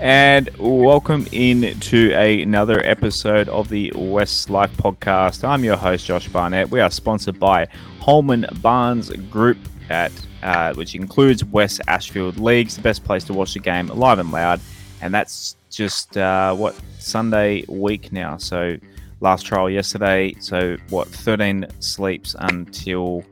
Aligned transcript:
And 0.00 0.48
welcome 0.58 1.26
in 1.30 1.78
to 1.78 2.14
another 2.14 2.82
episode 2.86 3.50
of 3.50 3.68
the 3.68 3.92
West 3.94 4.48
Life 4.48 4.74
podcast. 4.78 5.46
I'm 5.46 5.62
your 5.62 5.76
host, 5.76 6.06
Josh 6.06 6.26
Barnett. 6.28 6.70
We 6.70 6.80
are 6.80 6.90
sponsored 6.90 7.38
by 7.38 7.66
Holman 7.98 8.46
Barnes 8.62 9.10
Group, 9.30 9.58
at 9.90 10.10
uh, 10.42 10.72
which 10.72 10.94
includes 10.94 11.44
West 11.44 11.82
Ashfield 11.86 12.38
Leagues, 12.38 12.76
the 12.76 12.80
best 12.80 13.04
place 13.04 13.24
to 13.24 13.34
watch 13.34 13.52
the 13.52 13.58
game 13.58 13.88
live 13.88 14.18
and 14.18 14.32
loud. 14.32 14.62
And 15.02 15.12
that's 15.12 15.58
just 15.68 16.16
uh, 16.16 16.54
what 16.54 16.74
Sunday 16.98 17.66
week 17.68 18.10
now. 18.10 18.38
So 18.38 18.78
last 19.20 19.44
trial 19.44 19.68
yesterday. 19.68 20.34
So 20.40 20.78
what 20.88 21.08
13 21.08 21.66
sleeps 21.80 22.34
until 22.38 23.22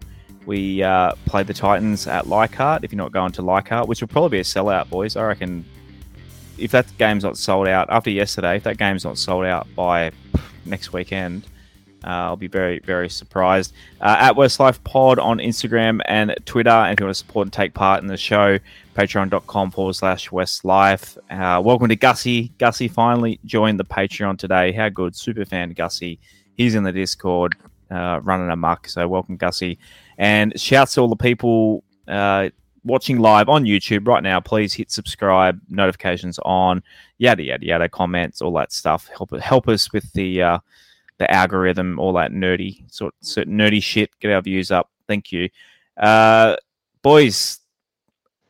we 0.45 0.83
uh, 0.83 1.13
play 1.25 1.45
the 1.45 1.55
Titans 1.55 2.07
at 2.07 2.27
Leichhardt. 2.27 2.85
If 2.85 2.93
you're 2.93 2.99
not 2.99 3.13
going 3.13 3.33
to 3.33 3.43
Leichhardt, 3.43 3.89
which 3.89 4.03
will 4.03 4.09
probably 4.09 4.37
be 4.37 4.41
a 4.41 4.45
sellout, 4.45 4.91
boys. 4.91 5.17
I 5.17 5.25
reckon 5.25 5.65
if 6.59 6.73
that 6.73 6.87
game's 6.99 7.25
not 7.25 7.37
sold 7.37 7.69
out 7.69 7.89
after 7.91 8.11
yesterday, 8.11 8.57
if 8.57 8.65
that 8.65 8.79
game's 8.79 9.05
not 9.05 9.19
sold 9.19 9.45
out 9.45 9.67
by 9.75 10.11
next 10.65 10.93
weekend, 10.93 11.45
uh, 12.05 12.31
I'll 12.31 12.37
be 12.37 12.47
very, 12.47 12.79
very 12.81 13.09
surprised. 13.09 13.75
Uh, 14.01 14.17
at 14.19 14.35
Westlife 14.35 14.83
Pod 14.85 15.19
on 15.19 15.39
Instagram 15.39 16.01
and 16.07 16.35
Twitter. 16.45 16.71
And 16.71 16.93
if 16.93 17.01
you 17.01 17.07
want 17.07 17.17
to 17.17 17.19
support 17.19 17.47
and 17.47 17.53
take 17.53 17.75
part 17.75 18.03
in 18.03 18.09
the 18.09 18.17
show, 18.17 18.59
patreon.com 18.95 19.71
forward 19.73 19.95
slash 19.95 20.29
Westlife. 20.31 21.19
Uh, 21.31 21.61
welcome 21.61 21.89
to 21.89 21.97
Gussie. 21.97 22.53
Gussie 22.59 22.89
finally 22.89 23.41
joined 23.45 23.81
the 23.81 23.85
Patreon 23.85 24.39
today. 24.39 24.73
How 24.73 24.89
good. 24.89 25.17
Super 25.17 25.45
fan 25.45 25.71
Gussie. 25.71 26.21
He's 26.55 26.75
in 26.75 26.85
the 26.85 26.93
Discord 26.93 27.57
uh, 27.91 28.21
running 28.23 28.51
amok. 28.51 28.89
So 28.89 29.07
welcome, 29.09 29.37
Gussie. 29.37 29.79
And 30.19 30.59
shouts 30.59 30.95
to 30.95 31.01
all 31.01 31.09
the 31.09 31.17
people 31.17 31.83
uh, 32.07 32.51
watching 32.89 33.19
live 33.19 33.49
on 33.49 33.65
YouTube 33.65 34.09
right 34.09 34.23
now, 34.23 34.41
please 34.41 34.75
hit 34.75 34.91
subscribe, 34.91 35.61
notifications 35.69 36.39
on, 36.41 36.83
yada 37.19 37.43
yada 37.43 37.65
yada, 37.65 37.89
comments, 37.89 38.43
all 38.43 38.53
that 38.55 38.73
stuff. 38.73 39.09
Help 39.09 39.31
help 39.39 39.69
us 39.69 39.93
with 39.93 40.13
the 40.15 40.43
uh, 40.43 40.59
the 41.19 41.31
algorithm, 41.33 41.99
all 42.01 42.13
that 42.15 42.33
nerdy 42.33 42.83
sort, 42.91 43.15
sort 43.21 43.49
nerdy 43.49 43.83
shit. 43.83 44.11
Get 44.19 44.33
our 44.33 44.43
views 44.43 44.71
up. 44.71 44.91
Thank 45.07 45.31
you, 45.31 45.49
uh, 45.97 46.57
boys. 47.03 47.61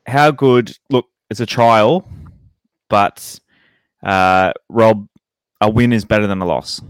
How 0.07 0.31
good? 0.31 0.75
Look, 0.89 1.07
it's 1.29 1.41
a 1.41 1.47
trial, 1.47 2.09
but 2.89 3.39
uh, 4.03 4.53
Rob, 4.71 5.07
a 5.61 5.69
win 5.69 5.93
is 5.93 6.05
better 6.05 6.27
than 6.27 6.41
a 6.41 6.47
loss. 6.47 6.81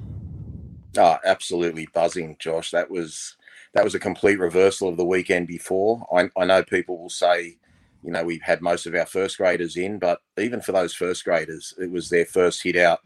Oh, 0.97 1.17
absolutely 1.25 1.89
buzzing, 1.93 2.37
Josh. 2.39 2.71
That 2.71 2.91
was 2.91 3.37
that 3.75 3.85
was 3.85 3.95
a 3.95 4.01
complete 4.01 4.39
reversal 4.39 4.89
of 4.89 4.97
the 4.97 5.05
weekend 5.05 5.47
before. 5.47 6.07
I, 6.13 6.31
I 6.37 6.45
know 6.45 6.63
people 6.63 6.99
will 6.99 7.11
say, 7.11 7.57
you 8.03 8.11
know, 8.11 8.25
we've 8.25 8.43
had 8.43 8.63
most 8.63 8.87
of 8.87 8.95
our 8.95 9.07
first 9.07 9.39
graders 9.39 9.77
in, 9.77 9.99
but 9.99 10.21
even 10.39 10.61
for 10.61 10.73
those 10.73 10.95
first 10.95 11.25
graders, 11.25 11.75
it 11.79 11.91
was 11.91 12.09
their 12.09 12.25
first 12.25 12.63
hit 12.63 12.77
out. 12.77 13.01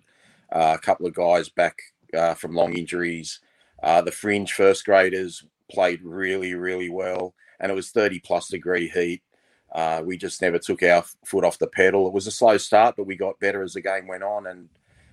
Uh, 0.51 0.77
a 0.77 0.79
couple 0.79 1.07
of 1.07 1.15
guys 1.15 1.49
back 1.49 1.79
uh, 2.17 2.35
from 2.35 2.55
long 2.55 2.75
injuries. 2.75 3.41
Uh, 3.83 4.03
the 4.03 4.13
fringe 4.13 4.53
first 4.53 4.85
graders 4.85 5.45
played 5.71 6.01
really, 6.03 6.55
really 6.55 6.91
well, 6.91 7.35
and 7.59 7.73
it 7.73 7.75
was 7.75 7.91
30 7.91 8.21
plus 8.21 8.49
degree 8.49 8.89
heat. 8.89 9.23
Uh, 9.73 10.03
we 10.05 10.19
just 10.19 10.43
never 10.43 10.59
took 10.59 10.83
our 10.83 11.03
foot 11.25 11.45
off 11.45 11.59
the 11.59 11.67
pedal. 11.67 12.07
It 12.07 12.13
was 12.13 12.27
a 12.27 12.31
slow 12.31 12.59
start, 12.59 12.95
but 12.97 13.07
we 13.07 13.17
got 13.17 13.41
better 13.41 13.63
as 13.63 13.73
the 13.73 13.81
game 13.81 14.07
went 14.07 14.23
on. 14.23 14.47
And 14.47 14.69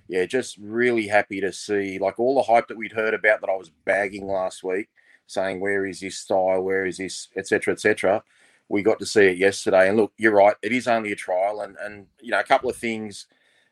yeah, 0.06 0.26
just 0.26 0.58
really 0.58 1.06
happy 1.06 1.40
to 1.40 1.50
see 1.52 1.98
like 1.98 2.20
all 2.20 2.34
the 2.34 2.42
hype 2.42 2.68
that 2.68 2.76
we'd 2.76 2.92
heard 2.92 3.14
about 3.14 3.40
that 3.40 3.48
I 3.48 3.56
was 3.56 3.70
bagging 3.86 4.26
last 4.26 4.62
week 4.62 4.90
saying 5.30 5.60
where 5.60 5.86
is 5.86 6.00
this 6.00 6.18
style, 6.18 6.62
where 6.62 6.84
is 6.84 6.98
this, 6.98 7.28
etc., 7.36 7.74
etc. 7.74 8.22
We 8.68 8.82
got 8.82 8.98
to 8.98 9.06
see 9.06 9.26
it 9.26 9.38
yesterday, 9.38 9.88
and 9.88 9.96
look, 9.96 10.12
you're 10.16 10.32
right. 10.32 10.56
It 10.62 10.72
is 10.72 10.88
only 10.88 11.12
a 11.12 11.16
trial, 11.16 11.60
and 11.60 11.76
and 11.80 12.06
you 12.20 12.30
know 12.30 12.40
a 12.40 12.44
couple 12.44 12.68
of 12.70 12.76
things 12.76 13.26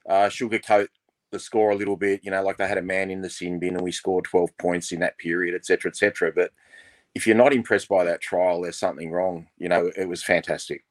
uh, 0.08 0.28
sugarcoat 0.28 0.88
the 1.30 1.38
score 1.38 1.70
a 1.70 1.76
little 1.76 1.96
bit. 1.96 2.20
You 2.24 2.30
know, 2.30 2.42
like 2.42 2.56
they 2.56 2.69
had 2.69 2.78
a 2.78 2.82
man 2.82 3.10
in 3.10 3.22
the 3.22 3.30
sin 3.30 3.58
bin, 3.58 3.74
and 3.74 3.84
we 3.84 3.92
scored 3.92 4.24
12 4.24 4.56
points 4.58 4.92
in 4.92 5.00
that 5.00 5.19
period, 5.19 5.54
etc., 5.54 5.91
etc. 5.91 6.32
But 6.34 6.52
if 7.14 7.26
you're 7.26 7.36
not 7.36 7.52
impressed 7.52 7.88
by 7.88 8.04
that 8.04 8.20
trial, 8.20 8.62
there's 8.62 8.78
something 8.78 9.10
wrong. 9.10 9.48
You 9.58 9.69
know, 9.69 9.90
it 9.96 10.08
was 10.08 10.22
fantastic. 10.22 10.84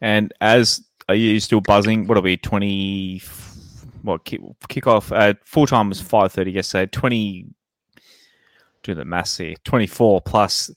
And 0.00 0.32
as 0.40 0.84
are 1.08 1.14
you 1.14 1.40
still 1.40 1.60
buzzing? 1.60 2.06
What'll 2.06 2.22
be 2.22 2.36
20? 2.36 3.22
What 4.02 4.24
kick, 4.24 4.40
kick 4.68 4.86
off? 4.86 5.10
Uh, 5.12 5.34
full 5.44 5.66
time 5.66 5.88
was 5.88 6.02
5:30 6.02 6.52
yesterday. 6.52 6.86
20 6.86 7.46
do 8.84 8.94
the 8.94 9.04
maths 9.04 9.38
here. 9.38 9.54
24 9.64 10.20
plus 10.22 10.70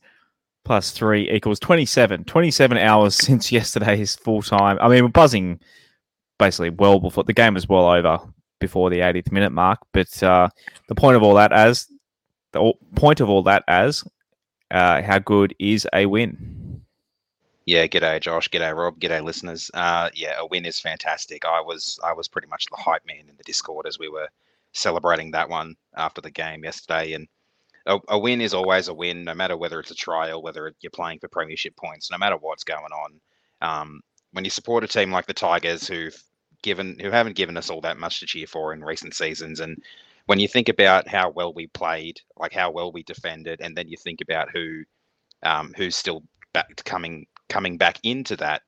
plus 0.66 0.91
3 0.91 1.31
equals 1.31 1.59
27 1.59 2.25
27 2.25 2.78
hours 2.78 3.16
since 3.23 3.51
yesterday's 3.51 4.16
full 4.16 4.41
time. 4.41 4.78
I 4.81 4.88
mean 4.88 5.03
we're 5.03 5.09
buzzing 5.09 5.59
basically 6.40 6.72
well 6.72 7.00
before 7.00 7.23
the 7.23 7.34
game 7.34 7.53
was 7.53 7.69
well 7.69 7.90
over 7.90 8.19
before 8.59 8.90
the 8.90 9.00
80th 9.00 9.31
minute 9.31 9.51
mark 9.51 9.79
but 9.94 10.22
uh, 10.23 10.50
the 10.88 10.95
point 10.95 11.16
of 11.16 11.23
all 11.23 11.35
that 11.35 11.51
as 11.51 11.88
the 12.53 12.73
point 12.95 13.19
of 13.19 13.29
all 13.29 13.44
that 13.44 13.63
as 13.68 14.03
uh, 14.72 15.01
how 15.01 15.19
good 15.19 15.56
is 15.59 15.88
a 15.94 16.06
win? 16.06 16.81
Yeah, 17.66 17.88
g'day 17.88 18.22
Josh, 18.22 18.50
g'day 18.50 18.75
Rob, 18.75 19.00
g'day 19.00 19.24
listeners. 19.24 19.69
Uh, 19.74 20.09
yeah, 20.13 20.35
a 20.39 20.45
win 20.45 20.66
is 20.66 20.79
fantastic. 20.79 21.45
I 21.45 21.62
was 21.62 22.00
I 22.03 22.13
was 22.13 22.28
pretty 22.28 22.47
much 22.47 22.66
the 22.68 22.78
hype 22.78 23.06
man 23.06 23.25
in 23.29 23.35
the 23.38 23.44
Discord 23.44 23.85
as 23.88 24.00
we 24.00 24.09
were 24.09 24.28
celebrating 24.74 25.31
that 25.31 25.50
one 25.50 25.75
after 25.95 26.22
the 26.22 26.31
game 26.31 26.63
yesterday, 26.63 27.13
and 27.13 27.28
a, 27.87 27.99
a, 28.09 28.19
win 28.19 28.41
is 28.41 28.53
always 28.53 28.89
a 28.89 28.93
win, 28.93 29.23
no 29.23 29.33
matter 29.33 29.57
whether 29.57 29.79
it's 29.79 29.91
a 29.91 29.95
trial, 29.95 30.41
whether 30.43 30.73
you're 30.81 30.91
playing 30.91 31.19
for 31.19 31.29
premiership 31.29 31.75
points, 31.77 32.11
no 32.11 32.17
matter 32.17 32.35
what's 32.39 32.63
going 32.63 32.91
on. 32.91 33.19
Um, 33.61 34.01
when 34.33 34.43
you 34.43 34.51
support 34.51 34.83
a 34.83 34.87
team 34.87 35.11
like 35.11 35.25
the 35.25 35.33
Tigers, 35.33 35.87
who've 35.87 36.15
given 36.61 36.99
who 36.99 37.09
haven't 37.09 37.35
given 37.35 37.57
us 37.57 37.69
all 37.69 37.81
that 37.81 37.97
much 37.97 38.19
to 38.19 38.25
cheer 38.25 38.45
for 38.45 38.73
in 38.73 38.83
recent 38.83 39.15
seasons, 39.15 39.61
and 39.61 39.81
when 40.25 40.39
you 40.39 40.47
think 40.47 40.69
about 40.69 41.07
how 41.07 41.29
well 41.29 41.53
we 41.53 41.67
played, 41.67 42.19
like 42.37 42.53
how 42.53 42.69
well 42.69 42.91
we 42.91 43.03
defended, 43.03 43.61
and 43.61 43.75
then 43.75 43.87
you 43.87 43.97
think 43.97 44.19
about 44.21 44.49
who 44.51 44.83
um, 45.43 45.73
who's 45.77 45.95
still 45.95 46.23
back 46.53 46.67
coming 46.83 47.25
coming 47.49 47.77
back 47.77 47.99
into 48.03 48.35
that 48.35 48.63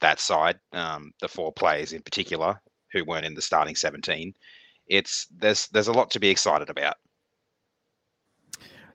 that 0.00 0.18
side, 0.18 0.58
um, 0.72 1.12
the 1.20 1.28
four 1.28 1.52
players 1.52 1.92
in 1.92 2.02
particular 2.02 2.60
who 2.92 3.04
weren't 3.04 3.26
in 3.26 3.34
the 3.34 3.42
starting 3.42 3.76
seventeen, 3.76 4.34
it's 4.88 5.26
there's 5.38 5.68
there's 5.68 5.88
a 5.88 5.92
lot 5.92 6.10
to 6.12 6.20
be 6.20 6.30
excited 6.30 6.70
about. 6.70 6.96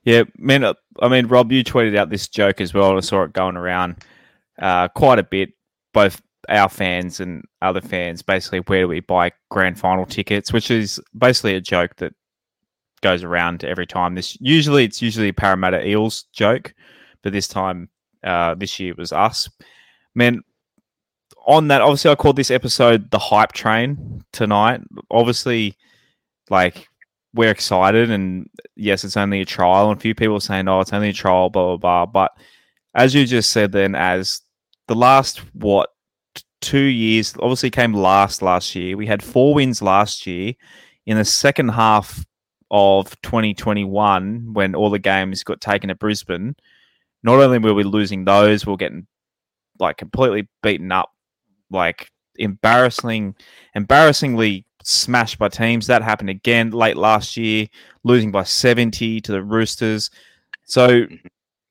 Yeah, 0.04 0.24
man. 0.38 0.64
I 1.00 1.08
mean, 1.08 1.26
Rob, 1.26 1.52
you 1.52 1.62
tweeted 1.62 1.96
out 1.96 2.10
this 2.10 2.28
joke 2.28 2.60
as 2.60 2.72
well. 2.72 2.96
I 2.96 3.00
saw 3.00 3.22
it 3.22 3.32
going 3.32 3.56
around 3.56 3.96
uh, 4.58 4.88
quite 4.88 5.18
a 5.18 5.22
bit, 5.22 5.50
both 5.92 6.22
our 6.48 6.68
fans 6.68 7.20
and 7.20 7.44
other 7.62 7.80
fans. 7.80 8.22
Basically, 8.22 8.60
where 8.60 8.82
do 8.82 8.88
we 8.88 9.00
buy 9.00 9.32
grand 9.50 9.78
final 9.78 10.06
tickets? 10.06 10.52
Which 10.52 10.70
is 10.70 11.00
basically 11.16 11.54
a 11.54 11.60
joke 11.60 11.96
that 11.96 12.14
goes 13.02 13.24
around 13.24 13.64
every 13.64 13.86
time. 13.86 14.14
This 14.14 14.36
usually 14.40 14.84
it's 14.84 15.02
usually 15.02 15.28
a 15.28 15.34
Parramatta 15.34 15.86
Eels 15.86 16.24
joke, 16.32 16.74
but 17.22 17.32
this 17.32 17.48
time, 17.48 17.88
uh, 18.24 18.54
this 18.54 18.78
year 18.80 18.92
it 18.92 18.98
was 18.98 19.12
us. 19.12 19.48
Man, 20.14 20.42
on 21.46 21.68
that, 21.68 21.80
obviously, 21.80 22.10
I 22.10 22.14
called 22.14 22.36
this 22.36 22.50
episode 22.50 23.10
the 23.10 23.18
hype 23.18 23.52
train 23.52 24.22
tonight. 24.32 24.80
Obviously, 25.10 25.76
like 26.48 26.88
we're 27.34 27.50
excited, 27.50 28.10
and 28.10 28.48
yes, 28.76 29.04
it's 29.04 29.16
only 29.16 29.40
a 29.40 29.44
trial. 29.46 29.90
And 29.90 29.98
a 29.98 30.00
few 30.00 30.14
people 30.14 30.36
are 30.36 30.40
saying, 30.40 30.68
"Oh, 30.68 30.80
it's 30.80 30.92
only 30.92 31.10
a 31.10 31.12
trial," 31.12 31.50
blah 31.50 31.76
blah 31.76 32.06
blah. 32.06 32.06
But 32.06 32.32
as 32.94 33.14
you 33.14 33.26
just 33.26 33.52
said, 33.52 33.72
then 33.72 33.94
as 33.94 34.40
the 34.88 34.94
last 34.94 35.38
what 35.54 35.90
two 36.60 36.78
years 36.78 37.34
obviously 37.40 37.70
came 37.70 37.94
last 37.94 38.42
last 38.42 38.74
year. 38.74 38.96
We 38.96 39.06
had 39.06 39.22
four 39.22 39.54
wins 39.54 39.82
last 39.82 40.26
year. 40.26 40.54
In 41.06 41.16
the 41.16 41.24
second 41.24 41.70
half 41.70 42.24
of 42.70 43.20
2021, 43.22 44.52
when 44.52 44.74
all 44.74 44.90
the 44.90 44.98
games 44.98 45.42
got 45.42 45.60
taken 45.60 45.90
at 45.90 45.98
Brisbane, 45.98 46.54
not 47.22 47.40
only 47.40 47.58
were 47.58 47.74
we 47.74 47.82
losing 47.82 48.24
those, 48.24 48.66
we 48.66 48.72
are 48.72 48.76
getting 48.76 49.06
like 49.78 49.96
completely 49.96 50.48
beaten 50.62 50.92
up, 50.92 51.10
like 51.70 52.10
embarrassing, 52.36 53.34
embarrassingly 53.74 54.66
smashed 54.82 55.38
by 55.38 55.48
teams. 55.48 55.86
That 55.86 56.02
happened 56.02 56.30
again 56.30 56.70
late 56.70 56.96
last 56.96 57.36
year, 57.36 57.66
losing 58.04 58.30
by 58.30 58.44
70 58.44 59.20
to 59.20 59.32
the 59.32 59.42
Roosters. 59.42 60.10
So 60.64 61.06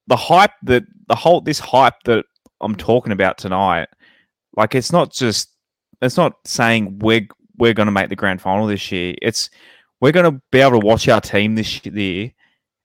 the 0.08 0.16
hype 0.16 0.52
that 0.64 0.84
the 1.08 1.16
whole 1.16 1.42
this 1.42 1.60
hype 1.60 2.04
that 2.06 2.26
I'm 2.62 2.76
talking 2.76 3.12
about 3.12 3.38
tonight, 3.38 3.88
like 4.56 4.76
it's 4.76 4.92
not 4.92 5.12
just 5.14 5.50
it's 6.02 6.18
not 6.18 6.34
saying 6.46 7.00
we're 7.00 7.28
we're 7.58 7.74
going 7.74 7.88
to 7.88 7.92
make 7.92 8.10
the 8.10 8.16
grand 8.16 8.42
final 8.42 8.68
this 8.68 8.92
year. 8.92 9.16
It's 9.22 9.50
we're 10.02 10.12
going 10.12 10.32
to 10.32 10.42
be 10.52 10.60
able 10.60 10.80
to 10.80 10.86
watch 10.86 11.08
our 11.10 11.22
team 11.22 11.56
this 11.56 11.86
year 11.86 12.32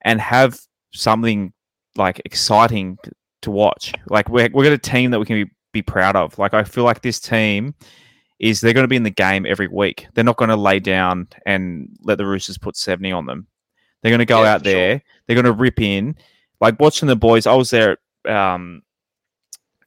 and 0.05 0.20
have 0.20 0.59
something 0.93 1.53
like 1.97 2.20
exciting 2.25 2.99
to 3.43 3.50
watch. 3.50 3.93
Like 4.09 4.29
we're 4.29 4.50
we're 4.53 4.65
got 4.65 4.73
a 4.73 4.79
team 4.79 5.11
that 5.12 5.20
we 5.20 5.27
can 5.27 5.44
be, 5.44 5.50
be 5.73 5.82
proud 5.82 6.17
of. 6.17 6.38
Like 6.38 6.55
I 6.55 6.65
feel 6.65 6.85
like 6.85 7.03
this 7.03 7.20
team 7.20 7.75
is 8.39 8.61
they're 8.61 8.73
going 8.73 8.85
to 8.85 8.89
be 8.89 8.97
in 8.97 9.03
the 9.03 9.11
game 9.11 9.47
every 9.47 9.69
week. 9.69 10.07
They're 10.15 10.25
not 10.25 10.37
going 10.37 10.51
to 10.51 10.57
lay 10.57 10.81
down 10.81 11.29
and 11.47 11.89
let 12.03 12.19
the 12.19 12.27
Roosters 12.27 12.59
put 12.59 12.77
70 12.77 13.13
on 13.13 13.27
them. 13.27 13.47
They're 14.03 14.11
going 14.11 14.19
to 14.19 14.27
go 14.27 14.43
yeah, 14.43 14.55
out 14.55 14.65
there. 14.65 14.99
Sure. 14.99 15.03
They're 15.27 15.43
going 15.43 15.45
to 15.45 15.53
rip 15.53 15.81
in. 15.81 16.17
Like 16.61 16.79
watching 16.81 17.09
the 17.09 17.17
boys, 17.17 17.47
I 17.47 17.55
was 17.55 17.71
there 17.71 17.99
um, 18.27 18.83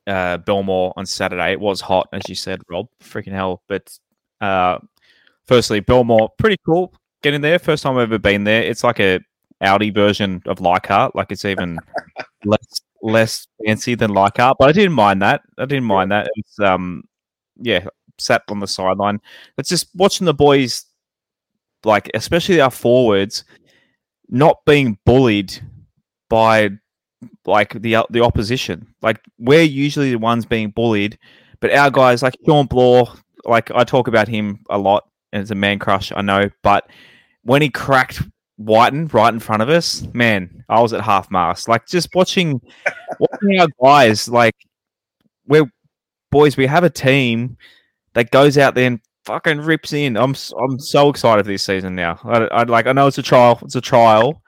uh, 0.06 0.38
Belmore 0.38 0.94
on 0.96 1.06
Saturday. 1.06 1.52
It 1.52 1.60
was 1.60 1.82
hot, 1.82 2.08
as 2.14 2.24
you 2.28 2.36
said, 2.36 2.62
Rob. 2.70 2.88
Freaking 3.02 3.32
hell! 3.32 3.64
But 3.68 3.98
uh, 4.42 4.80
firstly, 5.46 5.80
Belmore, 5.80 6.30
pretty 6.38 6.58
cool. 6.66 6.94
Getting 7.24 7.42
there, 7.42 7.60
first 7.60 7.84
time 7.84 7.96
I've 7.98 8.04
ever 8.04 8.20
been 8.20 8.44
there. 8.44 8.64
It's 8.64 8.84
like 8.84 9.00
a 9.00 9.20
Audi 9.62 9.90
version 9.90 10.42
of 10.46 10.62
Leichhardt. 10.62 11.16
Like 11.16 11.32
it's 11.32 11.46
even 11.46 11.80
less 12.46 12.82
less 13.02 13.48
fancy 13.66 13.96
than 13.96 14.12
Leichhardt, 14.12 14.58
but 14.60 14.70
I 14.70 14.72
didn't 14.72 14.94
mind 14.94 15.22
that. 15.22 15.42
I 15.58 15.66
didn't 15.66 15.86
mind 15.86 16.12
that. 16.12 16.30
It's 16.36 16.60
um, 16.60 17.04
yeah, 17.60 17.88
sat 18.19 18.44
on 18.50 18.60
the 18.60 18.68
sideline. 18.68 19.19
It's 19.58 19.69
just 19.69 19.90
watching 19.96 20.25
the 20.25 20.34
boys, 20.34 20.86
like 21.84 22.10
especially 22.14 22.62
our 22.62 22.72
forwards, 22.72 23.44
not 24.30 24.66
being 24.66 24.98
bullied 25.06 25.58
by 26.30 26.72
like 27.46 27.81
the 27.81 27.98
the 28.10 28.22
opposition. 28.22 28.88
Like 29.02 29.22
we're 29.38 29.62
usually 29.64 30.12
the 30.12 30.19
ones 30.19 30.46
being 30.46 30.72
bullied, 30.72 31.18
but 31.60 31.74
our 31.74 31.92
guys 31.92 32.24
like 32.24 32.36
Shawn 32.46 32.68
Blore, 32.68 33.08
like 33.46 33.72
I 33.72 33.84
talk 33.84 34.08
about 34.08 34.28
him 34.28 34.60
a 34.69 34.78
lot 34.78 35.08
as 35.34 35.52
a 35.52 35.56
man 35.56 35.80
crush, 35.80 36.12
I 36.16 36.22
know, 36.22 36.50
but 36.64 36.90
when 37.44 37.62
he 37.62 37.69
cracked 37.69 38.22
Wighton 38.58 39.08
right 39.08 39.34
in 39.34 39.40
front 39.40 39.62
of 39.62 39.69
us, 39.69 40.06
man, 40.14 40.64
I 40.68 40.81
was 40.81 40.94
at 40.94 41.02
half 41.02 41.30
mast. 41.31 41.68
Like 41.68 41.86
just 41.88 42.14
watching 42.14 42.62
watching 43.19 43.60
our 43.60 43.68
guys, 43.81 44.28
like 44.28 44.56
we're 45.48 45.69
boys, 46.31 46.58
we 46.58 46.66
have 46.66 46.84
a 46.84 46.90
team 46.90 47.58
that 48.13 48.31
goes 48.31 48.57
out 48.57 48.75
there 48.75 48.88
and 48.88 49.00
fucking 49.25 49.62
rips 49.62 49.94
in. 49.94 50.18
I'm 50.18 50.36
I'm 50.59 50.80
so 50.80 51.09
excited 51.09 51.45
for 51.45 51.51
this 51.51 51.63
season 51.63 51.95
now. 51.95 52.19
I, 52.24 52.45
I 52.45 52.63
like 52.63 52.88
I 52.88 52.94
know 52.94 53.07
it's 53.07 53.18
a 53.18 53.24
trial, 53.24 53.59
it's 53.62 53.75
a 53.75 53.81
trial, 53.81 54.42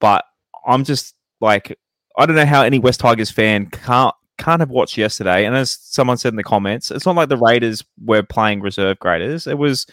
but 0.00 0.24
I'm 0.66 0.84
just 0.84 1.14
like 1.40 1.78
I 2.18 2.26
don't 2.26 2.36
know 2.36 2.46
how 2.46 2.62
any 2.62 2.78
West 2.78 3.00
Tigers 3.00 3.30
fan 3.30 3.66
can't 3.66 4.14
can't 4.38 4.60
have 4.60 4.70
watched 4.70 4.98
yesterday. 4.98 5.44
And 5.44 5.54
as 5.54 5.78
someone 5.80 6.16
said 6.16 6.32
in 6.32 6.36
the 6.36 6.42
comments, 6.42 6.90
it's 6.90 7.06
not 7.06 7.14
like 7.14 7.28
the 7.28 7.36
Raiders 7.36 7.84
were 8.04 8.22
playing 8.22 8.60
reserve 8.60 8.98
graders. 8.98 9.46
It 9.46 9.58
was 9.58 9.86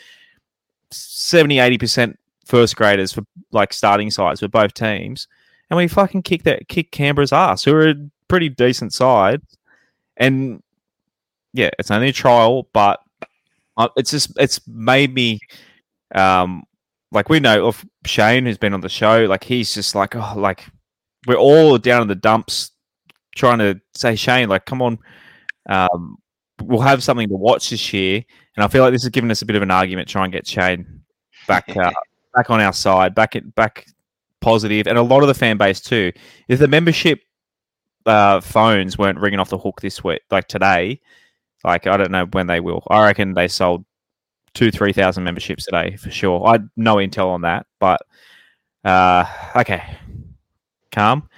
70, 0.92 1.58
80% 1.58 2.16
first 2.46 2.76
graders 2.76 3.12
for 3.12 3.24
like 3.52 3.74
starting 3.74 4.10
sides 4.10 4.40
for 4.40 4.48
both 4.48 4.74
teams. 4.74 5.28
And 5.70 5.78
we 5.78 5.88
fucking 5.88 6.24
kicked 6.24 6.46
that 6.46 6.70
kick 6.70 6.92
Canberra's 6.92 7.34
ass, 7.34 7.64
who 7.64 7.74
are 7.74 7.90
a 7.90 7.96
pretty 8.30 8.50
decent 8.50 8.94
side. 8.94 9.42
And 10.16 10.64
yeah, 11.58 11.70
it's 11.80 11.92
only 11.92 12.10
a 12.10 12.14
trial, 12.14 12.70
but 12.74 13.00
it's 13.96 14.12
just 14.12 14.32
it's 14.40 14.66
made 14.68 15.14
me 15.14 15.40
um 16.16 16.64
like 17.12 17.30
we 17.30 17.40
know 17.40 17.68
of 17.68 17.86
Shane 18.06 18.46
who's 18.46 18.58
been 18.58 18.74
on 18.74 18.82
the 18.82 18.90
show, 18.90 19.26
like 19.26 19.44
he's 19.44 19.74
just 19.74 19.96
like 19.96 20.16
oh 20.16 20.34
like 20.38 20.66
we're 21.26 21.36
all 21.36 21.78
down 21.78 22.02
in 22.02 22.08
the 22.08 22.16
dumps 22.16 22.72
trying 23.38 23.60
to 23.60 23.80
say, 23.96 24.16
Shane, 24.16 24.50
like, 24.50 24.66
come 24.66 24.82
on, 24.82 25.00
um, 25.70 26.18
we'll 26.62 26.82
have 26.82 27.04
something 27.04 27.30
to 27.30 27.36
watch 27.36 27.70
this 27.70 27.94
year. 27.94 28.24
And 28.56 28.64
I 28.64 28.68
feel 28.68 28.84
like 28.84 28.92
this 28.92 29.04
has 29.04 29.12
given 29.12 29.32
us 29.32 29.42
a 29.42 29.46
bit 29.46 29.56
of 29.56 29.62
an 29.62 29.72
argument, 29.72 30.10
try 30.10 30.24
and 30.24 30.34
get 30.34 30.48
Shane 30.48 31.04
back 31.48 31.70
uh, 31.78 31.92
back 32.36 32.50
on 32.50 32.60
our 32.60 32.74
side, 32.74 33.16
back 33.16 33.36
at, 33.36 33.56
back 33.56 33.86
positive, 34.42 34.88
and 34.88 34.98
a 34.98 35.02
lot 35.02 35.22
of 35.22 35.28
the 35.28 35.34
fan 35.34 35.58
base 35.58 35.80
too. 35.80 36.12
If 36.48 36.60
the 36.60 36.68
membership 36.68 37.22
uh, 38.06 38.42
phones 38.42 38.98
weren't 38.98 39.20
ringing 39.20 39.40
off 39.40 39.50
the 39.50 39.58
hook 39.58 39.82
this 39.82 40.04
week, 40.04 40.22
like 40.32 40.48
today, 40.48 41.00
like 41.64 41.88
I 41.88 41.98
don't 41.98 42.12
know 42.12 42.26
when 42.32 42.48
they 42.48 42.60
will. 42.60 42.84
I 42.90 43.06
reckon 43.06 43.34
they 43.34 43.48
sold 43.48 43.86
two, 44.54 44.72
three 44.72 44.94
thousand 44.94 45.24
memberships 45.24 45.66
today 45.66 45.96
for 45.98 46.12
sure. 46.12 46.46
I 46.46 46.60
no 46.76 46.96
intel 46.96 47.28
on 47.28 47.42
that, 47.42 47.66
but 47.80 48.02
uh, 48.84 49.26
okay, 49.56 49.84
calm. 50.92 51.30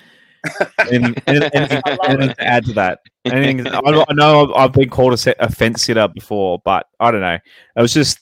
and, 0.92 1.21
and 1.27 1.51
to 1.51 2.36
add 2.39 2.66
to 2.66 2.74
that, 2.74 3.00
anything, 3.25 3.68
I, 3.68 3.80
I 3.80 4.13
know 4.13 4.54
I've 4.54 4.71
been 4.71 4.89
called 4.89 5.12
a, 5.12 5.18
set, 5.18 5.36
a 5.39 5.51
fence 5.51 5.83
sitter 5.83 6.07
before, 6.07 6.62
but 6.63 6.88
I 7.00 7.12
don't 7.12 7.19
know. 7.19 7.38
It 7.75 7.81
was 7.81 7.94
just, 7.94 8.19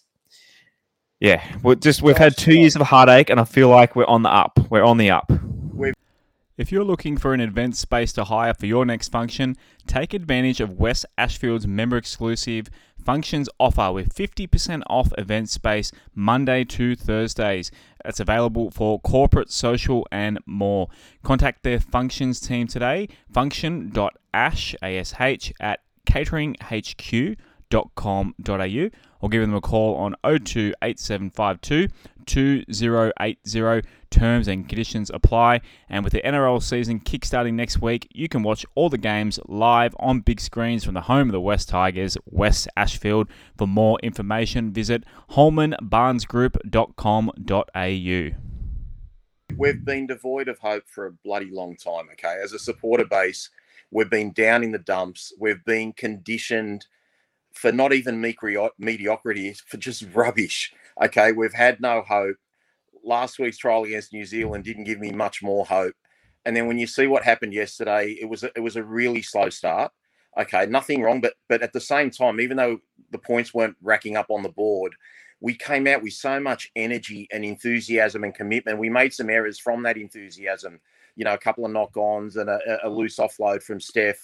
yeah, 1.19 1.44
we're 1.61 1.75
just 1.75 2.01
we've 2.01 2.17
had 2.17 2.35
two 2.35 2.55
years 2.55 2.75
of 2.75 2.81
heartache, 2.81 3.29
and 3.29 3.39
I 3.39 3.44
feel 3.44 3.69
like 3.69 3.95
we're 3.95 4.05
on 4.05 4.23
the 4.23 4.29
up. 4.29 4.59
We're 4.71 4.83
on 4.83 4.97
the 4.97 5.11
up. 5.11 5.31
If 6.57 6.71
you're 6.71 6.83
looking 6.83 7.18
for 7.18 7.36
an 7.36 7.39
event 7.39 7.77
space 7.77 8.12
to 8.13 8.24
hire 8.24 8.56
for 8.56 8.65
your 8.65 8.83
next 8.83 9.09
function, 9.09 9.56
take 9.86 10.15
advantage 10.15 10.59
of 10.59 10.80
West 10.80 11.06
Ashfield's 11.15 11.68
member 11.68 11.98
exclusive 11.98 12.68
functions 12.98 13.48
offer 13.59 13.92
with 13.92 14.15
50% 14.15 14.81
off 14.89 15.13
event 15.19 15.51
space 15.51 15.92
Monday 16.15 16.63
to 16.63 16.95
Thursdays. 16.95 17.69
It's 18.04 18.19
available 18.19 18.71
for 18.71 19.00
corporate, 19.01 19.51
social, 19.51 20.07
and 20.12 20.39
more. 20.48 20.88
Contact 21.21 21.62
their 21.62 21.80
functions 21.80 22.39
team 22.39 22.65
today, 22.65 23.07
function.ash, 23.31 24.75
A-S-H, 24.81 25.54
at 25.59 25.81
cateringhq.com.au 26.07 28.89
or 29.19 29.30
give 29.30 29.42
them 29.42 29.54
a 29.54 29.62
call 29.62 29.95
on 29.95 30.15
028752 30.24 31.88
2080. 32.27 33.88
Terms 34.09 34.47
and 34.47 34.69
conditions 34.69 35.12
apply. 35.13 35.59
And 35.89 36.01
with 36.03 36.13
the 36.13 36.21
NRL 36.21 36.63
season 36.63 37.00
kickstarting 37.00 37.56
next 37.56 37.81
week, 37.81 38.07
you 38.13 38.29
can 38.29 38.44
watch 38.44 38.65
all 38.75 38.89
the 38.89 38.97
games 38.97 39.39
live 39.47 39.95
on 40.00 40.21
big 40.21 40.39
screens 40.39 40.85
from 40.85 40.94
the 40.94 41.01
home 41.01 41.29
of 41.29 41.33
the 41.33 41.41
West 41.41 41.68
Tigers, 41.68 42.18
West 42.25 42.69
Ashfield. 42.77 43.27
For 43.57 43.68
more 43.68 44.00
information, 44.01 44.71
visit 44.71 45.03
holmanbarnesgroup.com.au. 45.31 48.30
We've 49.57 49.83
been 49.83 50.07
devoid 50.07 50.47
of 50.47 50.59
hope 50.59 50.88
for 50.88 51.07
a 51.07 51.12
bloody 51.12 51.50
long 51.51 51.75
time, 51.75 52.07
okay? 52.13 52.38
As 52.44 52.53
a 52.53 52.59
supporter 52.59 53.06
base, 53.06 53.50
we've 53.91 54.09
been 54.09 54.31
down 54.33 54.63
in 54.63 54.71
the 54.71 54.80
dumps. 54.80 55.33
We've 55.39 55.63
been 55.65 55.94
conditioned 55.94 56.85
for 57.53 57.71
not 57.71 57.91
even 57.91 58.21
mediocrity, 58.21 59.56
for 59.65 59.77
just 59.77 60.06
rubbish. 60.13 60.71
Okay, 61.03 61.31
we've 61.31 61.53
had 61.53 61.79
no 61.79 62.01
hope. 62.01 62.38
Last 63.03 63.39
week's 63.39 63.57
trial 63.57 63.83
against 63.83 64.13
New 64.13 64.25
Zealand 64.25 64.63
didn't 64.63 64.85
give 64.85 64.99
me 64.99 65.11
much 65.11 65.44
more 65.44 65.65
hope. 65.65 65.94
And 66.45 66.55
then 66.55 66.67
when 66.67 66.77
you 66.77 66.88
see 66.88 67.07
what 67.07 67.23
happened 67.23 67.53
yesterday, 67.53 68.17
it 68.19 68.29
was 68.29 68.44
a, 68.44 68.51
it 68.55 68.61
was 68.61 68.75
a 68.75 68.83
really 68.83 69.21
slow 69.21 69.49
start. 69.49 69.91
Okay, 70.38 70.65
nothing 70.65 71.01
wrong, 71.01 71.19
but 71.19 71.33
but 71.49 71.61
at 71.61 71.73
the 71.73 71.79
same 71.79 72.09
time, 72.09 72.39
even 72.39 72.57
though 72.57 72.79
the 73.11 73.17
points 73.17 73.53
weren't 73.53 73.75
racking 73.81 74.15
up 74.15 74.27
on 74.29 74.44
the 74.44 74.49
board, 74.49 74.94
we 75.39 75.54
came 75.54 75.87
out 75.87 76.01
with 76.01 76.13
so 76.13 76.39
much 76.39 76.71
energy 76.75 77.27
and 77.31 77.44
enthusiasm 77.44 78.23
and 78.23 78.33
commitment. 78.33 78.80
We 78.80 78.89
made 78.89 79.13
some 79.13 79.30
errors 79.30 79.59
from 79.59 79.83
that 79.83 79.97
enthusiasm. 79.97 80.80
You 81.16 81.25
know, 81.25 81.33
a 81.33 81.39
couple 81.39 81.66
of 81.66 81.71
knock-ons 81.71 82.37
and 82.37 82.49
a, 82.49 82.59
a 82.83 82.89
mm. 82.89 82.95
loose 82.95 83.18
offload 83.18 83.63
from 83.63 83.80
Steph 83.80 84.19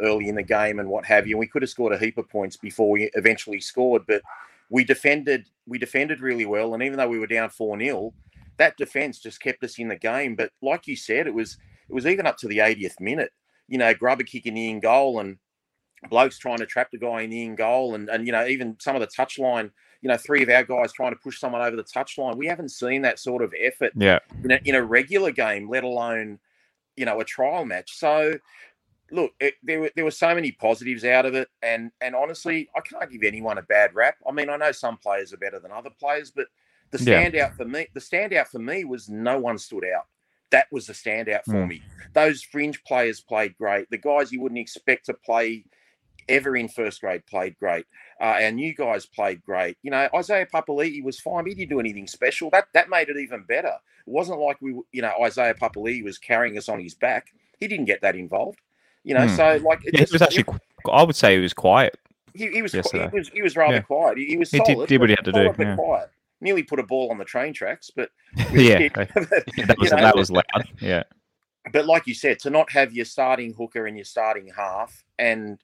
early 0.00 0.28
in 0.28 0.36
the 0.36 0.42
game 0.42 0.78
and 0.78 0.88
what 0.88 1.04
have 1.04 1.26
you. 1.26 1.34
And 1.34 1.40
we 1.40 1.46
could 1.46 1.62
have 1.62 1.70
scored 1.70 1.92
a 1.92 1.98
heap 1.98 2.18
of 2.18 2.28
points 2.28 2.56
before 2.56 2.90
we 2.90 3.10
eventually 3.14 3.60
scored, 3.60 4.02
but 4.06 4.22
we 4.70 4.84
defended 4.84 5.48
we 5.66 5.78
defended 5.78 6.20
really 6.20 6.46
well. 6.46 6.74
And 6.74 6.82
even 6.82 6.98
though 6.98 7.08
we 7.08 7.18
were 7.18 7.26
down 7.26 7.50
four 7.50 7.78
0 7.78 8.12
that 8.58 8.76
defense 8.76 9.18
just 9.18 9.40
kept 9.40 9.64
us 9.64 9.78
in 9.78 9.88
the 9.88 9.96
game. 9.96 10.36
But 10.36 10.50
like 10.60 10.86
you 10.86 10.96
said, 10.96 11.26
it 11.26 11.34
was 11.34 11.56
it 11.88 11.94
was 11.94 12.06
even 12.06 12.26
up 12.26 12.36
to 12.38 12.48
the 12.48 12.58
80th 12.58 13.00
minute. 13.00 13.32
You 13.66 13.78
know, 13.78 13.94
Grubber 13.94 14.24
kicking 14.24 14.54
the 14.54 14.68
in 14.68 14.80
goal 14.80 15.20
and 15.20 15.38
blokes 16.10 16.38
trying 16.38 16.58
to 16.58 16.66
trap 16.66 16.90
the 16.90 16.98
guy 16.98 17.22
in 17.22 17.30
the 17.30 17.42
in 17.42 17.54
goal, 17.54 17.94
and 17.94 18.08
and 18.08 18.26
you 18.26 18.32
know 18.32 18.46
even 18.46 18.76
some 18.78 18.94
of 18.94 19.00
the 19.00 19.06
touchline. 19.06 19.70
You 20.00 20.08
know, 20.08 20.16
three 20.16 20.44
of 20.44 20.48
our 20.48 20.62
guys 20.62 20.92
trying 20.92 21.12
to 21.12 21.18
push 21.20 21.40
someone 21.40 21.62
over 21.62 21.74
the 21.74 21.82
touchline. 21.82 22.36
We 22.36 22.46
haven't 22.46 22.68
seen 22.68 23.02
that 23.02 23.18
sort 23.18 23.42
of 23.42 23.52
effort 23.58 23.92
yeah. 23.96 24.20
in, 24.44 24.52
a, 24.52 24.60
in 24.64 24.74
a 24.76 24.82
regular 24.82 25.32
game, 25.32 25.68
let 25.68 25.82
alone 25.82 26.38
you 26.96 27.04
know 27.04 27.20
a 27.20 27.24
trial 27.24 27.64
match. 27.64 27.96
So 27.96 28.38
look, 29.10 29.32
it, 29.40 29.54
there 29.62 29.80
were 29.80 29.90
there 29.94 30.04
were 30.04 30.10
so 30.10 30.34
many 30.34 30.52
positives 30.52 31.04
out 31.04 31.26
of 31.26 31.34
it, 31.34 31.48
and 31.62 31.90
and 32.00 32.14
honestly, 32.14 32.68
I 32.76 32.80
can't 32.80 33.10
give 33.10 33.22
anyone 33.22 33.58
a 33.58 33.62
bad 33.62 33.94
rap. 33.94 34.16
I 34.26 34.32
mean, 34.32 34.50
I 34.50 34.56
know 34.56 34.72
some 34.72 34.96
players 34.96 35.32
are 35.32 35.38
better 35.38 35.58
than 35.58 35.72
other 35.72 35.90
players, 35.90 36.30
but 36.30 36.46
the 36.90 36.98
standout 36.98 37.34
yeah. 37.34 37.50
for 37.50 37.64
me, 37.64 37.86
the 37.94 38.00
standout 38.00 38.48
for 38.48 38.58
me 38.58 38.84
was 38.84 39.08
no 39.08 39.38
one 39.38 39.58
stood 39.58 39.84
out. 39.84 40.06
That 40.50 40.66
was 40.72 40.86
the 40.86 40.94
standout 40.94 41.44
for 41.44 41.54
mm. 41.54 41.68
me. 41.68 41.82
Those 42.14 42.42
fringe 42.42 42.82
players 42.84 43.20
played 43.20 43.56
great. 43.58 43.90
The 43.90 43.98
guys 43.98 44.32
you 44.32 44.40
wouldn't 44.40 44.60
expect 44.60 45.06
to 45.06 45.14
play 45.14 45.64
ever 46.28 46.56
in 46.56 46.68
first 46.68 47.00
grade 47.00 47.26
played 47.26 47.58
great. 47.58 47.86
Uh, 48.20 48.38
our 48.42 48.52
new 48.52 48.74
guys 48.74 49.06
played 49.06 49.42
great. 49.44 49.76
You 49.82 49.90
know, 49.90 50.08
Isaiah 50.14 50.46
Papali'i 50.46 51.02
was 51.02 51.20
fine. 51.20 51.46
He 51.46 51.54
didn't 51.54 51.70
do 51.70 51.80
anything 51.80 52.06
special. 52.06 52.50
That 52.50 52.68
that 52.74 52.88
made 52.88 53.08
it 53.08 53.16
even 53.16 53.44
better. 53.44 53.68
It 54.06 54.10
wasn't 54.10 54.40
like 54.40 54.60
we, 54.60 54.80
you 54.92 55.02
know, 55.02 55.12
Isaiah 55.22 55.54
Papali'i 55.54 56.02
was 56.02 56.18
carrying 56.18 56.56
us 56.56 56.68
on 56.68 56.80
his 56.80 56.94
back. 56.94 57.28
He 57.58 57.68
didn't 57.68 57.86
get 57.86 58.00
that 58.02 58.16
involved. 58.16 58.60
You 59.04 59.14
know, 59.14 59.26
mm. 59.26 59.36
so 59.36 59.64
like 59.64 59.80
it, 59.84 59.94
yeah, 59.94 60.00
just, 60.00 60.12
was 60.12 60.22
actually. 60.22 60.44
It, 60.48 60.90
I 60.90 61.02
would 61.02 61.16
say 61.16 61.36
he 61.36 61.40
was 61.40 61.54
quiet. 61.54 61.98
He, 62.34 62.48
he 62.48 62.62
was, 62.62 62.72
he 62.72 62.78
was 62.78 63.28
he 63.28 63.42
was 63.42 63.56
rather 63.56 63.74
yeah. 63.74 63.80
quiet. 63.80 64.18
He, 64.18 64.26
he 64.26 64.36
was 64.36 64.50
solid, 64.50 64.68
he 64.68 64.74
did, 64.74 64.88
did 64.88 65.00
what 65.00 65.08
he 65.10 65.16
had 65.16 65.24
to 65.24 65.32
do. 65.32 65.54
Yeah. 65.58 65.74
Quiet. 65.76 66.10
Nearly 66.40 66.62
put 66.62 66.78
a 66.78 66.84
ball 66.84 67.10
on 67.10 67.18
the 67.18 67.24
train 67.24 67.52
tracks, 67.52 67.90
but 67.94 68.10
yeah, 68.52 68.88
that 68.88 69.76
was 69.78 69.90
know, 69.90 69.96
that 69.96 70.16
was 70.16 70.30
loud. 70.30 70.44
Yeah, 70.80 71.02
but 71.72 71.86
like 71.86 72.06
you 72.06 72.14
said, 72.14 72.38
to 72.40 72.50
not 72.50 72.70
have 72.72 72.92
your 72.92 73.04
starting 73.04 73.52
hooker 73.54 73.86
and 73.86 73.96
your 73.96 74.04
starting 74.04 74.50
half, 74.56 75.04
and 75.18 75.58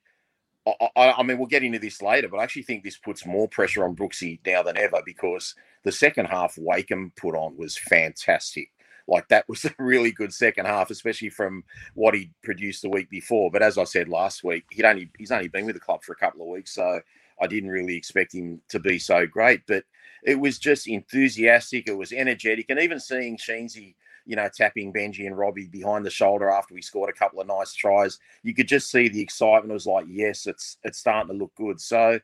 I, 0.67 0.89
I, 0.95 1.11
I, 1.13 1.23
mean, 1.23 1.37
we'll 1.37 1.47
get 1.47 1.63
into 1.63 1.79
this 1.79 2.01
later, 2.01 2.27
but 2.27 2.37
I 2.37 2.43
actually 2.43 2.63
think 2.63 2.83
this 2.83 2.97
puts 2.97 3.25
more 3.25 3.47
pressure 3.47 3.85
on 3.85 3.95
Brooksy 3.95 4.39
now 4.45 4.63
than 4.63 4.77
ever 4.77 5.01
because 5.05 5.55
the 5.83 5.91
second 5.91 6.25
half 6.25 6.57
Wakeham 6.57 7.11
put 7.15 7.35
on 7.35 7.55
was 7.57 7.77
fantastic. 7.77 8.71
Like 9.07 9.27
that 9.29 9.47
was 9.47 9.65
a 9.65 9.73
really 9.77 10.11
good 10.11 10.33
second 10.33 10.65
half, 10.65 10.89
especially 10.89 11.29
from 11.29 11.63
what 11.93 12.13
he 12.13 12.31
produced 12.43 12.81
the 12.81 12.89
week 12.89 13.09
before. 13.09 13.51
But 13.51 13.61
as 13.61 13.77
I 13.77 13.83
said 13.83 14.09
last 14.09 14.43
week, 14.43 14.65
he'd 14.71 14.85
only 14.85 15.09
he's 15.17 15.31
only 15.31 15.47
been 15.47 15.65
with 15.65 15.75
the 15.75 15.81
club 15.81 16.03
for 16.03 16.13
a 16.13 16.17
couple 16.17 16.41
of 16.41 16.47
weeks, 16.47 16.73
so 16.73 16.99
I 17.41 17.47
didn't 17.47 17.69
really 17.69 17.95
expect 17.95 18.33
him 18.33 18.61
to 18.69 18.79
be 18.79 18.99
so 18.99 19.25
great. 19.25 19.61
But 19.67 19.83
it 20.23 20.39
was 20.39 20.57
just 20.57 20.87
enthusiastic, 20.87 21.87
it 21.87 21.97
was 21.97 22.11
energetic, 22.11 22.67
and 22.69 22.79
even 22.79 22.99
seeing 22.99 23.37
Sheensy, 23.37 23.95
you 24.25 24.35
know, 24.35 24.49
tapping 24.53 24.91
Benji 24.91 25.27
and 25.27 25.37
Robbie 25.37 25.67
behind 25.67 26.05
the 26.05 26.09
shoulder 26.09 26.49
after 26.49 26.73
we 26.73 26.81
scored 26.81 27.09
a 27.09 27.13
couple 27.13 27.39
of 27.39 27.47
nice 27.47 27.73
tries, 27.73 28.17
you 28.41 28.55
could 28.55 28.67
just 28.67 28.89
see 28.89 29.07
the 29.07 29.21
excitement. 29.21 29.71
It 29.71 29.73
was 29.73 29.85
like, 29.85 30.05
yes, 30.09 30.47
it's 30.47 30.77
it's 30.83 30.97
starting 30.99 31.31
to 31.31 31.37
look 31.37 31.53
good. 31.55 31.79
So, 31.79 32.19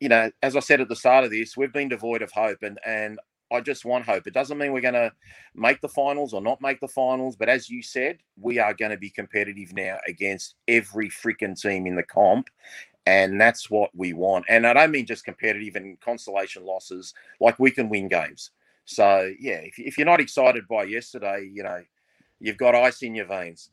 you 0.00 0.08
know, 0.08 0.30
as 0.42 0.56
I 0.56 0.60
said 0.60 0.80
at 0.80 0.88
the 0.88 0.96
start 0.96 1.24
of 1.24 1.30
this, 1.30 1.56
we've 1.56 1.72
been 1.72 1.88
devoid 1.88 2.22
of 2.22 2.32
hope, 2.32 2.62
and 2.62 2.80
and 2.84 3.20
I 3.52 3.60
just 3.60 3.84
want 3.84 4.04
hope. 4.04 4.26
It 4.26 4.34
doesn't 4.34 4.58
mean 4.58 4.72
we're 4.72 4.80
going 4.80 4.94
to 4.94 5.12
make 5.54 5.80
the 5.80 5.88
finals 5.88 6.32
or 6.32 6.40
not 6.40 6.60
make 6.60 6.80
the 6.80 6.88
finals, 6.88 7.36
but 7.36 7.48
as 7.48 7.68
you 7.68 7.82
said, 7.82 8.18
we 8.40 8.58
are 8.58 8.74
going 8.74 8.90
to 8.90 8.96
be 8.96 9.10
competitive 9.10 9.72
now 9.72 9.98
against 10.06 10.54
every 10.68 11.08
freaking 11.08 11.60
team 11.60 11.86
in 11.86 11.96
the 11.96 12.02
comp. 12.02 12.48
And 13.06 13.40
that's 13.40 13.70
what 13.70 13.90
we 13.94 14.12
want. 14.12 14.44
And 14.48 14.66
I 14.66 14.72
don't 14.72 14.90
mean 14.90 15.06
just 15.06 15.24
competitive 15.24 15.74
and 15.74 16.00
consolation 16.00 16.64
losses, 16.64 17.14
like 17.40 17.58
we 17.58 17.70
can 17.70 17.88
win 17.88 18.08
games. 18.08 18.50
So, 18.84 19.32
yeah, 19.38 19.60
if, 19.62 19.78
if 19.78 19.98
you're 19.98 20.04
not 20.04 20.20
excited 20.20 20.68
by 20.68 20.84
yesterday, 20.84 21.48
you 21.52 21.62
know, 21.62 21.80
you've 22.40 22.56
got 22.56 22.74
ice 22.74 23.02
in 23.02 23.14
your 23.14 23.26
veins. 23.26 23.70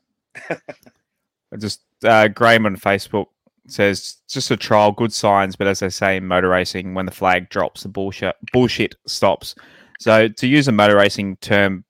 just 1.58 1.82
uh, 2.04 2.28
Graham 2.28 2.66
on 2.66 2.76
Facebook 2.76 3.26
says 3.68 4.16
just 4.28 4.50
a 4.50 4.56
trial, 4.56 4.92
good 4.92 5.12
signs, 5.12 5.56
but 5.56 5.66
as 5.66 5.80
they 5.80 5.90
say 5.90 6.16
in 6.16 6.26
motor 6.26 6.48
racing, 6.48 6.94
when 6.94 7.06
the 7.06 7.12
flag 7.12 7.48
drops, 7.50 7.82
the 7.82 7.88
bullshit 7.88 8.34
bullshit 8.52 8.94
stops. 9.06 9.54
So 10.00 10.28
to 10.28 10.46
use 10.46 10.68
a 10.68 10.72
motor 10.72 10.96
racing 10.96 11.36
term, 11.36 11.84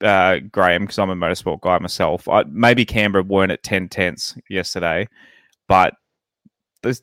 uh, 0.00 0.38
Graham, 0.50 0.82
because 0.82 0.98
I'm 0.98 1.10
a 1.10 1.16
motorsport 1.16 1.60
guy 1.60 1.78
myself, 1.78 2.28
I, 2.28 2.44
maybe 2.48 2.84
Canberra 2.84 3.24
weren't 3.24 3.52
at 3.52 3.62
ten 3.62 3.88
tenths 3.88 4.36
yesterday, 4.50 5.08
but 5.68 5.94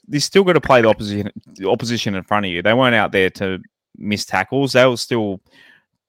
they 0.07 0.19
still 0.19 0.43
got 0.43 0.53
to 0.53 0.61
play 0.61 0.81
the 0.81 0.87
opposition 0.87 1.31
the 1.55 1.69
opposition 1.69 2.15
in 2.15 2.23
front 2.23 2.45
of 2.45 2.51
you. 2.51 2.61
They 2.61 2.73
weren't 2.73 2.95
out 2.95 3.11
there 3.11 3.29
to 3.31 3.59
miss 3.97 4.25
tackles. 4.25 4.73
They 4.73 4.85
were 4.85 4.97
still 4.97 5.41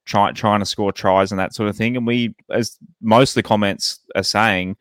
trying 0.05 0.35
trying 0.35 0.61
to 0.61 0.67
score 0.67 0.93
tries 0.93 1.33
and 1.33 1.39
that 1.39 1.55
sort 1.55 1.69
of 1.69 1.77
thing. 1.77 1.97
And 1.97 2.07
we, 2.07 2.35
as 2.51 2.79
most 3.01 3.31
of 3.31 3.35
the 3.37 3.43
comments 3.43 4.01
are 4.15 4.23
saying, 4.23 4.77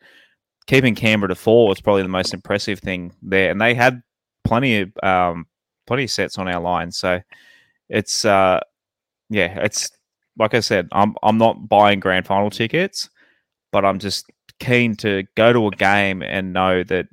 keeping 0.66 0.94
Canberra 0.94 1.28
to 1.28 1.34
four 1.34 1.68
was 1.68 1.80
probably 1.80 2.02
the 2.02 2.08
most 2.08 2.34
impressive 2.34 2.80
thing 2.80 3.12
there. 3.22 3.50
And 3.50 3.60
they 3.60 3.74
had 3.74 4.02
plenty 4.44 4.80
of 4.80 4.90
um, 5.02 5.46
plenty 5.86 6.04
of 6.04 6.10
sets 6.10 6.38
on 6.38 6.48
our 6.48 6.60
line. 6.60 6.90
So 6.90 7.20
it's 7.88 8.24
uh, 8.24 8.60
yeah, 9.30 9.58
it's 9.60 9.90
like 10.38 10.54
I 10.54 10.60
said, 10.60 10.88
I'm 10.92 11.14
I'm 11.22 11.38
not 11.38 11.68
buying 11.68 12.00
grand 12.00 12.26
final 12.26 12.50
tickets, 12.50 13.08
but 13.72 13.84
I'm 13.84 13.98
just 13.98 14.30
keen 14.60 14.96
to 14.96 15.24
go 15.36 15.52
to 15.52 15.66
a 15.66 15.70
game 15.70 16.22
and 16.22 16.52
know 16.52 16.84
that 16.84 17.06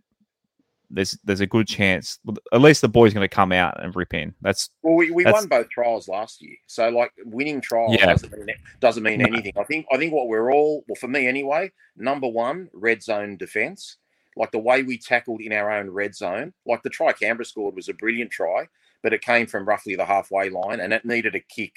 there's 0.94 1.18
there's 1.24 1.40
a 1.40 1.48
good 1.48 1.68
chance 1.68 2.20
at 2.54 2.62
least 2.62 2.82
the 2.82 2.90
boy's 2.90 3.14
going 3.14 3.28
to 3.28 3.34
come 3.34 3.52
out 3.52 3.82
and 3.84 3.96
rip 3.96 4.14
in. 4.14 4.34
That's 4.42 4.70
well, 4.84 4.96
we, 4.96 5.12
we 5.12 5.24
that's, 5.24 5.34
won 5.34 5.48
both 5.48 5.70
trials 5.70 6.08
last 6.08 6.42
year, 6.42 6.56
so 6.68 6.90
like 6.90 7.12
winning 7.26 7.62
trials 7.62 7.96
yeah. 7.98 8.08
doesn't 8.08 8.32
mean, 8.32 8.56
doesn't 8.80 9.04
mean 9.04 9.22
anything. 9.22 9.54
I 9.58 9.64
think 9.64 9.86
I 9.92 9.98
think 9.98 10.14
what 10.14 10.28
we're 10.28 10.52
all 10.52 10.84
well 10.88 10.96
for 10.96 11.08
me 11.08 11.28
anyway. 11.28 11.72
Number 11.96 12.28
one, 12.28 12.70
red 12.74 13.02
zone 13.02 13.38
defense. 13.38 13.98
Like 14.38 14.52
the 14.52 14.60
way 14.60 14.84
we 14.84 14.98
tackled 14.98 15.42
in 15.42 15.52
our 15.52 15.70
own 15.70 15.90
red 15.90 16.16
zone, 16.16 16.54
like 16.66 16.84
the 16.84 16.90
try 16.90 17.12
Canberra 17.12 17.46
scored 17.46 17.76
was 17.76 17.90
a 17.90 17.94
brilliant 17.94 18.32
try, 18.32 18.68
but 19.04 19.14
it 19.14 19.22
came 19.22 19.46
from 19.46 19.68
roughly 19.68 19.96
the 19.96 20.06
halfway 20.06 20.50
line, 20.50 20.80
and 20.80 20.94
it 20.94 21.04
needed 21.04 21.36
a 21.36 21.42
kick 21.42 21.76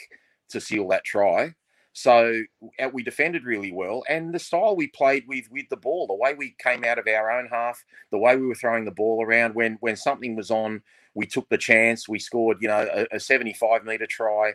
to 0.51 0.61
seal 0.61 0.87
that 0.89 1.05
try. 1.05 1.55
So 1.97 2.43
uh, 2.83 2.89
we 2.93 3.05
defended 3.05 3.45
really 3.45 3.73
well, 3.73 4.03
and 4.09 4.35
the 4.35 4.41
style 4.41 4.75
we 4.75 4.89
played 4.89 5.27
with 5.29 5.49
with 5.51 5.69
the 5.69 5.77
ball, 5.77 6.09
the 6.09 6.15
way 6.15 6.35
we 6.35 6.57
came 6.59 6.83
out 6.83 6.99
of 6.99 7.07
our 7.07 7.31
own 7.31 7.47
half, 7.47 7.85
the 8.11 8.19
way 8.19 8.37
we 8.37 8.49
were 8.49 8.57
throwing 8.57 8.85
the 8.85 8.91
ball 8.91 9.25
around 9.25 9.55
when 9.55 9.77
when 9.81 9.95
something 9.95 10.35
was 10.35 10.51
on, 10.51 10.83
we 11.15 11.25
took 11.25 11.49
the 11.49 11.57
chance. 11.57 12.09
We 12.09 12.19
scored, 12.19 12.59
you 12.61 12.67
know, 12.67 12.89
a, 12.93 13.17
a 13.17 13.21
75 13.21 13.85
meter 13.85 14.09
try. 14.09 14.55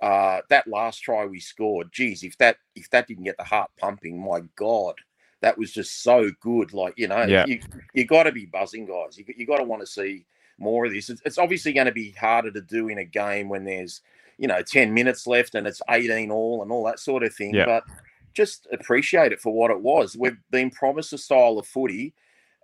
Uh, 0.00 0.40
that 0.48 0.66
last 0.66 1.00
try 1.00 1.26
we 1.26 1.40
scored, 1.40 1.92
geez, 1.92 2.22
if 2.22 2.38
that 2.38 2.56
if 2.74 2.88
that 2.88 3.06
didn't 3.06 3.24
get 3.24 3.36
the 3.36 3.44
heart 3.44 3.70
pumping, 3.76 4.18
my 4.18 4.40
god, 4.56 4.94
that 5.42 5.58
was 5.58 5.70
just 5.70 6.02
so 6.02 6.30
good. 6.40 6.72
Like 6.72 6.94
you 6.96 7.08
know, 7.08 7.24
yeah. 7.24 7.44
you 7.46 7.60
you 7.92 8.06
got 8.06 8.22
to 8.22 8.32
be 8.32 8.46
buzzing, 8.46 8.86
guys. 8.86 9.18
You 9.18 9.26
you 9.36 9.46
got 9.46 9.58
to 9.58 9.64
want 9.64 9.82
to 9.82 9.86
see 9.86 10.24
more 10.56 10.86
of 10.86 10.92
this. 10.94 11.10
It's, 11.10 11.20
it's 11.26 11.38
obviously 11.38 11.74
going 11.74 11.86
to 11.86 11.92
be 11.92 12.12
harder 12.12 12.50
to 12.50 12.62
do 12.62 12.88
in 12.88 12.96
a 12.96 13.04
game 13.04 13.50
when 13.50 13.64
there's 13.64 14.00
you 14.38 14.48
know 14.48 14.62
10 14.62 14.94
minutes 14.94 15.26
left 15.26 15.54
and 15.54 15.66
it's 15.66 15.82
18 15.90 16.30
all 16.30 16.62
and 16.62 16.72
all 16.72 16.84
that 16.84 16.98
sort 16.98 17.22
of 17.22 17.34
thing 17.34 17.54
yeah. 17.54 17.66
but 17.66 17.84
just 18.34 18.66
appreciate 18.72 19.32
it 19.32 19.40
for 19.40 19.52
what 19.52 19.70
it 19.70 19.80
was 19.80 20.16
we've 20.16 20.38
been 20.50 20.70
promised 20.70 21.12
a 21.12 21.18
style 21.18 21.58
of 21.58 21.66
footy 21.66 22.14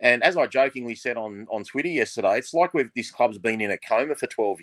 and 0.00 0.22
as 0.22 0.36
I 0.36 0.46
jokingly 0.46 0.94
said 0.94 1.16
on, 1.16 1.46
on 1.50 1.64
Twitter 1.64 1.88
yesterday, 1.88 2.36
it's 2.36 2.52
like 2.52 2.74
we've 2.74 2.90
this 2.94 3.10
club's 3.10 3.38
been 3.38 3.60
in 3.60 3.70
a 3.70 3.78
coma 3.78 4.14
for 4.14 4.26
12, 4.26 4.60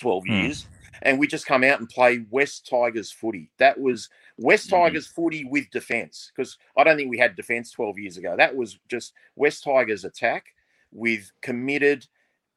12 0.00 0.24
hmm. 0.24 0.32
years, 0.32 0.66
and 1.02 1.18
we 1.18 1.26
just 1.26 1.46
come 1.46 1.64
out 1.64 1.80
and 1.80 1.88
play 1.88 2.24
West 2.30 2.68
Tigers 2.68 3.10
footy. 3.10 3.50
That 3.58 3.80
was 3.80 4.08
West 4.38 4.66
mm-hmm. 4.66 4.82
Tigers 4.82 5.06
footy 5.06 5.44
with 5.44 5.70
defence, 5.70 6.32
because 6.34 6.58
I 6.76 6.84
don't 6.84 6.96
think 6.96 7.10
we 7.10 7.18
had 7.18 7.36
defence 7.36 7.70
12 7.70 7.98
years 7.98 8.16
ago. 8.16 8.34
That 8.36 8.54
was 8.54 8.78
just 8.88 9.12
West 9.36 9.64
Tigers 9.64 10.04
attack 10.04 10.46
with 10.92 11.30
committed, 11.42 12.06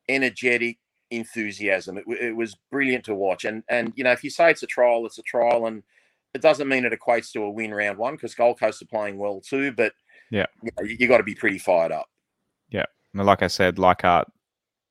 energetic, 0.09 0.77
enthusiasm. 1.11 1.97
It, 1.97 2.05
it 2.07 2.35
was 2.35 2.57
brilliant 2.71 3.05
to 3.05 3.15
watch. 3.15 3.45
And 3.45 3.63
and 3.69 3.93
you 3.95 4.03
know, 4.03 4.11
if 4.11 4.23
you 4.23 4.29
say 4.29 4.51
it's 4.51 4.63
a 4.63 4.67
trial, 4.67 5.05
it's 5.05 5.17
a 5.17 5.23
trial, 5.23 5.67
and 5.67 5.83
it 6.33 6.41
doesn't 6.41 6.67
mean 6.67 6.85
it 6.85 6.93
equates 6.93 7.31
to 7.33 7.43
a 7.43 7.49
win 7.49 7.73
round 7.73 7.97
one 7.97 8.15
because 8.15 8.35
Gold 8.35 8.59
Coast 8.59 8.81
are 8.81 8.87
playing 8.87 9.17
well 9.17 9.41
too. 9.41 9.71
But 9.71 9.93
yeah, 10.31 10.45
you, 10.63 10.71
know, 10.77 10.83
you, 10.85 10.97
you 10.99 11.07
got 11.07 11.17
to 11.17 11.23
be 11.23 11.35
pretty 11.35 11.57
fired 11.57 11.91
up. 11.91 12.07
Yeah, 12.69 12.85
and 13.13 13.25
like 13.25 13.41
I 13.41 13.47
said, 13.47 13.79
like 13.79 14.03
our 14.03 14.25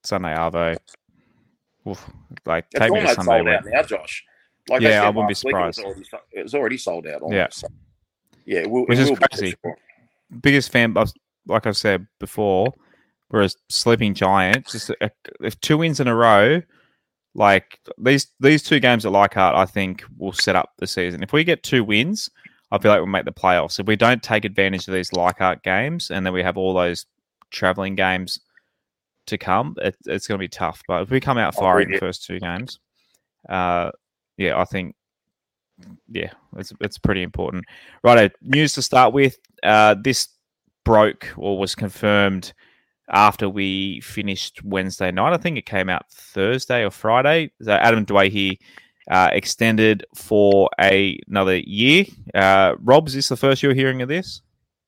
Sunday 0.04 0.34
Arvo, 0.34 0.76
oof, 1.88 2.10
like 2.46 2.66
it's 2.70 2.80
take 2.80 2.92
me 2.92 3.00
to 3.00 3.08
Sunday 3.08 3.24
sold 3.24 3.48
out 3.48 3.64
now, 3.66 3.82
Josh. 3.82 4.24
Like 4.68 4.80
yeah, 4.80 5.02
I, 5.02 5.06
I 5.06 5.08
wouldn't 5.10 5.28
be 5.28 5.34
surprised. 5.34 5.78
It 5.80 5.86
was, 5.86 5.94
already, 6.12 6.26
it 6.32 6.42
was 6.42 6.54
already 6.54 6.78
sold 6.78 7.06
out. 7.06 7.22
Almost, 7.22 7.36
yeah, 7.36 7.46
so. 7.50 7.68
yeah, 8.46 8.60
it 8.60 8.70
will, 8.70 8.86
which 8.86 8.98
is 8.98 9.10
crazy. 9.30 9.54
Biggest 10.40 10.72
fan, 10.72 10.94
like 11.46 11.66
I've 11.66 11.76
said 11.76 12.06
before, 12.18 12.72
we're 13.30 13.44
a 13.44 13.50
sleeping 13.68 14.14
giant. 14.14 14.66
Just 14.66 14.90
a, 14.90 15.10
if 15.40 15.58
two 15.60 15.78
wins 15.78 16.00
in 16.00 16.08
a 16.08 16.14
row, 16.14 16.62
like 17.34 17.80
these 17.98 18.28
these 18.40 18.62
two 18.62 18.80
games 18.80 19.04
at 19.04 19.12
Leichhardt, 19.12 19.56
I 19.56 19.66
think 19.66 20.04
will 20.18 20.32
set 20.32 20.56
up 20.56 20.72
the 20.78 20.86
season. 20.86 21.22
If 21.22 21.32
we 21.32 21.44
get 21.44 21.62
two 21.62 21.84
wins, 21.84 22.30
I 22.70 22.78
feel 22.78 22.90
like 22.90 23.00
we'll 23.00 23.06
make 23.06 23.24
the 23.24 23.32
playoffs. 23.32 23.80
If 23.80 23.86
we 23.86 23.96
don't 23.96 24.22
take 24.22 24.44
advantage 24.44 24.88
of 24.88 24.94
these 24.94 25.12
Leichhardt 25.12 25.62
games, 25.62 26.10
and 26.10 26.24
then 26.24 26.32
we 26.32 26.42
have 26.42 26.56
all 26.56 26.74
those 26.74 27.06
traveling 27.50 27.94
games 27.94 28.40
to 29.26 29.38
come, 29.38 29.74
it, 29.78 29.96
it's 30.06 30.26
going 30.26 30.38
to 30.38 30.42
be 30.42 30.48
tough. 30.48 30.82
But 30.86 31.02
if 31.02 31.10
we 31.10 31.20
come 31.20 31.38
out 31.38 31.54
firing 31.54 31.90
the 31.90 31.98
first 31.98 32.24
two 32.24 32.38
games, 32.38 32.78
uh, 33.48 33.90
yeah, 34.36 34.58
I 34.58 34.64
think 34.64 34.94
yeah, 36.08 36.30
it's 36.56 36.72
it's 36.80 36.98
pretty 36.98 37.22
important. 37.22 37.64
Right, 38.02 38.30
news 38.42 38.74
to 38.74 38.82
start 38.82 39.12
with. 39.12 39.38
Uh, 39.62 39.94
this 39.94 40.28
broke 40.84 41.32
or 41.36 41.58
was 41.58 41.74
confirmed 41.74 42.52
after 43.10 43.48
we 43.48 44.00
finished 44.00 44.64
Wednesday 44.64 45.10
night. 45.10 45.32
I 45.32 45.36
think 45.36 45.58
it 45.58 45.66
came 45.66 45.88
out 45.88 46.10
Thursday 46.10 46.84
or 46.84 46.90
Friday. 46.90 47.50
So 47.62 47.72
Adam 47.72 48.06
Doueihi 48.06 48.58
uh, 49.10 49.30
extended 49.32 50.04
for 50.14 50.70
a, 50.80 51.18
another 51.28 51.58
year. 51.58 52.06
Uh, 52.34 52.74
Rob, 52.80 53.08
is 53.08 53.14
this 53.14 53.28
the 53.28 53.36
first 53.36 53.62
you're 53.62 53.74
hearing 53.74 54.02
of 54.02 54.08
this? 54.08 54.40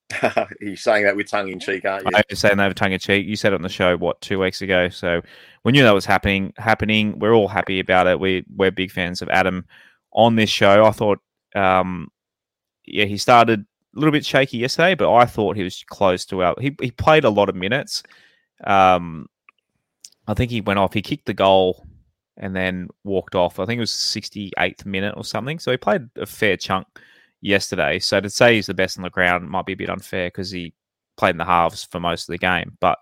You're 0.61 0.77
saying 0.77 1.05
that 1.05 1.17
with 1.17 1.29
tongue 1.29 1.49
in 1.49 1.59
cheek, 1.59 1.85
aren't 1.85 2.05
you? 2.05 2.13
I'm 2.15 2.37
saying 2.37 2.59
that 2.59 2.69
with 2.69 2.77
tongue 2.77 2.93
in 2.93 3.01
cheek. 3.01 3.27
You 3.27 3.35
said 3.35 3.53
it 3.53 3.57
on 3.57 3.63
the 3.63 3.69
show 3.69 3.97
what 3.97 4.21
two 4.21 4.39
weeks 4.39 4.63
ago, 4.63 4.89
so 4.89 5.21
we 5.65 5.73
knew 5.73 5.83
that 5.83 5.95
was 5.95 6.07
happening. 6.07 6.53
Happening. 6.59 7.19
We're 7.19 7.35
all 7.35 7.49
happy 7.49 7.81
about 7.81 8.07
it. 8.07 8.21
We 8.21 8.45
we're 8.55 8.71
big 8.71 8.93
fans 8.93 9.21
of 9.21 9.29
Adam 9.31 9.65
on 10.13 10.37
this 10.37 10.49
show. 10.49 10.85
I 10.85 10.93
thought, 10.93 11.19
um, 11.57 12.09
yeah, 12.85 13.07
he 13.07 13.17
started 13.17 13.67
a 13.97 13.99
little 13.99 14.13
bit 14.13 14.27
shaky 14.27 14.59
yesterday, 14.59 14.95
but 14.95 15.13
I 15.13 15.25
thought 15.25 15.57
he 15.57 15.63
was 15.63 15.83
close 15.89 16.25
to 16.27 16.43
our. 16.43 16.55
He 16.61 16.77
he 16.81 16.91
played 16.91 17.25
a 17.25 17.31
lot 17.31 17.49
of 17.49 17.55
minutes. 17.55 18.03
Um, 18.65 19.29
I 20.27 20.35
think 20.35 20.51
he 20.51 20.61
went 20.61 20.79
off. 20.79 20.93
He 20.93 21.03
kicked 21.03 21.27
the 21.27 21.35
goal 21.35 21.85
and 22.37 22.55
then 22.55 22.89
walked 23.05 23.35
off. 23.35 23.59
I 23.59 23.65
think 23.65 23.79
it 23.79 23.81
was 23.81 23.91
68th 23.93 24.85
minute 24.85 25.15
or 25.17 25.25
something. 25.25 25.59
So 25.59 25.71
he 25.71 25.77
played 25.77 26.09
a 26.17 26.27
fair 26.27 26.57
chunk 26.57 26.87
yesterday. 27.41 27.99
So 27.99 28.21
to 28.21 28.29
say 28.29 28.57
he's 28.57 28.67
the 28.67 28.75
best 28.75 28.99
on 28.99 29.03
the 29.03 29.11
ground 29.11 29.49
might 29.49 29.67
be 29.67 29.73
a 29.73 29.77
bit 29.77 29.89
unfair 29.89 30.29
because 30.29 30.51
he 30.51 30.75
played 31.17 31.31
in 31.31 31.39
the 31.39 31.45
halves 31.45 31.85
for 31.85 32.01
most 32.01 32.29
of 32.29 32.33
the 32.33 32.39
game. 32.39 32.77
But 32.81 32.99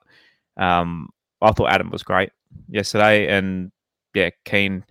um, 0.56 1.08
I 1.40 1.50
thought 1.52 1.72
Adam 1.72 1.90
was 1.90 2.02
great 2.02 2.30
yesterday, 2.68 3.26
and 3.28 3.72
yeah, 4.14 4.30
keen 4.44 4.84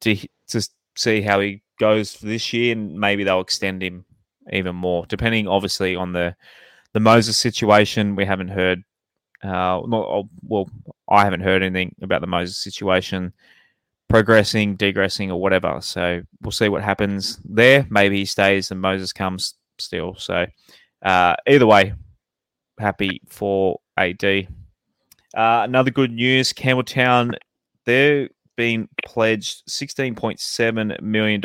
to 0.00 0.16
to 0.48 0.68
see 0.96 1.20
how 1.20 1.40
he 1.40 1.62
goes 1.78 2.14
for 2.14 2.26
this 2.26 2.52
year, 2.52 2.72
and 2.72 2.98
maybe 2.98 3.22
they'll 3.22 3.40
extend 3.40 3.82
him 3.82 4.04
even 4.52 4.76
more, 4.76 5.06
depending 5.06 5.48
obviously 5.48 5.96
on 5.96 6.12
the 6.12 6.34
the 6.92 7.00
Moses 7.00 7.36
situation. 7.36 8.16
We 8.16 8.24
haven't 8.24 8.48
heard, 8.48 8.82
uh, 9.42 9.82
not, 9.86 10.06
oh, 10.06 10.28
well, 10.42 10.68
I 11.10 11.24
haven't 11.24 11.42
heard 11.42 11.62
anything 11.62 11.94
about 12.00 12.22
the 12.22 12.26
Moses 12.26 12.56
situation, 12.56 13.32
progressing, 14.08 14.76
degressing, 14.76 15.30
or 15.30 15.40
whatever. 15.40 15.78
So 15.82 16.22
we'll 16.40 16.52
see 16.52 16.68
what 16.68 16.82
happens 16.82 17.38
there. 17.44 17.86
Maybe 17.90 18.18
he 18.18 18.24
stays 18.24 18.70
and 18.70 18.80
Moses 18.80 19.12
comes 19.12 19.54
still. 19.78 20.14
So 20.16 20.46
uh, 21.02 21.36
either 21.46 21.66
way, 21.66 21.92
happy 22.78 23.20
for 23.28 23.78
AD. 23.96 24.24
Uh, 24.24 24.46
another 25.34 25.90
good 25.90 26.12
news 26.12 26.52
Campbelltown, 26.52 27.34
they're 27.84 28.30
being 28.56 28.88
pledged 29.04 29.66
$16.7 29.68 31.00
million 31.02 31.42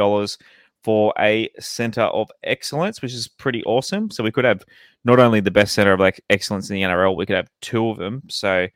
for 0.84 1.14
a 1.20 1.50
center 1.60 2.02
of 2.02 2.30
excellence, 2.44 3.02
which 3.02 3.14
is 3.14 3.28
pretty 3.28 3.64
awesome. 3.66 4.10
So 4.10 4.24
we 4.24 4.32
could 4.32 4.46
have 4.46 4.64
not 5.04 5.20
only 5.20 5.40
the 5.40 5.52
best 5.52 5.74
center 5.74 5.94
of 5.94 6.00
like 6.00 6.22
excellence 6.30 6.70
in 6.70 6.76
the 6.76 6.82
NRL, 6.82 7.16
we 7.16 7.26
could 7.26 7.36
have 7.36 7.50
two 7.62 7.90
of 7.90 7.98
them. 7.98 8.24
So 8.30 8.68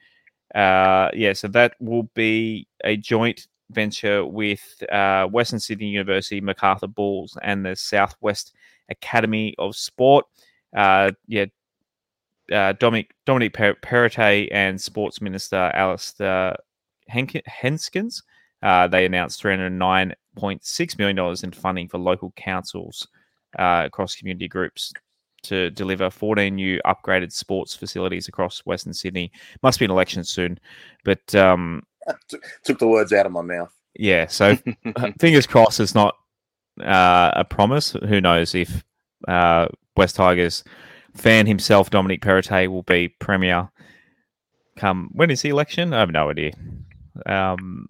uh, 0.53 1.09
yeah, 1.13 1.33
so 1.33 1.47
that 1.50 1.75
will 1.79 2.09
be 2.13 2.67
a 2.83 2.97
joint 2.97 3.47
venture 3.71 4.25
with 4.25 4.62
uh, 4.91 5.27
Western 5.27 5.59
Sydney 5.59 5.88
University, 5.88 6.39
Macarthur 6.39 6.88
Bulls, 6.88 7.38
and 7.41 7.65
the 7.65 7.75
Southwest 7.75 8.53
Academy 8.89 9.55
of 9.57 9.75
Sport. 9.75 10.25
Uh, 10.75 11.12
yeah, 11.27 11.45
uh, 12.51 12.74
Dominic 12.74 13.12
Dominic 13.25 13.53
per- 13.53 14.09
and 14.51 14.79
Sports 14.79 15.21
Minister 15.21 15.71
Alister 15.74 16.55
Hen- 17.07 17.29
Henskens. 17.45 18.24
Uh, 18.62 18.88
they 18.88 19.05
announced 19.05 19.41
three 19.41 19.53
hundred 20.36 20.42
nine 20.42 20.42
point 20.42 20.65
six 20.65 20.98
million 20.98 21.15
dollars 21.15 21.44
in 21.44 21.51
funding 21.51 21.88
for 21.88 21.98
local 21.98 22.32
councils 22.36 23.08
uh, 23.58 23.84
across 23.86 24.15
community 24.15 24.48
groups 24.48 24.94
to 25.44 25.70
deliver 25.72 26.10
14 26.10 26.56
new 26.56 26.80
upgraded 26.86 27.32
sports 27.32 27.75
facilities 27.75 28.27
across 28.27 28.60
Western 28.65 28.94
Sydney. 28.94 29.32
Must 29.62 29.77
be 29.77 29.86
an 29.86 29.92
election 29.92 30.24
soon, 30.24 30.60
but 31.04 31.36
um, 31.36 31.84
took 32.63 32.80
the 32.80 32.88
words 32.88 33.13
out 33.13 33.25
of 33.25 33.32
my 33.32 33.42
mouth. 33.42 33.72
Yeah, 33.98 34.27
so 34.27 34.58
fingers 35.20 35.48
crossed 35.48 35.80
it's 35.80 35.96
not 35.96 36.15
uh, 36.82 37.32
a 37.36 37.46
promise. 37.46 37.92
Who 37.92 38.20
knows 38.20 38.56
if 38.56 38.84
uh, 39.27 39.68
West 39.96 40.15
Tigers 40.15 40.63
fan 41.13 41.46
himself, 41.46 41.92
Dominic 41.92 42.22
Perrottet, 42.22 42.68
will 42.70 42.84
be 42.84 43.10
premier 43.20 43.70
come 44.75 45.10
when 45.13 45.32
is 45.32 45.42
the 45.42 45.50
election? 45.50 45.94
I 45.94 46.00
have 46.00 46.12
no 46.12 46.30
idea. 46.30 46.51
Um, 47.25 47.88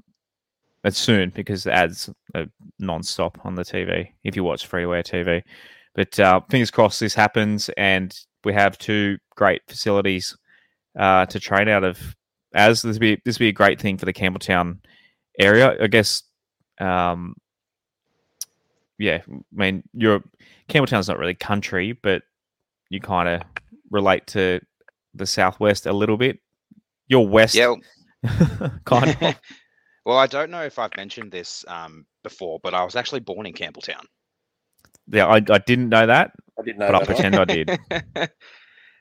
it's 0.86 1.00
soon 1.00 1.32
because 1.32 1.64
the 1.64 1.74
ads 1.74 2.10
are 2.36 2.46
non-stop 2.80 3.44
on 3.44 3.56
the 3.56 3.64
TV 3.64 4.10
if 4.24 4.36
you 4.36 4.44
watch 4.44 4.70
freeware 4.70 5.04
TV. 5.04 5.42
But 5.96 6.20
uh, 6.20 6.42
fingers 6.50 6.72
crossed 6.72 7.00
this 7.00 7.16
happens 7.16 7.70
and 7.76 8.18
we 8.44 8.54
have 8.54 8.78
two 8.78 9.18
great 9.36 9.64
facilities 9.68 10.38
uh, 10.98 11.26
to 11.26 11.40
train 11.40 11.68
out 11.68 11.84
of. 11.84 12.16
As 12.54 12.82
this 12.84 12.98
be 13.00 13.22
this 13.26 13.38
be 13.38 13.50
a 13.50 13.52
great 13.52 13.82
thing 13.82 13.98
for 13.98 14.06
the 14.06 14.14
Campbelltown 14.14 14.78
area, 15.40 15.76
I 15.82 15.88
guess. 15.88 16.24
Um, 16.80 17.36
yeah, 18.98 19.22
I 19.28 19.34
mean, 19.52 19.84
you're 19.94 20.24
Campbelltown's 20.70 21.10
not 21.10 21.20
really 21.20 21.34
country, 21.34 21.94
but 21.94 22.22
you 22.90 23.02
kind 23.02 23.28
of 23.28 23.42
relate 23.92 24.26
to 24.28 24.62
the 25.14 25.26
southwest 25.26 25.86
a 25.86 25.92
little 25.92 26.16
bit. 26.16 26.40
You're 27.08 27.28
west, 27.28 27.56
Yeah. 27.56 27.74
kind 28.86 29.18
of. 29.22 29.36
well, 30.06 30.18
I 30.18 30.28
don't 30.28 30.52
know 30.52 30.64
if 30.64 30.80
I've 30.80 30.96
mentioned 30.96 31.32
this 31.32 31.66
um, 31.68 32.06
before, 32.24 32.60
but 32.62 32.74
I 32.74 32.84
was 32.84 32.96
actually 32.96 33.22
born 33.22 33.46
in 33.46 33.54
Campbelltown. 33.54 34.06
Yeah, 35.08 35.28
I, 35.28 35.36
I 35.36 35.58
didn't 35.60 35.90
know 35.90 36.06
that, 36.06 36.32
I 36.58 36.64
didn't 36.64 36.80
know 36.80 36.88
but 36.88 36.96
I'll 36.96 37.02
that. 37.02 37.08
pretend 37.08 37.36
I 37.36 37.46
did. 37.46 37.80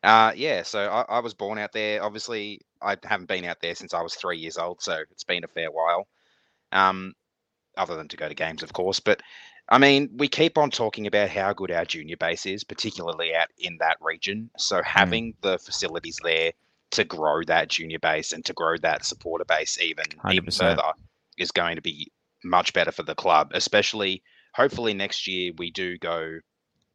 uh, 0.03 0.33
yeah, 0.35 0.63
so 0.63 0.81
I, 0.81 1.17
I 1.17 1.19
was 1.21 1.35
born 1.35 1.59
out 1.59 1.73
there. 1.73 2.03
Obviously, 2.03 2.61
I 2.83 2.97
haven't 3.05 3.29
been 3.29 3.45
out 3.45 3.61
there 3.61 3.75
since 3.75 3.95
I 3.95 4.03
was 4.03 4.15
three 4.15 4.39
years 4.39 4.59
old, 4.59 4.83
so 4.83 4.99
it's 5.11 5.25
been 5.25 5.45
a 5.45 5.49
fair 5.49 5.71
while. 5.71 6.07
Um, 6.73 7.15
other 7.77 7.97
than 7.97 8.09
to 8.09 8.17
go 8.17 8.29
to 8.29 8.35
games, 8.35 8.63
of 8.63 8.73
course. 8.73 9.01
But 9.01 9.21
I 9.69 9.79
mean, 9.79 10.11
we 10.17 10.29
keep 10.29 10.59
on 10.59 10.71
talking 10.71 11.07
about 11.07 11.31
how 11.31 11.53
good 11.53 11.71
our 11.71 11.85
junior 11.85 12.17
base 12.17 12.47
is, 12.47 12.65
particularly 12.65 13.35
out 13.35 13.49
in 13.59 13.77
that 13.81 13.97
region. 14.01 14.51
So 14.59 14.83
having 14.85 15.35
the 15.41 15.59
facilities 15.59 16.19
there 16.23 16.53
to 16.91 17.05
grow 17.05 17.43
that 17.45 17.69
junior 17.69 17.99
base 17.99 18.33
and 18.33 18.45
to 18.45 18.53
grow 18.53 18.77
that 18.79 19.05
supporter 19.05 19.45
base 19.45 19.81
even 19.81 20.05
even 20.31 20.47
100%. 20.47 20.59
further 20.59 20.93
is 21.39 21.51
going 21.51 21.77
to 21.77 21.83
be 21.83 22.11
much 22.45 22.73
better 22.73 22.93
for 22.93 23.03
the 23.03 23.15
club, 23.15 23.51
especially 23.55 24.23
hopefully 24.55 24.95
next 24.95 25.27
year 25.27 25.53
we 25.57 25.71
do 25.71 25.99
go 25.99 26.39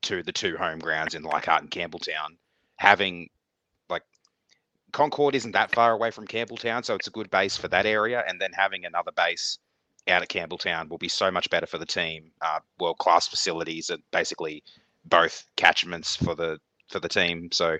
to 0.02 0.23
the 0.23 0.32
two 0.32 0.56
home 0.58 0.80
grounds 0.80 1.15
in 1.15 1.23
Leichhardt 1.23 1.62
and 1.62 1.71
Campbelltown. 1.71 2.38
Having 2.78 3.30
like 3.89 4.04
Concord 4.93 5.36
isn't 5.36 5.52
that 5.52 5.73
far 5.73 5.91
away 5.91 6.12
from 6.12 6.28
Campbelltown, 6.28 6.86
so 6.86 6.95
it's 6.95 7.08
a 7.08 7.12
good 7.12 7.30
base 7.30 7.58
for 7.58 7.67
that 7.67 7.86
area. 7.86 8.23
And 8.28 8.39
then 8.39 8.52
having 8.54 8.86
another 8.86 9.12
base 9.12 9.58
out 10.08 10.21
at 10.21 10.30
Campbelltown 10.30 10.89
will 10.89 10.97
be 10.97 11.10
so 11.10 11.30
much 11.30 11.49
better 11.49 11.65
for 11.65 11.78
the 11.78 11.86
team. 11.86 12.32
Uh, 12.41 12.60
World 12.80 12.97
class 12.99 13.28
facilities 13.28 13.89
and 13.89 14.02
basically 14.12 14.63
both 15.06 15.45
catchments 15.58 16.15
for 16.15 16.36
the 16.36 16.60
for 16.89 16.99
the 16.99 17.10
team. 17.10 17.49
So 17.52 17.78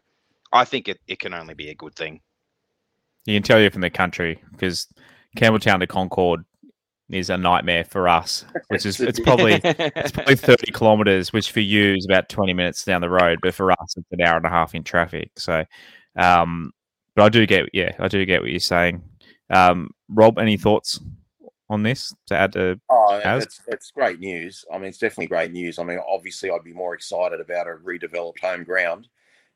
I 0.52 0.66
think 0.66 0.88
it, 0.88 1.00
it 1.08 1.20
can 1.20 1.34
only 1.34 1.54
be 1.54 1.70
a 1.70 1.76
good 1.76 1.96
thing. 1.96 2.22
You 3.26 3.36
can 3.36 3.44
tell 3.44 3.60
you're 3.60 3.72
from 3.72 3.82
the 3.82 3.90
country 3.90 4.42
because 4.52 4.88
Campbelltown 5.38 5.80
to 5.80 5.88
Concord 5.88 6.44
is 7.10 7.30
a 7.30 7.38
nightmare 7.38 7.84
for 7.84 8.08
us, 8.08 8.46
which 8.68 8.86
is 8.86 9.00
it's 9.00 9.20
probably 9.20 9.60
it's 9.64 10.12
probably 10.12 10.36
30 10.36 10.72
kilometers, 10.72 11.34
which 11.34 11.52
for 11.52 11.60
you 11.60 11.96
is 11.96 12.06
about 12.06 12.30
20 12.30 12.54
minutes 12.54 12.86
down 12.86 13.02
the 13.02 13.10
road, 13.10 13.40
but 13.42 13.54
for 13.54 13.72
us 13.72 13.96
it's 13.98 14.12
an 14.12 14.22
hour 14.22 14.38
and 14.38 14.46
a 14.46 14.50
half 14.50 14.76
in 14.76 14.84
traffic. 14.84 15.32
So, 15.38 15.66
um, 16.16 16.72
but 17.16 17.24
I 17.24 17.30
do 17.30 17.46
get, 17.46 17.70
yeah, 17.74 17.96
I 18.00 18.08
do 18.08 18.24
get 18.26 18.42
what 18.42 18.52
you're 18.52 18.60
saying. 18.60 19.04
Um, 19.50 19.90
Rob, 20.08 20.38
any 20.38 20.58
thoughts 20.58 21.00
on 21.70 21.84
this 21.84 22.14
to 22.28 22.36
add 22.36 22.54
to? 22.54 22.80
Oh, 22.90 23.20
Has? 23.24 23.44
it's, 23.44 23.62
it's 23.68 23.92
great 23.92 24.20
news. 24.20 24.64
I 24.72 24.78
mean, 24.78 24.88
it's 24.88 24.98
definitely 24.98 25.28
great 25.28 25.52
news. 25.52 25.80
I 25.80 25.84
mean, 25.84 26.00
obviously, 26.08 26.52
I'd 26.52 26.64
be 26.64 26.74
more 26.74 26.94
excited 26.94 27.42
about 27.42 27.68
a 27.68 27.76
redeveloped 27.84 28.40
home 28.40 28.64
ground 28.64 29.08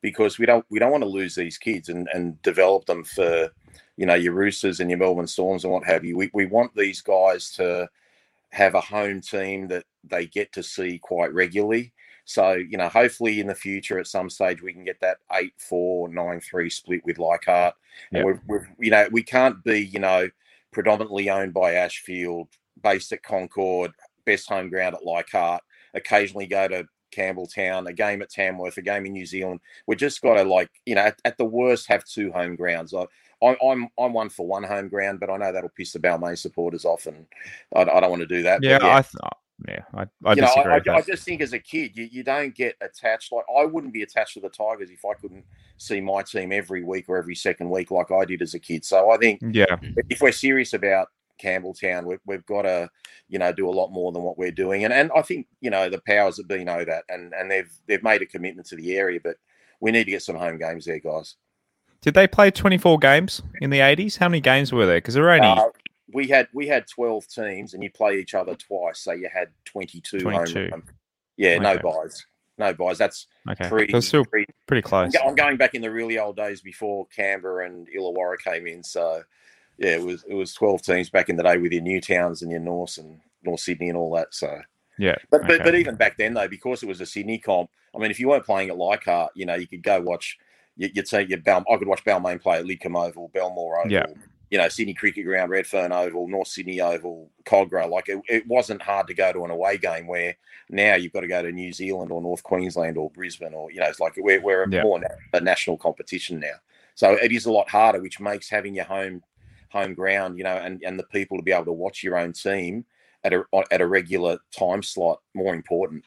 because 0.04 0.38
we 0.38 0.44
don't 0.44 0.66
we 0.68 0.78
don't 0.78 0.90
want 0.90 1.02
to 1.02 1.08
lose 1.08 1.34
these 1.34 1.56
kids 1.56 1.88
and, 1.88 2.06
and 2.12 2.40
develop 2.42 2.84
them 2.84 3.02
for 3.04 3.50
you 3.96 4.04
know 4.04 4.12
your 4.12 4.34
Roosters 4.34 4.80
and 4.80 4.90
your 4.90 4.98
Melbourne 4.98 5.26
Storms 5.26 5.64
and 5.64 5.72
what 5.72 5.86
have 5.86 6.04
you. 6.04 6.14
We 6.14 6.30
we 6.34 6.44
want 6.44 6.76
these 6.76 7.00
guys 7.00 7.50
to 7.52 7.88
have 8.50 8.74
a 8.74 8.82
home 8.82 9.22
team 9.22 9.66
that 9.68 9.86
they 10.04 10.26
get 10.26 10.52
to 10.52 10.62
see 10.62 10.98
quite 10.98 11.32
regularly. 11.32 11.94
So 12.26 12.52
you 12.52 12.76
know, 12.76 12.90
hopefully 12.90 13.40
in 13.40 13.46
the 13.46 13.54
future 13.54 13.98
at 13.98 14.06
some 14.06 14.28
stage 14.28 14.60
we 14.60 14.74
can 14.74 14.84
get 14.84 15.00
that 15.00 15.20
eight 15.32 15.54
four 15.56 16.10
nine 16.10 16.38
three 16.38 16.68
split 16.68 17.00
with 17.06 17.18
Leichhardt. 17.18 17.74
Yep. 18.12 18.20
And 18.20 18.24
we've, 18.26 18.40
we've 18.46 18.68
you 18.78 18.90
know 18.90 19.08
we 19.10 19.22
can't 19.22 19.64
be 19.64 19.86
you 19.86 20.00
know 20.00 20.28
predominantly 20.70 21.30
owned 21.30 21.54
by 21.54 21.76
Ashfield, 21.76 22.48
based 22.82 23.10
at 23.12 23.22
Concord, 23.22 23.92
best 24.26 24.50
home 24.50 24.68
ground 24.68 24.96
at 24.96 25.06
Leichhardt. 25.06 25.62
Occasionally 25.94 26.46
go 26.46 26.68
to 26.68 26.84
Campbelltown, 27.14 27.88
a 27.88 27.92
game 27.92 28.22
at 28.22 28.30
Tamworth, 28.30 28.76
a 28.76 28.82
game 28.82 29.06
in 29.06 29.12
New 29.12 29.26
Zealand. 29.26 29.60
We 29.86 29.96
just 29.96 30.22
got 30.22 30.34
to 30.34 30.44
like 30.44 30.70
you 30.86 30.94
know 30.94 31.02
at, 31.02 31.20
at 31.24 31.38
the 31.38 31.44
worst 31.44 31.86
have 31.88 32.04
two 32.04 32.32
home 32.32 32.56
grounds. 32.56 32.94
I, 32.94 33.06
I, 33.42 33.56
I'm 33.64 33.88
I'm 33.98 34.12
one 34.12 34.28
for 34.28 34.46
one 34.46 34.64
home 34.64 34.88
ground, 34.88 35.20
but 35.20 35.30
I 35.30 35.36
know 35.36 35.52
that'll 35.52 35.70
piss 35.70 35.92
the 35.92 35.98
Balmain 35.98 36.38
supporters 36.38 36.84
off, 36.84 37.06
and 37.06 37.26
I, 37.74 37.82
I 37.82 38.00
don't 38.00 38.10
want 38.10 38.20
to 38.20 38.26
do 38.26 38.42
that. 38.42 38.60
But 38.60 38.68
Yeah, 38.68 38.78
I, 38.82 39.02
th- 39.02 39.14
oh, 39.22 39.38
yeah, 39.68 39.82
I, 39.94 40.02
I 40.24 40.34
you 40.34 40.42
know, 40.42 40.48
disagree 40.48 40.72
I, 40.72 40.76
with 40.76 40.88
I, 40.88 40.94
I 40.96 41.02
just 41.02 41.24
think 41.24 41.40
as 41.40 41.52
a 41.52 41.58
kid, 41.58 41.96
you, 41.96 42.08
you 42.10 42.24
don't 42.24 42.54
get 42.54 42.76
attached. 42.80 43.32
Like 43.32 43.44
I 43.56 43.64
wouldn't 43.64 43.92
be 43.92 44.02
attached 44.02 44.34
to 44.34 44.40
the 44.40 44.48
Tigers 44.48 44.90
if 44.90 45.04
I 45.04 45.14
couldn't 45.14 45.44
see 45.76 46.00
my 46.00 46.22
team 46.22 46.52
every 46.52 46.82
week 46.82 47.06
or 47.08 47.16
every 47.16 47.34
second 47.34 47.70
week 47.70 47.90
like 47.90 48.10
I 48.10 48.24
did 48.24 48.42
as 48.42 48.54
a 48.54 48.58
kid. 48.58 48.84
So 48.84 49.10
I 49.10 49.16
think 49.16 49.40
yeah, 49.42 49.76
if 50.10 50.20
we're 50.20 50.32
serious 50.32 50.72
about 50.72 51.08
Campbelltown, 51.42 52.04
we've, 52.04 52.20
we've 52.26 52.46
got 52.46 52.62
to, 52.62 52.88
you 53.28 53.38
know, 53.38 53.52
do 53.52 53.68
a 53.68 53.72
lot 53.72 53.90
more 53.90 54.12
than 54.12 54.22
what 54.22 54.38
we're 54.38 54.50
doing. 54.50 54.84
And 54.84 54.92
and 54.92 55.10
I 55.16 55.22
think 55.22 55.46
you 55.60 55.70
know 55.70 55.88
the 55.88 56.02
powers 56.06 56.36
that 56.36 56.48
be 56.48 56.64
know 56.64 56.84
that, 56.84 57.04
and 57.08 57.32
and 57.34 57.50
they've 57.50 57.70
they've 57.86 58.02
made 58.02 58.22
a 58.22 58.26
commitment 58.26 58.66
to 58.68 58.76
the 58.76 58.96
area, 58.96 59.20
but 59.22 59.36
we 59.80 59.90
need 59.90 60.04
to 60.04 60.10
get 60.10 60.22
some 60.22 60.36
home 60.36 60.58
games 60.58 60.84
there, 60.86 61.00
guys. 61.00 61.36
did 62.00 62.14
they 62.14 62.26
play 62.26 62.50
24 62.50 62.98
games 62.98 63.42
in 63.60 63.70
the 63.70 63.80
80s? 63.80 64.16
How 64.18 64.28
many 64.28 64.40
games 64.40 64.72
were 64.72 64.86
there? 64.86 64.98
Because 64.98 65.14
there 65.14 65.24
were 65.24 65.30
only 65.32 65.46
Uh, 65.46 65.68
we 66.12 66.28
had 66.28 66.48
we 66.52 66.66
had 66.66 66.86
twelve 66.86 67.26
teams, 67.28 67.74
and 67.74 67.82
you 67.82 67.90
play 67.90 68.18
each 68.18 68.34
other 68.34 68.54
twice, 68.54 69.00
so 69.00 69.12
you 69.12 69.28
had 69.32 69.48
twenty 69.64 70.00
two. 70.00 70.20
22. 70.20 70.68
Home, 70.70 70.82
yeah, 71.36 71.58
no 71.58 71.70
Okay. 71.72 71.82
buys, 71.82 72.26
no 72.58 72.72
buys. 72.74 72.98
That's 72.98 73.26
okay, 73.50 73.68
pre. 73.68 73.90
so 73.90 74.00
still 74.00 74.24
pre 74.26 74.46
pretty 74.66 74.82
close. 74.82 75.12
I'm 75.16 75.34
going 75.34 75.56
back 75.56 75.74
in 75.74 75.82
the 75.82 75.90
really 75.90 76.18
old 76.18 76.36
days 76.36 76.60
before 76.60 77.06
Canberra 77.06 77.66
and 77.66 77.88
Illawarra 77.88 78.38
came 78.38 78.66
in. 78.66 78.82
So 78.84 79.22
yeah, 79.78 79.92
it 79.96 80.02
was 80.02 80.24
it 80.28 80.34
was 80.34 80.54
12 80.54 80.82
teams 80.82 81.10
back 81.10 81.28
in 81.28 81.36
the 81.36 81.42
day 81.42 81.56
with 81.58 81.72
your 81.72 81.82
Newtowns 81.82 82.42
and 82.42 82.50
your 82.50 82.60
North 82.60 82.98
and 82.98 83.20
North 83.42 83.60
Sydney 83.60 83.88
and 83.88 83.98
all 83.98 84.12
that. 84.14 84.34
So 84.34 84.60
Yeah, 84.98 85.16
but 85.30 85.42
but, 85.42 85.52
okay. 85.52 85.64
but 85.64 85.74
even 85.74 85.96
back 85.96 86.16
then 86.16 86.34
though, 86.34 86.48
because 86.48 86.82
it 86.82 86.86
was 86.88 87.00
a 87.00 87.06
Sydney 87.06 87.38
comp, 87.38 87.70
I 87.94 87.98
mean, 87.98 88.10
if 88.10 88.18
you 88.20 88.28
weren't 88.28 88.44
playing 88.46 88.70
at 88.70 88.76
Leichhardt, 88.78 89.30
you 89.34 89.46
know, 89.46 89.54
you 89.54 89.66
could 89.66 89.82
go 89.82 90.00
watch. 90.00 90.38
you- 90.76 90.90
You'd 90.94 91.06
say 91.08 91.24
your 91.28 91.38
Bal- 91.38 91.64
I 91.70 91.76
could 91.76 91.86
watch 91.88 92.04
Balmain 92.04 92.40
play 92.42 92.58
at 92.58 92.64
Lidcombe 92.64 93.08
Oval, 93.08 93.28
Belmore 93.32 93.78
Oval, 93.78 93.92
Yeah. 93.92 94.06
you 94.50 94.58
know, 94.58 94.68
Sydney 94.68 94.92
Cricket 94.94 95.24
Ground, 95.24 95.50
Redfern 95.50 95.92
Oval, 95.92 96.26
North 96.26 96.48
Sydney 96.48 96.80
Oval, 96.80 97.30
Kogarah. 97.44 97.88
Like 97.88 98.08
it, 98.08 98.20
it 98.28 98.46
wasn't 98.48 98.82
hard 98.82 99.06
to 99.06 99.14
go 99.14 99.32
to 99.32 99.44
an 99.44 99.50
away 99.52 99.78
game 99.78 100.06
where 100.08 100.36
now 100.70 100.94
you've 100.96 101.12
got 101.12 101.20
to 101.20 101.28
go 101.28 101.42
to 101.42 101.52
New 101.52 101.72
Zealand 101.72 102.10
or 102.10 102.20
North 102.20 102.42
Queensland 102.42 102.96
or 102.98 103.08
Brisbane 103.10 103.54
or, 103.54 103.70
you 103.70 103.78
know, 103.80 103.86
it's 103.86 104.00
like 104.00 104.14
we're, 104.16 104.40
we're 104.40 104.66
Yeah. 104.68 104.82
more 104.82 104.98
na- 104.98 105.06
a 105.32 105.40
national 105.40 105.76
competition 105.78 106.40
now. 106.40 106.54
So 106.96 107.12
it 107.12 107.30
is 107.32 107.46
a 107.46 107.52
lot 107.52 107.68
harder, 107.68 108.00
which 108.00 108.18
makes 108.20 108.48
having 108.48 108.74
your 108.74 108.84
home 108.86 109.22
home 109.74 109.92
ground, 109.92 110.38
you 110.38 110.44
know, 110.44 110.56
and, 110.56 110.82
and 110.86 110.98
the 110.98 111.04
people 111.04 111.36
to 111.36 111.42
be 111.42 111.52
able 111.52 111.66
to 111.66 111.72
watch 111.72 112.02
your 112.02 112.16
own 112.16 112.32
team 112.32 112.86
at 113.24 113.32
a 113.34 113.42
at 113.70 113.80
a 113.80 113.86
regular 113.86 114.38
time 114.56 114.82
slot 114.82 115.20
more 115.34 115.54
important. 115.54 116.04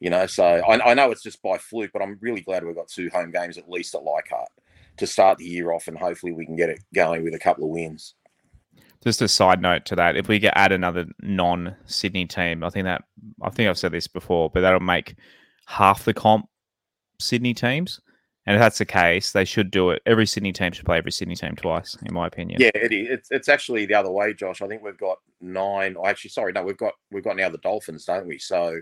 You 0.00 0.08
know, 0.08 0.26
so 0.26 0.44
I, 0.44 0.90
I 0.90 0.94
know 0.94 1.10
it's 1.10 1.22
just 1.22 1.42
by 1.42 1.58
fluke, 1.58 1.90
but 1.92 2.00
I'm 2.00 2.16
really 2.22 2.40
glad 2.40 2.64
we've 2.64 2.74
got 2.74 2.88
two 2.88 3.10
home 3.10 3.30
games 3.30 3.58
at 3.58 3.68
least 3.68 3.94
at 3.94 4.02
Leichhardt 4.02 4.48
to 4.96 5.06
start 5.06 5.38
the 5.38 5.44
year 5.44 5.72
off, 5.72 5.88
and 5.88 5.98
hopefully 5.98 6.32
we 6.32 6.46
can 6.46 6.56
get 6.56 6.70
it 6.70 6.80
going 6.94 7.22
with 7.22 7.34
a 7.34 7.38
couple 7.38 7.64
of 7.64 7.70
wins. 7.70 8.14
Just 9.04 9.22
a 9.22 9.28
side 9.28 9.60
note 9.60 9.84
to 9.86 9.96
that, 9.96 10.16
if 10.16 10.28
we 10.28 10.38
get 10.38 10.54
add 10.56 10.72
another 10.72 11.06
non-Sydney 11.22 12.26
team, 12.26 12.64
I 12.64 12.70
think 12.70 12.84
that 12.84 13.04
I 13.42 13.50
think 13.50 13.68
I've 13.68 13.78
said 13.78 13.92
this 13.92 14.08
before, 14.08 14.50
but 14.50 14.62
that'll 14.62 14.80
make 14.80 15.16
half 15.66 16.04
the 16.04 16.14
comp 16.14 16.46
Sydney 17.18 17.54
teams. 17.54 18.00
And 18.50 18.56
if 18.56 18.60
that's 18.60 18.78
the 18.78 18.84
case, 18.84 19.30
they 19.30 19.44
should 19.44 19.70
do 19.70 19.90
it. 19.90 20.02
Every 20.06 20.26
Sydney 20.26 20.50
team 20.52 20.72
should 20.72 20.84
play 20.84 20.98
every 20.98 21.12
Sydney 21.12 21.36
team 21.36 21.54
twice, 21.54 21.96
in 22.04 22.12
my 22.12 22.26
opinion. 22.26 22.60
Yeah, 22.60 22.72
it 22.74 22.90
is. 22.90 23.06
It's, 23.08 23.30
it's 23.30 23.48
actually 23.48 23.86
the 23.86 23.94
other 23.94 24.10
way, 24.10 24.34
Josh. 24.34 24.60
I 24.60 24.66
think 24.66 24.82
we've 24.82 24.98
got 24.98 25.18
nine. 25.40 25.94
Or 25.94 26.08
actually, 26.08 26.30
sorry, 26.30 26.52
no, 26.52 26.64
we've 26.64 26.76
got 26.76 26.94
we've 27.12 27.22
got 27.22 27.36
now 27.36 27.48
the 27.48 27.58
Dolphins, 27.58 28.06
don't 28.06 28.26
we? 28.26 28.38
So 28.38 28.80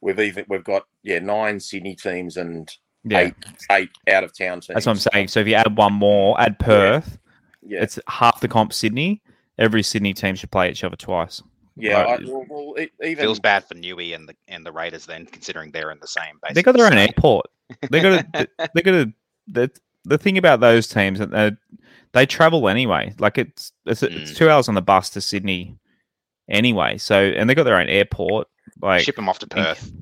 we've 0.00 0.18
even 0.18 0.46
we've 0.48 0.64
got 0.64 0.86
yeah 1.02 1.18
nine 1.18 1.60
Sydney 1.60 1.94
teams 1.94 2.38
and 2.38 2.74
Yeah. 3.04 3.18
eight 3.18 3.34
eight 3.70 3.90
out 4.08 4.24
of 4.24 4.34
town 4.34 4.60
teams. 4.62 4.68
That's 4.68 4.86
what 4.86 4.92
I'm 4.92 4.98
saying. 5.12 5.28
So 5.28 5.40
if 5.40 5.46
you 5.46 5.56
add 5.56 5.76
one 5.76 5.92
more, 5.92 6.40
add 6.40 6.58
Perth, 6.58 7.18
Yeah, 7.62 7.82
it's 7.82 7.98
half 8.08 8.40
the 8.40 8.48
comp 8.48 8.72
Sydney. 8.72 9.20
Every 9.58 9.82
Sydney 9.82 10.14
team 10.14 10.36
should 10.36 10.50
play 10.50 10.70
each 10.70 10.84
other 10.84 10.96
twice. 10.96 11.42
yeah. 11.76 11.98
I, 11.98 12.18
well, 12.24 12.46
well, 12.48 12.74
it, 12.78 12.92
even 13.04 13.24
Feels 13.24 13.40
bad 13.40 13.64
for 13.68 13.74
Newey 13.74 14.14
and 14.14 14.26
the 14.26 14.34
and 14.48 14.64
the 14.64 14.72
Raiders 14.72 15.04
then, 15.04 15.26
considering 15.26 15.70
they're 15.70 15.90
in 15.90 15.98
the 16.00 16.06
same. 16.08 16.38
Base. 16.42 16.54
They 16.54 16.62
got 16.62 16.74
their 16.74 16.86
own 16.86 16.94
airport. 16.94 17.44
They 17.90 18.00
got 18.00 18.24
a, 18.34 18.48
they 18.74 18.82
got 18.82 18.94
a, 18.94 19.12
the 19.46 19.70
the 20.04 20.18
thing 20.18 20.36
about 20.38 20.60
those 20.60 20.88
teams 20.88 21.18
that 21.20 21.30
they, 21.30 21.52
they 22.12 22.26
travel 22.26 22.68
anyway. 22.68 23.14
Like 23.18 23.38
it's 23.38 23.72
it's, 23.86 24.02
it's 24.02 24.32
Mm. 24.32 24.36
two 24.36 24.50
hours 24.50 24.68
on 24.68 24.74
the 24.74 24.82
bus 24.82 25.10
to 25.10 25.20
Sydney 25.20 25.76
anyway. 26.48 26.98
So 26.98 27.20
and 27.22 27.48
they 27.48 27.54
got 27.54 27.64
their 27.64 27.78
own 27.78 27.88
airport. 27.88 28.48
Like 28.80 29.02
ship 29.04 29.16
them 29.16 29.28
off 29.28 29.38
to 29.40 29.46
think- 29.46 29.66
Perth. 29.66 29.92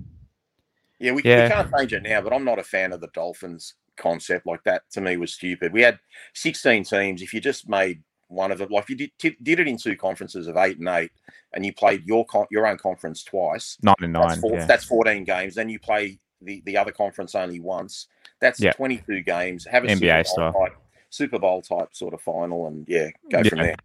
Yeah, 0.99 1.13
we, 1.13 1.23
Yeah. 1.23 1.45
we 1.45 1.51
can't 1.51 1.71
change 1.79 1.93
it 1.95 2.03
now, 2.03 2.21
but 2.21 2.33
I'm 2.33 2.45
not 2.45 2.59
a 2.59 2.63
fan 2.63 2.93
of 2.93 3.01
the 3.01 3.09
Dolphins 3.15 3.75
concept. 3.97 4.47
Like 4.47 4.63
that 4.65 4.83
to 4.93 5.01
me 5.01 5.17
was 5.17 5.33
stupid. 5.33 5.73
We 5.73 5.81
had 5.83 5.99
16 6.35 6.85
teams. 6.85 7.23
If 7.23 7.33
you 7.33 7.41
just 7.41 7.69
made 7.69 8.03
one 8.29 8.53
of 8.53 8.61
it, 8.61 8.71
like 8.71 8.89
you 8.91 8.97
did, 8.97 9.11
t- 9.19 9.37
did 9.43 9.61
it 9.61 9.67
in 9.69 9.79
two 9.79 9.97
conferences 9.97 10.47
of 10.47 10.57
eight 10.59 10.79
and 10.79 10.89
eight, 10.89 11.11
and 11.55 11.65
you 11.65 11.73
played 11.73 12.05
your 12.07 12.25
con- 12.27 12.47
your 12.51 12.67
own 12.67 12.77
conference 12.79 13.25
twice, 13.25 13.77
nine 13.83 13.95
and 14.01 14.15
that's, 14.15 14.27
nine. 14.35 14.41
four, 14.41 14.53
yeah. 14.59 14.67
that's 14.67 14.85
14 14.85 15.25
games. 15.25 15.55
Then 15.55 15.69
you 15.71 15.79
play 15.81 16.19
the, 16.43 16.63
the 16.67 16.77
other 16.77 16.93
conference 16.93 17.35
only 17.35 17.61
once. 17.61 18.09
That's 18.41 18.61
Yeah. 18.61 18.73
22 18.73 19.23
games. 19.23 19.67
Have 19.67 19.85
a 19.85 19.89
NBA 19.89 20.27
Super 20.27 20.51
Bowl 20.53 20.63
type, 20.65 20.77
Super 21.11 21.39
Bowl 21.39 21.63
type 21.63 21.89
sort 21.93 22.15
of 22.15 22.21
final, 22.21 22.67
and 22.67 22.87
yeah, 22.89 23.09
go 23.31 23.43
from 23.45 23.59
there. 23.59 23.77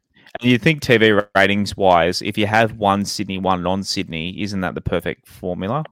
And 0.41 0.51
you 0.51 0.57
think 0.57 0.81
TV 0.81 1.25
ratings 1.35 1.77
wise, 1.77 2.21
if 2.21 2.37
you 2.37 2.47
have 2.47 2.73
one 2.73 3.05
Sydney, 3.05 3.37
one 3.37 3.61
non 3.63 3.83
Sydney, 3.83 4.41
isn't 4.41 4.61
that 4.61 4.75
the 4.75 4.81
perfect 4.81 5.27
formula? 5.27 5.83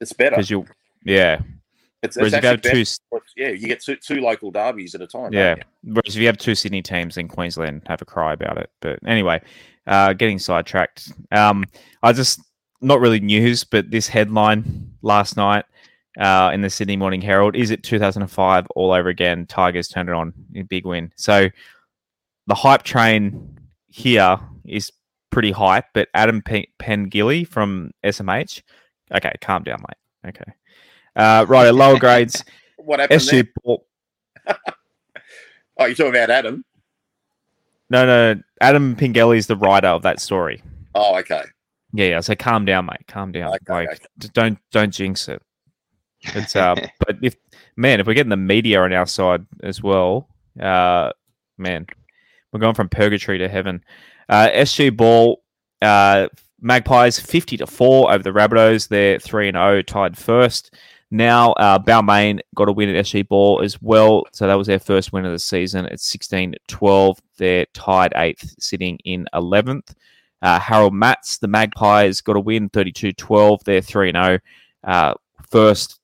It's 0.00 0.12
better. 0.12 0.30
Because 0.36 0.50
you, 0.50 0.66
yeah. 1.04 1.40
It's, 2.02 2.16
Whereas 2.16 2.32
it's 2.32 2.38
if 2.38 2.42
you 2.42 2.48
have 2.48 2.58
actually 2.58 2.84
two, 2.84 2.90
better. 3.12 3.24
Yeah, 3.36 3.48
you 3.50 3.68
get 3.68 3.80
two, 3.80 3.96
two 3.96 4.20
local 4.20 4.50
derbies 4.50 4.94
at 4.94 5.02
a 5.02 5.06
time. 5.06 5.32
yeah. 5.32 5.56
Whereas 5.84 6.16
if 6.16 6.20
you 6.20 6.26
have 6.26 6.38
two 6.38 6.54
Sydney 6.54 6.82
teams, 6.82 7.14
then 7.14 7.28
Queensland 7.28 7.82
have 7.86 8.02
a 8.02 8.04
cry 8.04 8.32
about 8.32 8.58
it. 8.58 8.70
But 8.80 8.98
anyway, 9.06 9.40
uh, 9.86 10.12
getting 10.14 10.38
sidetracked. 10.38 11.12
Um, 11.30 11.64
I 12.02 12.12
just 12.12 12.40
not 12.80 13.00
really 13.00 13.20
news, 13.20 13.62
but 13.62 13.90
this 13.90 14.08
headline 14.08 14.92
last 15.02 15.36
night 15.36 15.64
uh, 16.18 16.50
in 16.52 16.60
the 16.60 16.70
Sydney 16.70 16.96
Morning 16.96 17.20
Herald 17.20 17.56
is 17.56 17.70
it 17.70 17.82
2005 17.82 18.66
all 18.76 18.92
over 18.92 19.08
again. 19.08 19.46
Tigers 19.46 19.88
turned 19.88 20.08
it 20.08 20.14
on, 20.14 20.32
big 20.68 20.86
win. 20.86 21.12
So 21.16 21.48
the 22.46 22.54
hype 22.54 22.82
train 22.82 23.58
here 23.88 24.38
is 24.64 24.90
pretty 25.30 25.50
hype, 25.50 25.86
but 25.94 26.08
Adam 26.14 26.42
P- 26.42 26.68
Pengilly 26.78 27.46
from 27.46 27.92
SMH. 28.04 28.62
Okay, 29.14 29.32
calm 29.40 29.62
down, 29.62 29.82
mate. 29.88 30.28
Okay. 30.30 30.52
Uh, 31.16 31.44
right, 31.48 31.70
lower 31.70 31.98
grades, 31.98 32.44
What 32.78 33.00
happened? 33.00 33.20
SG 33.20 33.48
Ball. 33.62 33.84
Oh, 35.78 35.86
you're 35.86 35.94
talking 35.94 36.14
about 36.14 36.28
Adam? 36.28 36.64
No, 37.88 38.04
no, 38.04 38.40
Adam 38.60 38.94
Pengilly 38.94 39.38
is 39.38 39.46
the 39.46 39.56
writer 39.56 39.88
of 39.88 40.02
that 40.02 40.20
story. 40.20 40.62
Oh, 40.94 41.16
okay. 41.18 41.44
Yeah, 41.94 42.06
yeah. 42.06 42.20
So 42.20 42.34
calm 42.34 42.66
down, 42.66 42.84
mate. 42.86 43.06
Calm 43.08 43.32
down. 43.32 43.48
Okay, 43.54 43.72
like, 43.72 43.88
okay. 43.88 44.30
don't 44.34 44.58
don't 44.70 44.92
jinx 44.92 45.28
it. 45.28 45.42
It's 46.22 46.56
uh, 46.56 46.74
but 46.98 47.16
if 47.22 47.36
man, 47.76 48.00
if 48.00 48.06
we're 48.06 48.14
getting 48.14 48.30
the 48.30 48.36
media 48.36 48.82
on 48.82 48.92
our 48.92 49.06
side 49.06 49.46
as 49.62 49.82
well, 49.82 50.28
uh, 50.60 51.10
man, 51.58 51.86
we're 52.52 52.60
going 52.60 52.74
from 52.74 52.88
purgatory 52.88 53.38
to 53.38 53.48
heaven. 53.48 53.84
Uh, 54.28 54.48
SG 54.50 54.96
Ball, 54.96 55.42
uh, 55.80 56.28
Magpies 56.60 57.18
fifty 57.18 57.56
to 57.56 57.66
four 57.66 58.12
over 58.12 58.22
the 58.22 58.30
Rabbitohs. 58.30 58.88
They're 58.88 59.18
three 59.18 59.48
and 59.48 59.56
zero, 59.56 59.82
tied 59.82 60.16
first. 60.16 60.74
Now, 61.14 61.52
uh, 61.52 61.78
Balmain 61.78 62.40
got 62.54 62.70
a 62.70 62.72
win 62.72 62.88
at 62.88 63.04
SG 63.04 63.28
Ball 63.28 63.60
as 63.62 63.80
well. 63.82 64.24
So 64.32 64.46
that 64.46 64.54
was 64.54 64.66
their 64.66 64.78
first 64.78 65.12
win 65.12 65.26
of 65.26 65.32
the 65.32 65.38
season. 65.38 65.84
It's 65.84 66.06
16 66.06 66.54
12. 66.68 67.20
They're 67.36 67.66
tied 67.74 68.14
eighth, 68.16 68.54
sitting 68.58 68.98
in 69.04 69.26
11th. 69.34 69.94
Uh, 70.40 70.58
Harold 70.58 70.94
Matthews, 70.94 71.36
the 71.36 71.48
Magpies, 71.48 72.22
got 72.22 72.36
a 72.36 72.40
win 72.40 72.70
32 72.70 73.12
12. 73.12 73.62
They're 73.62 73.82
3 73.82 74.12
0. 74.12 74.38
Uh, 74.84 75.12
first, 75.50 76.00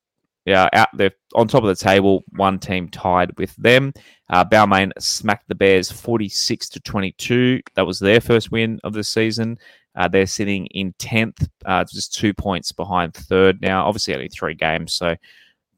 yeah, 0.48 0.68
out 0.72 0.88
they're 0.94 1.12
on 1.34 1.46
top 1.46 1.62
of 1.62 1.68
the 1.68 1.74
table. 1.74 2.24
One 2.30 2.58
team 2.58 2.88
tied 2.88 3.36
with 3.36 3.54
them. 3.56 3.92
Uh, 4.30 4.46
Balmain 4.46 4.92
smacked 4.98 5.46
the 5.48 5.54
Bears 5.54 5.92
46 5.92 6.70
to 6.70 6.80
22. 6.80 7.60
That 7.74 7.86
was 7.86 7.98
their 7.98 8.20
first 8.20 8.50
win 8.50 8.80
of 8.82 8.94
the 8.94 9.04
season. 9.04 9.58
Uh, 9.94 10.08
they're 10.08 10.26
sitting 10.26 10.64
in 10.68 10.94
10th, 10.94 11.46
uh, 11.66 11.84
just 11.84 12.14
two 12.14 12.32
points 12.32 12.72
behind 12.72 13.12
third 13.12 13.60
now. 13.60 13.84
Obviously, 13.84 14.14
only 14.14 14.28
three 14.28 14.54
games, 14.54 14.94
so 14.94 15.14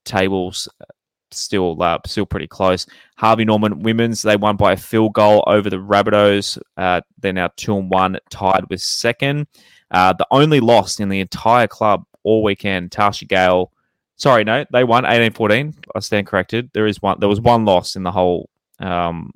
tables 0.05 0.69
uh, 0.81 0.85
still 1.33 1.83
uh, 1.83 1.99
still 2.07 2.27
pretty 2.27 2.47
close. 2.47 2.87
Harvey 3.17 3.45
Norman 3.45 3.81
women's 3.81 4.23
they 4.23 4.37
won 4.37 4.57
by 4.57 4.73
a 4.73 4.77
field 4.77 5.15
goal 5.15 5.43
over 5.49 5.69
the 5.69 5.79
Rabbitohs. 5.79 6.61
Uh, 6.77 7.01
they're 7.19 7.33
now 7.33 7.51
two 7.57 7.77
and 7.77 7.91
one, 7.91 8.19
tied 8.31 8.69
with 8.71 8.81
second. 8.81 9.49
Uh, 9.91 10.13
the 10.13 10.27
only 10.31 10.61
loss 10.61 11.01
in 11.01 11.09
the 11.09 11.19
entire 11.19 11.67
club 11.67 12.05
all 12.23 12.45
weekend. 12.45 12.93
Tasha 12.93 13.27
Gale. 13.27 13.73
Sorry, 14.21 14.45
no, 14.45 14.65
they 14.71 14.85
won 14.85 15.05
18-14. 15.05 15.75
I 15.95 16.01
stand 16.01 16.27
corrected. 16.27 16.71
There 16.75 16.87
is 16.87 17.01
one. 17.01 17.19
There 17.21 17.29
was 17.29 17.41
one 17.41 17.65
loss 17.65 17.97
in 17.97 18.03
the 18.03 18.11
whole, 18.11 18.51
um, 18.79 19.33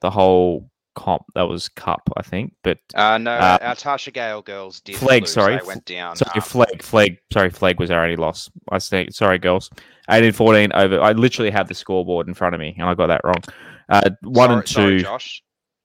the 0.00 0.10
whole 0.10 0.70
comp. 0.94 1.22
That 1.34 1.48
was 1.48 1.68
cup, 1.68 2.08
I 2.16 2.22
think. 2.22 2.54
But 2.62 2.78
Uh, 2.94 3.18
no, 3.18 3.32
Uh, 3.32 3.58
our 3.62 3.74
Tasha 3.74 4.12
Gale 4.12 4.42
girls 4.42 4.80
did. 4.80 4.94
Flegg, 4.94 5.22
lose. 5.22 5.32
sorry. 5.32 5.56
they 5.58 5.66
went 5.66 5.84
down. 5.86 6.14
Sorry, 6.14 6.30
um, 6.36 6.40
Flegg, 6.42 6.82
Flegg. 6.82 7.18
Sorry, 7.32 7.50
Flegg 7.50 7.80
was 7.80 7.90
our 7.90 8.04
only 8.04 8.14
loss. 8.14 8.48
I 8.70 8.78
say, 8.78 9.08
sorry, 9.10 9.38
girls. 9.38 9.70
18-14 10.08 10.70
over. 10.74 11.00
I 11.00 11.10
literally 11.10 11.50
have 11.50 11.66
the 11.66 11.74
scoreboard 11.74 12.28
in 12.28 12.34
front 12.34 12.54
of 12.54 12.60
me, 12.60 12.76
and 12.78 12.88
I 12.88 12.94
got 12.94 13.08
that 13.08 13.22
wrong. 13.24 13.42
Uh, 13.88 14.10
one 14.22 14.48
sorry- 14.50 14.58
and 14.60 14.68
sorry, 14.68 14.98
two. 14.98 15.04
Josh. 15.04 15.42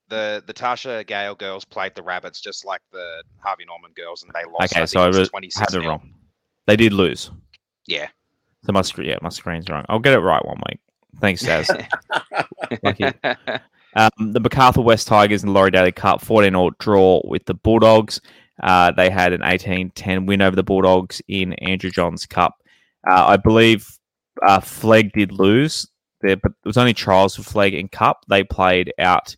The 0.10 0.44
the 0.48 0.54
Tasha 0.56 1.06
Gale 1.06 1.36
girls 1.36 1.66
played 1.66 1.94
the 1.96 2.02
Rabbits 2.02 2.42
just 2.42 2.66
like 2.66 2.82
the 2.92 3.24
Harvey 3.44 3.66
Norman 3.66 3.92
girls, 3.96 4.24
and 4.24 4.32
they 4.34 4.44
lost. 4.52 4.76
Okay, 4.76 4.86
so 4.88 5.02
I 5.02 5.08
was 5.08 5.18
was- 5.20 5.30
26 5.30 5.74
had 5.74 5.84
it 5.84 5.88
wrong. 5.88 6.14
They 6.68 6.76
did 6.76 6.94
lose. 6.94 7.30
Yeah. 7.90 8.08
So 8.66 8.72
my 8.72 8.82
screen, 8.82 9.10
yeah, 9.10 9.18
my 9.22 9.30
screen's 9.30 9.70
wrong. 9.70 9.86
I'll 9.90 10.00
get 10.00 10.14
it 10.14 10.20
right 10.20 10.44
one 10.46 10.62
week. 10.70 10.80
Thanks, 11.20 11.42
Daz. 11.42 11.70
Um, 13.96 14.12
the 14.20 14.40
MacArthur 14.40 14.82
West 14.82 15.08
Tigers 15.08 15.42
and 15.42 15.52
Laurie 15.52 15.72
Daly 15.72 15.92
Cup 15.92 16.22
14 16.22 16.54
all 16.54 16.70
draw 16.78 17.22
with 17.26 17.46
the 17.46 17.56
Bulldogs. 17.56 18.22
Uh, 18.62 18.92
they 18.92 19.10
had 19.10 19.34
an 19.34 19.42
18 19.44 19.90
10 19.92 20.26
win 20.28 20.44
over 20.44 20.56
the 20.56 20.64
Bulldogs 20.64 21.22
in 21.28 21.54
Andrew 21.54 21.90
Johns 21.90 22.28
Cup. 22.28 22.56
Uh, 23.10 23.26
I 23.28 23.38
believe 23.38 23.88
uh, 24.44 24.60
Flegg 24.60 25.12
did 25.14 25.32
lose 25.32 25.88
there, 26.22 26.36
but 26.36 26.52
it 26.52 26.68
was 26.68 26.78
only 26.78 26.94
trials 26.94 27.36
for 27.36 27.42
Flegg 27.42 27.74
in 27.74 27.88
Cup. 27.88 28.26
They 28.30 28.44
played 28.44 28.94
out 29.00 29.36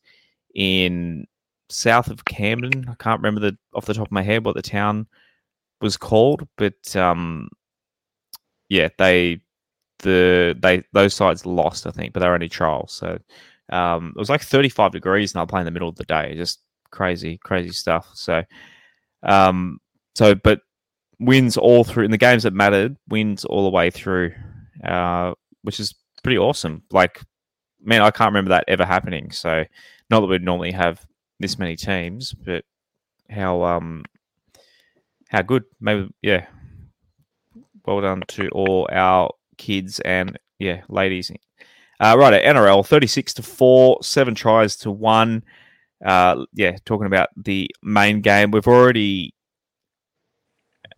in 0.53 1.25
south 1.69 2.09
of 2.09 2.25
Camden. 2.25 2.87
I 2.89 2.95
can't 2.95 3.21
remember 3.21 3.39
the 3.39 3.57
off 3.73 3.85
the 3.85 3.93
top 3.93 4.07
of 4.07 4.11
my 4.11 4.23
head 4.23 4.43
what 4.43 4.55
the 4.55 4.61
town 4.61 5.07
was 5.79 5.95
called, 5.95 6.47
but 6.57 6.95
um, 6.95 7.47
yeah, 8.71 8.87
they 8.97 9.41
the 9.99 10.57
they 10.61 10.81
those 10.93 11.13
sides 11.13 11.45
lost, 11.45 11.85
I 11.85 11.91
think, 11.91 12.13
but 12.13 12.21
they 12.21 12.27
were 12.27 12.35
only 12.35 12.47
trials. 12.47 12.93
So 12.93 13.19
um, 13.69 14.13
it 14.15 14.19
was 14.19 14.29
like 14.29 14.41
35 14.41 14.93
degrees, 14.93 15.33
and 15.33 15.41
I 15.41 15.45
played 15.45 15.61
in 15.61 15.65
the 15.65 15.71
middle 15.71 15.89
of 15.89 15.97
the 15.97 16.05
day. 16.05 16.33
Just 16.37 16.61
crazy, 16.89 17.37
crazy 17.43 17.71
stuff. 17.73 18.09
So, 18.13 18.43
um, 19.23 19.79
so 20.15 20.35
but 20.35 20.61
wins 21.19 21.57
all 21.57 21.83
through 21.83 22.05
in 22.05 22.11
the 22.11 22.17
games 22.17 22.43
that 22.43 22.53
mattered, 22.53 22.95
wins 23.09 23.43
all 23.43 23.65
the 23.65 23.69
way 23.75 23.89
through, 23.89 24.33
uh, 24.85 25.33
which 25.63 25.81
is 25.81 25.93
pretty 26.23 26.37
awesome. 26.37 26.83
Like, 26.91 27.21
man, 27.83 28.01
I 28.01 28.09
can't 28.09 28.29
remember 28.29 28.51
that 28.51 28.63
ever 28.69 28.85
happening. 28.85 29.31
So, 29.31 29.65
not 30.09 30.21
that 30.21 30.27
we'd 30.27 30.43
normally 30.43 30.71
have 30.71 31.05
this 31.41 31.59
many 31.59 31.75
teams, 31.75 32.33
but 32.33 32.63
how 33.29 33.63
um 33.63 34.05
how 35.27 35.41
good. 35.41 35.65
Maybe 35.81 36.09
yeah. 36.21 36.45
Well 37.85 38.01
done 38.01 38.23
to 38.29 38.49
all 38.49 38.87
our 38.91 39.31
kids 39.57 39.99
and 40.01 40.37
yeah, 40.59 40.81
ladies. 40.89 41.31
Uh, 41.99 42.15
right 42.17 42.33
at 42.33 42.55
NRL, 42.55 42.85
thirty-six 42.85 43.33
to 43.35 43.43
four, 43.43 43.97
seven 44.03 44.35
tries 44.35 44.75
to 44.77 44.91
one. 44.91 45.43
uh, 46.05 46.45
yeah, 46.53 46.77
talking 46.85 47.07
about 47.07 47.29
the 47.37 47.69
main 47.83 48.21
game, 48.21 48.51
we've 48.51 48.67
already, 48.67 49.33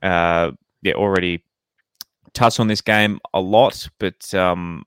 uh, 0.02 0.52
yeah, 0.82 0.94
already 0.94 1.44
touched 2.34 2.60
on 2.60 2.68
this 2.68 2.82
game 2.82 3.20
a 3.34 3.40
lot, 3.42 3.88
but 4.00 4.34
um, 4.34 4.84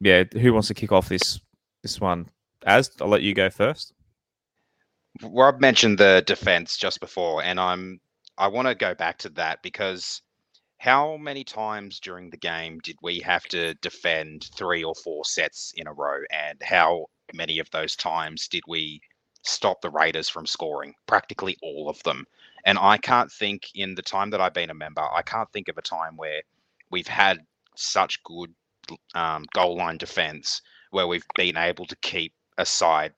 yeah, 0.00 0.24
who 0.34 0.52
wants 0.52 0.68
to 0.68 0.74
kick 0.74 0.92
off 0.92 1.08
this 1.08 1.40
this 1.82 2.00
one? 2.00 2.28
As 2.64 2.90
I'll 3.00 3.08
let 3.08 3.22
you 3.22 3.34
go 3.34 3.48
first. 3.50 3.92
Rob 5.22 5.60
mentioned 5.60 5.98
the 5.98 6.22
defense 6.26 6.76
just 6.76 7.00
before, 7.00 7.42
and 7.42 7.58
I'm 7.58 8.00
I 8.38 8.48
want 8.48 8.68
to 8.68 8.74
go 8.74 8.94
back 8.94 9.18
to 9.18 9.30
that 9.30 9.62
because 9.62 10.20
how 10.78 11.16
many 11.16 11.44
times 11.44 12.00
during 12.00 12.30
the 12.30 12.36
game 12.36 12.78
did 12.80 12.96
we 13.02 13.20
have 13.20 13.44
to 13.44 13.74
defend 13.74 14.48
three 14.54 14.84
or 14.84 14.94
four 14.94 15.24
sets 15.24 15.72
in 15.76 15.86
a 15.86 15.92
row, 15.92 16.20
and 16.30 16.60
how 16.62 17.06
many 17.32 17.58
of 17.58 17.70
those 17.70 17.96
times 17.96 18.48
did 18.48 18.62
we 18.68 19.00
stop 19.42 19.80
the 19.80 19.90
Raiders 19.90 20.28
from 20.28 20.46
scoring? 20.46 20.94
Practically 21.06 21.56
all 21.62 21.88
of 21.88 22.02
them. 22.02 22.26
And 22.64 22.78
I 22.78 22.98
can't 22.98 23.30
think 23.30 23.70
in 23.74 23.94
the 23.94 24.02
time 24.02 24.30
that 24.30 24.40
I've 24.40 24.54
been 24.54 24.70
a 24.70 24.74
member, 24.74 25.02
I 25.02 25.22
can't 25.22 25.50
think 25.52 25.68
of 25.68 25.78
a 25.78 25.82
time 25.82 26.16
where 26.16 26.42
we've 26.90 27.06
had 27.06 27.38
such 27.76 28.22
good 28.24 28.52
um, 29.14 29.44
goal 29.54 29.76
line 29.76 29.98
defense 29.98 30.62
where 30.90 31.06
we've 31.06 31.26
been 31.34 31.56
able 31.56 31.86
to 31.86 31.96
keep 31.96 32.32
a 32.58 32.66
side 32.66 33.12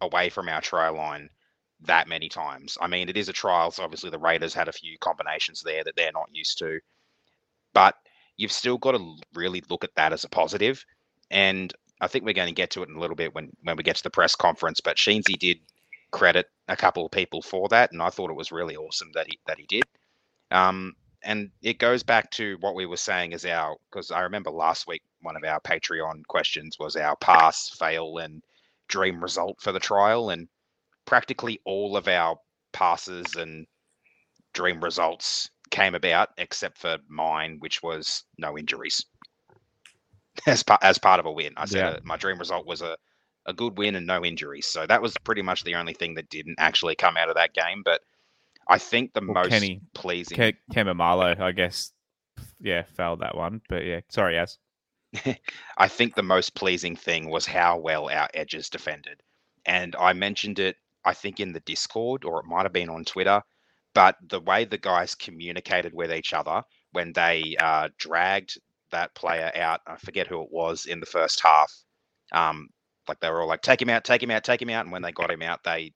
away 0.00 0.28
from 0.28 0.48
our 0.48 0.60
try 0.60 0.88
line 0.88 1.28
that 1.82 2.08
many 2.08 2.28
times. 2.28 2.76
I 2.80 2.86
mean, 2.86 3.08
it 3.08 3.16
is 3.16 3.28
a 3.28 3.32
trial, 3.32 3.70
so 3.70 3.82
obviously 3.82 4.10
the 4.10 4.18
Raiders 4.18 4.54
had 4.54 4.68
a 4.68 4.72
few 4.72 4.98
combinations 4.98 5.62
there 5.62 5.82
that 5.84 5.96
they're 5.96 6.12
not 6.12 6.28
used 6.32 6.58
to, 6.58 6.80
but 7.72 7.94
you've 8.36 8.52
still 8.52 8.78
got 8.78 8.92
to 8.92 9.16
really 9.34 9.62
look 9.68 9.84
at 9.84 9.94
that 9.96 10.12
as 10.12 10.24
a 10.24 10.28
positive. 10.28 10.84
And 11.30 11.72
I 12.00 12.08
think 12.08 12.24
we're 12.24 12.34
going 12.34 12.48
to 12.48 12.54
get 12.54 12.70
to 12.70 12.82
it 12.82 12.88
in 12.88 12.96
a 12.96 13.00
little 13.00 13.16
bit 13.16 13.34
when 13.34 13.50
when 13.62 13.76
we 13.76 13.82
get 13.82 13.96
to 13.96 14.02
the 14.02 14.10
press 14.10 14.34
conference. 14.34 14.80
But 14.80 14.96
Sheensy 14.96 15.38
did 15.38 15.58
credit 16.10 16.46
a 16.68 16.76
couple 16.76 17.04
of 17.04 17.12
people 17.12 17.42
for 17.42 17.68
that, 17.68 17.92
and 17.92 18.02
I 18.02 18.10
thought 18.10 18.30
it 18.30 18.36
was 18.36 18.52
really 18.52 18.76
awesome 18.76 19.10
that 19.14 19.26
he 19.28 19.38
that 19.46 19.58
he 19.58 19.66
did. 19.66 19.84
Um, 20.50 20.94
and 21.22 21.50
it 21.62 21.78
goes 21.78 22.02
back 22.02 22.30
to 22.32 22.56
what 22.60 22.74
we 22.74 22.86
were 22.86 22.96
saying 22.96 23.34
as 23.34 23.44
our 23.44 23.76
because 23.90 24.10
I 24.10 24.20
remember 24.20 24.50
last 24.50 24.86
week 24.86 25.02
one 25.20 25.36
of 25.36 25.44
our 25.44 25.60
Patreon 25.60 26.26
questions 26.26 26.76
was 26.78 26.96
our 26.96 27.16
pass, 27.16 27.70
fail, 27.78 28.18
and 28.18 28.42
dream 28.88 29.22
result 29.22 29.60
for 29.60 29.72
the 29.72 29.80
trial, 29.80 30.30
and 30.30 30.48
practically 31.06 31.60
all 31.64 31.96
of 31.96 32.08
our 32.08 32.36
passes 32.72 33.36
and 33.36 33.66
dream 34.52 34.82
results 34.82 35.50
came 35.70 35.94
about 35.94 36.30
except 36.38 36.78
for 36.78 36.98
mine, 37.08 37.56
which 37.60 37.82
was 37.82 38.24
no 38.38 38.58
injuries. 38.58 39.04
As 40.46 40.62
part 40.62 40.82
as 40.82 40.98
part 40.98 41.20
of 41.20 41.26
a 41.26 41.32
win, 41.32 41.52
I 41.56 41.66
said 41.66 41.78
yeah. 41.78 41.88
Uh, 41.90 42.00
my 42.04 42.16
dream 42.16 42.38
result 42.38 42.66
was 42.66 42.82
a 42.82 42.96
a 43.46 43.52
good 43.52 43.78
win 43.78 43.94
and 43.96 44.06
no 44.06 44.24
injuries. 44.24 44.66
So 44.66 44.86
that 44.86 45.02
was 45.02 45.16
pretty 45.24 45.42
much 45.42 45.64
the 45.64 45.74
only 45.74 45.94
thing 45.94 46.14
that 46.14 46.28
didn't 46.28 46.56
actually 46.58 46.94
come 46.94 47.16
out 47.16 47.28
of 47.28 47.36
that 47.36 47.54
game. 47.54 47.82
But 47.84 48.00
I 48.68 48.78
think 48.78 49.12
the 49.12 49.20
well, 49.20 49.34
most 49.34 49.50
Kenny, 49.50 49.82
pleasing 49.94 50.36
Ke- 50.36 50.56
Kemamalo, 50.72 51.38
I 51.40 51.52
guess, 51.52 51.92
yeah, 52.60 52.84
failed 52.96 53.20
that 53.20 53.36
one. 53.36 53.60
But 53.68 53.84
yeah, 53.84 54.00
sorry, 54.08 54.34
yes. 54.34 54.58
I 55.78 55.88
think 55.88 56.14
the 56.14 56.22
most 56.22 56.54
pleasing 56.54 56.94
thing 56.94 57.28
was 57.28 57.46
how 57.46 57.78
well 57.78 58.08
our 58.08 58.28
edges 58.32 58.70
defended. 58.70 59.20
And 59.66 59.96
I 59.96 60.12
mentioned 60.12 60.58
it, 60.58 60.76
I 61.04 61.14
think, 61.14 61.40
in 61.40 61.52
the 61.52 61.60
Discord, 61.60 62.24
or 62.24 62.40
it 62.40 62.46
might 62.46 62.62
have 62.62 62.72
been 62.72 62.90
on 62.90 63.04
Twitter. 63.04 63.42
But 63.94 64.16
the 64.28 64.40
way 64.40 64.64
the 64.64 64.78
guys 64.78 65.14
communicated 65.14 65.92
with 65.92 66.12
each 66.12 66.32
other 66.32 66.62
when 66.92 67.12
they 67.12 67.56
uh, 67.58 67.88
dragged 67.98 68.58
that 68.92 69.14
player 69.14 69.50
out, 69.56 69.80
I 69.86 69.96
forget 69.96 70.26
who 70.26 70.42
it 70.42 70.50
was 70.50 70.86
in 70.86 71.00
the 71.00 71.06
first 71.06 71.40
half. 71.42 71.72
Um, 72.32 72.68
like 73.08 73.20
they 73.20 73.30
were 73.30 73.40
all 73.40 73.48
like, 73.48 73.62
take 73.62 73.82
him 73.82 73.88
out, 73.88 74.04
take 74.04 74.22
him 74.22 74.30
out, 74.30 74.44
take 74.44 74.62
him 74.62 74.70
out. 74.70 74.84
And 74.84 74.92
when 74.92 75.02
they 75.02 75.12
got 75.12 75.30
him 75.30 75.42
out, 75.42 75.64
they 75.64 75.92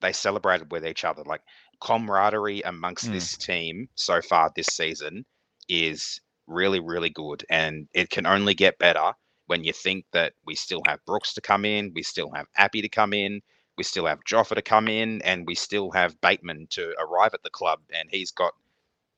they 0.00 0.12
celebrated 0.12 0.70
with 0.72 0.86
each 0.86 1.04
other. 1.04 1.22
Like 1.24 1.42
camaraderie 1.80 2.62
amongst 2.62 3.08
mm. 3.08 3.12
this 3.12 3.36
team 3.36 3.88
so 3.94 4.20
far 4.22 4.50
this 4.54 4.66
season 4.66 5.24
is 5.68 6.20
really, 6.46 6.80
really 6.80 7.10
good. 7.10 7.44
And 7.50 7.88
it 7.94 8.10
can 8.10 8.26
only 8.26 8.54
get 8.54 8.78
better 8.78 9.12
when 9.46 9.64
you 9.64 9.72
think 9.72 10.06
that 10.12 10.32
we 10.46 10.54
still 10.54 10.82
have 10.86 11.04
Brooks 11.06 11.34
to 11.34 11.40
come 11.40 11.64
in, 11.64 11.92
we 11.94 12.02
still 12.02 12.30
have 12.34 12.46
Appy 12.56 12.80
to 12.82 12.88
come 12.88 13.12
in, 13.12 13.40
we 13.76 13.84
still 13.84 14.06
have 14.06 14.24
Joffa 14.24 14.54
to 14.54 14.62
come 14.62 14.88
in, 14.88 15.22
and 15.22 15.46
we 15.46 15.54
still 15.54 15.90
have 15.92 16.20
Bateman 16.20 16.66
to 16.70 16.94
arrive 16.98 17.34
at 17.34 17.42
the 17.42 17.50
club. 17.50 17.80
And 17.92 18.08
he's 18.10 18.30
got 18.30 18.52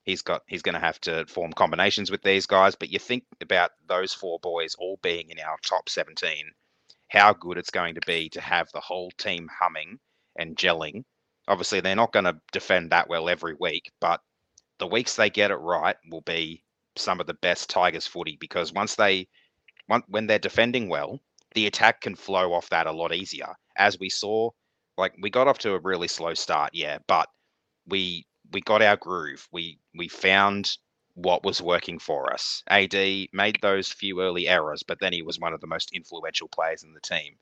he's 0.03 0.21
got 0.21 0.43
he's 0.47 0.61
going 0.61 0.73
to 0.73 0.79
have 0.79 0.99
to 1.01 1.25
form 1.27 1.53
combinations 1.53 2.09
with 2.09 2.23
these 2.23 2.45
guys. 2.45 2.75
But 2.75 2.89
you 2.89 2.99
think 2.99 3.23
about 3.41 3.71
those 3.87 4.13
four 4.13 4.39
boys 4.39 4.75
all 4.75 4.99
being 5.01 5.29
in 5.29 5.39
our 5.39 5.57
top 5.63 5.89
17, 5.89 6.51
how 7.09 7.33
good 7.33 7.57
it's 7.57 7.69
going 7.69 7.95
to 7.95 8.01
be 8.07 8.29
to 8.29 8.41
have 8.41 8.69
the 8.71 8.79
whole 8.79 9.11
team 9.11 9.49
humming 9.59 9.99
and 10.37 10.55
gelling. 10.55 11.03
Obviously, 11.47 11.79
they're 11.79 11.95
not 11.95 12.13
going 12.13 12.25
to 12.25 12.39
defend 12.51 12.91
that 12.91 13.09
well 13.09 13.29
every 13.29 13.55
week, 13.59 13.91
but 13.99 14.21
the 14.79 14.87
weeks 14.87 15.15
they 15.15 15.29
get 15.29 15.51
it 15.51 15.55
right 15.55 15.95
will 16.09 16.21
be 16.21 16.63
some 16.95 17.19
of 17.19 17.27
the 17.27 17.33
best 17.35 17.69
Tigers 17.69 18.07
footy 18.07 18.37
because 18.39 18.73
once 18.73 18.95
they 18.95 19.27
when 20.07 20.27
they're 20.27 20.39
defending 20.39 20.89
well, 20.89 21.21
the 21.57 21.65
attack 21.65 22.01
can 22.01 22.13
flow 22.15 22.53
off 22.53 22.69
that 22.69 22.85
a 22.85 22.91
lot 22.91 23.11
easier. 23.11 23.51
As 23.75 23.97
we 23.99 24.11
saw, 24.11 24.51
like 24.95 25.15
we 25.19 25.31
got 25.31 25.47
off 25.47 25.57
to 25.59 25.73
a 25.73 25.79
really 25.79 26.07
slow 26.07 26.35
start, 26.35 26.69
yeah, 26.71 26.99
but 27.07 27.27
we 27.87 28.27
we 28.53 28.61
got 28.61 28.83
our 28.83 28.95
groove. 28.95 29.47
We 29.51 29.79
we 29.95 30.07
found 30.07 30.77
what 31.15 31.43
was 31.43 31.59
working 31.59 31.97
for 31.97 32.31
us. 32.31 32.61
AD 32.69 32.93
made 33.33 33.57
those 33.59 33.91
few 33.91 34.21
early 34.21 34.47
errors, 34.47 34.83
but 34.83 34.99
then 34.99 35.13
he 35.13 35.23
was 35.23 35.39
one 35.39 35.51
of 35.51 35.59
the 35.59 35.65
most 35.65 35.89
influential 35.93 36.47
players 36.47 36.83
in 36.83 36.93
the 36.93 36.99
team. 37.01 37.33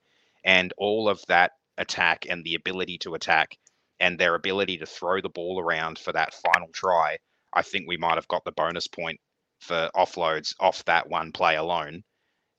And 0.46 0.72
all 0.78 1.10
of 1.10 1.22
that 1.28 1.52
attack 1.78 2.26
and 2.30 2.42
the 2.46 2.56
ability 2.56 3.00
to 3.00 3.16
attack 3.16 3.58
and 4.00 4.18
their 4.18 4.36
ability 4.36 4.78
to 4.78 4.86
throw 4.86 5.20
the 5.20 5.28
ball 5.28 5.60
around 5.60 6.00
for 6.00 6.14
that 6.14 6.34
final 6.34 6.70
try, 6.72 7.18
I 7.52 7.64
think 7.64 7.86
we 7.86 7.98
might 7.98 8.16
have 8.16 8.30
got 8.30 8.46
the 8.46 8.54
bonus 8.54 8.88
point 8.88 9.20
for 9.60 9.90
offloads 9.94 10.56
off 10.62 10.86
that 10.86 11.10
one 11.10 11.34
play 11.34 11.58
alone. 11.58 12.06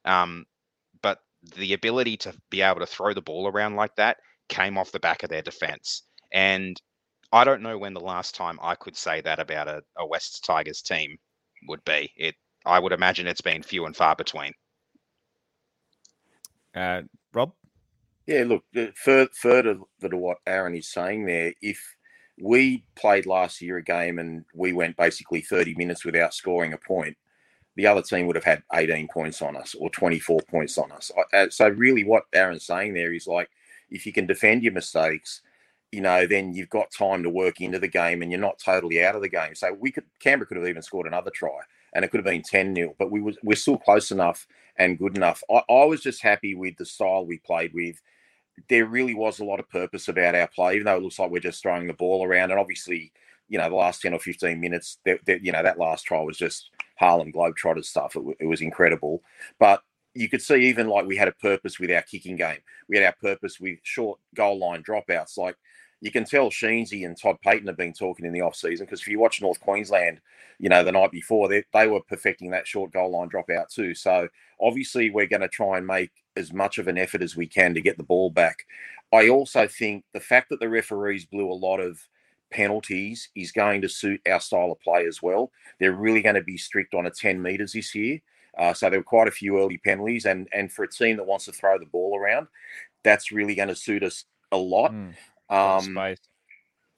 Um, 0.05 0.45
the 1.55 1.73
ability 1.73 2.17
to 2.17 2.33
be 2.49 2.61
able 2.61 2.79
to 2.79 2.85
throw 2.85 3.13
the 3.13 3.21
ball 3.21 3.47
around 3.47 3.75
like 3.75 3.95
that 3.95 4.17
came 4.49 4.77
off 4.77 4.91
the 4.91 4.99
back 4.99 5.23
of 5.23 5.29
their 5.29 5.41
defense. 5.41 6.03
And 6.33 6.79
I 7.31 7.43
don't 7.43 7.61
know 7.61 7.77
when 7.77 7.93
the 7.93 7.99
last 7.99 8.35
time 8.35 8.57
I 8.61 8.75
could 8.75 8.95
say 8.95 9.21
that 9.21 9.39
about 9.39 9.67
a, 9.67 9.81
a 9.97 10.05
West 10.05 10.43
Tigers 10.45 10.81
team 10.81 11.17
would 11.67 11.83
be. 11.85 12.11
It 12.15 12.35
I 12.65 12.79
would 12.79 12.91
imagine 12.91 13.27
it's 13.27 13.41
been 13.41 13.63
few 13.63 13.85
and 13.85 13.95
far 13.95 14.15
between. 14.15 14.51
Uh, 16.75 17.03
Rob? 17.33 17.53
Yeah, 18.25 18.43
look, 18.45 18.63
further, 18.95 19.29
further 19.33 19.77
to 20.01 20.17
what 20.17 20.37
Aaron 20.45 20.75
is 20.75 20.91
saying 20.91 21.25
there, 21.25 21.53
if 21.61 21.81
we 22.41 22.85
played 22.95 23.25
last 23.25 23.61
year 23.61 23.77
a 23.77 23.83
game 23.83 24.19
and 24.19 24.43
we 24.53 24.73
went 24.73 24.97
basically 24.97 25.41
30 25.41 25.75
minutes 25.75 26.03
without 26.03 26.33
scoring 26.33 26.73
a 26.73 26.77
point, 26.77 27.17
the 27.77 27.87
other 27.87 28.01
team 28.01 28.27
would 28.27 28.35
have 28.35 28.43
had 28.43 28.63
18 28.73 29.07
points 29.07 29.41
on 29.41 29.55
us 29.55 29.75
or 29.75 29.89
24 29.89 30.41
points 30.49 30.77
on 30.77 30.91
us. 30.91 31.11
Uh, 31.33 31.47
so, 31.49 31.69
really, 31.69 32.03
what 32.03 32.23
Aaron's 32.33 32.65
saying 32.65 32.93
there 32.93 33.13
is 33.13 33.27
like, 33.27 33.49
if 33.89 34.05
you 34.05 34.11
can 34.11 34.25
defend 34.25 34.63
your 34.63 34.73
mistakes, 34.73 35.41
you 35.91 36.01
know, 36.01 36.27
then 36.27 36.53
you've 36.53 36.69
got 36.69 36.91
time 36.91 37.23
to 37.23 37.29
work 37.29 37.61
into 37.61 37.79
the 37.79 37.87
game 37.87 38.21
and 38.21 38.31
you're 38.31 38.41
not 38.41 38.59
totally 38.59 39.03
out 39.03 39.15
of 39.15 39.21
the 39.21 39.29
game. 39.29 39.55
So 39.55 39.73
we 39.73 39.91
could 39.91 40.03
Canberra 40.19 40.47
could 40.47 40.57
have 40.57 40.67
even 40.67 40.81
scored 40.81 41.07
another 41.07 41.31
try 41.31 41.59
and 41.93 42.03
it 42.03 42.11
could 42.11 42.17
have 42.17 42.25
been 42.25 42.41
10 42.41 42.75
0, 42.75 42.95
but 42.99 43.09
we 43.09 43.21
was 43.21 43.37
we're 43.41 43.55
still 43.55 43.77
close 43.77 44.11
enough 44.11 44.45
and 44.75 44.99
good 44.99 45.15
enough. 45.15 45.41
I, 45.49 45.61
I 45.69 45.85
was 45.85 46.01
just 46.01 46.21
happy 46.21 46.55
with 46.55 46.75
the 46.75 46.85
style 46.85 47.25
we 47.25 47.37
played 47.37 47.73
with 47.73 48.01
there 48.69 48.85
really 48.85 49.13
was 49.13 49.39
a 49.39 49.45
lot 49.45 49.59
of 49.59 49.69
purpose 49.69 50.07
about 50.07 50.35
our 50.35 50.47
play, 50.47 50.75
even 50.75 50.85
though 50.85 50.97
it 50.97 51.03
looks 51.03 51.19
like 51.19 51.29
we're 51.29 51.39
just 51.39 51.61
throwing 51.61 51.87
the 51.87 51.93
ball 51.93 52.25
around. 52.25 52.51
And 52.51 52.59
obviously, 52.59 53.11
you 53.47 53.57
know, 53.57 53.69
the 53.69 53.75
last 53.75 54.01
10 54.01 54.13
or 54.13 54.19
15 54.19 54.59
minutes, 54.59 54.97
that, 55.05 55.19
that 55.25 55.43
you 55.43 55.51
know, 55.51 55.63
that 55.63 55.79
last 55.79 56.03
try 56.03 56.19
was 56.21 56.37
just 56.37 56.71
Harlem 56.97 57.31
Globetrotters 57.31 57.85
stuff. 57.85 58.15
It, 58.15 58.23
it, 58.39 58.45
was 58.45 58.61
incredible. 58.61 59.21
But 59.59 59.81
you 60.13 60.29
could 60.29 60.41
see 60.41 60.67
even 60.67 60.87
like 60.87 61.05
we 61.05 61.17
had 61.17 61.27
a 61.27 61.33
purpose 61.33 61.79
with 61.79 61.91
our 61.91 62.01
kicking 62.01 62.35
game. 62.35 62.59
We 62.89 62.97
had 62.97 63.05
our 63.05 63.15
purpose 63.21 63.59
with 63.59 63.79
short 63.83 64.19
goal 64.35 64.59
line 64.59 64.83
dropouts. 64.83 65.37
Like 65.37 65.55
you 66.01 66.11
can 66.11 66.25
tell 66.25 66.49
Sheensy 66.49 67.05
and 67.05 67.19
Todd 67.19 67.37
Payten 67.45 67.67
have 67.67 67.77
been 67.77 67.93
talking 67.93 68.25
in 68.25 68.33
the 68.33 68.41
off 68.41 68.55
season 68.55 68.85
because 68.85 69.01
if 69.01 69.07
you 69.07 69.19
watch 69.19 69.41
North 69.41 69.59
Queensland, 69.59 70.21
you 70.59 70.69
know, 70.69 70.83
the 70.83 70.91
night 70.91 71.11
before, 71.11 71.47
they, 71.47 71.63
they 71.73 71.87
were 71.87 72.01
perfecting 72.01 72.51
that 72.51 72.67
short 72.67 72.91
goal 72.91 73.11
line 73.11 73.29
dropout 73.29 73.69
too. 73.69 73.93
So 73.93 74.27
obviously, 74.61 75.09
we're 75.09 75.27
going 75.27 75.41
to 75.41 75.47
try 75.47 75.77
and 75.77 75.87
make 75.87 76.11
as 76.35 76.53
much 76.53 76.77
of 76.77 76.87
an 76.87 76.97
effort 76.97 77.21
as 77.21 77.35
we 77.35 77.47
can 77.47 77.73
to 77.73 77.81
get 77.81 77.97
the 77.97 78.03
ball 78.03 78.29
back. 78.29 78.57
I 79.13 79.29
also 79.29 79.67
think 79.67 80.03
the 80.13 80.19
fact 80.19 80.49
that 80.49 80.59
the 80.59 80.69
referees 80.69 81.25
blew 81.25 81.49
a 81.51 81.53
lot 81.53 81.79
of 81.79 81.99
penalties 82.51 83.29
is 83.35 83.51
going 83.51 83.81
to 83.81 83.89
suit 83.89 84.21
our 84.29 84.39
style 84.39 84.71
of 84.71 84.79
play 84.81 85.05
as 85.05 85.21
well. 85.21 85.51
They're 85.79 85.93
really 85.93 86.21
going 86.21 86.35
to 86.35 86.43
be 86.43 86.57
strict 86.57 86.93
on 86.93 87.05
a 87.05 87.11
10 87.11 87.41
metres 87.41 87.73
this 87.73 87.93
year. 87.93 88.21
Uh, 88.57 88.73
so 88.73 88.89
there 88.89 88.99
were 88.99 89.03
quite 89.03 89.27
a 89.27 89.31
few 89.31 89.59
early 89.59 89.77
penalties, 89.77 90.25
and 90.25 90.47
and 90.51 90.71
for 90.71 90.83
a 90.83 90.89
team 90.89 91.17
that 91.17 91.27
wants 91.27 91.45
to 91.45 91.51
throw 91.51 91.77
the 91.77 91.85
ball 91.85 92.17
around, 92.17 92.47
that's 93.03 93.31
really 93.31 93.53
going 93.53 93.67
to 93.67 93.75
suit 93.75 94.01
us 94.01 94.25
a 94.51 94.57
lot. 94.57 94.91
Mm, 94.91 95.13
um, 95.49 96.17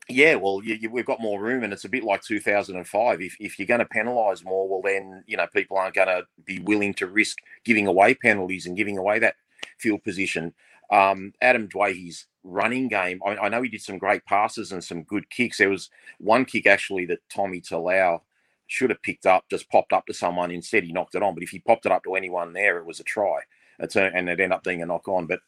yeah, 0.10 0.36
well, 0.36 0.62
you, 0.64 0.76
you, 0.76 0.90
we've 0.90 1.06
got 1.06 1.22
more 1.22 1.40
room, 1.40 1.64
and 1.64 1.72
it's 1.72 1.86
a 1.86 1.90
bit 1.90 2.04
like 2.04 2.24
2005. 2.24 3.22
If, 3.22 3.36
if 3.40 3.60
you're 3.60 3.68
going 3.68 3.80
to 3.80 3.86
penalise 3.86 4.44
more, 4.44 4.68
well, 4.68 4.82
then 4.82 5.24
you 5.28 5.38
know 5.38 5.48
people 5.54 5.78
aren't 5.78 5.96
going 5.96 6.08
to 6.08 6.24
be 6.46 6.60
willing 6.60 6.94
to 6.96 7.08
risk 7.08 7.38
giving 7.64 7.88
away 7.88 8.16
penalties 8.16 8.66
and 8.66 8.78
giving 8.78 8.98
away 8.98 9.20
that 9.20 9.36
field 9.78 10.04
position. 10.04 10.54
Um, 10.92 11.34
Adam 11.42 11.68
Doueihi's 11.68 12.26
running 12.44 12.88
game, 12.88 13.22
I, 13.26 13.38
I, 13.38 13.50
know 13.50 13.62
he 13.62 13.70
did 13.70 13.82
some 13.82 13.98
great 13.98 14.26
passes 14.26 14.72
and 14.72 14.84
some 14.84 15.04
good 15.04 15.30
kicks. 15.30 15.58
There 15.58 15.70
was 15.70 15.90
one 16.20 16.46
kick 16.46 16.68
actually 16.68 17.06
that 17.06 17.20
Tommy 17.30 17.62
Talau 17.62 18.22
should 18.68 18.90
have 18.90 19.02
picked 19.02 19.26
up, 19.26 19.46
just 19.50 19.70
popped 19.70 19.94
up 19.94 20.06
to 20.06 20.14
someone. 20.14 20.52
Instead, 20.52 20.84
he 20.84 20.92
knocked 20.92 21.16
it 21.16 21.24
on. 21.24 21.34
But 21.34 21.44
if 21.44 21.50
he 21.50 21.60
popped 21.60 21.86
it 21.86 21.92
up 21.92 22.04
to 22.04 22.16
anyone 22.16 22.54
there, 22.54 22.78
it 22.78 22.86
was 22.86 23.00
a 23.00 23.04
try. 23.04 23.40
It's 23.80 23.96
a, 23.96 24.04
and 24.14 24.30
it 24.30 24.40
ended 24.40 24.52
up 24.52 24.64
being 24.64 24.82
a 24.82 24.86
knock 24.86 25.08
on. 25.08 25.26
But 25.26 25.40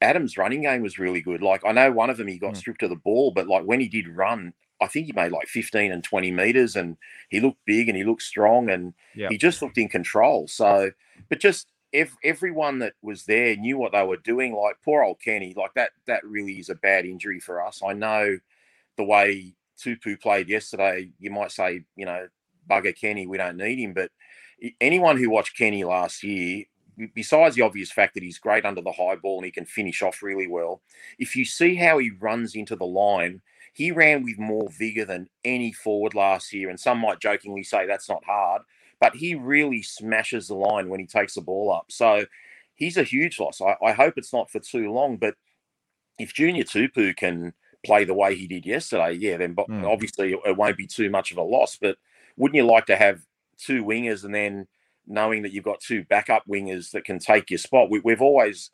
Adams' 0.00 0.38
running 0.38 0.62
game 0.62 0.82
was 0.82 0.98
really 0.98 1.20
good. 1.20 1.42
Like 1.42 1.62
I 1.64 1.72
know 1.72 1.92
one 1.92 2.10
of 2.10 2.16
them 2.16 2.28
he 2.28 2.38
got 2.38 2.54
mm. 2.54 2.56
stripped 2.56 2.82
of 2.82 2.90
the 2.90 2.96
ball, 2.96 3.32
but 3.32 3.48
like 3.48 3.64
when 3.64 3.80
he 3.80 3.88
did 3.88 4.08
run, 4.08 4.52
I 4.80 4.86
think 4.86 5.06
he 5.06 5.12
made 5.12 5.32
like 5.32 5.46
15 5.48 5.92
and 5.92 6.02
20 6.02 6.30
meters 6.30 6.76
and 6.76 6.96
he 7.28 7.40
looked 7.40 7.64
big 7.66 7.88
and 7.88 7.96
he 7.96 8.04
looked 8.04 8.22
strong 8.22 8.70
and 8.70 8.94
yep. 9.14 9.30
he 9.30 9.36
just 9.36 9.60
looked 9.60 9.78
in 9.78 9.88
control. 9.88 10.48
So, 10.48 10.90
but 11.28 11.38
just 11.38 11.68
ev- 11.92 12.16
everyone 12.22 12.78
that 12.80 12.94
was 13.02 13.24
there 13.24 13.56
knew 13.56 13.78
what 13.78 13.92
they 13.92 14.02
were 14.02 14.16
doing. 14.18 14.54
Like 14.54 14.76
poor 14.84 15.02
old 15.02 15.20
Kenny, 15.20 15.54
like 15.56 15.74
that, 15.74 15.90
that 16.06 16.24
really 16.24 16.54
is 16.54 16.70
a 16.70 16.74
bad 16.74 17.04
injury 17.04 17.40
for 17.40 17.64
us. 17.64 17.82
I 17.86 17.92
know 17.92 18.38
the 18.96 19.04
way 19.04 19.54
Tupou 19.82 20.20
played 20.20 20.48
yesterday, 20.48 21.10
you 21.18 21.30
might 21.30 21.52
say, 21.52 21.84
you 21.96 22.06
know, 22.06 22.28
bugger 22.68 22.98
Kenny, 22.98 23.26
we 23.26 23.38
don't 23.38 23.56
need 23.56 23.78
him. 23.78 23.94
But 23.94 24.10
anyone 24.80 25.16
who 25.16 25.30
watched 25.30 25.56
Kenny 25.56 25.84
last 25.84 26.22
year 26.22 26.64
besides 27.14 27.56
the 27.56 27.62
obvious 27.62 27.90
fact 27.90 28.14
that 28.14 28.22
he's 28.22 28.38
great 28.38 28.64
under 28.64 28.80
the 28.80 28.92
high 28.92 29.16
ball 29.16 29.38
and 29.38 29.44
he 29.44 29.50
can 29.50 29.64
finish 29.64 30.02
off 30.02 30.22
really 30.22 30.46
well, 30.46 30.82
if 31.18 31.36
you 31.36 31.44
see 31.44 31.74
how 31.74 31.98
he 31.98 32.10
runs 32.10 32.54
into 32.54 32.76
the 32.76 32.84
line, 32.84 33.40
he 33.72 33.90
ran 33.90 34.22
with 34.24 34.38
more 34.38 34.68
vigor 34.70 35.04
than 35.04 35.28
any 35.44 35.72
forward 35.72 36.14
last 36.14 36.52
year. 36.52 36.68
And 36.68 36.78
some 36.78 36.98
might 36.98 37.20
jokingly 37.20 37.62
say 37.62 37.86
that's 37.86 38.08
not 38.08 38.24
hard, 38.24 38.62
but 39.00 39.16
he 39.16 39.34
really 39.34 39.82
smashes 39.82 40.48
the 40.48 40.54
line 40.54 40.88
when 40.88 41.00
he 41.00 41.06
takes 41.06 41.34
the 41.34 41.40
ball 41.40 41.72
up. 41.72 41.86
So 41.88 42.26
he's 42.76 42.96
a 42.96 43.02
huge 43.02 43.40
loss. 43.40 43.60
I, 43.60 43.76
I 43.84 43.92
hope 43.92 44.14
it's 44.16 44.32
not 44.32 44.50
for 44.50 44.60
too 44.60 44.92
long, 44.92 45.16
but 45.16 45.34
if 46.18 46.34
Junior 46.34 46.64
Tupou 46.64 47.16
can 47.16 47.54
play 47.84 48.04
the 48.04 48.14
way 48.14 48.34
he 48.34 48.46
did 48.46 48.66
yesterday, 48.66 49.12
yeah, 49.12 49.38
then 49.38 49.54
mm. 49.54 49.90
obviously 49.90 50.32
it 50.32 50.56
won't 50.56 50.76
be 50.76 50.86
too 50.86 51.08
much 51.08 51.32
of 51.32 51.38
a 51.38 51.42
loss. 51.42 51.78
But 51.80 51.96
wouldn't 52.36 52.56
you 52.56 52.66
like 52.66 52.86
to 52.86 52.96
have 52.96 53.20
two 53.58 53.84
wingers 53.84 54.24
and 54.24 54.34
then 54.34 54.66
knowing 55.06 55.42
that 55.42 55.52
you've 55.52 55.64
got 55.64 55.80
two 55.80 56.04
backup 56.04 56.44
wingers 56.48 56.90
that 56.92 57.04
can 57.04 57.18
take 57.18 57.50
your 57.50 57.58
spot. 57.58 57.90
We, 57.90 58.00
have 58.12 58.22
always 58.22 58.70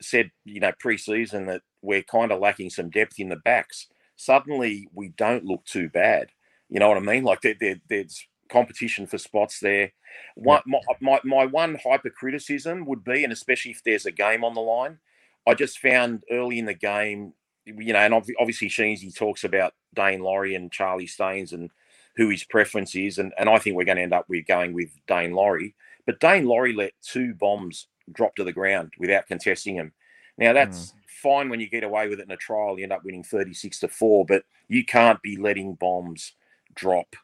said, 0.00 0.30
you 0.44 0.60
know, 0.60 0.72
preseason 0.84 1.46
that 1.46 1.62
we're 1.82 2.02
kind 2.02 2.30
of 2.30 2.40
lacking 2.40 2.70
some 2.70 2.90
depth 2.90 3.18
in 3.18 3.30
the 3.30 3.36
backs. 3.36 3.86
Suddenly, 4.16 4.88
we 4.92 5.08
don't 5.16 5.44
look 5.44 5.64
too 5.64 5.88
bad. 5.88 6.28
You 6.68 6.80
know 6.80 6.88
what 6.88 6.98
I 6.98 7.00
mean? 7.00 7.24
Like 7.24 7.40
there, 7.40 7.56
there, 7.58 7.80
there's 7.88 8.26
competition 8.48 9.06
for 9.06 9.18
spots 9.18 9.60
there. 9.60 9.92
One, 10.34 10.62
my, 10.66 10.80
my, 11.00 11.20
my 11.24 11.46
one 11.46 11.78
hyper 11.82 12.10
criticism 12.10 12.84
would 12.86 13.04
be, 13.04 13.24
and 13.24 13.32
especially 13.32 13.72
if 13.72 13.82
there's 13.84 14.06
a 14.06 14.12
game 14.12 14.44
on 14.44 14.54
the 14.54 14.60
line, 14.60 14.98
I 15.46 15.54
just 15.54 15.78
found 15.78 16.24
early 16.30 16.58
in 16.58 16.66
the 16.66 16.74
game, 16.74 17.32
you 17.64 17.92
know, 17.92 17.98
and 17.98 18.14
obviously 18.14 18.68
Sheensy 18.68 19.14
talks 19.14 19.44
about 19.44 19.74
Daine 19.96 20.20
Laurie 20.20 20.54
and 20.54 20.72
Charlie 20.72 21.06
Staines 21.06 21.52
and 21.52 21.70
who 22.16 22.28
his 22.30 22.44
preference 22.44 22.94
is, 22.96 23.18
and, 23.18 23.32
and 23.38 23.48
I 23.48 23.58
think 23.58 23.76
we're 23.76 23.84
going 23.84 23.96
to 23.96 24.02
end 24.02 24.12
up 24.12 24.28
with 24.28 24.46
going 24.46 24.74
with 24.74 24.90
Daine 25.06 25.34
Laurie. 25.34 25.74
But 26.04 26.20
Daine 26.20 26.46
Laurie 26.46 26.72
let 26.72 26.92
two 27.02 27.34
bombs 27.34 27.86
drop 28.12 28.34
to 28.36 28.44
the 28.44 28.52
ground 28.52 28.92
without 28.98 29.26
contesting 29.26 29.76
him. 29.76 29.92
Now 30.36 30.52
that's 30.52 30.92
mm. 30.92 30.94
fine 31.22 31.48
when 31.48 31.60
you 31.60 31.68
get 31.68 31.84
away 31.84 32.08
with 32.08 32.20
it 32.20 32.24
in 32.24 32.30
a 32.30 32.36
trial, 32.36 32.78
you 32.78 32.84
end 32.84 32.92
up 32.92 33.04
winning 33.04 33.24
36 33.24 33.80
to 33.80 33.88
4, 33.88 34.24
but 34.24 34.44
you 34.68 34.84
can't 34.84 35.20
be 35.22 35.36
letting 35.36 35.74
bombs 35.74 36.32
drop 36.74 37.14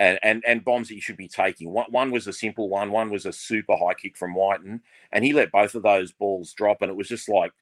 and, 0.00 0.18
and, 0.22 0.42
and 0.46 0.64
bombs 0.64 0.88
that 0.88 0.94
you 0.94 1.00
should 1.00 1.16
be 1.16 1.28
taking. 1.28 1.70
One, 1.70 1.90
one 1.90 2.10
was 2.10 2.26
a 2.26 2.32
simple 2.32 2.68
one, 2.68 2.90
one 2.90 3.10
was 3.10 3.26
a 3.26 3.32
super 3.32 3.76
high 3.76 3.94
kick 3.94 4.16
from 4.16 4.34
Wighton, 4.34 4.80
and 5.12 5.24
he 5.24 5.32
let 5.32 5.52
both 5.52 5.74
of 5.74 5.82
those 5.82 6.12
balls 6.12 6.52
drop, 6.52 6.82
and 6.82 6.90
it 6.90 6.96
was 6.96 7.08
just 7.08 7.28
like, 7.28 7.52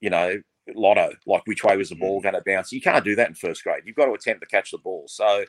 you 0.00 0.10
know, 0.10 0.40
lotto, 0.74 1.12
like 1.26 1.46
which 1.46 1.64
way 1.64 1.76
was 1.76 1.90
the 1.90 1.94
ball 1.96 2.20
mm. 2.20 2.22
going 2.24 2.34
to 2.34 2.42
bounce. 2.44 2.72
You 2.72 2.80
can't 2.80 3.04
do 3.04 3.16
that 3.16 3.28
in 3.28 3.34
first 3.34 3.62
grade. 3.62 3.84
You've 3.86 3.96
got 3.96 4.06
to 4.06 4.12
attempt 4.12 4.42
to 4.42 4.46
catch 4.46 4.70
the 4.70 4.78
ball. 4.78 5.04
So 5.08 5.44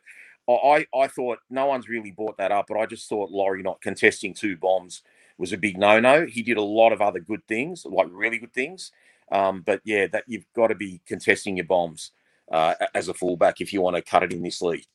I, 0.47 0.85
I 0.95 1.07
thought 1.07 1.39
no 1.49 1.65
one's 1.65 1.89
really 1.89 2.11
brought 2.11 2.37
that 2.37 2.51
up, 2.51 2.67
but 2.69 2.77
I 2.77 2.85
just 2.85 3.09
thought 3.09 3.31
Laurie 3.31 3.63
not 3.63 3.81
contesting 3.81 4.33
two 4.33 4.55
bombs 4.55 5.01
was 5.37 5.53
a 5.53 5.57
big 5.57 5.77
no-no. 5.77 6.25
He 6.25 6.41
did 6.41 6.57
a 6.57 6.61
lot 6.61 6.93
of 6.93 7.01
other 7.01 7.19
good 7.19 7.45
things, 7.47 7.85
like 7.85 8.07
really 8.11 8.37
good 8.37 8.53
things. 8.53 8.91
Um, 9.31 9.61
but 9.65 9.81
yeah, 9.83 10.07
that 10.07 10.23
you've 10.27 10.45
got 10.55 10.67
to 10.67 10.75
be 10.75 11.01
contesting 11.05 11.57
your 11.57 11.65
bombs 11.65 12.11
uh, 12.51 12.75
as 12.95 13.09
a 13.09 13.13
fullback 13.13 13.59
if 13.59 13.73
you 13.73 13.81
want 13.81 13.97
to 13.97 14.01
cut 14.01 14.23
it 14.23 14.31
in 14.31 14.41
this 14.41 14.61
league. 14.61 14.85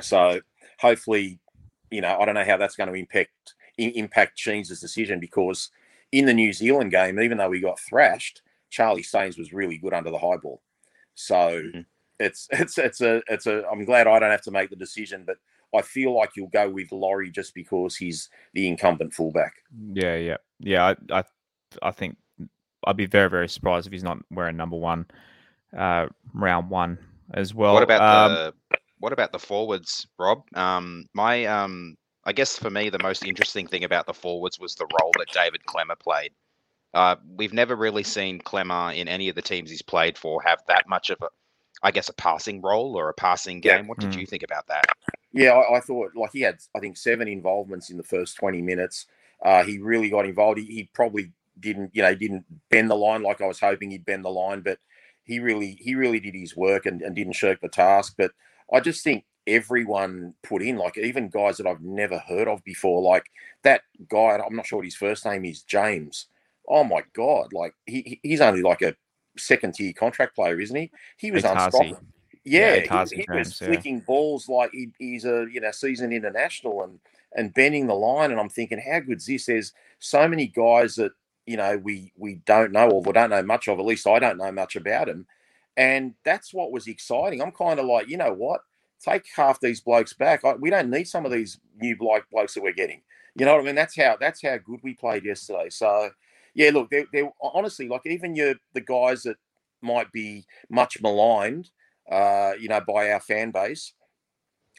So 0.00 0.40
hopefully, 0.78 1.38
you 1.90 2.00
know, 2.00 2.18
I 2.18 2.24
don't 2.24 2.34
know 2.34 2.44
how 2.44 2.56
that's 2.56 2.76
going 2.76 2.88
to 2.88 2.98
impact 2.98 3.54
impact 3.76 4.38
Sheens' 4.38 4.80
decision 4.80 5.18
because 5.18 5.70
in 6.12 6.26
the 6.26 6.34
New 6.34 6.52
Zealand 6.52 6.92
game, 6.92 7.20
even 7.20 7.38
though 7.38 7.50
we 7.50 7.60
got 7.60 7.80
thrashed, 7.80 8.42
Charlie 8.70 9.02
Staines 9.02 9.36
was 9.36 9.52
really 9.52 9.78
good 9.78 9.92
under 9.92 10.10
the 10.10 10.18
high 10.18 10.36
ball. 10.36 10.62
So 11.14 11.34
mm-hmm 11.34 11.80
it's 12.18 12.48
it's 12.52 12.78
it's 12.78 13.00
a 13.00 13.22
it's 13.28 13.46
a. 13.46 13.64
I'm 13.70 13.84
glad 13.84 14.06
I 14.06 14.18
don't 14.18 14.30
have 14.30 14.42
to 14.42 14.50
make 14.50 14.70
the 14.70 14.76
decision, 14.76 15.24
but 15.26 15.36
I 15.76 15.82
feel 15.82 16.16
like 16.16 16.30
you'll 16.36 16.48
go 16.48 16.68
with 16.68 16.92
Laurie 16.92 17.30
just 17.30 17.54
because 17.54 17.96
he's 17.96 18.28
the 18.52 18.68
incumbent 18.68 19.14
fullback. 19.14 19.54
Yeah, 19.92 20.16
yeah, 20.16 20.36
yeah. 20.60 20.94
I 21.10 21.18
I, 21.18 21.24
I 21.82 21.90
think 21.90 22.16
I'd 22.86 22.96
be 22.96 23.06
very 23.06 23.30
very 23.30 23.48
surprised 23.48 23.86
if 23.86 23.92
he's 23.92 24.04
not 24.04 24.18
wearing 24.30 24.56
number 24.56 24.76
one, 24.76 25.06
uh, 25.76 26.06
round 26.32 26.70
one 26.70 26.98
as 27.32 27.54
well. 27.54 27.74
What 27.74 27.82
about 27.82 28.02
um, 28.02 28.32
the 28.70 28.78
what 29.04 29.12
about 29.12 29.32
the 29.32 29.38
forwards, 29.38 30.06
Rob? 30.18 30.44
Um, 30.54 31.04
my 31.12 31.44
um, 31.44 31.94
I 32.24 32.32
guess 32.32 32.58
for 32.58 32.70
me 32.70 32.88
the 32.88 33.02
most 33.02 33.22
interesting 33.22 33.66
thing 33.66 33.84
about 33.84 34.06
the 34.06 34.14
forwards 34.14 34.58
was 34.58 34.74
the 34.76 34.86
role 34.98 35.12
that 35.18 35.28
David 35.30 35.60
Klemmer 35.68 35.98
played. 35.98 36.32
Uh, 36.94 37.16
we've 37.36 37.52
never 37.52 37.76
really 37.76 38.02
seen 38.02 38.40
Klemmer 38.40 38.96
in 38.96 39.06
any 39.06 39.28
of 39.28 39.36
the 39.36 39.42
teams 39.42 39.68
he's 39.68 39.82
played 39.82 40.16
for 40.16 40.40
have 40.42 40.60
that 40.68 40.88
much 40.88 41.10
of 41.10 41.18
a 41.20 41.28
I 41.82 41.90
guess, 41.90 42.08
a 42.08 42.14
passing 42.14 42.62
role 42.62 42.96
or 42.96 43.10
a 43.10 43.14
passing 43.14 43.60
game. 43.60 43.82
Yeah. 43.82 43.86
What 43.88 43.98
did 43.98 44.12
mm. 44.12 44.20
you 44.20 44.26
think 44.26 44.42
about 44.42 44.66
that? 44.68 44.86
Yeah, 45.32 45.50
I, 45.50 45.76
I, 45.76 45.80
thought 45.80 46.12
like 46.16 46.30
he 46.32 46.40
had, 46.40 46.56
I 46.74 46.80
think, 46.80 46.96
seven 46.96 47.28
involvements 47.28 47.90
in 47.90 47.98
the 47.98 48.02
first 48.02 48.38
20 48.38 48.62
minutes. 48.62 49.06
Uh, 49.44 49.64
he 49.64 49.78
really 49.78 50.08
got 50.08 50.24
involved. 50.24 50.58
He, 50.60 50.64
he, 50.64 50.90
probably 50.94 51.32
didn't, 51.60 51.90
you 51.92 52.00
know, 52.00 52.14
didn't 52.14 52.46
bend 52.70 52.90
the 52.90 52.94
line 52.94 53.22
like 53.22 53.42
I 53.42 53.46
was 53.46 53.60
hoping 53.60 53.90
he'd 53.90 54.06
bend 54.06 54.24
the 54.24 54.30
line, 54.30 54.62
but 54.62 54.78
he 55.24 55.40
really, 55.40 55.76
he 55.78 55.94
really 55.94 56.20
did 56.20 56.34
his 56.34 56.56
work 56.56 56.86
and, 56.86 57.02
and 57.02 57.14
didn't 57.14 57.34
shirk 57.34 57.60
the 57.60 57.68
task. 57.68 58.14
But 58.16 58.30
I 58.72 58.80
just 58.80 59.04
think 59.04 59.24
everyone 59.46 60.34
put 60.42 60.62
in, 60.62 60.76
like 60.76 60.96
even 60.98 61.28
guys 61.28 61.58
that 61.58 61.66
I've 61.66 61.82
never 61.82 62.18
heard 62.18 62.48
of 62.48 62.64
before, 62.64 63.02
like 63.02 63.26
that 63.62 63.82
guy. 64.08 64.38
I'm 64.38 64.56
not 64.56 64.66
sure 64.66 64.78
what 64.78 64.86
his 64.86 64.96
first 64.96 65.24
name 65.24 65.44
is, 65.44 65.62
James. 65.62 66.26
Oh 66.68 66.84
my 66.84 67.02
god, 67.14 67.52
like 67.52 67.74
he, 67.86 68.20
he's 68.22 68.40
only 68.40 68.62
like 68.62 68.82
a 68.82 68.96
second 69.36 69.74
tier 69.74 69.92
contract 69.92 70.34
player, 70.34 70.60
isn't 70.60 70.76
he? 70.76 70.90
He 71.18 71.30
was 71.30 71.44
unstoppable. 71.44 71.98
Yeah, 72.44 72.74
yeah 72.74 73.04
he, 73.04 73.16
he 73.16 73.26
was 73.30 73.58
flicking 73.58 74.00
balls 74.00 74.48
like 74.48 74.70
he, 74.72 74.90
he's 74.98 75.24
a 75.24 75.46
you 75.50 75.60
know 75.60 75.70
seasoned 75.70 76.12
international 76.12 76.82
and 76.82 76.98
and 77.34 77.54
bending 77.54 77.86
the 77.86 77.94
line. 77.94 78.30
And 78.30 78.40
I'm 78.40 78.48
thinking, 78.48 78.80
how 78.80 79.00
good's 79.00 79.26
this? 79.26 79.46
There's 79.46 79.72
so 79.98 80.28
many 80.28 80.46
guys 80.46 80.96
that 80.96 81.12
you 81.46 81.56
know 81.56 81.76
we 81.76 82.12
we 82.16 82.36
don't 82.46 82.72
know 82.72 82.90
or 82.90 83.02
we 83.02 83.12
don't 83.12 83.30
know 83.30 83.42
much 83.42 83.68
of. 83.68 83.78
At 83.78 83.84
least 83.84 84.06
I 84.06 84.18
don't 84.18 84.38
know 84.38 84.52
much 84.52 84.76
about 84.76 85.08
him. 85.08 85.26
And 85.76 86.14
that's 86.24 86.54
what 86.54 86.72
was 86.72 86.86
exciting. 86.86 87.42
I'm 87.42 87.52
kind 87.52 87.80
of 87.80 87.86
like, 87.86 88.08
you 88.08 88.16
know 88.16 88.32
what? 88.32 88.60
Take 89.04 89.24
half 89.34 89.60
these 89.60 89.80
blokes 89.80 90.12
back. 90.12 90.44
I, 90.44 90.54
we 90.54 90.70
don't 90.70 90.90
need 90.90 91.08
some 91.08 91.26
of 91.26 91.32
these 91.32 91.58
new 91.80 91.96
bloke 91.96 92.26
blokes 92.30 92.54
that 92.54 92.62
we're 92.62 92.72
getting. 92.72 93.02
You 93.36 93.44
know 93.44 93.54
what 93.54 93.62
I 93.62 93.64
mean? 93.64 93.74
That's 93.74 93.96
how 93.96 94.16
that's 94.18 94.42
how 94.42 94.56
good 94.58 94.80
we 94.82 94.94
played 94.94 95.24
yesterday. 95.24 95.68
So 95.70 96.10
yeah, 96.54 96.70
look, 96.70 96.90
they're, 96.90 97.06
they're 97.12 97.30
honestly 97.42 97.88
like 97.88 98.02
even 98.06 98.36
your 98.36 98.54
the 98.74 98.80
guys 98.80 99.24
that 99.24 99.36
might 99.82 100.12
be 100.12 100.46
much 100.70 101.00
maligned, 101.02 101.70
uh, 102.10 102.52
you 102.58 102.68
know, 102.68 102.80
by 102.80 103.10
our 103.10 103.20
fan 103.20 103.50
base. 103.50 103.92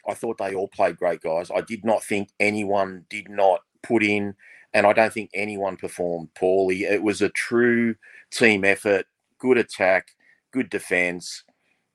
I 0.08 0.14
thought 0.14 0.38
they 0.38 0.54
all 0.54 0.68
played 0.68 0.96
great, 0.96 1.20
guys. 1.20 1.50
I 1.54 1.60
did 1.60 1.84
not 1.84 2.02
think 2.02 2.28
anyone 2.40 3.04
did 3.10 3.28
not 3.28 3.60
put 3.82 4.02
in, 4.02 4.34
and 4.72 4.86
I 4.86 4.92
don't 4.92 5.12
think 5.12 5.30
anyone 5.34 5.76
performed 5.76 6.34
poorly. 6.34 6.84
It 6.84 7.02
was 7.02 7.20
a 7.22 7.28
true 7.28 7.96
team 8.30 8.64
effort, 8.64 9.06
good 9.38 9.58
attack, 9.58 10.08
good 10.56 10.70
defense, 10.70 11.44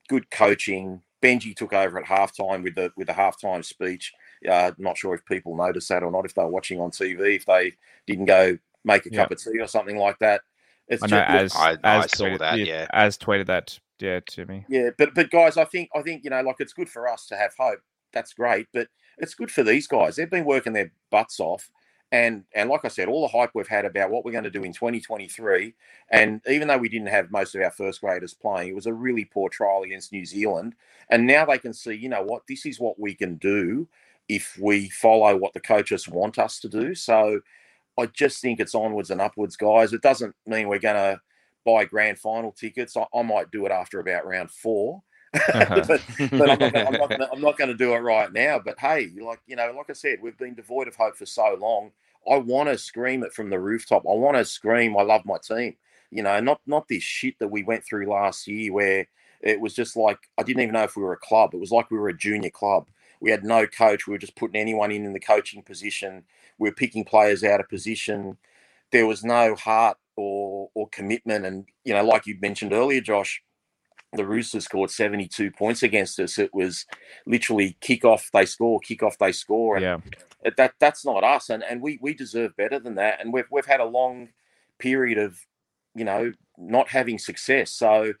good 0.08 0.30
coaching. 0.30 1.02
Benji 1.20 1.54
took 1.54 1.72
over 1.72 1.98
at 1.98 2.06
halftime 2.06 2.62
with 2.62 2.74
the 2.76 2.92
with 2.96 3.08
the 3.08 3.12
halftime 3.12 3.64
speech. 3.64 4.12
Uh, 4.48 4.72
not 4.78 4.96
sure 4.96 5.14
if 5.14 5.24
people 5.26 5.56
noticed 5.56 5.88
that 5.88 6.02
or 6.02 6.10
not. 6.10 6.24
If 6.24 6.34
they 6.34 6.42
were 6.42 6.48
watching 6.48 6.80
on 6.80 6.90
TV, 6.90 7.36
if 7.36 7.46
they 7.46 7.74
didn't 8.06 8.26
go 8.26 8.56
make 8.84 9.06
a 9.06 9.10
cup 9.10 9.30
of 9.30 9.42
tea 9.42 9.60
or 9.60 9.66
something 9.66 9.96
like 9.96 10.18
that. 10.20 10.42
It's 10.88 11.02
I 11.02 11.06
know 11.06 11.24
just, 11.40 11.56
as 11.56 11.60
I, 11.60 11.72
as 11.72 12.04
I 12.04 12.06
saw 12.08 12.24
tweeted, 12.24 12.38
that, 12.40 12.58
yeah, 12.58 12.86
as 12.92 13.16
tweeted 13.16 13.46
that, 13.46 13.78
yeah, 14.00 14.20
to 14.20 14.46
me. 14.46 14.64
Yeah, 14.68 14.90
but 14.98 15.14
but 15.14 15.30
guys, 15.30 15.56
I 15.56 15.64
think 15.64 15.90
I 15.94 16.02
think 16.02 16.24
you 16.24 16.30
know, 16.30 16.42
like 16.42 16.56
it's 16.58 16.72
good 16.72 16.88
for 16.88 17.08
us 17.08 17.26
to 17.26 17.36
have 17.36 17.54
hope. 17.58 17.80
That's 18.12 18.34
great, 18.34 18.66
but 18.72 18.88
it's 19.18 19.34
good 19.34 19.50
for 19.50 19.62
these 19.62 19.86
guys. 19.86 20.16
They've 20.16 20.30
been 20.30 20.44
working 20.44 20.72
their 20.72 20.92
butts 21.10 21.40
off, 21.40 21.70
and 22.12 22.44
and 22.54 22.68
like 22.70 22.84
I 22.84 22.88
said, 22.88 23.08
all 23.08 23.22
the 23.22 23.36
hype 23.36 23.50
we've 23.54 23.66
had 23.66 23.86
about 23.86 24.10
what 24.10 24.24
we're 24.24 24.32
going 24.32 24.44
to 24.44 24.50
do 24.50 24.62
in 24.62 24.72
2023, 24.72 25.74
and 26.10 26.40
even 26.48 26.68
though 26.68 26.78
we 26.78 26.90
didn't 26.90 27.08
have 27.08 27.30
most 27.30 27.54
of 27.54 27.62
our 27.62 27.70
first 27.70 28.02
graders 28.02 28.34
playing, 28.34 28.68
it 28.68 28.74
was 28.74 28.86
a 28.86 28.92
really 28.94 29.24
poor 29.24 29.48
trial 29.48 29.82
against 29.82 30.12
New 30.12 30.24
Zealand, 30.24 30.74
and 31.08 31.26
now 31.26 31.46
they 31.46 31.58
can 31.58 31.72
see, 31.72 31.94
you 31.94 32.08
know 32.10 32.22
what, 32.22 32.42
this 32.46 32.66
is 32.66 32.78
what 32.78 33.00
we 33.00 33.14
can 33.14 33.36
do 33.36 33.88
if 34.28 34.56
we 34.60 34.88
follow 34.90 35.36
what 35.36 35.54
the 35.54 35.60
coaches 35.60 36.06
want 36.06 36.38
us 36.38 36.60
to 36.60 36.68
do. 36.68 36.94
So 36.94 37.40
I 37.98 38.06
just 38.06 38.40
think 38.40 38.60
it's 38.60 38.74
onwards 38.74 39.10
and 39.10 39.20
upwards, 39.20 39.56
guys. 39.56 39.92
It 39.92 40.02
doesn't 40.02 40.34
mean 40.46 40.68
we're 40.68 40.78
going 40.78 40.96
to 40.96 41.20
buy 41.64 41.84
grand 41.84 42.18
final 42.18 42.52
tickets. 42.52 42.96
I, 42.96 43.06
I 43.14 43.22
might 43.22 43.50
do 43.50 43.66
it 43.66 43.72
after 43.72 44.00
about 44.00 44.26
round 44.26 44.50
four. 44.50 45.02
Uh-huh. 45.34 45.82
but, 45.88 46.02
but 46.30 46.50
I'm 46.50 46.58
not, 46.58 46.72
gonna, 46.72 46.86
I'm, 46.86 46.92
not 46.92 47.08
gonna, 47.10 47.28
I'm 47.32 47.40
not 47.40 47.58
going 47.58 47.68
to 47.70 47.76
do 47.76 47.94
it 47.94 47.98
right 47.98 48.32
now. 48.32 48.58
But 48.58 48.78
hey, 48.78 49.10
like 49.20 49.40
you 49.46 49.56
know, 49.56 49.72
like 49.76 49.90
I 49.90 49.94
said, 49.94 50.18
we've 50.22 50.36
been 50.38 50.54
devoid 50.54 50.88
of 50.88 50.96
hope 50.96 51.16
for 51.16 51.26
so 51.26 51.56
long. 51.60 51.92
I 52.30 52.36
want 52.38 52.68
to 52.68 52.78
scream 52.78 53.24
it 53.24 53.32
from 53.32 53.50
the 53.50 53.58
rooftop. 53.58 54.04
I 54.06 54.12
want 54.12 54.36
to 54.36 54.44
scream, 54.44 54.96
I 54.96 55.02
love 55.02 55.24
my 55.24 55.38
team. 55.42 55.76
You 56.10 56.22
know, 56.22 56.38
not 56.40 56.60
not 56.66 56.88
this 56.88 57.02
shit 57.02 57.38
that 57.38 57.48
we 57.48 57.62
went 57.62 57.84
through 57.84 58.06
last 58.06 58.46
year 58.46 58.72
where 58.72 59.06
it 59.40 59.60
was 59.60 59.74
just 59.74 59.96
like 59.96 60.18
I 60.38 60.42
didn't 60.42 60.62
even 60.62 60.74
know 60.74 60.84
if 60.84 60.96
we 60.96 61.02
were 61.02 61.14
a 61.14 61.18
club. 61.18 61.54
It 61.54 61.60
was 61.60 61.72
like 61.72 61.90
we 61.90 61.98
were 61.98 62.10
a 62.10 62.16
junior 62.16 62.50
club. 62.50 62.88
We 63.20 63.30
had 63.30 63.44
no 63.44 63.66
coach. 63.66 64.06
We 64.06 64.12
were 64.12 64.18
just 64.18 64.36
putting 64.36 64.60
anyone 64.60 64.92
in 64.92 65.04
in 65.04 65.12
the 65.12 65.20
coaching 65.20 65.62
position. 65.62 66.24
We 66.58 66.68
were 66.68 66.74
picking 66.74 67.04
players 67.04 67.42
out 67.44 67.60
of 67.60 67.68
position. 67.68 68.36
There 68.90 69.06
was 69.06 69.24
no 69.24 69.54
heart 69.54 69.96
or 70.16 70.70
or 70.74 70.88
commitment. 70.90 71.46
And 71.46 71.66
you 71.84 71.94
know, 71.94 72.04
like 72.04 72.26
you 72.26 72.36
mentioned 72.40 72.72
earlier, 72.72 73.00
Josh, 73.00 73.42
the 74.12 74.26
Roosters 74.26 74.64
scored 74.64 74.90
72 74.90 75.50
points 75.52 75.82
against 75.82 76.20
us. 76.20 76.38
It 76.38 76.52
was 76.52 76.84
literally 77.26 77.76
kick 77.80 78.04
off, 78.04 78.30
they 78.32 78.44
score, 78.44 78.78
kick 78.80 79.02
off, 79.02 79.16
they 79.18 79.32
score. 79.32 79.76
And 79.76 79.84
yeah. 80.44 80.50
that 80.56 80.74
that's 80.78 81.04
not 81.04 81.24
us. 81.24 81.48
And 81.48 81.62
and 81.64 81.80
we 81.80 81.98
we 82.02 82.14
deserve 82.14 82.56
better 82.56 82.78
than 82.78 82.96
that. 82.96 83.20
And 83.20 83.32
we've 83.32 83.46
we've 83.50 83.66
had 83.66 83.80
a 83.80 83.86
long 83.86 84.28
period 84.78 85.18
of, 85.18 85.38
you 85.94 86.04
know, 86.04 86.32
not 86.58 86.88
having 86.88 87.18
success. 87.18 87.70
So 87.72 88.12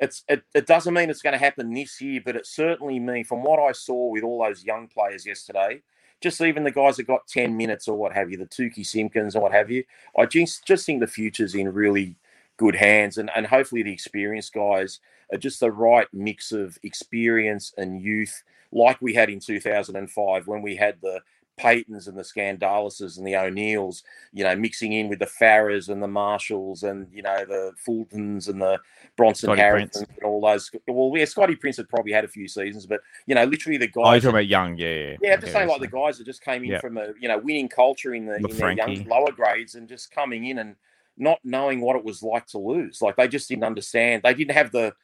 it's 0.00 0.24
it, 0.28 0.42
it 0.54 0.66
doesn't 0.66 0.94
mean 0.94 1.10
it's 1.10 1.22
going 1.22 1.34
to 1.34 1.38
happen 1.38 1.72
this 1.72 2.00
year, 2.00 2.22
but 2.24 2.36
it 2.36 2.46
certainly 2.46 2.98
means 2.98 3.28
from 3.28 3.42
what 3.42 3.60
I 3.60 3.72
saw 3.72 4.08
with 4.08 4.24
all 4.24 4.42
those 4.42 4.64
young 4.64 4.88
players 4.88 5.26
yesterday, 5.26 5.82
just 6.22 6.40
even 6.40 6.64
the 6.64 6.70
guys 6.70 6.96
that 6.96 7.06
got 7.06 7.26
10 7.26 7.56
minutes 7.56 7.88
or 7.88 7.96
what 7.96 8.14
have 8.14 8.30
you, 8.30 8.38
the 8.38 8.46
Tukey 8.46 8.86
Simpkins 8.86 9.36
or 9.36 9.42
what 9.42 9.52
have 9.52 9.70
you, 9.70 9.84
I 10.18 10.24
just 10.24 10.66
just 10.66 10.86
think 10.86 11.00
the 11.00 11.06
future's 11.06 11.54
in 11.54 11.72
really 11.72 12.16
good 12.56 12.74
hands 12.74 13.18
and, 13.18 13.30
and 13.36 13.46
hopefully 13.46 13.82
the 13.82 13.92
experienced 13.92 14.54
guys 14.54 14.98
Uh, 15.32 15.36
just 15.36 15.60
the 15.60 15.70
right 15.70 16.06
mix 16.12 16.52
of 16.52 16.78
experience 16.82 17.74
and 17.76 18.00
youth 18.00 18.42
like 18.72 19.00
we 19.00 19.14
had 19.14 19.30
in 19.30 19.40
2005 19.40 20.46
when 20.46 20.62
we 20.62 20.76
had 20.76 20.96
the 21.02 21.20
Paytens 21.58 22.06
and 22.06 22.18
the 22.18 22.22
Skandalises 22.22 23.16
and 23.16 23.26
the 23.26 23.34
O'Neills, 23.36 24.02
you 24.32 24.44
know, 24.44 24.54
mixing 24.54 24.92
in 24.92 25.08
with 25.08 25.18
the 25.18 25.26
Farahs 25.26 25.88
and 25.88 26.02
the 26.02 26.08
Marshalls 26.08 26.82
and, 26.82 27.08
you 27.12 27.22
know, 27.22 27.44
the 27.46 27.72
Fultons 27.86 28.48
and 28.48 28.60
the 28.60 28.78
Bronson 29.16 29.56
Harrisons 29.56 30.06
and 30.16 30.22
all 30.22 30.40
those. 30.40 30.70
Well, 30.86 31.18
yeah, 31.18 31.24
Scotty 31.24 31.56
Prince 31.56 31.78
had 31.78 31.88
probably 31.88 32.12
had 32.12 32.24
a 32.24 32.28
few 32.28 32.46
seasons, 32.46 32.84
but, 32.84 33.00
you 33.26 33.34
know, 33.34 33.44
literally 33.44 33.78
the 33.78 33.86
guys. 33.86 34.04
Oh, 34.04 34.12
you're 34.12 34.20
talking 34.20 34.30
about 34.30 34.46
young, 34.46 34.76
yeah, 34.76 34.88
yeah. 34.88 35.16
Yeah, 35.22 35.34
I'm 35.34 35.40
just 35.40 35.52
saying, 35.52 35.68
like 35.68 35.80
the 35.80 35.88
guys 35.88 36.18
that 36.18 36.24
just 36.24 36.42
came 36.42 36.62
in 36.62 36.70
yep. 36.70 36.82
from 36.82 36.98
a, 36.98 37.12
you 37.20 37.28
know, 37.28 37.38
winning 37.38 37.68
culture 37.68 38.14
in 38.14 38.26
the, 38.26 38.36
in 38.36 38.56
their 38.56 38.72
young 38.72 39.04
lower 39.04 39.32
grades 39.32 39.76
and 39.76 39.88
just 39.88 40.10
coming 40.10 40.46
in 40.46 40.58
and 40.58 40.76
not 41.16 41.38
knowing 41.42 41.80
what 41.80 41.96
it 41.96 42.04
was 42.04 42.22
like 42.22 42.46
to 42.48 42.58
lose. 42.58 43.00
Like 43.00 43.16
they 43.16 43.28
just 43.28 43.48
didn't 43.48 43.64
understand. 43.64 44.22
They 44.22 44.34
didn't 44.34 44.54
have 44.54 44.72
the, 44.72 44.94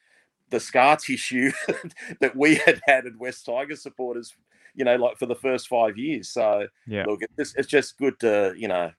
the 0.53 0.61
scar 0.61 0.97
tissue 0.97 1.51
that 2.21 2.37
we 2.37 2.55
had 2.55 2.81
had 2.87 3.07
as 3.07 3.17
West 3.19 3.45
Tiger 3.45 3.75
supporters 3.75 4.33
you 4.75 4.85
know, 4.85 4.97
like 4.97 5.19
for 5.19 5.27
the 5.27 5.35
first 5.35 5.69
five 5.69 5.99
years. 5.99 6.31
So 6.31 6.67
yeah, 6.87 7.05
look, 7.05 7.21
it's, 7.37 7.55
it's 7.57 7.69
just 7.69 7.99
good 7.99 8.19
to, 8.21 8.55
you 8.57 8.69
know, 8.69 8.91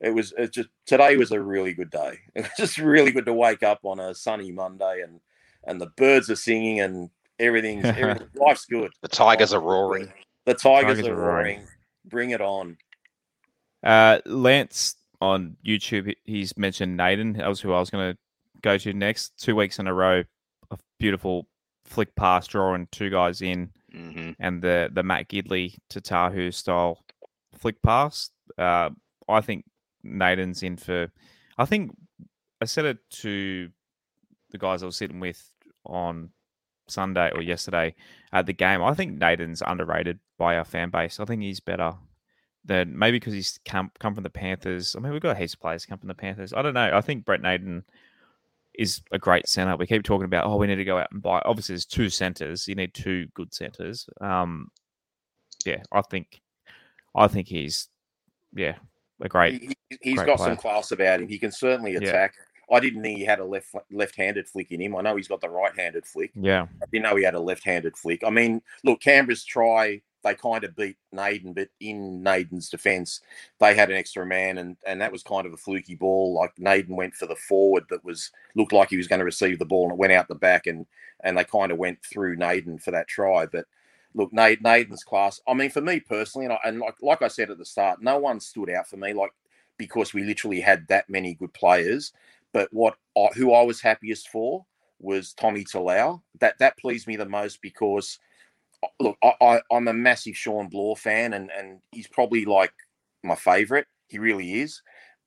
it 0.00 0.10
was 0.10 0.32
it's 0.38 0.54
just 0.54 0.70
today 0.86 1.16
was 1.16 1.32
a 1.32 1.40
really 1.40 1.74
good 1.74 1.90
day. 1.90 2.18
It 2.34 2.42
was 2.42 2.52
just 2.56 2.78
really 2.78 3.12
good 3.12 3.26
to 3.26 3.34
wake 3.34 3.62
up 3.62 3.80
on 3.84 4.00
a 4.00 4.14
sunny 4.14 4.50
Monday 4.50 5.02
and 5.02 5.20
and 5.64 5.80
the 5.80 5.88
birds 5.96 6.30
are 6.30 6.36
singing 6.36 6.80
and 6.80 7.10
everything's 7.38 7.84
everything, 7.96 8.28
life's 8.34 8.64
good. 8.64 8.92
The 9.02 9.08
tigers 9.08 9.52
are 9.52 9.60
roaring. 9.60 10.12
The 10.46 10.54
tigers, 10.54 10.96
tigers 10.96 11.06
are, 11.06 11.14
roaring. 11.14 11.56
roaring. 11.56 11.68
Bring 12.06 12.30
it 12.30 12.40
on. 12.40 12.78
Uh, 13.82 14.20
Lance 14.24 14.96
on 15.20 15.56
YouTube, 15.64 16.14
he's 16.24 16.56
mentioned 16.56 16.96
Naden. 16.96 17.34
That 17.34 17.48
was 17.48 17.60
who 17.60 17.72
I 17.72 17.78
was 17.78 17.90
going 17.90 18.12
to 18.12 18.18
go 18.62 18.78
to 18.78 18.92
next. 18.94 19.38
Two 19.38 19.54
weeks 19.54 19.78
in 19.78 19.86
a 19.86 19.92
row, 19.92 20.20
a 20.20 20.24
beautiful 21.00 21.48
flick 21.84 22.14
pass, 22.14 22.46
drawing 22.46 22.86
two 22.92 23.10
guys 23.10 23.42
in 23.42 23.70
mm-hmm. 23.92 24.30
and 24.38 24.62
the 24.62 24.90
the 24.92 25.02
Matt 25.02 25.28
Gidley 25.28 25.76
to 25.88 26.00
Tahu 26.00 26.52
style 26.52 27.04
flick 27.58 27.82
pass. 27.82 28.30
Uh, 28.56 28.90
I 29.28 29.40
think 29.40 29.64
Naden's 30.04 30.62
in 30.62 30.76
for. 30.76 31.10
I 31.58 31.64
think 31.64 31.96
I 32.60 32.66
said 32.66 32.84
it 32.84 32.98
to 33.22 33.70
the 34.50 34.58
guys 34.58 34.82
I 34.82 34.86
was 34.86 34.96
sitting 34.96 35.20
with 35.20 35.52
on 35.84 36.30
Sunday 36.88 37.30
or 37.34 37.42
yesterday 37.42 37.94
at 38.32 38.46
the 38.46 38.52
game. 38.52 38.82
I 38.82 38.94
think 38.94 39.18
Naden's 39.18 39.62
underrated 39.66 40.20
by 40.38 40.56
our 40.56 40.64
fan 40.64 40.90
base. 40.90 41.20
I 41.20 41.24
think 41.24 41.42
he's 41.42 41.60
better 41.60 41.94
than 42.64 42.98
maybe 42.98 43.18
because 43.18 43.34
he's 43.34 43.58
come 43.64 43.90
come 43.98 44.14
from 44.14 44.24
the 44.24 44.30
Panthers. 44.30 44.94
I 44.96 45.00
mean, 45.00 45.12
we've 45.12 45.22
got 45.22 45.36
a 45.36 45.38
heaps 45.38 45.54
of 45.54 45.60
players 45.60 45.86
come 45.86 45.98
from 45.98 46.08
the 46.08 46.14
Panthers. 46.14 46.52
I 46.52 46.62
don't 46.62 46.74
know. 46.74 46.90
I 46.92 47.00
think 47.00 47.24
Brent 47.24 47.42
Naden 47.42 47.84
is 48.78 49.02
a 49.12 49.18
great 49.18 49.48
center. 49.48 49.76
We 49.76 49.86
keep 49.86 50.02
talking 50.02 50.24
about, 50.24 50.46
oh, 50.46 50.56
we 50.56 50.66
need 50.66 50.76
to 50.76 50.84
go 50.84 50.98
out 50.98 51.08
and 51.12 51.22
buy. 51.22 51.42
Obviously, 51.44 51.74
there's 51.74 51.86
two 51.86 52.08
centers. 52.08 52.66
You 52.68 52.74
need 52.74 52.94
two 52.94 53.26
good 53.34 53.52
centers. 53.52 54.08
Um, 54.20 54.70
yeah, 55.64 55.82
I 55.92 56.02
think, 56.02 56.40
I 57.14 57.28
think 57.28 57.48
he's, 57.48 57.88
yeah, 58.54 58.76
a 59.20 59.28
great. 59.28 59.74
He, 60.00 60.10
has 60.16 60.24
got 60.24 60.38
player. 60.38 60.50
some 60.50 60.56
class 60.56 60.92
about 60.92 61.20
him. 61.20 61.28
He 61.28 61.38
can 61.38 61.52
certainly 61.52 61.96
attack. 61.96 62.34
Yeah. 62.36 62.76
I 62.76 62.80
didn't 62.80 63.02
think 63.02 63.18
he 63.18 63.24
had 63.24 63.40
a 63.40 63.44
left 63.44 63.74
left-handed 63.90 64.48
flick 64.48 64.70
in 64.70 64.80
him. 64.80 64.94
I 64.94 65.00
know 65.00 65.16
he's 65.16 65.26
got 65.26 65.40
the 65.40 65.50
right-handed 65.50 66.06
flick. 66.06 66.30
Yeah, 66.36 66.62
I 66.80 66.86
didn't 66.92 67.02
know 67.02 67.16
he 67.16 67.24
had 67.24 67.34
a 67.34 67.40
left-handed 67.40 67.96
flick. 67.96 68.22
I 68.24 68.30
mean, 68.30 68.62
look, 68.84 69.00
Canberra's 69.00 69.44
try 69.44 70.00
they 70.22 70.34
kind 70.34 70.64
of 70.64 70.76
beat 70.76 70.96
Naden, 71.12 71.52
but 71.52 71.68
in 71.80 72.22
Naden's 72.22 72.68
defence, 72.68 73.20
they 73.58 73.74
had 73.74 73.90
an 73.90 73.96
extra 73.96 74.26
man, 74.26 74.58
and 74.58 74.76
and 74.86 75.00
that 75.00 75.12
was 75.12 75.22
kind 75.22 75.46
of 75.46 75.52
a 75.52 75.56
fluky 75.56 75.94
ball. 75.94 76.34
Like 76.34 76.52
Naden 76.58 76.96
went 76.96 77.14
for 77.14 77.26
the 77.26 77.36
forward 77.36 77.84
that 77.90 78.04
was 78.04 78.30
looked 78.54 78.72
like 78.72 78.90
he 78.90 78.96
was 78.96 79.08
going 79.08 79.20
to 79.20 79.24
receive 79.24 79.58
the 79.58 79.64
ball, 79.64 79.84
and 79.84 79.92
it 79.92 79.98
went 79.98 80.12
out 80.12 80.28
the 80.28 80.34
back, 80.34 80.66
and 80.66 80.86
and 81.20 81.36
they 81.36 81.44
kind 81.44 81.72
of 81.72 81.78
went 81.78 81.98
through 82.04 82.36
Naden 82.36 82.78
for 82.78 82.90
that 82.90 83.08
try. 83.08 83.46
But 83.46 83.66
look, 84.14 84.32
Naden's 84.32 85.04
class. 85.04 85.40
I 85.48 85.54
mean, 85.54 85.70
for 85.70 85.80
me 85.80 86.00
personally, 86.00 86.46
and, 86.46 86.54
I, 86.54 86.58
and 86.64 86.80
like 86.80 86.96
like 87.00 87.22
I 87.22 87.28
said 87.28 87.50
at 87.50 87.58
the 87.58 87.64
start, 87.64 88.02
no 88.02 88.18
one 88.18 88.40
stood 88.40 88.70
out 88.70 88.88
for 88.88 88.96
me, 88.96 89.12
like 89.12 89.32
because 89.78 90.12
we 90.12 90.24
literally 90.24 90.60
had 90.60 90.86
that 90.88 91.08
many 91.08 91.34
good 91.34 91.52
players. 91.54 92.12
But 92.52 92.68
what 92.72 92.96
I, 93.16 93.28
who 93.34 93.54
I 93.54 93.62
was 93.62 93.80
happiest 93.80 94.28
for 94.28 94.66
was 94.98 95.32
Tommy 95.32 95.64
Talau. 95.64 96.20
That 96.40 96.58
that 96.58 96.78
pleased 96.78 97.06
me 97.06 97.16
the 97.16 97.24
most 97.24 97.62
because 97.62 98.18
look, 98.98 99.16
I, 99.22 99.34
I, 99.40 99.60
am 99.70 99.88
a 99.88 99.92
massive 99.92 100.36
Shawn 100.36 100.68
Blore 100.68 100.96
fan, 100.96 101.32
and 101.34 101.50
and 101.50 101.80
he's 101.92 102.06
probably 102.06 102.44
like 102.44 102.72
my 103.22 103.34
favourite. 103.34 103.86
He 104.08 104.18
really 104.18 104.60
is. 104.60 104.82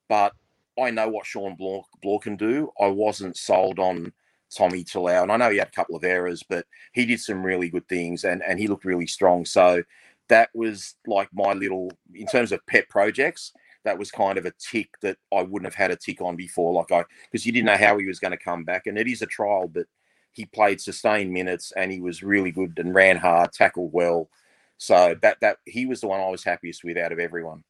But 0.10 0.34
I 0.80 0.91
know 0.91 1.08
what 1.10 1.26
Shawn 1.26 1.56
Blore 1.56 2.20
can 2.20 2.36
do. 2.36 2.72
I 2.80 2.88
wasn't 2.88 3.38
sold 3.38 3.80
on 3.80 4.12
Tommy 4.56 4.84
Talau, 4.84 5.24
and 5.24 5.32
I 5.32 5.38
know 5.38 5.49
he 5.49 5.58
had 5.58 5.68
a 5.68 5.72
couple 5.72 5.95
of 5.95 6.04
errors, 6.04 6.43
but 6.47 6.66
he 6.93 7.06
did 7.06 7.20
some 7.20 7.45
really 7.45 7.70
good 7.70 7.88
things, 7.88 8.24
and 8.24 8.41
and 8.43 8.60
he 8.60 8.68
looked 8.68 8.86
really 8.86 9.08
strong. 9.08 9.45
So 9.45 9.84
that 10.30 10.49
was 10.54 10.95
like 11.06 11.30
my 11.34 11.54
little, 11.54 11.91
in 12.14 12.28
terms 12.28 12.51
of 12.51 12.66
pet 12.68 12.89
projects. 12.89 13.54
That 13.86 13.99
was 13.99 14.12
kind 14.12 14.38
of 14.38 14.45
a 14.45 14.54
tick 14.58 14.91
that 15.01 15.18
I 15.34 15.41
wouldn't 15.41 15.66
have 15.66 15.76
had 15.76 15.91
a 15.91 15.97
tick 15.97 16.22
on 16.22 16.38
before, 16.38 16.72
like 16.72 16.91
I 16.91 17.04
because 17.30 17.45
you 17.45 17.51
didn't 17.51 17.66
know 17.66 17.76
how 17.76 17.97
he 17.97 18.06
was 18.06 18.20
going 18.20 18.32
to 18.32 18.38
come 18.38 18.64
back, 18.64 18.88
and 18.88 18.97
it 18.97 19.08
is 19.08 19.22
a 19.22 19.26
trial, 19.26 19.68
but 19.68 19.88
he 20.34 20.45
played 20.45 20.81
sustained 20.81 21.31
minutes 21.31 21.71
and 21.75 21.91
he 21.91 22.01
was 22.01 22.23
really 22.23 22.51
good 22.51 22.77
and 22.77 22.93
ran 22.93 23.17
hard, 23.17 23.53
tackled 23.53 23.91
well. 23.93 24.29
So 24.77 25.15
that 25.21 25.39
that 25.41 25.57
he 25.65 25.86
was 25.86 26.01
the 26.01 26.07
one 26.07 26.19
I 26.19 26.29
was 26.29 26.43
happiest 26.43 26.84
with 26.84 26.97
out 26.97 27.11
of 27.11 27.19
everyone. 27.19 27.63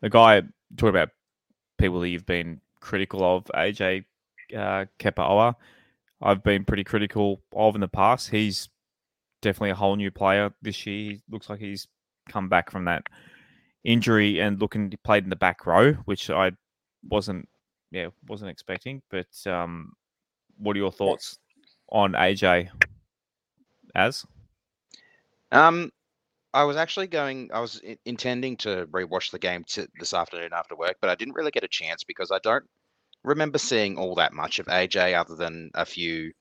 The 0.00 0.10
guy 0.10 0.42
talking 0.76 0.88
about 0.88 1.10
people 1.78 2.00
that 2.00 2.08
you've 2.08 2.26
been 2.26 2.60
critical 2.80 3.22
of, 3.22 3.44
AJ 3.54 4.04
uh, 4.56 4.86
Kepaoa. 4.98 5.54
I've 6.22 6.42
been 6.42 6.64
pretty 6.64 6.84
critical 6.84 7.42
of 7.54 7.74
in 7.74 7.80
the 7.80 7.88
past. 7.88 8.30
He's 8.30 8.68
definitely 9.42 9.70
a 9.70 9.76
whole 9.76 9.96
new 9.96 10.10
player 10.10 10.52
this 10.62 10.86
year. 10.86 11.12
He 11.12 11.22
looks 11.30 11.48
like 11.48 11.60
he's 11.60 11.86
come 12.28 12.48
back 12.48 12.70
from 12.70 12.86
that 12.86 13.04
injury 13.84 14.40
and 14.40 14.60
looking 14.60 14.92
played 15.04 15.24
in 15.24 15.30
the 15.30 15.36
back 15.36 15.66
row, 15.66 15.92
which 16.04 16.30
I 16.30 16.52
wasn't 17.08 17.48
yeah 17.90 18.08
wasn't 18.26 18.50
expecting. 18.50 19.02
But 19.10 19.28
um, 19.46 19.92
what 20.58 20.76
are 20.76 20.80
your 20.80 20.92
thoughts 20.92 21.38
on 21.90 22.12
AJ 22.12 22.70
as? 23.94 24.24
Um, 25.52 25.90
I 26.52 26.64
was 26.64 26.76
actually 26.76 27.06
going. 27.06 27.50
I 27.52 27.60
was 27.60 27.80
intending 28.04 28.56
to 28.58 28.86
rewatch 28.86 29.30
the 29.30 29.38
game 29.38 29.64
this 29.98 30.14
afternoon 30.14 30.50
after 30.52 30.76
work, 30.76 30.96
but 31.00 31.10
I 31.10 31.14
didn't 31.14 31.34
really 31.34 31.50
get 31.50 31.64
a 31.64 31.68
chance 31.68 32.04
because 32.04 32.30
I 32.30 32.38
don't 32.42 32.64
remember 33.24 33.58
seeing 33.58 33.98
all 33.98 34.16
that 34.16 34.32
much 34.32 34.58
of 34.58 34.66
AJ 34.66 35.18
other 35.18 35.36
than 35.36 35.70
a 35.74 35.84
few 35.84 36.32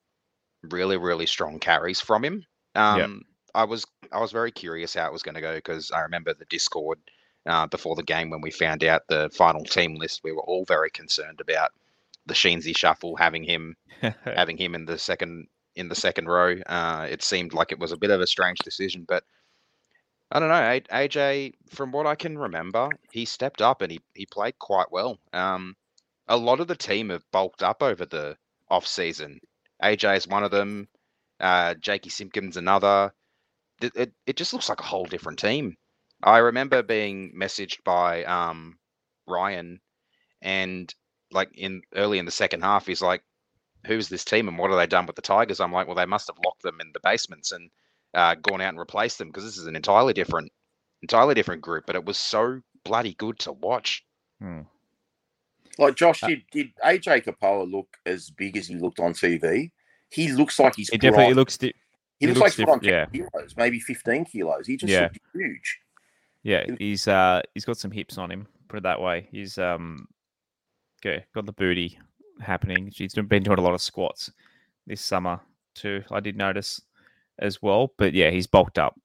really, 0.64 0.98
really 0.98 1.26
strong 1.26 1.60
carries 1.60 2.02
from 2.02 2.24
him. 2.24 2.46
Um, 2.76 3.00
yep. 3.00 3.10
I 3.56 3.64
was 3.66 3.86
I 4.12 4.20
was 4.20 4.32
very 4.32 4.52
curious 4.52 4.94
how 4.94 5.06
it 5.08 5.14
was 5.14 5.24
going 5.24 5.36
to 5.36 5.42
go 5.42 5.56
because 5.56 5.92
I 5.92 6.02
remember 6.02 6.34
the 6.34 6.46
Discord 6.46 7.00
uh, 7.46 7.68
before 7.68 7.96
the 7.96 8.04
game 8.04 8.30
when 8.30 8.42
we 8.42 8.52
found 8.52 8.84
out 8.84 9.04
the 9.08 9.30
final 9.34 9.64
team 9.64 9.96
list. 9.96 10.22
We 10.24 10.32
were 10.32 10.44
all 10.44 10.66
very 10.66 10.90
concerned 10.90 11.42
about 11.42 11.72
the 12.30 12.34
Sheensy 12.36 12.78
shuffle, 12.78 13.18
having 13.18 13.44
him 13.44 13.76
having 14.24 14.58
him 14.58 14.76
in 14.76 14.86
the 14.86 14.98
second 14.98 15.48
in 15.76 15.90
the 15.90 15.96
second 15.96 16.28
row. 16.28 16.56
Uh, 16.66 17.08
it 17.10 17.22
seemed 17.24 17.54
like 17.54 17.72
it 17.74 17.80
was 17.80 17.92
a 17.92 17.98
bit 17.98 18.12
of 18.12 18.22
a 18.22 18.28
strange 18.28 18.60
decision, 18.60 19.06
but 19.08 19.24
I 20.32 20.40
don't 20.40 20.50
know. 20.50 20.80
AJ, 20.96 21.54
from 21.70 21.92
what 21.92 22.06
I 22.06 22.16
can 22.16 22.38
remember, 22.38 22.90
he 23.12 23.26
stepped 23.26 23.62
up 23.62 23.82
and 23.82 23.92
he, 23.92 24.00
he 24.14 24.26
played 24.28 24.60
quite 24.60 24.92
well. 24.92 25.18
Um, 25.34 25.76
a 26.28 26.38
lot 26.38 26.60
of 26.60 26.68
the 26.68 26.76
team 26.76 27.10
have 27.10 27.24
bulked 27.32 27.64
up 27.64 27.82
over 27.82 28.06
the 28.06 28.38
off 28.70 28.86
season. 28.86 29.40
AJ 29.82 30.18
is 30.18 30.28
one 30.28 30.44
of 30.44 30.52
them. 30.52 30.88
Uh, 31.40 31.74
Jakey 31.76 32.10
Simpkins 32.10 32.58
another. 32.58 33.12
It, 33.82 33.92
it, 33.96 34.14
it 34.28 34.36
just 34.36 34.54
looks 34.54 34.70
like 34.70 34.82
a 34.82 34.84
whole 34.84 35.06
different 35.06 35.40
team. 35.40 35.76
I 36.22 36.40
remember 36.40 36.84
being 36.84 37.34
messaged 37.34 37.84
by 37.86 38.26
um, 38.26 38.78
Ryan, 39.26 39.80
and 40.42 40.94
like 41.32 41.50
in 41.56 41.82
early 41.96 42.20
in 42.20 42.26
the 42.26 42.32
second 42.32 42.62
half, 42.62 42.86
he's 42.88 43.02
like, 43.02 43.24
"Who's 43.86 44.10
this 44.10 44.26
team 44.26 44.48
and 44.48 44.58
what 44.58 44.70
have 44.70 44.80
they 44.80 44.88
done 44.88 45.06
with 45.06 45.16
the 45.16 45.22
Tigers?" 45.22 45.60
I'm 45.60 45.72
like, 45.72 45.88
"Well, 45.88 45.96
they 45.96 46.06
must 46.06 46.28
have 46.28 46.38
locked 46.46 46.64
them 46.64 46.78
in 46.82 46.92
the 46.94 47.00
basements 47.02 47.52
and 47.52 47.70
uh, 48.14 48.36
gone 48.36 48.62
out 48.62 48.70
and 48.70 48.80
replaced 48.80 49.18
them 49.18 49.28
because 49.30 49.44
this 49.44 49.58
is 49.58 49.68
an 49.68 49.76
entirely 49.76 50.14
different, 50.14 50.52
entirely 51.02 51.34
different 51.36 51.62
group." 51.62 51.86
But 51.86 51.96
it 51.96 52.06
was 52.06 52.18
so 52.18 52.62
bloody 52.84 53.14
good 53.16 53.40
to 53.40 53.52
watch. 53.52 54.04
Hmm. 54.42 54.62
Like 55.78 55.96
Josh, 55.96 56.22
did, 56.22 56.42
did 56.52 56.72
AJ 56.84 57.24
Kepaoa 57.26 57.70
look 57.72 57.88
as 58.06 58.30
big 58.32 58.58
as 58.58 58.68
he 58.68 58.76
looked 58.76 59.00
on 59.00 59.14
TV? 59.14 59.72
He 60.10 60.32
looks 60.32 60.60
like 60.60 60.76
he's 60.76 60.90
It 60.90 61.00
definitely 61.00 61.28
put 61.28 61.36
looks. 61.38 61.58
Di- 61.58 61.74
he, 62.20 62.26
he 62.26 62.28
looks, 62.28 62.40
looks 62.40 62.42
like 62.42 62.54
he's 62.58 62.66
put 62.66 62.72
on 62.72 62.80
diff- 62.80 63.12
10 63.14 63.30
kilos, 63.32 63.56
maybe 63.56 63.80
15 63.80 64.26
kilos. 64.26 64.68
He 64.68 64.76
just 64.76 64.92
Yeah. 64.92 65.04
looked 65.04 65.20
huge. 65.34 65.80
yeah, 66.44 66.66
he's 66.80 67.08
uh 67.08 67.42
he's 67.54 67.64
got 67.64 67.78
some 67.78 67.92
hips 67.92 68.18
on 68.18 68.30
him. 68.32 68.48
Put 68.68 68.78
it 68.78 68.84
that 68.84 69.00
way. 69.00 69.28
He's 69.32 69.58
um, 69.58 70.08
okay, 71.00 71.26
got 71.34 71.46
the 71.46 71.54
booty 71.54 72.00
happening. 72.42 72.92
She's 72.92 73.14
been 73.14 73.44
doing 73.44 73.60
a 73.60 73.62
lot 73.62 73.74
of 73.74 73.82
squats 73.82 74.32
this 74.88 75.02
summer 75.02 75.40
too. 75.76 76.04
I 76.12 76.20
did 76.20 76.38
notice 76.38 76.82
as 77.40 77.62
well. 77.62 77.94
But 77.98 78.14
yeah, 78.14 78.30
he's 78.30 78.48
bulked 78.48 78.80
up 78.80 79.00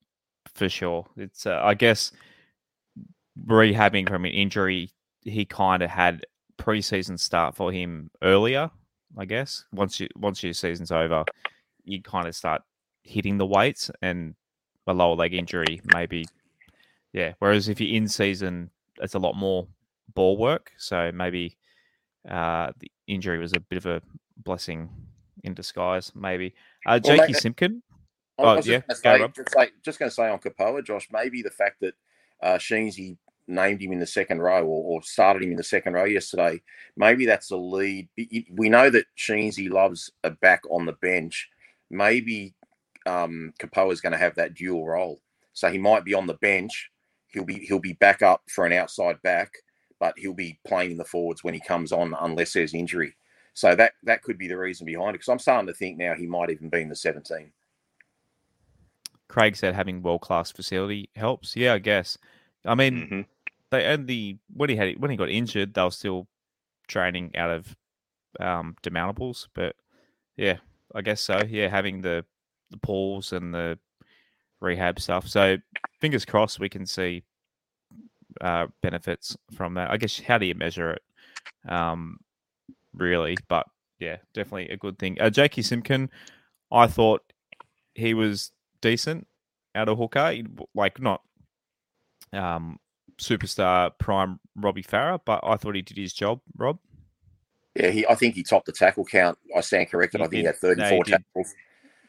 for 0.54 0.68
sure. 0.68 1.06
It's 1.16 1.46
uh, 1.46 1.60
I 1.62 1.74
guess 1.74 2.12
rehabbing 3.46 4.08
from 4.08 4.24
an 4.24 4.32
injury, 4.32 4.90
he 5.22 5.44
kind 5.44 5.82
of 5.82 5.90
had 5.90 6.26
preseason 6.58 7.18
start 7.18 7.56
for 7.56 7.72
him 7.72 8.10
earlier. 8.22 8.70
I 9.16 9.24
guess 9.24 9.64
once 9.72 10.00
you 10.00 10.08
once 10.16 10.42
your 10.42 10.54
season's 10.54 10.90
over, 10.90 11.24
you 11.84 12.02
kind 12.02 12.26
of 12.26 12.34
start 12.34 12.62
hitting 13.02 13.38
the 13.38 13.46
weights, 13.46 13.90
and 14.02 14.34
a 14.86 14.92
lower 14.92 15.14
leg 15.14 15.34
injury 15.34 15.80
maybe, 15.92 16.26
yeah. 17.12 17.32
Whereas 17.38 17.68
if 17.68 17.80
you're 17.80 17.96
in 17.96 18.08
season, 18.08 18.70
it's 19.00 19.14
a 19.14 19.18
lot 19.18 19.34
more 19.34 19.66
ball 20.14 20.36
work. 20.36 20.72
So 20.78 21.10
maybe 21.12 21.56
uh, 22.28 22.72
the 22.78 22.90
injury 23.06 23.38
was 23.38 23.52
a 23.52 23.60
bit 23.60 23.76
of 23.76 23.86
a 23.86 24.02
blessing 24.36 24.88
in 25.42 25.54
disguise. 25.54 26.12
Maybe 26.14 26.54
uh, 26.86 27.00
Well, 27.02 27.16
Jakey 27.16 27.32
mate, 27.32 27.42
Simpkin. 27.42 27.82
Oh, 28.38 28.54
yeah, 28.56 28.80
just 28.90 29.02
go, 29.02 29.18
going 29.18 29.32
to 29.32 29.44
say, 29.48 29.68
just 29.84 29.98
going 29.98 30.08
to 30.10 30.14
say 30.14 30.28
on 30.28 30.38
Kepaoa, 30.40 30.84
Josh, 30.84 31.08
maybe 31.12 31.42
the 31.42 31.50
fact 31.50 31.80
that 31.80 31.94
uh, 32.42 32.58
Sheensy 32.58 33.16
named 33.46 33.80
him 33.80 33.92
in 33.92 34.00
the 34.00 34.06
second 34.06 34.40
row 34.40 34.64
or, 34.64 34.96
or 34.96 35.02
started 35.02 35.42
him 35.42 35.50
in 35.52 35.56
the 35.56 35.62
second 35.62 35.92
row 35.92 36.04
yesterday, 36.04 36.60
maybe 36.96 37.26
that's 37.26 37.50
a 37.50 37.56
lead. 37.56 38.08
We- 38.16 38.48
We 38.50 38.68
know 38.68 38.90
that 38.90 39.06
Sheensy 39.16 39.70
loves 39.70 40.10
a 40.24 40.30
back 40.30 40.62
on 40.70 40.86
the 40.86 40.94
bench. 40.94 41.48
Maybe 41.90 42.54
um, 43.06 43.52
Kepaoa 43.60 43.92
is 43.92 44.00
going 44.00 44.12
to 44.12 44.18
have 44.18 44.34
that 44.36 44.54
dual 44.54 44.84
role, 44.86 45.20
so 45.52 45.70
he 45.70 45.78
might 45.78 46.04
be 46.04 46.14
on 46.14 46.26
the 46.26 46.34
bench. 46.34 46.90
He'll 47.28 47.44
be 47.44 47.60
he'll 47.66 47.78
be 47.78 47.92
back 47.92 48.22
up 48.22 48.42
for 48.48 48.64
an 48.66 48.72
outside 48.72 49.20
back, 49.22 49.52
but 50.04 50.18
he'll 50.18 50.34
be 50.34 50.58
playing 50.66 50.90
in 50.90 50.96
the 50.98 51.04
forwards 51.04 51.42
when 51.42 51.54
he 51.54 51.60
comes 51.60 51.90
on, 51.90 52.14
unless 52.20 52.52
there's 52.52 52.74
injury. 52.74 53.16
So 53.54 53.74
that 53.74 53.92
that 54.02 54.22
could 54.22 54.36
be 54.36 54.48
the 54.48 54.58
reason 54.58 54.84
behind 54.84 55.10
it. 55.10 55.12
Because 55.14 55.28
I'm 55.28 55.38
starting 55.38 55.66
to 55.66 55.72
think 55.72 55.96
now 55.96 56.14
he 56.14 56.26
might 56.26 56.50
even 56.50 56.68
be 56.68 56.82
in 56.82 56.90
the 56.90 56.94
17. 56.94 57.50
Craig 59.28 59.56
said 59.56 59.74
having 59.74 60.02
world 60.02 60.20
class 60.20 60.52
facility 60.52 61.08
helps. 61.16 61.56
Yeah, 61.56 61.72
I 61.72 61.78
guess. 61.78 62.18
I 62.66 62.74
mean, 62.74 63.08
Mhm. 63.08 63.26
they 63.70 63.86
and 63.86 64.06
the 64.06 64.36
when 64.52 64.68
he 64.68 64.76
had 64.76 65.00
when 65.00 65.10
he 65.10 65.16
got 65.16 65.30
injured, 65.30 65.72
they 65.72 65.82
were 65.82 65.90
still 65.90 66.28
training 66.86 67.34
out 67.34 67.50
of 67.50 67.74
um, 68.40 68.76
demountables. 68.82 69.48
But 69.54 69.74
yeah, 70.36 70.58
I 70.94 71.00
guess 71.00 71.22
so. 71.22 71.40
Yeah, 71.48 71.68
having 71.68 72.02
the 72.02 72.26
the 72.68 72.76
pools 72.76 73.32
and 73.32 73.54
the 73.54 73.78
rehab 74.60 75.00
stuff. 75.00 75.26
So 75.28 75.56
fingers 75.98 76.26
crossed 76.26 76.60
we 76.60 76.68
can 76.68 76.84
see 76.84 77.24
uh, 78.40 78.66
benefits 78.82 79.36
from 79.54 79.74
that. 79.74 79.90
I 79.90 79.96
guess 79.96 80.20
how 80.20 80.38
do 80.38 80.46
you 80.46 80.54
measure 80.54 80.90
it? 80.92 81.02
Um, 81.70 82.18
really, 82.94 83.36
but 83.48 83.66
yeah, 83.98 84.16
definitely 84.32 84.68
a 84.70 84.76
good 84.76 84.98
thing. 84.98 85.20
Uh, 85.20 85.30
Jakey 85.30 85.62
Simpkin, 85.62 86.10
I 86.72 86.86
thought 86.86 87.22
he 87.94 88.14
was 88.14 88.52
decent 88.80 89.26
out 89.74 89.88
of 89.88 89.98
hooker, 89.98 90.34
like 90.74 91.00
not 91.00 91.22
um, 92.32 92.78
superstar 93.18 93.90
prime 93.98 94.40
Robbie 94.56 94.82
Farah, 94.82 95.20
but 95.24 95.40
I 95.42 95.56
thought 95.56 95.74
he 95.74 95.82
did 95.82 95.96
his 95.96 96.12
job. 96.12 96.40
Rob, 96.56 96.78
Yeah, 97.74 97.90
he. 97.90 98.06
I 98.06 98.14
think 98.14 98.34
he 98.34 98.42
topped 98.42 98.66
the 98.66 98.72
tackle 98.72 99.04
count. 99.04 99.38
I 99.56 99.60
stand 99.60 99.90
corrected. 99.90 100.20
He 100.20 100.24
I 100.24 100.28
think 100.28 100.40
he 100.40 100.44
had 100.44 100.56
34 100.56 100.90
No, 100.90 100.96
he 100.96 101.02
did. 101.02 101.10
tackles. 101.12 101.54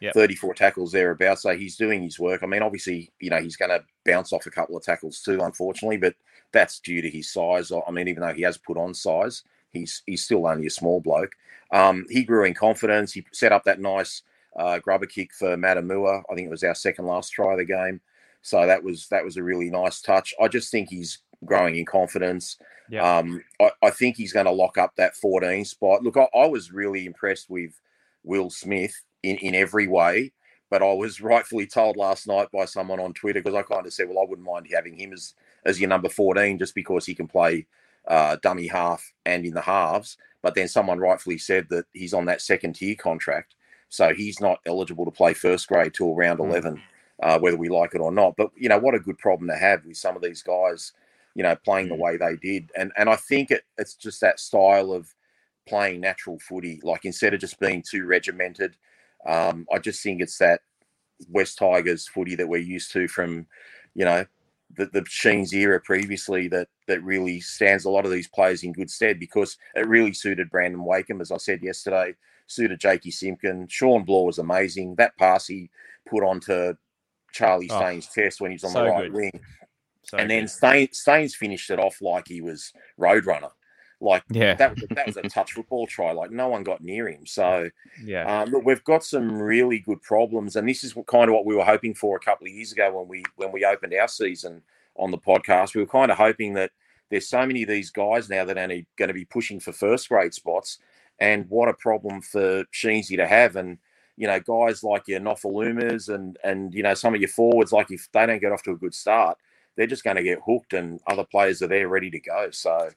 Yep. 0.05 0.13
34 0.13 0.53
tackles 0.53 0.91
thereabouts. 0.91 1.41
So 1.41 1.55
he's 1.57 1.75
doing 1.75 2.03
his 2.03 2.19
work. 2.19 2.43
I 2.43 2.45
mean, 2.45 2.61
obviously, 2.61 3.11
you 3.19 3.29
know, 3.29 3.41
he's 3.41 3.55
going 3.55 3.71
to 3.71 3.83
bounce 4.05 4.31
off 4.33 4.45
a 4.45 4.51
couple 4.51 4.77
of 4.77 4.83
tackles 4.83 5.19
too, 5.19 5.39
unfortunately, 5.41 5.97
but 5.97 6.15
that's 6.51 6.79
due 6.79 7.01
to 7.01 7.09
his 7.09 7.31
size. 7.31 7.71
I 7.71 7.91
mean, 7.91 8.07
even 8.07 8.21
though 8.21 8.33
he 8.33 8.43
has 8.43 8.57
put 8.57 8.77
on 8.77 8.93
size, 8.93 9.43
he's 9.71 10.03
he's 10.05 10.23
still 10.23 10.47
only 10.47 10.67
a 10.67 10.71
small 10.71 11.01
bloke. 11.01 11.31
Um, 11.71 12.05
he 12.09 12.23
grew 12.23 12.45
in 12.45 12.53
confidence. 12.53 13.13
He 13.13 13.25
set 13.33 13.51
up 13.51 13.63
that 13.65 13.79
nice 13.79 14.21
uh, 14.55 14.79
grubber 14.79 15.05
kick 15.05 15.33
for 15.33 15.57
Matamua. 15.57 16.23
I 16.29 16.35
think 16.35 16.47
it 16.47 16.51
was 16.51 16.63
our 16.63 16.75
second 16.75 17.05
last 17.05 17.31
try 17.31 17.53
of 17.53 17.57
the 17.57 17.65
game. 17.65 18.01
So 18.41 18.65
that 18.65 18.83
was 18.83 19.07
that 19.07 19.25
was 19.25 19.37
a 19.37 19.43
really 19.43 19.69
nice 19.69 20.01
touch. 20.01 20.33
I 20.39 20.47
just 20.47 20.71
think 20.71 20.89
he's 20.89 21.19
growing 21.43 21.75
in 21.75 21.85
confidence. 21.85 22.57
Um, 23.17 23.43
I, 23.59 23.71
I 23.81 23.89
think 23.89 24.15
he's 24.15 24.33
going 24.33 24.45
to 24.45 24.51
lock 24.51 24.77
up 24.77 24.93
that 24.95 25.15
14 25.15 25.65
spot. 25.65 26.03
Look, 26.03 26.17
I, 26.17 26.27
I 26.35 26.45
was 26.45 26.71
really 26.71 27.05
impressed 27.05 27.49
with 27.49 27.71
Will 28.23 28.49
Smith 28.49 28.95
in, 29.25 29.37
in 29.37 29.55
every 29.55 29.87
way, 29.87 30.31
but 30.69 30.81
I 30.81 30.93
was 30.93 31.21
rightfully 31.31 31.67
told 31.67 31.97
last 31.97 32.27
night 32.27 32.47
by 32.51 32.65
someone 32.65 32.99
on 32.99 33.13
Twitter 33.13 33.41
because 33.41 33.55
I 33.55 33.63
kind 33.63 33.85
of 33.85 33.93
said, 33.93 34.07
well, 34.07 34.19
I 34.19 34.29
wouldn't 34.29 34.47
mind 34.47 34.67
having 34.71 34.95
him 34.95 35.13
as 35.13 35.33
as 35.65 35.79
your 35.79 35.89
number 35.89 36.09
14 36.09 36.59
just 36.59 36.75
because 36.75 37.05
he 37.07 37.15
can 37.15 37.27
play 37.27 37.65
uh, 38.07 38.37
dummy 38.43 38.67
half 38.67 39.11
and 39.25 39.45
in 39.45 39.53
the 39.53 39.61
halves. 39.61 40.17
But 40.43 40.53
then 40.53 40.67
someone 40.67 40.99
rightfully 40.99 41.39
said 41.39 41.67
that 41.69 41.85
he's 41.93 42.13
on 42.13 42.25
that 42.25 42.41
second 42.41 42.73
tier 42.75 42.95
contract, 42.95 43.55
so 43.89 44.13
he's 44.13 44.39
not 44.39 44.59
eligible 44.67 45.05
to 45.05 45.11
play 45.11 45.33
first 45.33 45.67
grade 45.67 45.93
till 45.95 46.13
round 46.15 46.39
Mm. 46.39 46.49
11, 46.49 46.83
uh, 47.23 47.39
whether 47.39 47.57
we 47.57 47.67
like 47.69 47.95
it 47.95 48.01
or 48.01 48.11
not. 48.11 48.35
But 48.37 48.51
you 48.55 48.69
know 48.69 48.77
what 48.77 48.93
a 48.93 48.99
good 48.99 49.17
problem 49.17 49.49
to 49.49 49.55
have 49.57 49.83
with 49.85 49.97
some 49.97 50.15
of 50.15 50.21
these 50.21 50.43
guys, 50.43 50.93
you 51.33 51.41
know, 51.41 51.55
playing 51.55 51.89
the 51.89 51.95
Mm. 51.95 51.99
way 51.99 52.17
they 52.17 52.35
did, 52.35 52.71
and 52.77 52.91
and 52.95 53.09
I 53.09 53.15
think 53.15 53.49
it, 53.49 53.63
it's 53.79 53.95
just 53.95 54.21
that 54.21 54.39
style 54.39 54.91
of 54.91 55.15
playing 55.65 55.99
natural 55.99 56.37
footy, 56.37 56.79
like 56.83 57.05
instead 57.05 57.33
of 57.33 57.39
just 57.39 57.59
being 57.59 57.81
too 57.81 58.05
regimented. 58.05 58.77
Um, 59.27 59.65
I 59.73 59.79
just 59.79 60.03
think 60.03 60.21
it's 60.21 60.37
that 60.39 60.61
West 61.29 61.57
Tigers 61.57 62.07
footy 62.07 62.35
that 62.35 62.47
we're 62.47 62.57
used 62.61 62.91
to 62.93 63.07
from, 63.07 63.47
you 63.95 64.05
know, 64.05 64.25
the, 64.77 64.87
the 64.87 65.05
Sheens 65.07 65.53
era 65.53 65.79
previously 65.81 66.47
that 66.49 66.67
that 66.87 67.03
really 67.03 67.39
stands 67.41 67.85
a 67.85 67.89
lot 67.89 68.05
of 68.05 68.11
these 68.11 68.27
players 68.27 68.63
in 68.63 68.73
good 68.73 68.89
stead 68.91 69.19
because 69.19 69.57
it 69.75 69.87
really 69.87 70.13
suited 70.13 70.49
Brandon 70.49 70.83
Wakeham, 70.83 71.21
as 71.21 71.31
I 71.31 71.37
said 71.37 71.63
yesterday, 71.63 72.15
suited 72.47 72.79
Jakey 72.79 73.11
Simpkin. 73.11 73.67
Shawn 73.69 74.03
Blore 74.03 74.25
was 74.27 74.39
amazing. 74.39 74.95
That 74.97 75.17
pass 75.17 75.47
he 75.47 75.69
put 76.09 76.23
onto 76.23 76.73
Charlie 77.33 77.69
Oh, 77.69 77.77
Staines' 77.77 78.07
chest 78.13 78.41
when 78.41 78.51
he 78.51 78.55
was 78.55 78.65
on 78.65 78.71
so 78.73 78.83
the 78.83 78.85
right 78.85 79.05
good. 79.05 79.13
wing. 79.13 79.41
So 80.03 80.17
and 80.17 80.29
then. 80.29 80.47
Staines, 80.47 80.99
Staines 80.99 81.35
finished 81.35 81.69
it 81.71 81.79
off 81.79 82.01
like 82.01 82.27
he 82.27 82.41
was 82.41 82.73
Roadrunner. 82.99 83.51
Like 84.05 84.23
yeah, 84.29 84.53
that 84.53 84.75
was 84.75 84.83
that 84.91 85.07
was 85.07 85.17
a 85.17 85.23
touch 85.23 85.53
football 85.53 85.87
try. 85.87 86.11
Like 86.11 86.29
no 86.29 86.47
one 86.47 86.63
got 86.63 86.81
near 86.81 87.09
him. 87.09 87.25
So 87.25 87.69
yeah, 88.01 88.41
um, 88.41 88.51
look, 88.51 88.63
we've 88.63 88.83
got 88.83 89.03
some 89.03 89.41
really 89.41 89.79
good 89.79 90.01
problems, 90.03 90.55
and 90.55 90.69
this 90.69 90.83
is 90.83 90.95
what, 90.95 91.07
kind 91.07 91.27
of 91.27 91.33
what 91.33 91.45
we 91.45 91.55
were 91.55 91.65
hoping 91.65 91.95
for 91.95 92.15
a 92.15 92.19
couple 92.19 92.45
of 92.45 92.53
years 92.53 92.71
ago 92.71 92.95
when 92.97 93.07
we 93.07 93.23
when 93.35 93.51
we 93.51 93.65
opened 93.65 93.95
our 93.95 94.07
season 94.07 94.61
on 94.95 95.09
the 95.09 95.17
podcast. 95.17 95.73
We 95.73 95.81
were 95.81 95.87
kind 95.87 96.11
of 96.11 96.17
hoping 96.17 96.53
that 96.53 96.71
there's 97.09 97.27
so 97.27 97.45
many 97.45 97.63
of 97.63 97.69
these 97.69 97.89
guys 97.89 98.29
now 98.29 98.45
that 98.45 98.57
are 98.57 98.61
only 98.61 98.85
going 98.95 99.07
to 99.07 99.13
be 99.13 99.25
pushing 99.25 99.59
for 99.59 99.73
first 99.73 100.07
grade 100.07 100.35
spots, 100.35 100.77
and 101.19 101.49
what 101.49 101.67
a 101.67 101.73
problem 101.73 102.21
for 102.21 102.63
Sheensy 102.65 103.17
to 103.17 103.27
have. 103.27 103.55
And 103.55 103.79
you 104.17 104.27
know, 104.27 104.39
guys 104.39 104.83
like 104.83 105.07
your 105.07 105.19
Nofoalumas 105.19 106.13
and 106.13 106.37
and 106.43 106.75
you 106.75 106.83
know 106.83 106.93
some 106.93 107.15
of 107.15 107.21
your 107.21 107.29
forwards, 107.29 107.71
like 107.71 107.89
if 107.89 108.07
they 108.11 108.27
don't 108.27 108.39
get 108.39 108.51
off 108.51 108.61
to 108.63 108.71
a 108.71 108.77
good 108.77 108.93
start, 108.93 109.39
they're 109.75 109.87
just 109.87 110.03
going 110.03 110.17
to 110.17 110.23
get 110.23 110.39
hooked, 110.45 110.73
and 110.73 110.99
other 111.07 111.25
players 111.25 111.63
are 111.63 111.67
there 111.67 111.87
ready 111.87 112.11
to 112.11 112.19
go. 112.19 112.49
So 112.51 112.91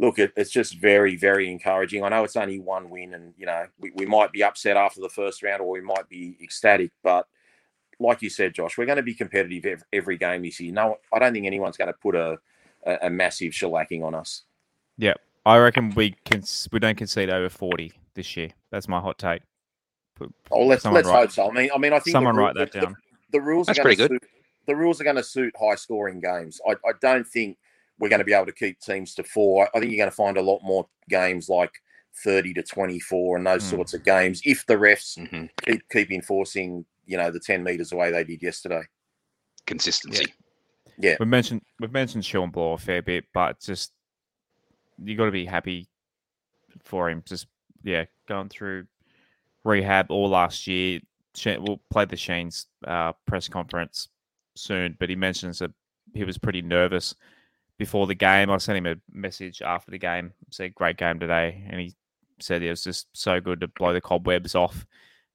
look, 0.00 0.18
it, 0.18 0.32
it's 0.34 0.50
just 0.50 0.74
very, 0.78 1.14
very 1.14 1.50
encouraging. 1.50 2.02
I 2.02 2.08
know 2.08 2.24
it's 2.24 2.34
only 2.36 2.58
one 2.58 2.88
win, 2.90 3.14
and 3.14 3.34
you 3.36 3.46
know 3.46 3.66
we, 3.78 3.92
we 3.94 4.06
might 4.06 4.32
be 4.32 4.42
upset 4.42 4.76
after 4.76 5.00
the 5.00 5.08
first 5.10 5.42
round, 5.42 5.60
or 5.60 5.70
we 5.70 5.80
might 5.82 6.08
be 6.08 6.36
ecstatic. 6.42 6.90
But 7.04 7.26
like 8.00 8.22
you 8.22 8.30
said, 8.30 8.54
Josh, 8.54 8.78
we're 8.78 8.86
going 8.86 8.96
to 8.96 9.02
be 9.02 9.14
competitive 9.14 9.64
every, 9.66 9.84
every 9.92 10.16
game 10.16 10.42
this 10.42 10.58
year. 10.58 10.72
No, 10.72 10.96
I 11.12 11.18
don't 11.18 11.32
think 11.34 11.46
anyone's 11.46 11.76
going 11.76 11.88
to 11.88 11.98
put 12.00 12.14
a, 12.16 12.38
a, 12.86 12.98
a 13.02 13.10
massive 13.10 13.52
shellacking 13.52 14.02
on 14.02 14.14
us. 14.14 14.42
Yeah, 14.96 15.14
I 15.44 15.58
reckon 15.58 15.90
we 15.94 16.16
can 16.24 16.42
we 16.72 16.78
don't 16.78 16.96
concede 16.96 17.28
over 17.30 17.48
forty 17.50 17.92
this 18.14 18.36
year. 18.36 18.48
That's 18.70 18.88
my 18.88 19.00
hot 19.00 19.18
take. 19.18 19.42
Put- 20.16 20.34
Oh, 20.50 20.66
let's 20.66 20.84
let's 20.86 21.06
write- 21.08 21.20
hope 21.20 21.30
so. 21.30 21.50
I 21.50 21.52
mean, 21.52 21.70
I 21.74 21.78
mean, 21.78 21.92
I 21.92 21.98
think 22.00 22.12
Someone 22.12 22.36
rule- 22.36 22.46
write 22.46 22.56
that 22.56 22.72
the- 22.72 22.80
down. 22.80 22.96
The, 23.32 23.40
rules 23.40 23.68
That's 23.68 23.78
are 23.78 23.84
going 23.84 23.96
pretty 23.96 24.08
to 24.08 24.14
suit, 24.14 24.30
the 24.66 24.74
rules 24.74 25.00
are 25.00 25.04
going 25.04 25.16
to 25.16 25.22
suit 25.22 25.54
high 25.60 25.76
scoring 25.76 26.20
games. 26.20 26.60
I, 26.68 26.72
I 26.84 26.92
don't 27.00 27.24
think 27.26 27.58
we're 28.00 28.08
going 28.08 28.18
to 28.20 28.24
be 28.24 28.32
able 28.32 28.46
to 28.46 28.52
keep 28.52 28.80
teams 28.80 29.14
to 29.14 29.22
four. 29.22 29.68
I 29.74 29.78
think 29.78 29.92
you're 29.92 29.98
going 30.02 30.10
to 30.10 30.16
find 30.16 30.36
a 30.38 30.42
lot 30.42 30.60
more 30.64 30.88
games 31.08 31.48
like 31.48 31.70
30 32.24 32.54
to 32.54 32.62
24 32.62 33.36
and 33.36 33.46
those 33.46 33.62
Mm. 33.64 33.70
sorts 33.70 33.94
of 33.94 34.04
games 34.04 34.40
if 34.44 34.66
the 34.66 34.74
refs 34.74 35.16
hmm 35.28 35.44
keep 35.62 35.88
keep 35.90 36.10
enforcing, 36.10 36.84
you 37.06 37.16
know, 37.16 37.30
the 37.30 37.38
10 37.38 37.62
meters 37.62 37.92
away 37.92 38.10
they 38.10 38.24
did 38.24 38.42
yesterday. 38.42 38.82
Consistency. 39.66 40.32
Yeah. 40.98 41.16
We've 41.20 41.28
mentioned 41.28 41.62
we've 41.78 41.92
mentioned 41.92 42.24
Shawn 42.24 42.50
Blore 42.50 42.74
a 42.74 42.78
fair 42.78 43.02
bit, 43.02 43.24
but 43.32 43.60
just 43.60 43.92
you 45.02 45.16
got 45.16 45.26
to 45.26 45.30
be 45.30 45.44
happy 45.46 45.88
for 46.82 47.08
him. 47.08 47.22
Just 47.26 47.46
yeah, 47.82 48.04
going 48.28 48.48
through 48.48 48.86
rehab 49.64 50.10
all 50.10 50.28
last 50.28 50.66
year. 50.66 51.00
She- 51.34 51.56
We'll 51.58 51.80
play 51.90 52.04
the 52.06 52.16
Shane's 52.16 52.66
uh, 52.86 53.12
press 53.26 53.48
conference 53.48 54.08
soon, 54.56 54.96
but 54.98 55.08
he 55.08 55.16
mentions 55.16 55.60
that 55.60 55.70
he 56.12 56.24
was 56.24 56.38
pretty 56.38 56.60
nervous 56.60 57.14
before 57.80 58.06
the 58.06 58.14
game. 58.14 58.50
I 58.50 58.58
sent 58.58 58.76
him 58.78 58.86
a 58.86 58.96
message 59.10 59.62
after 59.62 59.90
the 59.90 59.98
game, 59.98 60.34
said 60.50 60.74
great 60.74 60.98
game 60.98 61.18
today, 61.18 61.64
and 61.68 61.80
he 61.80 61.94
said 62.38 62.62
it 62.62 62.68
was 62.70 62.84
just 62.84 63.08
so 63.14 63.40
good 63.40 63.60
to 63.62 63.68
blow 63.68 63.94
the 63.94 64.02
cobwebs 64.02 64.54
off. 64.54 64.86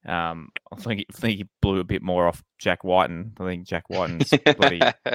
Um, 0.05 0.49
I 0.71 0.75
think 0.77 1.05
I 1.13 1.17
think 1.17 1.37
he 1.39 1.47
blew 1.61 1.79
a 1.79 1.83
bit 1.83 2.03
more 2.03 2.27
off 2.27 2.43
Jack 2.59 2.83
Wighton. 2.83 3.33
I 3.39 3.45
think 3.45 3.67
Jack 3.67 3.89
Wighton's 3.89 4.31
bloody 4.57 4.79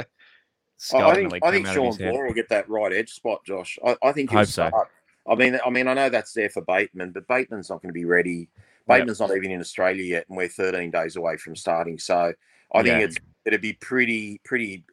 I- 0.92 1.14
think 1.14 1.34
I 1.44 1.50
think 1.50 1.66
Shawn 1.68 1.96
head. 1.96 2.12
Will 2.12 2.32
get 2.32 2.48
that 2.48 2.68
right 2.68 2.92
edge 2.92 3.12
spot, 3.12 3.44
Josh. 3.44 3.78
I, 3.86 3.96
I 4.02 4.12
think 4.12 4.30
he'll 4.30 4.40
Hope 4.40 4.48
so. 4.48 4.68
start. 4.68 4.88
I 5.30 5.34
mean, 5.36 5.58
I 5.64 5.70
mean, 5.70 5.86
I 5.86 5.94
know 5.94 6.08
that's 6.08 6.32
there 6.32 6.48
for 6.50 6.62
Bateman, 6.62 7.12
but 7.12 7.28
Bateman's 7.28 7.70
not 7.70 7.80
going 7.82 7.90
to 7.90 7.98
be 7.98 8.06
ready. 8.06 8.48
Yep. 8.88 8.98
Bateman's 8.98 9.20
not 9.20 9.30
even 9.36 9.52
in 9.52 9.60
Australia 9.60 10.02
yet, 10.02 10.24
and 10.28 10.36
we're 10.36 10.48
13 10.48 10.90
days 10.90 11.14
away 11.16 11.36
from 11.36 11.54
starting. 11.54 11.98
So 11.98 12.32
I 12.74 12.82
think 12.82 12.98
Yeah. 12.98 13.04
it's 13.04 13.16
it'd 13.44 13.60
be 13.60 13.74
pretty 13.74 14.40
pretty 14.44 14.84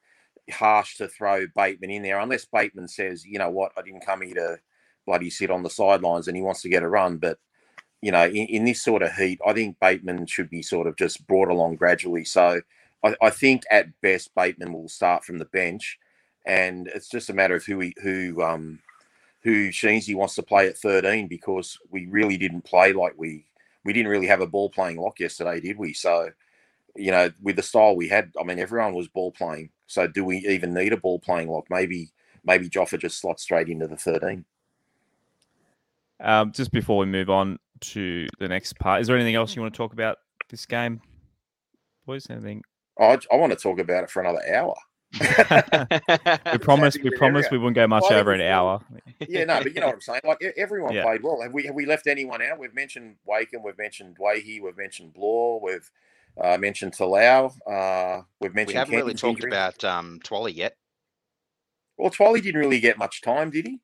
harsh 0.51 0.97
to 0.97 1.07
throw 1.07 1.45
Bateman 1.55 1.89
in 1.89 2.03
there 2.03 2.19
unless 2.19 2.45
Bateman 2.45 2.87
says, 2.87 3.25
you 3.25 3.39
know 3.39 3.49
what, 3.49 3.71
I 3.77 3.81
didn't 3.81 4.05
come 4.05 4.21
here 4.21 4.35
to 4.35 4.59
bloody 5.05 5.29
sit 5.29 5.49
on 5.51 5.63
the 5.63 5.69
sidelines 5.69 6.27
and 6.27 6.35
he 6.35 6.43
wants 6.43 6.61
to 6.61 6.69
get 6.69 6.83
a 6.83 6.89
run. 6.89 7.17
But 7.17 7.39
you 8.01 8.11
know, 8.11 8.25
in, 8.25 8.47
in 8.47 8.65
this 8.65 8.83
sort 8.83 9.01
of 9.01 9.13
heat, 9.13 9.39
I 9.45 9.53
think 9.53 9.79
Bateman 9.79 10.27
should 10.27 10.49
be 10.49 10.61
sort 10.61 10.87
of 10.87 10.95
just 10.97 11.25
brought 11.27 11.49
along 11.49 11.77
gradually. 11.77 12.25
So 12.25 12.61
I, 13.03 13.15
I 13.21 13.29
think 13.29 13.63
at 13.71 13.89
best 14.01 14.33
Bateman 14.35 14.73
will 14.73 14.89
start 14.89 15.23
from 15.23 15.39
the 15.39 15.45
bench, 15.45 15.97
and 16.45 16.87
it's 16.87 17.09
just 17.09 17.29
a 17.29 17.33
matter 17.33 17.55
of 17.55 17.65
who 17.65 17.79
he, 17.79 17.95
who 18.01 18.43
um 18.43 18.79
who 19.43 19.69
Sheensy 19.69 20.15
wants 20.15 20.35
to 20.35 20.43
play 20.43 20.67
at 20.67 20.77
13 20.77 21.27
because 21.27 21.77
we 21.89 22.05
really 22.07 22.37
didn't 22.37 22.63
play 22.63 22.93
like 22.93 23.13
we 23.17 23.45
we 23.83 23.93
didn't 23.93 24.11
really 24.11 24.27
have 24.27 24.41
a 24.41 24.47
ball 24.47 24.69
playing 24.69 24.97
lock 24.97 25.19
yesterday, 25.19 25.59
did 25.59 25.77
we? 25.77 25.93
So 25.93 26.29
you 26.95 27.11
know, 27.11 27.31
with 27.41 27.55
the 27.55 27.63
style 27.63 27.95
we 27.95 28.07
had, 28.07 28.31
I 28.39 28.43
mean, 28.43 28.59
everyone 28.59 28.93
was 28.93 29.07
ball 29.07 29.31
playing. 29.31 29.69
So 29.87 30.07
do 30.07 30.23
we 30.23 30.37
even 30.47 30.73
need 30.73 30.93
a 30.93 30.97
ball 30.97 31.19
playing 31.19 31.49
lock? 31.49 31.65
Maybe 31.69 32.11
maybe 32.45 32.69
Joffa 32.69 32.99
just 32.99 33.19
slots 33.19 33.43
straight 33.43 33.69
into 33.69 33.87
the 33.87 33.97
13. 33.97 34.45
Um, 36.19 36.51
just 36.51 36.71
before 36.71 36.97
we 36.97 37.05
move 37.05 37.29
on 37.29 37.59
to 37.81 38.27
the 38.39 38.47
next 38.47 38.77
part, 38.79 39.01
is 39.01 39.07
there 39.07 39.15
anything 39.15 39.35
else 39.35 39.55
you 39.55 39.61
want 39.61 39.73
to 39.73 39.77
talk 39.77 39.93
about 39.93 40.17
this 40.49 40.65
game, 40.65 41.01
boys? 42.05 42.27
Anything? 42.29 42.63
I, 42.99 43.19
I 43.31 43.35
want 43.35 43.51
to 43.51 43.57
talk 43.57 43.79
about 43.79 44.03
it 44.03 44.09
for 44.09 44.21
another 44.21 44.41
hour. 44.51 44.75
we 46.51 46.57
promised. 46.57 47.01
We 47.01 47.09
promised 47.17 47.51
we 47.51 47.57
wouldn't 47.57 47.75
go 47.75 47.87
much 47.87 48.03
Well, 48.09 48.19
over 48.19 48.33
an 48.33 48.41
hour. 48.41 48.81
Yeah, 49.27 49.45
no, 49.45 49.63
but 49.63 49.73
you 49.73 49.79
know 49.79 49.87
what 49.87 49.95
I'm 49.95 50.01
saying. 50.01 50.21
Like 50.23 50.41
everyone 50.57 50.93
Yeah. 50.93 51.03
played 51.03 51.23
well. 51.23 51.41
Have 51.41 51.53
we 51.53 51.65
have 51.65 51.75
we 51.75 51.85
left 51.85 52.07
anyone 52.07 52.41
out? 52.41 52.59
We've 52.59 52.73
mentioned 52.73 53.15
Wakeham, 53.25 53.63
we've 53.63 53.77
mentioned 53.77 54.17
Wahi, 54.19 54.59
we've 54.59 54.77
mentioned 54.77 55.13
Blore, 55.13 55.61
we've 55.61 55.89
uh, 56.41 56.57
mentioned 56.57 56.93
Talau, 56.93 57.53
uh, 57.69 58.21
we've 58.39 58.53
mentioned. 58.53 58.73
we 58.73 58.77
haven't 58.79 58.95
really 58.95 59.13
talked 59.13 59.37
injury. 59.43 59.51
about 59.51 59.83
um, 59.83 60.19
Twally 60.23 60.55
yet. 60.55 60.75
Well, 61.97 62.11
Twiley 62.11 62.41
didn't 62.43 62.61
really 62.61 62.79
get 62.79 62.97
much 62.97 63.21
time, 63.21 63.49
did 63.49 63.65
he? 63.67 63.79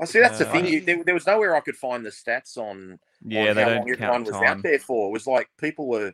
I 0.00 0.04
see. 0.06 0.20
That's 0.20 0.38
the 0.38 0.44
thing. 0.46 0.66
You- 0.66 0.80
There, 0.80 1.04
there 1.04 1.14
was 1.14 1.26
nowhere 1.26 1.54
I 1.56 1.60
could 1.60 1.76
find 1.76 2.04
the 2.04 2.10
stats 2.10 2.56
on 2.56 2.98
Yeah, 3.24 3.50
on 3.50 3.56
how 3.56 3.68
long 3.76 3.90
everyone 3.90 4.24
was 4.24 4.32
time. 4.32 4.44
out 4.44 4.62
there 4.62 4.78
for. 4.78 5.08
It 5.08 5.12
was 5.12 5.26
like 5.26 5.48
people 5.58 5.88
were 5.88 6.12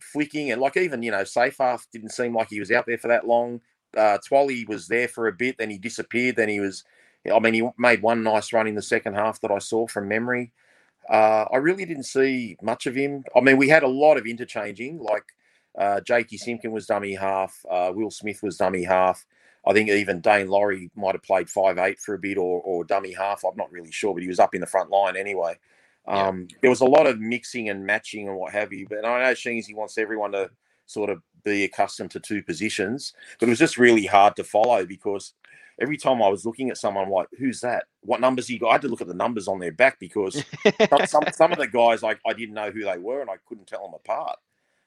flicking, 0.00 0.50
and 0.50 0.60
like 0.60 0.76
even 0.76 1.02
you 1.02 1.10
know, 1.10 1.22
Seyfarth 1.22 1.86
didn't 1.92 2.10
seem 2.10 2.34
like 2.34 2.48
he 2.48 2.60
was 2.60 2.70
out 2.70 2.86
there 2.86 2.98
for 2.98 3.08
that 3.08 3.26
long. 3.26 3.60
Uh, 3.96 4.18
Twally 4.28 4.66
was 4.68 4.88
there 4.88 5.06
for 5.06 5.28
a 5.28 5.32
bit, 5.32 5.56
then 5.58 5.70
he 5.70 5.78
disappeared. 5.78 6.36
Then 6.36 6.48
he 6.48 6.60
was. 6.60 6.84
I 7.32 7.38
mean, 7.38 7.54
he 7.54 7.68
made 7.78 8.02
one 8.02 8.22
nice 8.22 8.52
run 8.52 8.66
in 8.66 8.74
the 8.74 8.82
second 8.82 9.14
half 9.14 9.40
that 9.40 9.50
I 9.50 9.58
saw 9.58 9.86
from 9.86 10.08
memory. 10.08 10.52
Uh, 11.08 11.46
I 11.52 11.56
really 11.58 11.84
didn't 11.84 12.04
see 12.04 12.56
much 12.62 12.86
of 12.86 12.94
him. 12.94 13.24
I 13.36 13.40
mean, 13.40 13.56
we 13.56 13.68
had 13.68 13.82
a 13.82 13.88
lot 13.88 14.16
of 14.16 14.26
interchanging. 14.26 14.98
Like 14.98 15.24
uh, 15.78 16.00
Jakey 16.00 16.38
Simpkin 16.38 16.72
was 16.72 16.86
dummy 16.86 17.14
half. 17.14 17.64
Uh, 17.70 17.92
Will 17.94 18.10
Smith 18.10 18.42
was 18.42 18.56
dummy 18.56 18.84
half. 18.84 19.24
I 19.66 19.72
think 19.72 19.88
even 19.88 20.20
Daine 20.20 20.48
Laurie 20.48 20.90
might 20.94 21.14
have 21.14 21.22
played 21.22 21.48
five 21.48 21.78
eight 21.78 21.98
for 21.98 22.14
a 22.14 22.18
bit 22.18 22.36
or, 22.36 22.60
or 22.60 22.84
dummy 22.84 23.12
half. 23.12 23.44
I'm 23.44 23.56
not 23.56 23.72
really 23.72 23.92
sure, 23.92 24.12
but 24.14 24.22
he 24.22 24.28
was 24.28 24.38
up 24.38 24.54
in 24.54 24.60
the 24.60 24.66
front 24.66 24.90
line 24.90 25.16
anyway. 25.16 25.58
Yeah. 26.06 26.28
Um, 26.28 26.48
There 26.60 26.70
was 26.70 26.82
a 26.82 26.86
lot 26.86 27.06
of 27.06 27.18
mixing 27.18 27.68
and 27.70 27.86
matching 27.86 28.28
and 28.28 28.36
what 28.36 28.52
have 28.52 28.72
you. 28.72 28.86
But 28.88 29.04
I 29.04 29.24
know 29.24 29.32
Sheensy 29.32 29.74
wants 29.74 29.96
everyone 29.96 30.32
to 30.32 30.50
sort 30.86 31.08
of 31.08 31.22
be 31.44 31.64
accustomed 31.64 32.10
to 32.10 32.20
two 32.20 32.42
positions, 32.42 33.14
but 33.38 33.48
it 33.48 33.50
was 33.50 33.58
just 33.58 33.78
really 33.78 34.06
hard 34.06 34.36
to 34.36 34.44
follow 34.44 34.84
because 34.84 35.34
every 35.80 35.96
time 35.96 36.22
I 36.22 36.28
was 36.28 36.46
looking 36.46 36.70
at 36.70 36.78
someone, 36.78 37.04
I'm 37.04 37.10
like, 37.10 37.28
who's 37.38 37.60
that? 37.60 37.84
What 38.00 38.20
numbers 38.20 38.48
he 38.48 38.58
got? 38.58 38.68
I 38.68 38.72
had 38.72 38.82
to 38.82 38.88
look 38.88 39.00
at 39.00 39.08
the 39.08 39.14
numbers 39.14 39.48
on 39.48 39.58
their 39.58 39.72
back 39.72 39.98
because 39.98 40.44
some, 40.88 41.00
some, 41.06 41.24
some 41.32 41.52
of 41.52 41.58
the 41.58 41.66
guys 41.66 42.02
like 42.02 42.20
I 42.26 42.32
didn't 42.32 42.54
know 42.54 42.70
who 42.70 42.84
they 42.84 42.98
were 42.98 43.20
and 43.20 43.30
I 43.30 43.36
couldn't 43.46 43.66
tell 43.66 43.84
them 43.84 43.94
apart. 43.94 44.38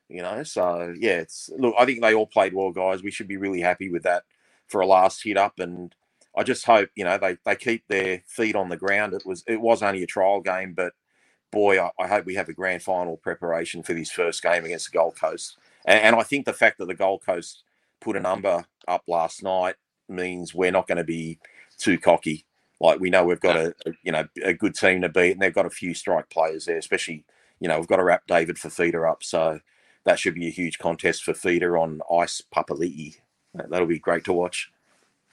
You 0.09 0.21
know, 0.21 0.43
so 0.43 0.93
yeah, 0.97 1.19
it's 1.19 1.49
look. 1.57 1.75
I 1.77 1.85
think 1.85 2.01
they 2.01 2.13
all 2.13 2.27
played 2.27 2.53
well, 2.53 2.71
guys. 2.71 3.03
We 3.03 3.11
should 3.11 3.27
be 3.27 3.35
really 3.35 3.59
happy 3.59 3.89
with 3.89 4.03
that 4.03 4.23
for 4.67 4.79
a 4.79 4.87
last 4.87 5.21
hit 5.21 5.35
up, 5.35 5.59
and 5.59 5.93
I 6.35 6.43
just 6.43 6.65
hope 6.65 6.89
you 6.95 7.03
know 7.03 7.17
they 7.17 7.37
they 7.43 7.57
keep 7.57 7.83
their 7.89 8.23
feet 8.25 8.55
on 8.55 8.69
the 8.69 8.77
ground. 8.77 9.13
It 9.13 9.25
was 9.25 9.43
it 9.47 9.59
was 9.59 9.83
only 9.83 10.03
a 10.03 10.07
trial 10.07 10.39
game, 10.39 10.73
but 10.73 10.93
boy, 11.51 11.81
I, 11.81 11.91
I 11.99 12.07
hope 12.07 12.25
we 12.25 12.35
have 12.35 12.47
a 12.47 12.53
grand 12.53 12.83
final 12.83 13.17
preparation 13.17 13.83
for 13.83 13.93
this 13.93 14.09
first 14.09 14.41
game 14.41 14.63
against 14.63 14.89
the 14.91 14.97
Gold 14.97 15.19
Coast. 15.19 15.57
And, 15.85 15.99
and 15.99 16.15
I 16.15 16.23
think 16.23 16.45
the 16.45 16.53
fact 16.53 16.77
that 16.77 16.87
the 16.87 16.95
Gold 16.95 17.21
Coast 17.25 17.63
put 17.99 18.15
a 18.15 18.21
number 18.21 18.63
up 18.87 19.03
last 19.07 19.43
night 19.43 19.75
means 20.09 20.53
we're 20.53 20.71
not 20.71 20.87
going 20.87 20.97
to 20.97 21.03
be 21.03 21.39
too 21.77 21.97
cocky. 21.97 22.45
Like 22.79 22.99
we 22.99 23.09
know 23.09 23.25
we've 23.25 23.39
got 23.39 23.55
a, 23.57 23.73
a 23.85 23.91
you 24.03 24.11
know 24.11 24.27
a 24.43 24.53
good 24.53 24.75
team 24.75 25.01
to 25.01 25.09
beat, 25.09 25.31
and 25.31 25.41
they've 25.41 25.53
got 25.53 25.65
a 25.65 25.69
few 25.71 25.93
strike 25.93 26.29
players 26.29 26.65
there, 26.65 26.77
especially 26.77 27.23
you 27.59 27.67
know 27.67 27.77
we've 27.79 27.87
got 27.87 27.95
to 27.97 28.03
wrap 28.03 28.27
David 28.27 28.57
Fifita 28.57 29.09
up, 29.09 29.23
so 29.23 29.59
that 30.03 30.19
should 30.19 30.35
be 30.35 30.47
a 30.47 30.51
huge 30.51 30.77
contest 30.77 31.23
for 31.23 31.33
Feeder 31.33 31.77
on 31.77 32.01
Ice 32.11 32.41
Papali'i. 32.55 33.17
That- 33.55 33.69
That'll 33.69 33.87
be 33.87 33.99
great 33.99 34.23
to 34.25 34.33
watch. 34.33 34.71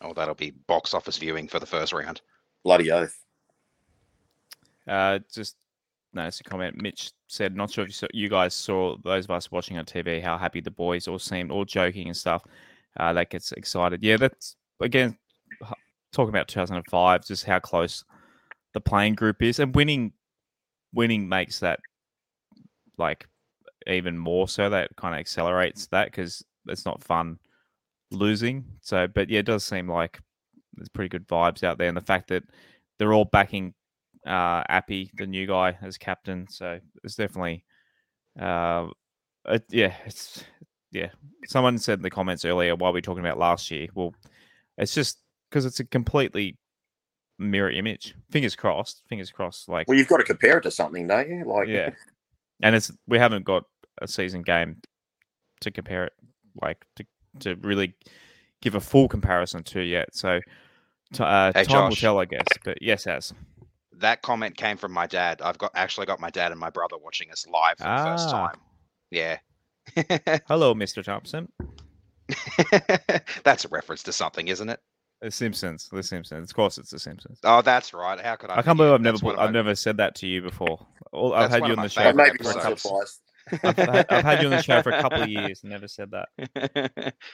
Oh, 0.00 0.12
that'll 0.14 0.34
be 0.34 0.50
box 0.66 0.94
office 0.94 1.18
viewing 1.18 1.46
for 1.48 1.58
the 1.60 1.66
first 1.66 1.92
round. 1.92 2.20
Bloody 2.62 2.90
oath. 2.90 3.16
Uh, 4.86 5.18
just 5.32 5.56
noticed 6.12 6.40
a 6.40 6.44
comment. 6.44 6.80
Mitch 6.80 7.12
said, 7.28 7.56
"Not 7.56 7.70
sure 7.70 7.84
if 7.84 7.88
you, 7.88 7.92
saw, 7.94 8.06
you 8.12 8.28
guys 8.28 8.54
saw 8.54 8.96
those 9.02 9.24
of 9.24 9.30
us 9.30 9.50
watching 9.50 9.78
on 9.78 9.84
TV 9.84 10.22
how 10.22 10.36
happy 10.38 10.60
the 10.60 10.70
boys 10.70 11.08
all 11.08 11.18
seemed, 11.18 11.50
all 11.50 11.64
joking 11.64 12.06
and 12.06 12.16
stuff. 12.16 12.42
Uh, 12.98 13.12
that 13.12 13.30
gets 13.30 13.52
excited. 13.52 14.02
Yeah, 14.02 14.16
that's 14.16 14.56
again 14.84 15.16
talking 16.12 16.30
about 16.30 16.48
2005, 16.48 17.26
just 17.26 17.44
how 17.44 17.58
close 17.58 18.04
the 18.72 18.80
playing 18.80 19.14
group 19.14 19.42
is, 19.42 19.58
and 19.58 19.74
winning, 19.74 20.12
winning 20.92 21.28
makes 21.28 21.60
that 21.60 21.80
like 22.96 23.26
even 23.86 24.16
more 24.16 24.48
so. 24.48 24.70
That 24.70 24.94
kind 24.96 25.14
of 25.14 25.20
accelerates 25.20 25.86
that 25.88 26.06
because 26.06 26.44
it's 26.66 26.84
not 26.86 27.02
fun 27.02 27.38
losing. 28.10 28.64
So, 28.80 29.06
but 29.06 29.28
yeah, 29.28 29.40
it 29.40 29.46
does 29.46 29.64
seem 29.64 29.88
like 29.88 30.20
there's 30.74 30.88
pretty 30.88 31.08
good 31.08 31.28
vibes 31.28 31.62
out 31.62 31.78
there, 31.78 31.88
and 31.88 31.96
the 31.96 32.00
fact 32.00 32.28
that 32.28 32.44
they're 32.98 33.12
all 33.12 33.24
backing 33.26 33.74
uh, 34.26 34.62
Appy, 34.68 35.10
the 35.16 35.26
new 35.26 35.46
guy, 35.46 35.76
as 35.82 35.98
captain. 35.98 36.46
So 36.48 36.78
it's 37.02 37.16
definitely, 37.16 37.64
uh, 38.40 38.88
yeah, 39.68 39.94
it's 40.06 40.44
yeah. 40.90 41.10
Someone 41.46 41.78
said 41.78 41.98
in 41.98 42.02
the 42.02 42.10
comments 42.10 42.44
earlier 42.44 42.76
while 42.76 42.92
we 42.92 42.98
were 42.98 43.02
talking 43.02 43.24
about 43.24 43.38
last 43.38 43.70
year. 43.70 43.88
Well, 43.94 44.14
it's 44.78 44.94
just 44.94 45.18
because 45.50 45.64
it's 45.66 45.80
a 45.80 45.84
completely 45.84 46.58
mirror 47.38 47.70
image. 47.70 48.14
Fingers 48.30 48.56
crossed. 48.56 49.02
Fingers 49.08 49.30
crossed. 49.30 49.68
Like 49.68 49.88
Well, 49.88 49.96
you've 49.98 50.08
got 50.08 50.18
to 50.18 50.24
compare 50.24 50.58
it 50.58 50.62
to 50.62 50.70
something, 50.70 51.06
don't 51.06 51.28
you? 51.28 51.44
Like, 51.44 51.68
yeah, 51.68 51.90
and 52.62 52.74
it's 52.76 52.90
we 53.06 53.18
haven't 53.18 53.44
got 53.44 53.64
a 54.00 54.08
season 54.08 54.42
game 54.42 54.80
to 55.60 55.70
compare 55.70 56.04
it 56.04 56.12
like 56.62 56.84
to 56.96 57.04
to 57.40 57.54
really 57.56 57.94
give 58.62 58.74
a 58.74 58.80
full 58.80 59.08
comparison 59.08 59.62
to 59.64 59.80
yet. 59.80 60.14
So 60.14 60.40
t- 61.12 61.22
uh, 61.22 61.52
Hey, 61.54 61.64
time 61.64 61.88
will 61.88 61.96
tell, 61.96 62.18
I 62.18 62.24
guess. 62.24 62.46
But 62.64 62.78
yes, 62.80 63.06
as 63.06 63.32
That 63.98 64.22
comment 64.22 64.56
came 64.56 64.76
from 64.76 64.92
my 64.92 65.06
dad. 65.06 65.42
I've 65.42 65.58
got 65.58 65.72
actually 65.74 66.06
got 66.06 66.20
my 66.20 66.30
dad 66.30 66.50
and 66.52 66.60
my 66.60 66.70
brother 66.70 66.96
watching 67.02 67.30
us 67.30 67.46
live 67.46 67.78
for 67.78 67.84
the 67.84 68.04
first 68.04 68.28
Ah. 68.28 68.48
time. 68.48 68.60
Yeah. 69.10 69.38
hello, 70.48 70.74
Mister 70.74 71.02
Thompson. 71.02 71.48
That's 73.44 73.64
a 73.64 73.68
reference 73.68 74.02
to 74.04 74.12
something, 74.12 74.48
isn't 74.48 74.68
it? 74.68 74.80
The 75.20 75.30
Simpsons. 75.30 75.88
The 75.90 76.02
Simpsons. 76.02 76.50
Of 76.50 76.56
course, 76.56 76.76
it's 76.78 76.90
The 76.90 76.98
Simpsons. 76.98 77.38
Oh, 77.44 77.62
that's 77.62 77.94
right. 77.94 78.20
How 78.20 78.36
could 78.36 78.50
I? 78.50 78.58
I 78.58 78.62
can't 78.62 78.76
believe 78.76 78.92
I've 78.92 79.00
never 79.00 79.18
put, 79.18 79.38
I've 79.38 79.48
my- 79.50 79.52
never 79.52 79.74
said 79.74 79.96
that 79.98 80.14
to 80.16 80.26
you 80.26 80.42
before. 80.42 80.86
All, 81.12 81.32
I've 81.32 81.50
That's 81.50 81.62
had 81.62 81.66
you 81.68 81.72
of 81.72 81.78
on 81.78 81.84
the 81.84 81.88
show. 81.88 82.00
I 82.02 82.04
favourite 82.12 82.28
for 82.28 82.32
maybe 82.34 82.44
a 82.44 82.52
once 82.52 82.62
couple- 82.82 82.90
or 82.90 83.00
twice. 83.00 83.20
I've, 83.62 83.76
had, 83.76 84.06
I've 84.10 84.24
had 84.24 84.42
you 84.42 84.48
on 84.48 84.56
the 84.56 84.62
show 84.62 84.82
for 84.82 84.90
a 84.90 85.00
couple 85.00 85.22
of 85.22 85.28
years 85.28 85.62
and 85.62 85.70
never 85.70 85.88
said 85.88 86.10
that. 86.12 87.14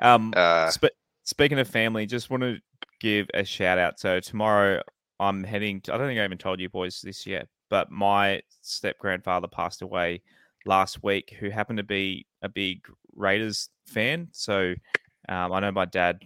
Um, 0.00 0.32
uh, 0.36 0.70
spe- 0.70 0.86
speaking 1.22 1.58
of 1.60 1.68
family, 1.68 2.04
just 2.04 2.28
want 2.28 2.42
to 2.42 2.56
give 3.00 3.28
a 3.32 3.44
shout 3.44 3.78
out. 3.78 4.00
So 4.00 4.18
tomorrow 4.18 4.82
I'm 5.20 5.44
heading. 5.44 5.80
To, 5.82 5.94
I 5.94 5.98
don't 5.98 6.08
think 6.08 6.18
I 6.18 6.24
even 6.24 6.36
told 6.36 6.58
you 6.58 6.68
boys 6.68 7.00
this 7.00 7.26
yet, 7.26 7.46
but 7.70 7.92
my 7.92 8.42
step 8.60 8.98
grandfather 8.98 9.46
passed 9.46 9.82
away 9.82 10.22
last 10.66 11.04
week, 11.04 11.36
who 11.38 11.48
happened 11.48 11.76
to 11.76 11.84
be 11.84 12.26
a 12.42 12.48
big 12.48 12.80
Raiders 13.14 13.68
fan. 13.86 14.28
So 14.32 14.74
um, 15.28 15.52
I 15.52 15.60
know 15.60 15.72
my 15.72 15.84
dad. 15.86 16.20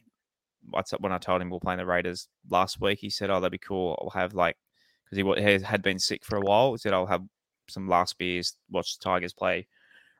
When 0.98 1.12
I 1.12 1.18
told 1.18 1.40
him 1.40 1.48
we 1.48 1.56
are 1.56 1.60
playing 1.60 1.78
the 1.78 1.86
Raiders 1.86 2.28
last 2.50 2.80
week, 2.80 2.98
he 2.98 3.08
said, 3.08 3.30
"Oh, 3.30 3.40
that'd 3.40 3.52
be 3.52 3.58
cool. 3.58 3.98
I'll 4.02 4.20
have 4.20 4.34
like 4.34 4.56
because 5.10 5.38
he 5.38 5.64
had 5.64 5.82
been 5.82 5.98
sick 5.98 6.24
for 6.24 6.36
a 6.36 6.40
while. 6.40 6.72
He 6.72 6.78
said 6.78 6.92
I'll 6.92 7.06
have 7.06 7.22
some 7.68 7.88
last 7.88 8.18
beers, 8.18 8.54
watch 8.70 8.98
the 8.98 9.04
Tigers 9.04 9.32
play 9.32 9.66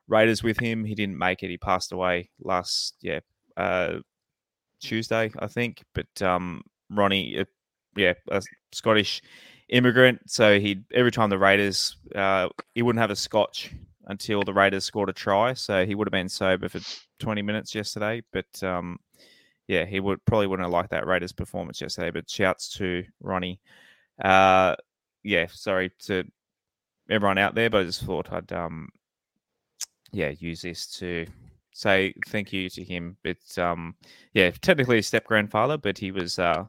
Raiders 0.09 0.43
with 0.43 0.59
him. 0.59 0.85
He 0.85 0.95
didn't 0.95 1.19
make 1.19 1.43
it. 1.43 1.51
He 1.51 1.59
passed 1.59 1.93
away 1.93 2.31
last 2.41 2.97
yeah 3.03 3.21
uh, 3.57 3.99
Tuesday, 4.81 5.31
I 5.39 5.47
think. 5.47 5.83
But 5.95 6.23
um, 6.23 6.62
Ronnie, 6.91 7.39
uh, 7.39 7.45
yeah, 7.97 8.14
a 8.31 8.43
Scottish 8.73 9.23
immigrant. 9.69 10.21
So 10.27 10.59
he 10.59 10.83
every 10.95 11.12
time 11.12 11.31
the 11.31 11.39
Raiders, 11.39 11.97
uh, 12.14 12.49
he 12.75 12.83
wouldn't 12.83 13.01
have 13.01 13.11
a 13.11 13.16
scotch 13.16 13.71
until 14.09 14.43
the 14.43 14.53
Raiders 14.53 14.85
scored 14.85 15.11
a 15.11 15.13
try. 15.13 15.55
So 15.55 15.87
he 15.87 15.95
would 15.95 16.07
have 16.07 16.13
been 16.13 16.29
sober 16.29 16.69
for 16.69 16.81
20 17.21 17.43
minutes 17.43 17.75
yesterday. 17.75 18.23
But 18.33 18.63
um, 18.63 18.99
yeah, 19.69 19.85
he 19.85 20.01
would 20.01 20.25
probably 20.25 20.47
wouldn't 20.47 20.67
have 20.67 20.73
liked 20.73 20.91
that 20.91 21.07
Raiders 21.07 21.33
performance 21.33 21.81
yesterday. 21.81 22.11
But 22.11 22.29
shouts 22.29 22.71
to 22.79 23.05
Ronnie. 23.21 23.61
Uh, 24.23 24.75
yeah, 25.23 25.47
sorry 25.51 25.93
to 26.07 26.25
everyone 27.11 27.39
out 27.39 27.55
there, 27.55 27.71
but 27.71 27.83
I 27.83 27.85
just 27.85 28.03
thought 28.03 28.33
I'd 28.33 28.53
um, 28.53 28.89
yeah, 30.13 30.33
use 30.39 30.63
this 30.63 30.87
to 30.99 31.27
say 31.73 32.15
thank 32.29 32.53
you 32.53 32.69
to 32.71 32.83
him. 32.83 33.17
But 33.23 33.59
um, 33.59 33.95
yeah, 34.33 34.51
technically 34.63 34.99
a 34.99 35.03
step 35.03 35.25
grandfather, 35.25 35.77
but 35.77 35.99
he 35.99 36.11
was 36.11 36.39
uh, 36.39 36.65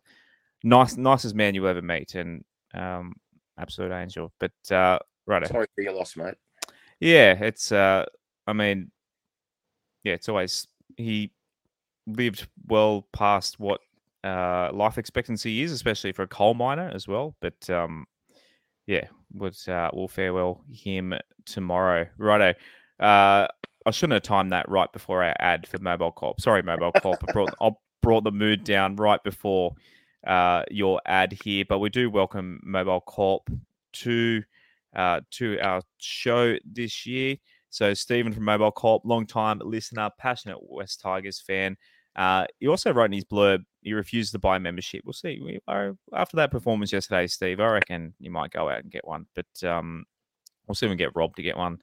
nice, 0.63 0.97
nicest 0.97 1.35
man 1.35 1.55
you 1.55 1.67
ever 1.67 1.81
meet, 1.81 2.15
and 2.15 2.43
um, 2.73 3.13
absolute 3.57 3.91
angel. 3.91 4.33
But 4.39 4.71
uh, 4.71 4.99
right, 5.25 5.47
sorry 5.47 5.67
for 5.73 5.81
your 5.81 5.93
loss, 5.93 6.17
mate. 6.17 6.35
Yeah, 6.99 7.33
it's. 7.43 7.71
Uh, 7.71 8.05
I 8.47 8.53
mean, 8.53 8.91
yeah, 10.03 10.13
it's 10.13 10.29
always 10.29 10.67
he 10.97 11.31
lived 12.07 12.47
well 12.67 13.07
past 13.13 13.59
what 13.59 13.81
uh, 14.23 14.69
life 14.73 14.97
expectancy 14.97 15.61
is, 15.61 15.71
especially 15.71 16.11
for 16.11 16.23
a 16.23 16.27
coal 16.27 16.53
miner 16.53 16.91
as 16.93 17.07
well. 17.07 17.35
But 17.39 17.69
um, 17.69 18.05
yeah, 18.87 19.07
uh, 19.67 19.89
we'll 19.93 20.07
farewell 20.07 20.61
him 20.71 21.13
tomorrow. 21.45 22.07
Righto. 22.17 22.53
Uh, 22.99 23.47
I 23.85 23.91
shouldn't 23.91 24.13
have 24.13 24.23
timed 24.23 24.51
that 24.51 24.67
right 24.69 24.91
before 24.91 25.23
our 25.23 25.35
ad 25.39 25.67
for 25.67 25.79
Mobile 25.79 26.11
Corp. 26.11 26.41
Sorry, 26.41 26.61
Mobile 26.61 26.91
Corp. 26.91 27.23
I 27.27 27.31
brought, 27.31 27.53
I 27.61 27.71
brought 28.01 28.23
the 28.23 28.31
mood 28.31 28.63
down 28.63 28.97
right 28.97 29.23
before 29.23 29.73
uh, 30.27 30.63
your 30.69 30.99
ad 31.05 31.37
here, 31.43 31.63
but 31.67 31.79
we 31.79 31.89
do 31.89 32.09
welcome 32.09 32.59
Mobile 32.63 33.01
Corp 33.01 33.49
to 33.93 34.43
uh, 34.95 35.21
to 35.31 35.59
our 35.59 35.81
show 35.97 36.55
this 36.71 37.05
year. 37.05 37.35
So 37.69 37.93
Stephen 37.93 38.33
from 38.33 38.45
Mobile 38.45 38.71
Corp, 38.71 39.03
long 39.05 39.27
time 39.27 39.61
listener, 39.63 40.09
passionate 40.17 40.57
West 40.61 41.01
Tigers 41.01 41.41
fan. 41.45 41.77
Uh, 42.15 42.45
he 42.59 42.67
also 42.67 42.91
wrote 42.91 43.05
in 43.05 43.13
his 43.13 43.25
blurb 43.25 43.63
he 43.81 43.93
refused 43.93 44.33
to 44.33 44.39
buy 44.39 44.57
membership. 44.57 45.01
We'll 45.05 45.13
see. 45.13 45.39
We 45.41 45.59
after 46.13 46.37
that 46.37 46.51
performance 46.51 46.91
yesterday, 46.91 47.27
Steve. 47.27 47.59
I 47.59 47.67
reckon 47.67 48.13
you 48.19 48.29
might 48.31 48.51
go 48.51 48.69
out 48.69 48.81
and 48.81 48.91
get 48.91 49.07
one, 49.07 49.25
but 49.35 49.67
um, 49.67 50.05
we'll 50.67 50.75
see 50.75 50.85
if 50.85 50.89
we 50.89 50.97
can 50.97 51.05
get 51.05 51.15
Rob 51.15 51.35
to 51.35 51.43
get 51.43 51.57
one 51.57 51.77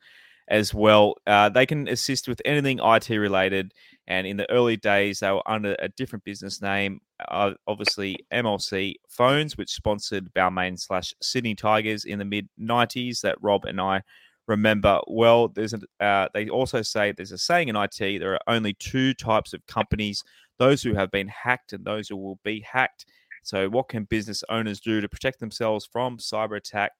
as 0.49 0.73
well. 0.73 1.15
Uh, 1.27 1.49
they 1.49 1.67
can 1.67 1.89
assist 1.89 2.29
with 2.29 2.41
anything 2.45 2.79
IT 2.83 3.09
related. 3.11 3.73
And 4.07 4.27
in 4.27 4.37
the 4.37 4.49
early 4.51 4.77
days, 4.77 5.21
they 5.21 5.31
were 5.31 5.43
under 5.47 5.75
a 5.81 5.89
different 5.89 6.25
business 6.25 6.63
name, 6.63 7.01
uh, 7.29 7.55
obviously 7.67 8.19
MLC 8.33 8.95
Phones, 9.09 9.57
which 9.57 9.71
sponsored 9.71 10.33
Balmain 10.33 10.79
slash 10.79 11.13
Sydney 11.21 11.55
Tigers 11.57 12.05
in 12.05 12.19
the 12.19 12.25
mid 12.25 12.49
90s 12.61 13.21
that 13.23 13.37
Rob 13.41 13.65
and 13.65 13.81
I 13.81 14.03
remember 14.47 15.01
well. 15.09 15.49
There's 15.49 15.75
a, 15.75 16.05
uh, 16.05 16.29
they 16.35 16.49
also 16.49 16.83
say 16.83 17.13
there's 17.13 17.33
a 17.33 17.39
saying 17.39 17.69
in 17.69 17.77
IT 17.77 17.99
there 17.99 18.35
are 18.35 18.41
only 18.47 18.75
two 18.75 19.13
types 19.15 19.53
of 19.53 19.67
companies 19.67 20.23
those 20.59 20.83
who 20.83 20.95
have 20.95 21.11
been 21.11 21.29
hacked 21.29 21.73
and 21.73 21.85
those 21.85 22.09
who 22.09 22.17
will 22.17 22.39
be 22.45 22.61
hacked. 22.61 23.07
So, 23.43 23.69
what 23.69 23.89
can 23.89 24.05
business 24.05 24.43
owners 24.49 24.81
do 24.81 25.01
to 25.01 25.09
protect 25.09 25.39
themselves 25.39 25.89
from 25.91 26.19
cyber 26.19 26.57
attack? 26.57 26.93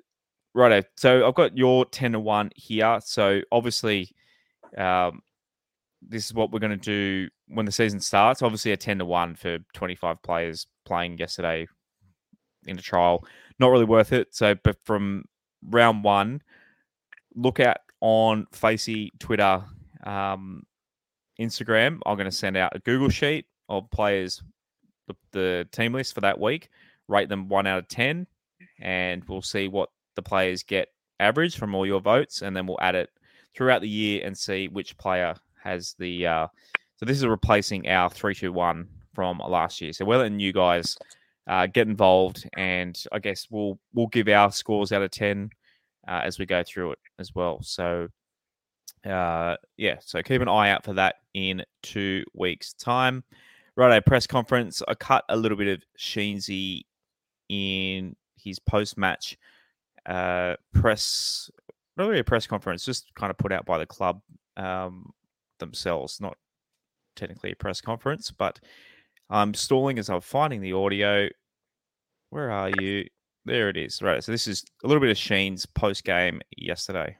righto. 0.54 0.88
So 0.98 1.28
I've 1.28 1.36
got 1.36 1.58
your 1.58 1.86
10 1.86 2.14
to 2.14 2.20
1 2.20 2.52
here. 2.56 3.00
So 3.04 3.42
obviously, 3.52 4.10
um, 4.78 5.22
this 6.02 6.26
is 6.26 6.34
what 6.34 6.52
we're 6.52 6.60
going 6.60 6.78
to 6.78 6.78
do 6.78 7.30
when 7.48 7.66
the 7.66 7.72
season 7.72 8.00
starts. 8.00 8.42
Obviously, 8.42 8.72
a 8.72 8.78
10 8.78 9.00
to 9.00 9.06
1 9.06 9.36
for 9.36 9.60
25 9.74 10.22
players 10.24 10.68
playing 10.86 11.18
yesterday 11.18 11.68
in 12.66 12.78
a 12.78 12.82
trial. 12.82 13.26
Not 13.60 13.70
really 13.70 13.86
worth 13.86 14.14
it. 14.14 14.34
So, 14.34 14.56
but 14.64 14.78
from 14.86 15.26
round 15.68 16.04
one, 16.04 16.42
look 17.36 17.60
out 17.60 17.78
on 18.02 18.48
Facey, 18.54 19.12
Twitter, 19.20 19.64
um, 20.06 20.64
Instagram. 21.40 22.00
I'm 22.06 22.16
going 22.16 22.30
to 22.30 22.36
send 22.36 22.58
out 22.58 22.76
a 22.76 22.80
Google 22.80 23.10
sheet 23.10 23.46
of 23.70 23.90
players, 23.92 24.44
the, 25.08 25.16
the 25.32 25.68
team 25.72 25.94
list 25.94 26.14
for 26.14 26.22
that 26.22 26.40
week, 26.40 26.70
rate 27.08 27.30
them 27.30 27.48
one 27.48 27.68
out 27.68 27.80
of 27.80 27.88
10, 27.88 28.28
and 28.82 29.24
we'll 29.28 29.42
see 29.42 29.68
what 29.68 29.90
the 30.16 30.22
players 30.22 30.64
get 30.64 30.90
average 31.20 31.58
from 31.58 31.76
all 31.76 31.86
your 31.86 32.02
votes, 32.02 32.42
and 32.42 32.56
then 32.56 32.66
we'll 32.66 32.82
add 32.82 32.96
it 32.96 33.10
throughout 33.56 33.82
the 33.82 33.90
year 33.90 34.22
and 34.26 34.38
see 34.38 34.68
which 34.68 34.98
player 34.98 35.36
has 35.64 35.96
the. 36.00 36.26
Uh, 36.26 36.48
so 36.98 37.06
this 37.06 37.18
is 37.18 37.26
replacing 37.26 37.88
our 37.88 38.10
three 38.10 38.36
two 38.36 38.52
one 38.52 38.88
from 39.14 39.40
last 39.40 39.82
year. 39.82 39.94
So 39.94 40.06
we're 40.06 40.18
letting 40.18 40.40
you 40.40 40.54
guys 40.54 40.98
uh, 41.48 41.68
get 41.68 41.88
involved, 41.88 42.50
and 42.58 43.02
I 43.12 43.20
guess 43.20 43.48
we'll 43.50 43.80
we'll 43.94 44.08
give 44.08 44.28
our 44.28 44.52
scores 44.52 44.92
out 44.92 45.02
of 45.02 45.12
ten 45.12 45.50
uh, 46.08 46.22
as 46.24 46.40
we 46.40 46.46
go 46.46 46.64
through 46.64 46.94
it 46.94 47.00
as 47.18 47.34
well. 47.36 47.62
So 47.62 48.08
uh, 49.06 49.56
yeah, 49.78 49.96
so 50.02 50.22
keep 50.22 50.42
an 50.42 50.50
eye 50.50 50.72
out 50.72 50.84
for 50.84 50.94
that 50.94 51.16
in 51.34 51.64
two 51.84 52.24
weeks' 52.34 52.74
time. 52.74 53.24
Right, 53.80 53.96
a 53.96 54.02
press 54.02 54.28
conference. 54.28 54.82
I 54.90 54.94
cut 54.94 55.24
a 55.30 55.38
little 55.38 55.58
bit 55.58 55.70
of 55.70 55.82
Sheensy 55.98 56.82
in 57.48 58.14
his 58.36 58.60
post 58.60 58.98
match 58.98 59.38
uh, 60.06 60.56
press, 60.74 61.50
not 61.96 62.08
really 62.10 62.20
a 62.20 62.26
press 62.26 62.46
conference, 62.46 62.84
just 62.84 63.06
kind 63.16 63.32
of 63.32 63.38
put 63.38 63.54
out 63.54 63.66
by 63.66 63.78
the 63.78 63.86
club 63.86 64.20
um, 64.58 65.14
themselves, 65.60 66.20
not 66.20 66.36
technically 67.16 67.54
a 67.54 67.56
press 67.56 67.80
conference, 67.80 68.32
but 68.32 68.60
I'm 69.30 69.54
stalling 69.54 69.98
as 69.98 70.10
I'm 70.10 70.20
finding 70.20 70.60
the 70.60 70.74
audio. 70.74 71.30
Where 72.32 72.52
are 72.52 72.72
you? 72.82 73.06
There 73.46 73.70
it 73.70 73.78
is. 73.78 74.02
Right. 74.02 74.22
So 74.22 74.34
this 74.34 74.46
is 74.46 74.66
a 74.84 74.88
little 74.88 75.00
bit 75.00 75.10
of 75.10 75.18
Sheen's 75.18 75.66
post 75.66 76.04
game 76.04 76.42
yesterday. 76.58 77.16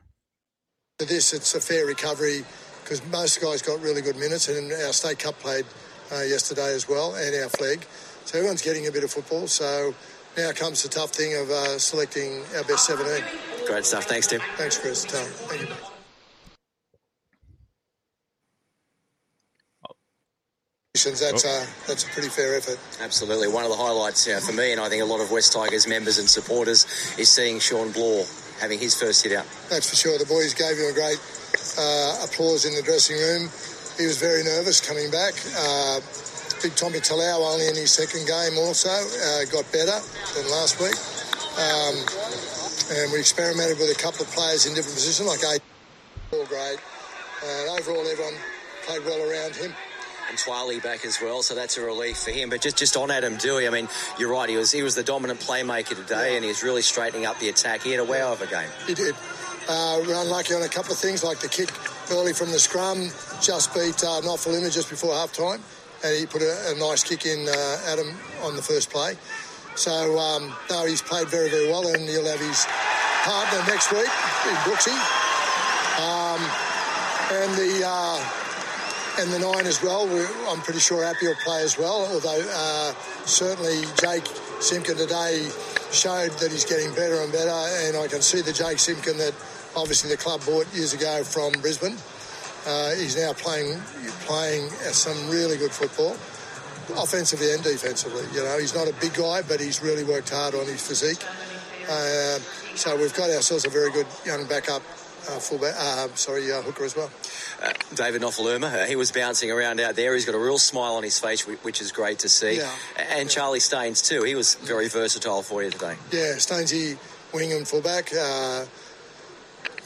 This, 0.98 1.32
it's 1.32 1.56
a 1.56 1.62
fair 1.62 1.86
recovery 1.86 2.44
because 2.84 3.02
most 3.06 3.40
guys 3.40 3.62
got 3.62 3.80
really 3.82 4.02
good 4.02 4.18
minutes, 4.18 4.50
and 4.50 4.70
our 4.74 4.92
state 4.92 5.20
cup 5.20 5.40
played 5.40 5.64
uh, 6.12 6.22
yesterday 6.22 6.74
as 6.74 6.88
well, 6.88 7.16
and 7.16 7.36
our 7.36 7.50
Flegg. 7.50 7.84
So 8.26 8.38
everyone's 8.38 8.62
getting 8.62 8.88
a 8.88 8.92
bit 8.92 9.04
of 9.04 9.12
football. 9.12 9.48
So 9.48 9.94
now 10.38 10.52
comes 10.52 10.84
the 10.84 10.90
tough 10.90 11.12
thing 11.12 11.36
of 11.36 11.50
uh, 11.50 11.80
selecting 11.80 12.42
our 12.56 12.64
best 12.64 12.86
17. 12.86 13.24
Great 13.66 13.86
stuff. 13.86 14.06
Thanks, 14.06 14.28
Tim. 14.28 14.42
Thanks, 14.56 14.78
Chris. 14.78 15.06
Thank 15.06 15.62
you. 15.62 15.68
That's 20.94 21.46
a, 21.46 21.66
that's 21.88 22.04
a 22.04 22.08
pretty 22.10 22.28
fair 22.30 22.58
effort. 22.58 22.78
Absolutely. 23.02 23.48
One 23.48 23.64
of 23.64 23.70
the 23.70 23.78
highlights 23.78 24.28
uh, 24.28 24.40
for 24.40 24.52
me, 24.52 24.74
and 24.74 24.82
I 24.82 24.90
think 24.90 25.02
a 25.02 25.06
lot 25.06 25.22
of 25.22 25.32
West 25.32 25.54
Tigers 25.54 25.88
members 25.88 26.18
and 26.18 26.30
supporters, 26.30 26.86
is 27.18 27.30
seeing 27.30 27.60
Shawn 27.60 27.92
Blore 27.92 28.26
having 28.60 28.80
his 28.80 29.00
first 29.00 29.24
hit 29.24 29.32
out. 29.32 29.46
That's 29.70 29.90
for 29.90 29.96
sure. 29.96 30.18
The 30.18 30.26
boys 30.26 30.54
gave 30.54 30.78
him 30.78 30.92
a 30.92 30.94
great 30.94 31.20
uh, 31.80 32.26
applause 32.26 32.66
in 32.66 32.76
the 32.76 32.82
dressing 32.82 33.18
room. 33.18 33.50
He 34.00 34.08
was 34.08 34.18
very 34.18 34.44
nervous 34.44 34.80
coming 34.80 35.12
back. 35.12 35.34
Uh, 35.60 36.00
Big 36.64 36.74
Tommy 36.76 37.00
Talau 37.00 37.52
only 37.52 37.68
in 37.68 37.76
his 37.76 37.92
second 37.92 38.26
game 38.26 38.58
also 38.58 38.88
uh, 38.88 39.44
got 39.52 39.70
better 39.76 40.00
than 40.40 40.50
last 40.50 40.80
week. 40.80 40.96
Um, 41.60 41.96
and 42.96 43.12
we 43.12 43.20
experimented 43.20 43.78
with 43.78 43.92
a 43.92 44.00
couple 44.02 44.24
of 44.24 44.32
players 44.32 44.66
in 44.66 44.74
different 44.74 44.96
positions, 44.96 45.28
like 45.28 45.44
eight. 45.54 45.62
All 46.32 46.46
great. 46.46 46.80
And 47.44 47.70
overall, 47.78 48.08
everyone 48.08 48.36
played 48.84 49.04
well 49.04 49.20
around 49.30 49.58
him. 49.58 49.74
And 50.30 50.38
Twali 50.38 50.82
back 50.82 51.06
as 51.06 51.20
well, 51.22 51.42
so 51.42 51.54
that's 51.54 51.78
a 51.78 51.82
relief 51.82 52.20
for 52.20 52.32
him. 52.32 52.50
But 52.50 52.62
just, 52.62 52.78
just 52.78 52.96
on 52.96 53.12
Adam 53.12 53.36
Dewey, 53.36 53.68
I 53.68 53.72
mean, 53.72 53.90
you're 54.18 54.32
right. 54.32 54.48
He 54.48 54.56
was 54.56 54.72
he 54.72 54.84
was 54.84 54.94
the 54.94 55.02
dominant 55.02 55.40
playmaker 55.40 55.96
today, 55.96 56.36
and 56.36 56.46
he's 56.46 56.62
really 56.62 56.84
straightening 56.84 57.26
up 57.26 57.40
the 57.40 57.50
attack. 57.50 57.82
He 57.82 57.92
had 57.92 58.00
a 58.00 58.06
wow 58.06 58.32
of 58.32 58.42
a 58.42 58.48
game. 58.48 58.70
He 58.86 58.94
did. 58.94 59.16
Uh, 59.70 60.02
we're 60.08 60.20
unlucky 60.20 60.56
on 60.56 60.64
a 60.64 60.68
couple 60.68 60.92
of 60.92 60.98
things, 60.98 61.24
like 61.24 61.38
the 61.38 61.48
kick 61.48 61.70
early 62.12 62.34
from 62.34 62.50
the 62.50 62.58
scrum, 62.58 63.08
just 63.40 63.72
beat 63.72 64.04
uh, 64.04 64.20
Nofoaluma 64.26 64.74
just 64.74 64.90
before 64.90 65.14
half 65.14 65.32
time, 65.32 65.62
and 66.04 66.18
he 66.18 66.26
put 66.26 66.42
a, 66.42 66.74
a 66.74 66.80
nice 66.80 67.04
kick 67.04 67.28
in 67.28 67.48
uh, 67.48 67.78
Adam 67.86 68.10
on 68.42 68.56
the 68.56 68.64
first 68.64 68.90
play. 68.90 69.14
So, 69.76 70.18
um, 70.18 70.52
no, 70.72 70.88
he's 70.88 71.04
played 71.04 71.28
very, 71.28 71.52
very 71.52 71.68
well, 71.68 71.88
and 71.88 72.02
he'll 72.10 72.26
have 72.26 72.40
his 72.40 72.66
partner 73.22 73.62
next 73.72 73.92
week 73.92 74.10
in 74.50 74.56
Brooksy. 74.66 74.98
Um, 76.02 76.42
and 77.30 77.54
the 77.54 77.84
uh, 77.86 78.18
and 79.20 79.32
the 79.32 79.40
nine 79.40 79.68
as 79.68 79.84
well. 79.84 80.08
We're, 80.08 80.28
I'm 80.48 80.62
pretty 80.62 80.80
sure 80.80 81.04
Appy 81.04 81.28
will 81.28 81.36
play 81.44 81.62
as 81.62 81.78
well. 81.78 82.08
Although 82.12 82.44
uh, 82.56 82.94
certainly 83.26 83.84
Jake 84.02 84.26
Simpkin 84.62 84.98
today 84.98 85.48
showed 85.92 86.32
that 86.40 86.52
he's 86.52 86.66
getting 86.66 86.90
better 86.96 87.22
and 87.22 87.32
better, 87.32 87.52
and 87.52 87.98
I 87.98 88.08
can 88.08 88.24
see 88.24 88.42
the 88.42 88.54
Jake 88.54 88.80
Simpkin 88.80 89.18
that 89.18 89.36
obviously 89.76 90.10
the 90.10 90.18
club 90.18 90.42
bought 90.46 90.68
years 90.74 90.94
ago 90.94 91.24
from 91.24 91.52
Brisbane. 91.62 91.96
Uh, 92.68 92.94
he's 92.96 93.16
now 93.16 93.34
playing 93.34 93.80
playing 94.28 94.70
some 94.92 95.30
really 95.30 95.58
good 95.58 95.72
football, 95.72 96.12
offensively 97.02 97.52
and 97.54 97.64
defensively. 97.64 98.24
You 98.34 98.44
know, 98.44 98.58
he's 98.60 98.76
not 98.76 98.88
a 98.88 98.94
big 99.00 99.14
guy, 99.14 99.42
but 99.42 99.60
he's 99.60 99.82
really 99.82 100.04
worked 100.04 100.30
hard 100.30 100.56
on 100.56 100.66
his 100.66 100.86
physique. 100.86 101.24
Uh, 101.90 102.40
so 102.76 102.96
we've 102.98 103.14
got 103.16 103.30
ourselves 103.30 103.66
a 103.66 103.70
very 103.70 103.92
good 103.92 104.06
young 104.26 104.46
backup 104.46 104.82
uh, 105.30 105.40
fullback, 105.40 105.74
uh, 105.78 106.08
sorry, 106.16 106.52
uh, 106.52 106.62
hooker 106.62 106.84
as 106.86 106.96
well. 106.96 107.10
Uh, 107.64 107.72
David 107.96 108.22
Nofoaluma, 108.22 108.84
uh, 108.84 108.86
he 108.86 108.96
was 108.96 109.12
bouncing 109.12 109.52
around 109.52 109.80
out 109.80 109.96
there. 109.96 110.14
He's 110.14 110.26
got 110.26 110.36
a 110.36 110.40
real 110.40 110.58
smile 110.60 110.96
on 110.96 111.04
his 111.04 111.18
face, 111.20 111.46
which 111.48 111.82
is 111.82 111.92
great 111.92 112.20
to 112.20 112.30
see. 112.30 112.58
Yeah. 112.58 112.72
And 112.98 113.24
Yeah. 113.30 113.36
Charlie 113.36 113.60
Staines 113.60 114.02
too. 114.02 114.24
He 114.24 114.36
was 114.36 114.56
very 114.56 114.88
versatile 114.88 115.42
for 115.44 115.64
you 115.64 115.72
today. 115.72 115.96
Yeah, 116.12 116.36
Stainsy, 116.36 116.98
wing 117.34 117.52
and 117.54 117.68
fullback. 117.68 118.12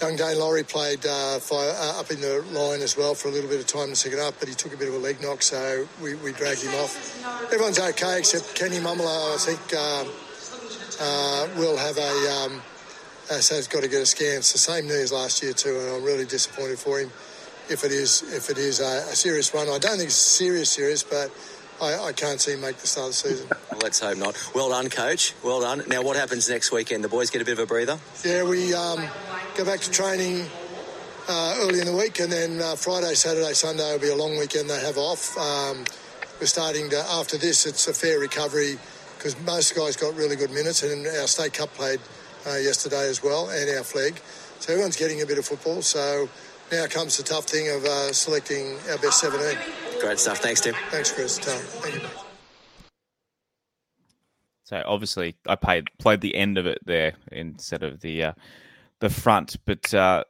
Young 0.03 0.17
Daine 0.17 0.37
Laurie 0.37 0.63
played 0.63 1.05
uh, 1.05 1.39
fire, 1.39 1.73
uh, 1.79 2.01
up 2.01 2.11
in 2.11 2.19
the 2.19 2.43
line 2.51 2.81
as 2.81 2.97
well 2.97 3.15
for 3.15 3.29
a 3.29 3.31
little 3.31 3.49
bit 3.49 3.61
of 3.61 3.67
time 3.67 3.83
in 3.83 3.89
the 3.91 3.95
second 3.95 4.19
half, 4.19 4.37
but 4.37 4.49
he 4.49 4.53
took 4.53 4.73
a 4.73 4.77
bit 4.77 4.89
of 4.89 4.95
a 4.95 4.97
leg 4.97 5.21
knock, 5.21 5.41
so 5.41 5.87
we, 6.01 6.15
we 6.15 6.33
dragged 6.33 6.61
him 6.61 6.75
off. 6.75 6.91
Everyone's 7.45 7.79
okay 7.79 8.19
except 8.19 8.53
Kenny 8.53 8.79
Maumalo, 8.79 9.33
I 9.33 9.37
think, 9.39 9.63
um, 9.73 10.11
uh, 10.99 11.47
will 11.57 11.77
have 11.77 11.97
a. 11.97 12.31
Um, 12.35 12.61
uh, 13.31 13.39
so 13.39 13.55
he's 13.55 13.69
got 13.69 13.83
to 13.83 13.87
get 13.87 14.01
a 14.01 14.05
scan. 14.05 14.39
It's 14.39 14.51
the 14.51 14.57
same 14.57 14.89
knee 14.89 15.01
as 15.01 15.13
last 15.13 15.41
year 15.41 15.53
too, 15.53 15.79
and 15.79 15.95
I'm 15.95 16.03
really 16.03 16.25
disappointed 16.25 16.79
for 16.79 16.99
him. 16.99 17.09
If 17.69 17.85
it 17.85 17.93
is, 17.93 18.23
if 18.33 18.49
it 18.49 18.57
is 18.57 18.81
a, 18.81 19.07
a 19.07 19.15
serious 19.15 19.53
one, 19.53 19.69
I 19.69 19.79
don't 19.79 19.95
think 19.95 20.07
it's 20.07 20.15
serious, 20.15 20.69
serious, 20.69 21.01
but 21.01 21.31
I, 21.81 21.95
I 21.95 22.11
can't 22.13 22.39
see 22.39 22.53
him 22.53 22.61
make 22.61 22.77
the 22.77 22.87
start 22.87 23.07
of 23.07 23.11
the 23.13 23.29
season. 23.29 23.49
Well, 23.71 23.79
let's 23.81 23.99
hope 23.99 24.17
not. 24.17 24.51
Well 24.53 24.69
done, 24.69 24.89
coach. 24.89 25.33
Well 25.43 25.61
done. 25.61 25.83
Now, 25.87 26.03
what 26.03 26.15
happens 26.15 26.47
next 26.47 26.71
weekend? 26.71 27.03
The 27.03 27.09
boys 27.09 27.31
get 27.31 27.41
a 27.41 27.45
bit 27.45 27.53
of 27.53 27.59
a 27.59 27.65
breather. 27.65 27.97
Yeah, 28.23 28.43
we 28.43 28.71
um, 28.73 29.03
go 29.55 29.65
back 29.65 29.79
to 29.79 29.89
training 29.89 30.45
uh, 31.27 31.55
early 31.59 31.79
in 31.79 31.87
the 31.87 31.95
week, 31.95 32.19
and 32.19 32.31
then 32.31 32.61
uh, 32.61 32.75
Friday, 32.75 33.15
Saturday, 33.15 33.53
Sunday 33.53 33.91
will 33.91 33.99
be 33.99 34.09
a 34.09 34.15
long 34.15 34.37
weekend. 34.37 34.69
They 34.69 34.79
have 34.79 34.97
off. 34.97 35.35
Um, 35.37 35.85
we're 36.39 36.45
starting 36.45 36.89
to 36.91 36.99
after 36.99 37.37
this. 37.37 37.65
It's 37.65 37.87
a 37.87 37.93
fair 37.93 38.19
recovery 38.19 38.77
because 39.17 39.39
most 39.41 39.75
guys 39.75 39.95
got 39.95 40.15
really 40.15 40.35
good 40.35 40.51
minutes, 40.51 40.83
and 40.83 41.07
our 41.07 41.27
state 41.27 41.53
cup 41.53 41.73
played 41.73 41.99
uh, 42.45 42.55
yesterday 42.57 43.09
as 43.09 43.23
well, 43.23 43.49
and 43.49 43.69
our 43.75 43.83
Flegg. 43.83 44.19
So 44.59 44.73
everyone's 44.73 44.97
getting 44.97 45.21
a 45.21 45.25
bit 45.25 45.37
of 45.37 45.45
football. 45.45 45.81
So 45.81 46.29
now 46.71 46.85
comes 46.87 47.17
the 47.17 47.23
tough 47.23 47.45
thing 47.45 47.69
of 47.69 47.85
uh, 47.85 48.13
selecting 48.13 48.77
our 48.89 48.97
best 48.97 49.19
17. 49.21 49.57
Great 50.03 50.19
stuff. 50.19 50.39
Thanks, 50.39 50.59
Tim. 50.59 50.75
Thanks, 50.89 51.13
Chris. 51.13 51.37
Tom. 51.37 51.57
Thank 51.57 51.95
you. 51.95 52.09
So 54.65 54.83
obviously, 54.85 55.37
I 55.47 55.55
played 55.55 55.87
played 55.97 56.19
the 56.19 56.35
end 56.35 56.57
of 56.57 56.65
it 56.65 56.79
there 56.83 57.13
instead 57.31 57.83
of 57.83 58.01
the 58.01 58.23
uh, 58.23 58.33
the 58.99 59.09
front. 59.09 59.55
But 59.63 59.93
uh, 59.93 60.25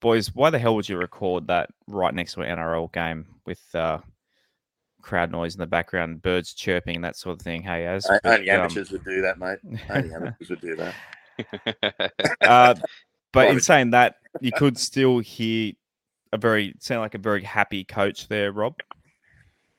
boys, 0.00 0.34
why 0.34 0.50
the 0.50 0.58
hell 0.58 0.74
would 0.74 0.88
you 0.88 0.96
record 0.96 1.46
that 1.46 1.70
right 1.86 2.12
next 2.12 2.34
to 2.34 2.40
an 2.40 2.58
NRL 2.58 2.92
game 2.92 3.26
with 3.46 3.62
uh, 3.76 3.98
crowd 5.02 5.30
noise 5.30 5.54
in 5.54 5.60
the 5.60 5.66
background, 5.68 6.20
birds 6.20 6.52
chirping, 6.52 7.02
that 7.02 7.16
sort 7.16 7.38
of 7.38 7.42
thing? 7.42 7.62
Hey, 7.62 7.86
as 7.86 8.06
O- 8.10 8.18
but, 8.24 8.40
Only 8.40 8.50
um, 8.50 8.60
amateurs 8.62 8.90
would 8.90 9.04
do 9.04 9.22
that, 9.22 9.38
mate. 9.38 9.58
Only 9.88 10.12
amateurs 10.12 10.50
would 10.50 10.60
do 10.60 10.74
that. 10.74 12.34
uh, 12.40 12.74
but 13.32 13.50
in 13.50 13.60
saying 13.60 13.90
that, 13.90 14.16
you 14.40 14.50
could 14.50 14.76
still 14.76 15.20
hear 15.20 15.74
a 16.32 16.38
very 16.38 16.74
sound 16.80 17.02
like 17.02 17.14
a 17.14 17.18
very 17.18 17.44
happy 17.44 17.84
coach 17.84 18.26
there, 18.26 18.50
Rob. 18.50 18.74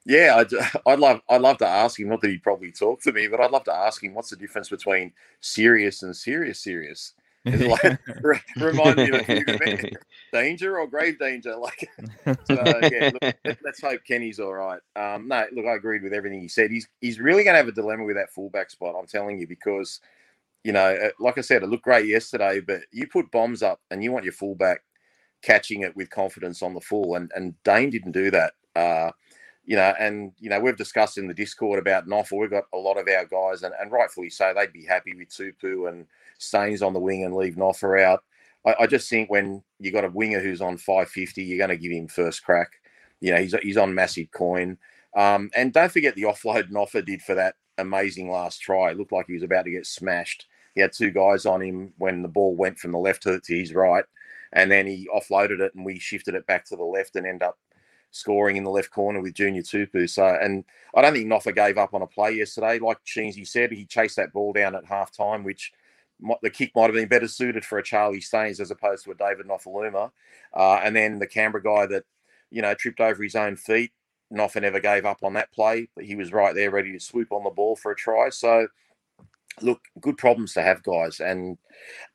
Yeah, 0.07 0.37
I'd, 0.37 0.47
I'd 0.85 0.99
love 0.99 1.21
I'd 1.29 1.41
love 1.41 1.57
to 1.59 1.67
ask 1.67 1.99
him. 1.99 2.09
Not 2.09 2.21
that 2.21 2.29
he'd 2.29 2.43
probably 2.43 2.71
talk 2.71 3.01
to 3.01 3.11
me, 3.11 3.27
but 3.27 3.41
I'd 3.41 3.51
love 3.51 3.65
to 3.65 3.75
ask 3.75 4.01
him 4.01 4.13
what's 4.13 4.29
the 4.29 4.37
difference 4.37 4.69
between 4.69 5.11
serious 5.41 6.01
and 6.01 6.15
serious 6.15 6.61
serious. 6.61 7.13
Like, 7.47 7.99
re- 8.21 8.41
remind 8.57 8.97
me 8.97 9.09
of 9.09 9.29
a 9.29 9.91
danger 10.33 10.79
or 10.79 10.85
grave 10.87 11.17
danger. 11.17 11.55
Like, 11.55 11.89
so, 12.45 12.79
yeah. 12.91 13.11
Look, 13.13 13.35
let, 13.45 13.65
us 13.65 13.79
hope 13.81 14.01
Kenny's 14.05 14.41
all 14.41 14.53
right. 14.53 14.81
Um, 14.97 15.29
no, 15.29 15.45
look, 15.53 15.65
I 15.65 15.75
agreed 15.75 16.03
with 16.03 16.11
everything 16.11 16.41
he 16.41 16.49
said. 16.49 16.71
He's 16.71 16.89
he's 16.99 17.21
really 17.21 17.45
going 17.45 17.53
to 17.53 17.59
have 17.59 17.69
a 17.69 17.71
dilemma 17.71 18.03
with 18.03 18.17
that 18.17 18.33
fullback 18.33 18.69
spot. 18.69 18.95
I'm 18.99 19.07
telling 19.07 19.39
you 19.39 19.47
because, 19.47 20.01
you 20.65 20.73
know, 20.73 20.93
uh, 20.93 21.11
like 21.21 21.37
I 21.37 21.41
said, 21.41 21.63
it 21.63 21.69
looked 21.69 21.85
great 21.85 22.07
yesterday, 22.07 22.59
but 22.59 22.81
you 22.91 23.07
put 23.07 23.31
bombs 23.31 23.63
up 23.63 23.79
and 23.91 24.03
you 24.03 24.11
want 24.11 24.25
your 24.25 24.33
fullback 24.33 24.81
catching 25.41 25.83
it 25.83 25.95
with 25.95 26.09
confidence 26.09 26.61
on 26.61 26.73
the 26.73 26.81
full, 26.81 27.15
and 27.15 27.31
and 27.33 27.53
Daine 27.63 27.91
didn't 27.91 28.11
do 28.11 28.29
that. 28.31 28.53
Uh, 28.75 29.11
you 29.67 29.75
know, 29.75 29.93
and 29.99 30.31
you 30.39 30.49
know, 30.49 30.61
we've 30.61 30.77
discussed 30.77 31.17
in 31.17 31.27
the 31.27 31.33
Discord 31.33 31.77
about 31.77 32.07
Noffel. 32.07 32.39
We've 32.39 32.49
got 32.49 32.63
a 32.73 32.77
lot 32.77 32.97
of 32.97 33.07
our 33.09 33.25
guys, 33.25 33.63
and, 33.63 33.73
and 33.79 33.91
rightfully 33.91 34.29
so, 34.29 34.53
they'd 34.55 34.71
be 34.71 34.85
happy 34.85 35.13
with 35.13 35.27
Tupou 35.27 35.89
and 35.89 36.07
Staines 36.39 36.81
on 36.81 36.93
the 36.93 37.01
wing 37.01 37.25
and 37.25 37.35
leave 37.35 37.57
Noffer 37.57 38.01
out. 38.01 38.23
I, 38.65 38.75
I 38.79 38.87
just 38.87 39.09
think 39.09 39.29
when 39.29 39.61
you 39.79 39.91
got 39.91 40.05
a 40.05 40.09
winger 40.09 40.39
who's 40.39 40.61
on 40.61 40.77
550, 40.77 41.43
you're 41.43 41.57
going 41.57 41.69
to 41.69 41.77
give 41.77 41.91
him 41.91 42.07
first 42.07 42.45
crack. 42.45 42.79
You 43.19 43.33
know, 43.33 43.41
he's 43.41 43.53
he's 43.61 43.77
on 43.77 43.93
massive 43.93 44.31
coin. 44.31 44.77
Um, 45.17 45.49
and 45.53 45.73
don't 45.73 45.91
forget 45.91 46.15
the 46.15 46.23
offload 46.23 46.69
Noffer 46.71 47.05
did 47.05 47.21
for 47.21 47.35
that 47.35 47.55
amazing 47.77 48.31
last 48.31 48.59
try. 48.59 48.91
It 48.91 48.97
looked 48.97 49.11
like 49.11 49.27
he 49.27 49.33
was 49.33 49.43
about 49.43 49.65
to 49.65 49.71
get 49.71 49.85
smashed. 49.85 50.47
He 50.75 50.81
had 50.81 50.93
two 50.93 51.11
guys 51.11 51.45
on 51.45 51.61
him 51.61 51.93
when 51.97 52.21
the 52.21 52.29
ball 52.29 52.55
went 52.55 52.79
from 52.79 52.93
the 52.93 52.99
left 52.99 53.23
to, 53.23 53.41
to 53.41 53.59
his 53.59 53.73
right, 53.73 54.05
and 54.53 54.71
then 54.71 54.87
he 54.87 55.09
offloaded 55.13 55.59
it, 55.59 55.75
and 55.75 55.83
we 55.83 55.99
shifted 55.99 56.35
it 56.35 56.47
back 56.47 56.63
to 56.67 56.77
the 56.77 56.83
left 56.83 57.17
and 57.17 57.27
end 57.27 57.43
up 57.43 57.57
scoring 58.11 58.57
in 58.57 58.63
the 58.63 58.69
left 58.69 58.91
corner 58.91 59.21
with 59.21 59.33
Junior 59.33 59.61
Tupou. 59.61 60.09
So, 60.09 60.25
and 60.25 60.63
I 60.95 61.01
don't 61.01 61.13
think 61.13 61.27
Noffa 61.27 61.53
gave 61.53 61.77
up 61.77 61.93
on 61.93 62.01
a 62.01 62.07
play 62.07 62.31
yesterday. 62.31 62.79
Like 62.79 62.97
Sheensy 63.05 63.47
said, 63.47 63.71
he 63.71 63.85
chased 63.85 64.15
that 64.15 64.33
ball 64.33 64.53
down 64.53 64.75
at 64.75 64.85
half 64.85 65.11
time, 65.11 65.43
which 65.43 65.71
the 66.41 66.49
kick 66.49 66.71
might 66.75 66.85
have 66.85 66.93
been 66.93 67.07
better 67.07 67.27
suited 67.27 67.63
for 67.63 67.77
a 67.77 67.83
Charlie 67.83 68.21
Staines 68.21 68.59
as 68.59 68.71
opposed 68.71 69.03
to 69.05 69.11
a 69.11 69.15
David 69.15 69.47
Nofoaluma. 69.47 70.11
Uh, 70.53 70.79
and 70.83 70.95
then 70.95 71.19
the 71.19 71.27
Canberra 71.27 71.63
guy 71.63 71.85
that, 71.87 72.05
you 72.49 72.61
know, 72.61 72.73
tripped 72.73 72.99
over 72.99 73.21
his 73.21 73.35
own 73.35 73.55
feet. 73.55 73.91
Noffa 74.33 74.61
never 74.61 74.79
gave 74.79 75.05
up 75.05 75.19
on 75.23 75.33
that 75.33 75.51
play. 75.51 75.87
But 75.95 76.05
he 76.05 76.15
was 76.15 76.33
right 76.33 76.55
there 76.55 76.71
ready 76.71 76.91
to 76.91 76.99
swoop 76.99 77.31
on 77.31 77.43
the 77.43 77.49
ball 77.49 77.75
for 77.75 77.91
a 77.91 77.95
try. 77.95 78.29
So, 78.29 78.67
look, 79.61 79.81
good 80.01 80.17
problems 80.17 80.53
to 80.53 80.61
have, 80.61 80.81
guys. 80.83 81.19
And 81.19 81.57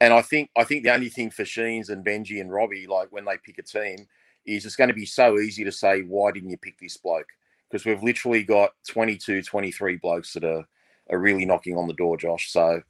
and 0.01 0.13
I 0.13 0.23
think 0.23 0.51
I 0.57 0.65
think 0.65 0.83
the 0.83 0.93
only 0.93 1.09
thing 1.09 1.31
for 1.31 1.45
Sheens 1.45 1.89
and 1.89 2.05
Benji 2.05 2.41
and 2.41 2.53
Robbie, 2.53 2.87
like 2.87 3.13
when 3.13 3.25
they 3.25 3.39
pick 3.39 3.59
a 3.59 3.63
team, 3.63 4.07
is 4.47 4.67
it's 4.67 4.77
going 4.77 4.89
to 4.89 4.95
be 4.95 5.07
so 5.07 5.39
easy 5.39 5.65
to 5.65 5.73
say, 5.73 6.03
why 6.03 6.33
didn't 6.33 6.51
you 6.51 6.59
pick 6.59 6.79
this 6.79 6.97
bloke? 6.97 7.29
Because 7.71 7.85
we've 7.85 8.03
literally 8.03 8.43
got 8.43 8.71
22, 8.89 9.43
23 9.43 9.97
blokes 9.97 10.33
that 10.35 10.45
are, 10.45 10.65
are 11.11 11.19
really 11.19 11.45
knocking 11.45 11.77
on 11.77 11.89
the 11.89 11.95
door, 11.95 12.17
Josh. 12.17 12.51
So, 12.51 12.83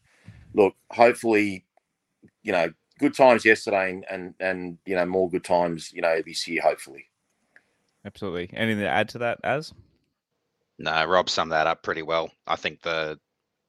look, 0.54 0.74
hopefully, 0.90 1.64
you 2.42 2.52
know, 2.52 2.72
good 2.98 3.14
times 3.14 3.44
yesterday 3.44 3.90
and, 3.90 4.04
and, 4.10 4.34
and 4.40 4.78
you 4.86 4.94
know, 4.94 5.06
more 5.06 5.30
good 5.30 5.44
times, 5.44 5.92
you 5.92 6.02
know, 6.02 6.20
this 6.24 6.46
year, 6.48 6.62
hopefully. 6.62 7.06
Absolutely. 8.04 8.50
Anything 8.56 8.82
to 8.82 8.88
add 8.88 9.08
to 9.10 9.18
that, 9.18 9.38
as? 9.44 9.72
No, 10.78 11.04
Rob 11.04 11.30
summed 11.30 11.52
that 11.52 11.66
up 11.66 11.82
pretty 11.82 12.02
well. 12.02 12.30
I 12.46 12.56
think 12.56 12.82
the 12.82 13.18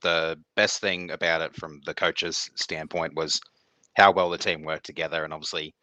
the 0.02 0.38
best 0.56 0.82
thing 0.82 1.12
about 1.12 1.42
it 1.42 1.56
from 1.56 1.80
the 1.86 1.94
coach's 1.94 2.50
standpoint 2.56 3.16
was 3.16 3.40
how 3.96 4.12
well 4.12 4.30
the 4.30 4.38
team 4.38 4.64
worked 4.64 4.86
together, 4.86 5.24
and 5.24 5.34
obviously, 5.34 5.74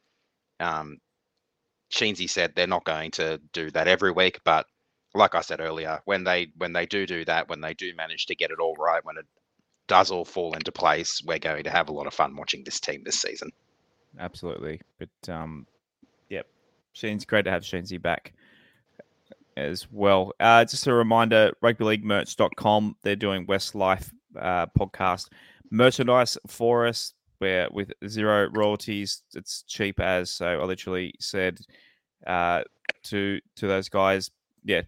um, 0.58 0.98
Sheensy 1.90 2.28
said 2.28 2.52
they're 2.54 2.66
not 2.66 2.84
going 2.84 3.10
to 3.12 3.40
do 3.52 3.70
that 3.72 3.88
every 3.88 4.12
week, 4.12 4.40
but 4.44 4.66
like 5.14 5.34
I 5.34 5.40
said 5.40 5.60
earlier, 5.60 6.00
when 6.04 6.24
they 6.24 6.52
when 6.56 6.72
they 6.72 6.86
do 6.86 7.06
do 7.06 7.24
that, 7.24 7.48
when 7.48 7.60
they 7.60 7.74
do 7.74 7.94
manage 7.96 8.26
to 8.26 8.34
get 8.34 8.50
it 8.50 8.60
all 8.60 8.76
right, 8.76 9.04
when 9.04 9.16
it 9.16 9.26
does 9.88 10.10
all 10.10 10.24
fall 10.24 10.54
into 10.54 10.70
place, 10.70 11.20
we're 11.26 11.38
going 11.38 11.64
to 11.64 11.70
have 11.70 11.88
a 11.88 11.92
lot 11.92 12.06
of 12.06 12.14
fun 12.14 12.36
watching 12.36 12.62
this 12.64 12.78
team 12.78 13.02
this 13.04 13.20
season. 13.20 13.50
Absolutely. 14.18 14.80
But 14.98 15.32
um, 15.32 15.66
yep, 16.28 16.46
Sheen's 16.92 17.24
great 17.24 17.44
to 17.46 17.50
have 17.50 17.62
Sheensy 17.62 18.00
back 18.00 18.32
as 19.56 19.88
well. 19.90 20.32
Uh, 20.38 20.64
just 20.64 20.86
a 20.86 20.92
reminder, 20.92 21.52
rugbyleaguemerch.com, 21.62 22.96
they're 23.02 23.16
doing 23.16 23.46
Westlife 23.46 24.10
uh, 24.38 24.66
podcast 24.78 25.28
merchandise 25.70 26.38
for 26.46 26.86
us. 26.86 27.14
Where 27.40 27.68
with 27.70 27.92
zero 28.06 28.48
royalties, 28.52 29.22
it's 29.34 29.62
cheap 29.66 29.98
as. 29.98 30.30
So 30.30 30.46
I 30.46 30.64
literally 30.64 31.14
said 31.18 31.58
uh, 32.26 32.62
to 33.04 33.40
to 33.56 33.66
those 33.66 33.88
guys, 33.88 34.30
yeah, 34.64 34.82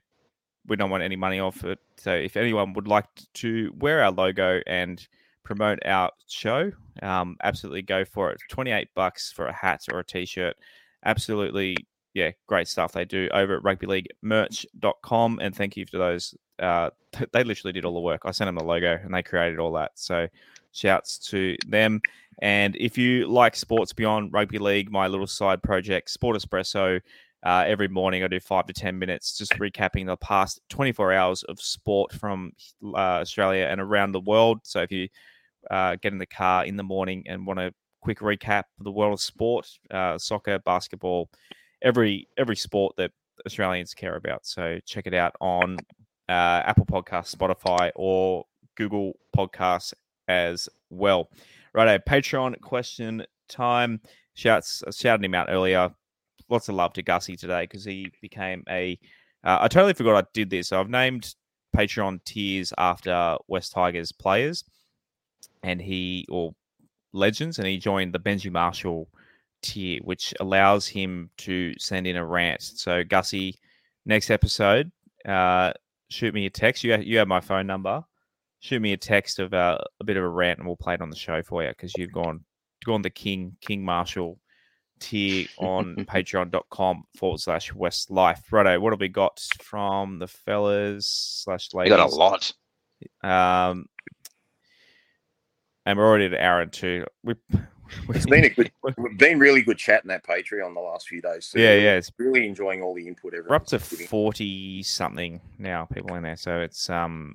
we 0.66 0.76
don't 0.76 0.90
want 0.90 1.03
any 1.03 1.16
money 1.16 1.40
off 1.40 1.64
it. 1.64 1.78
So 1.98 2.12
if 2.12 2.36
anyone 2.36 2.74
would 2.74 2.88
like 2.88 3.07
to 3.34 3.72
wear 3.78 4.03
our 4.05 4.12
logo 4.12 4.61
and 4.66 5.07
promote 5.44 5.78
our 5.84 6.11
show, 6.28 6.70
um, 7.03 7.36
absolutely 7.42 7.82
go 7.82 8.05
for 8.05 8.30
it. 8.30 8.38
Twenty 8.50 8.70
eight 8.70 8.88
bucks 8.94 9.32
for 9.32 9.46
a 9.46 9.53
hat 9.53 9.82
or 9.90 10.00
a 10.00 10.05
t 10.05 10.26
shirt. 10.26 10.57
Absolutely, 11.05 11.76
yeah, 12.14 12.32
great 12.46 12.68
stuff 12.68 12.92
they 12.92 13.05
do 13.05 13.28
over 13.32 13.57
at 13.57 13.62
rugbyleaguemerch.com. 13.62 15.38
And 15.40 15.57
thank 15.57 15.76
you 15.76 15.86
to 15.86 15.98
those. 15.98 16.34
Uh, 16.59 16.90
they 17.32 17.44
literally 17.44 17.72
did 17.72 17.84
all 17.84 17.94
the 17.94 18.00
work. 18.00 18.22
I 18.24 18.30
sent 18.30 18.48
them 18.48 18.57
the 18.57 18.64
logo 18.64 18.98
and 19.03 19.14
they 19.14 19.22
created 19.22 19.59
all 19.59 19.72
that. 19.72 19.92
So 19.94 20.28
shouts 20.72 21.18
to 21.30 21.56
them. 21.66 22.00
And 22.40 22.76
if 22.76 22.98
you 22.98 23.26
like 23.28 23.54
sports 23.56 23.92
beyond 23.92 24.32
rugby 24.32 24.58
league, 24.58 24.90
my 24.90 25.06
little 25.06 25.26
side 25.26 25.62
project, 25.62 26.10
Sport 26.10 26.36
Espresso, 26.36 27.00
uh, 27.44 27.64
every 27.66 27.88
morning 27.88 28.22
I 28.22 28.28
do 28.28 28.40
five 28.40 28.66
to 28.66 28.72
10 28.72 28.98
minutes 28.98 29.36
just 29.36 29.52
recapping 29.54 30.06
the 30.06 30.16
past 30.16 30.60
24 30.68 31.12
hours 31.12 31.42
of 31.44 31.60
sport 31.60 32.12
from 32.12 32.52
uh, 32.84 33.20
Australia 33.20 33.66
and 33.68 33.80
around 33.80 34.12
the 34.12 34.20
world. 34.20 34.60
So 34.62 34.80
if 34.82 34.92
you 34.92 35.08
uh, 35.70 35.96
get 36.00 36.12
in 36.12 36.18
the 36.18 36.26
car 36.26 36.64
in 36.64 36.76
the 36.76 36.82
morning 36.82 37.24
and 37.26 37.46
want 37.46 37.60
a 37.60 37.74
quick 38.00 38.20
recap 38.20 38.64
of 38.78 38.84
the 38.84 38.92
world 38.92 39.14
of 39.14 39.20
sport, 39.20 39.68
uh, 39.90 40.18
soccer, 40.18 40.58
basketball, 40.60 41.30
every 41.82 42.28
every 42.36 42.56
sport 42.56 42.94
that 42.96 43.10
Australians 43.46 43.94
care 43.94 44.16
about. 44.16 44.46
So 44.46 44.78
check 44.86 45.06
it 45.06 45.14
out 45.14 45.34
on 45.40 45.78
uh, 46.28 46.62
Apple 46.64 46.86
Podcasts, 46.86 47.34
Spotify, 47.34 47.90
or 47.94 48.44
Google 48.76 49.14
Podcasts 49.36 49.94
as 50.28 50.68
well. 50.90 51.30
Right, 51.74 51.88
a 51.88 51.98
Patreon 51.98 52.60
question 52.60 53.24
time. 53.48 54.00
Shouts 54.34 54.82
shouted 54.92 55.24
him 55.24 55.34
out 55.34 55.48
earlier. 55.50 55.90
Lots 56.48 56.68
of 56.68 56.74
love 56.74 56.92
to 56.94 57.02
Gussie 57.02 57.36
today 57.36 57.62
because 57.62 57.84
he 57.84 58.10
became 58.20 58.64
a. 58.68 58.98
Uh, 59.44 59.58
I 59.62 59.68
totally 59.68 59.94
forgot 59.94 60.24
I 60.24 60.26
did 60.34 60.50
this. 60.50 60.68
So 60.68 60.80
I've 60.80 60.90
named 60.90 61.34
Patreon 61.76 62.22
tiers 62.24 62.72
after 62.78 63.36
West 63.48 63.72
Tigers 63.72 64.12
players, 64.12 64.64
and 65.62 65.80
he 65.80 66.26
or 66.30 66.54
legends, 67.12 67.58
and 67.58 67.66
he 67.66 67.78
joined 67.78 68.12
the 68.12 68.20
Benji 68.20 68.50
Marshall 68.50 69.08
tier, 69.62 70.00
which 70.02 70.34
allows 70.40 70.86
him 70.86 71.30
to 71.38 71.74
send 71.78 72.06
in 72.06 72.16
a 72.16 72.24
rant. 72.24 72.62
So 72.62 73.02
Gussie, 73.04 73.58
next 74.04 74.30
episode, 74.30 74.90
uh, 75.26 75.72
shoot 76.10 76.34
me 76.34 76.46
a 76.46 76.50
text. 76.50 76.84
You 76.84 76.96
you 76.98 77.18
have 77.18 77.28
my 77.28 77.40
phone 77.40 77.66
number. 77.66 78.04
Shoot 78.62 78.80
me 78.80 78.92
a 78.92 78.96
text 78.96 79.40
of 79.40 79.52
uh, 79.52 79.78
a 79.98 80.04
bit 80.04 80.16
of 80.16 80.22
a 80.22 80.28
rant, 80.28 80.60
and 80.60 80.68
we'll 80.68 80.76
play 80.76 80.94
it 80.94 81.00
on 81.02 81.10
the 81.10 81.16
show 81.16 81.42
for 81.42 81.64
you 81.64 81.70
because 81.70 81.92
you've 81.96 82.12
gone 82.12 82.44
gone 82.84 83.02
the 83.02 83.10
King 83.10 83.56
King 83.60 83.84
Marshall 83.84 84.38
tier 85.00 85.46
on 85.58 85.96
patreon.com 86.08 87.02
forward 87.16 87.40
slash 87.40 87.74
West 87.74 88.08
Life. 88.12 88.40
Righto, 88.52 88.78
what 88.78 88.92
have 88.92 89.00
we 89.00 89.08
got 89.08 89.40
from 89.60 90.20
the 90.20 90.28
fellas 90.28 91.06
slash 91.42 91.74
ladies? 91.74 91.90
You 91.90 91.96
got 91.96 92.08
a 92.08 92.14
lot. 92.14 92.52
Um, 93.24 93.86
and 95.84 95.98
we're 95.98 96.06
already 96.06 96.26
at 96.26 96.34
hour 96.34 96.60
and 96.60 96.72
two. 96.72 97.04
We, 97.24 97.34
we, 97.50 98.14
It's 98.14 98.26
been 98.26 98.44
a 98.44 98.50
good, 98.50 98.70
we've 98.96 99.18
been 99.18 99.40
really 99.40 99.62
good 99.62 99.78
chatting 99.78 100.06
that 100.06 100.24
Patreon 100.24 100.72
the 100.74 100.80
last 100.80 101.08
few 101.08 101.20
days. 101.20 101.48
Too. 101.50 101.60
Yeah, 101.60 101.74
yeah, 101.74 101.96
it's- 101.96 102.12
really 102.16 102.46
enjoying 102.46 102.80
all 102.80 102.94
the 102.94 103.08
input. 103.08 103.34
We're 103.48 103.56
up 103.56 103.66
to 103.66 103.80
forty 103.80 104.84
something 104.84 105.40
now, 105.58 105.86
people 105.86 106.14
in 106.14 106.22
there. 106.22 106.36
So 106.36 106.60
it's 106.60 106.88
um, 106.88 107.34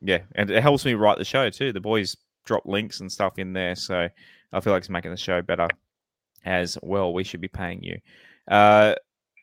yeah, 0.00 0.20
and 0.34 0.50
it 0.50 0.62
helps 0.62 0.84
me 0.84 0.94
write 0.94 1.18
the 1.18 1.24
show 1.24 1.50
too. 1.50 1.72
The 1.72 1.80
boys 1.80 2.16
drop 2.44 2.64
links 2.66 3.00
and 3.00 3.10
stuff 3.10 3.38
in 3.38 3.52
there, 3.52 3.74
so 3.74 4.08
I 4.52 4.60
feel 4.60 4.72
like 4.72 4.80
it's 4.80 4.88
making 4.88 5.10
the 5.10 5.16
show 5.16 5.42
better 5.42 5.68
as 6.44 6.78
well. 6.82 7.12
We 7.12 7.24
should 7.24 7.40
be 7.40 7.48
paying 7.48 7.82
you. 7.82 7.98
Uh, 8.48 8.94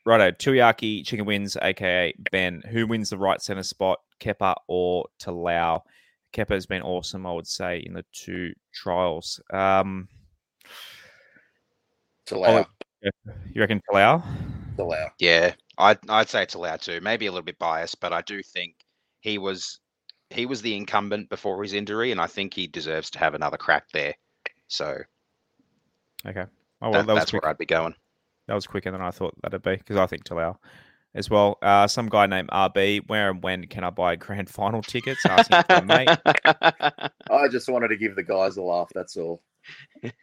righto, 0.04 0.30
Tuiaki 0.32 1.04
Chicken 1.06 1.24
wins, 1.24 1.56
aka 1.62 2.12
Ben. 2.32 2.62
Who 2.70 2.86
wins 2.86 3.10
the 3.10 3.18
right 3.18 3.40
center 3.40 3.62
spot, 3.62 4.00
Kepper 4.20 4.54
or 4.66 5.06
Talau? 5.20 5.82
Kepper 6.32 6.54
has 6.54 6.66
been 6.66 6.82
awesome, 6.82 7.26
I 7.26 7.32
would 7.32 7.46
say, 7.46 7.78
in 7.86 7.94
the 7.94 8.04
two 8.12 8.52
trials. 8.74 9.40
Um, 9.50 10.08
To 12.26 12.36
allow, 12.36 12.66
you 13.02 13.60
reckon 13.60 13.80
Talau? 13.90 14.22
to 14.76 14.82
allow. 14.82 15.08
Yeah, 15.18 15.54
I'd 15.78 15.98
I'd 16.08 16.28
say 16.28 16.42
it's 16.42 16.54
allowed 16.54 16.80
to. 16.82 17.00
Maybe 17.00 17.26
a 17.26 17.30
little 17.32 17.44
bit 17.44 17.58
biased, 17.58 18.00
but 18.00 18.12
I 18.12 18.22
do 18.22 18.42
think 18.42 18.74
he 19.20 19.38
was 19.38 19.80
he 20.30 20.46
was 20.46 20.62
the 20.62 20.76
incumbent 20.76 21.28
before 21.28 21.62
his 21.62 21.72
injury, 21.72 22.12
and 22.12 22.20
I 22.20 22.26
think 22.26 22.54
he 22.54 22.66
deserves 22.66 23.10
to 23.10 23.18
have 23.18 23.34
another 23.34 23.56
crack 23.56 23.90
there. 23.92 24.14
So 24.68 24.98
Okay. 26.26 26.44
Oh 26.82 26.90
well, 26.90 26.92
that, 26.92 27.06
that 27.06 27.14
that's 27.14 27.30
quick. 27.30 27.42
where 27.42 27.50
I'd 27.50 27.58
be 27.58 27.66
going. 27.66 27.94
That 28.46 28.54
was 28.54 28.66
quicker 28.66 28.90
than 28.90 29.00
I 29.00 29.10
thought 29.10 29.34
that'd 29.42 29.62
be 29.62 29.76
because 29.76 29.96
I 29.96 30.06
think 30.06 30.24
Talau 30.24 30.56
as 31.14 31.28
well. 31.30 31.58
Uh, 31.62 31.86
some 31.86 32.08
guy 32.08 32.26
named 32.26 32.50
RB. 32.50 33.02
Where 33.08 33.30
and 33.30 33.42
when 33.42 33.66
can 33.66 33.84
I 33.84 33.90
buy 33.90 34.16
grand 34.16 34.48
final 34.48 34.82
tickets? 34.82 35.24
Asking 35.26 35.62
for 35.64 35.84
mate. 35.84 36.08
I 36.44 37.48
just 37.50 37.68
wanted 37.68 37.88
to 37.88 37.96
give 37.96 38.16
the 38.16 38.22
guys 38.22 38.56
a 38.56 38.62
laugh. 38.62 38.90
That's 38.94 39.16
all. 39.16 39.42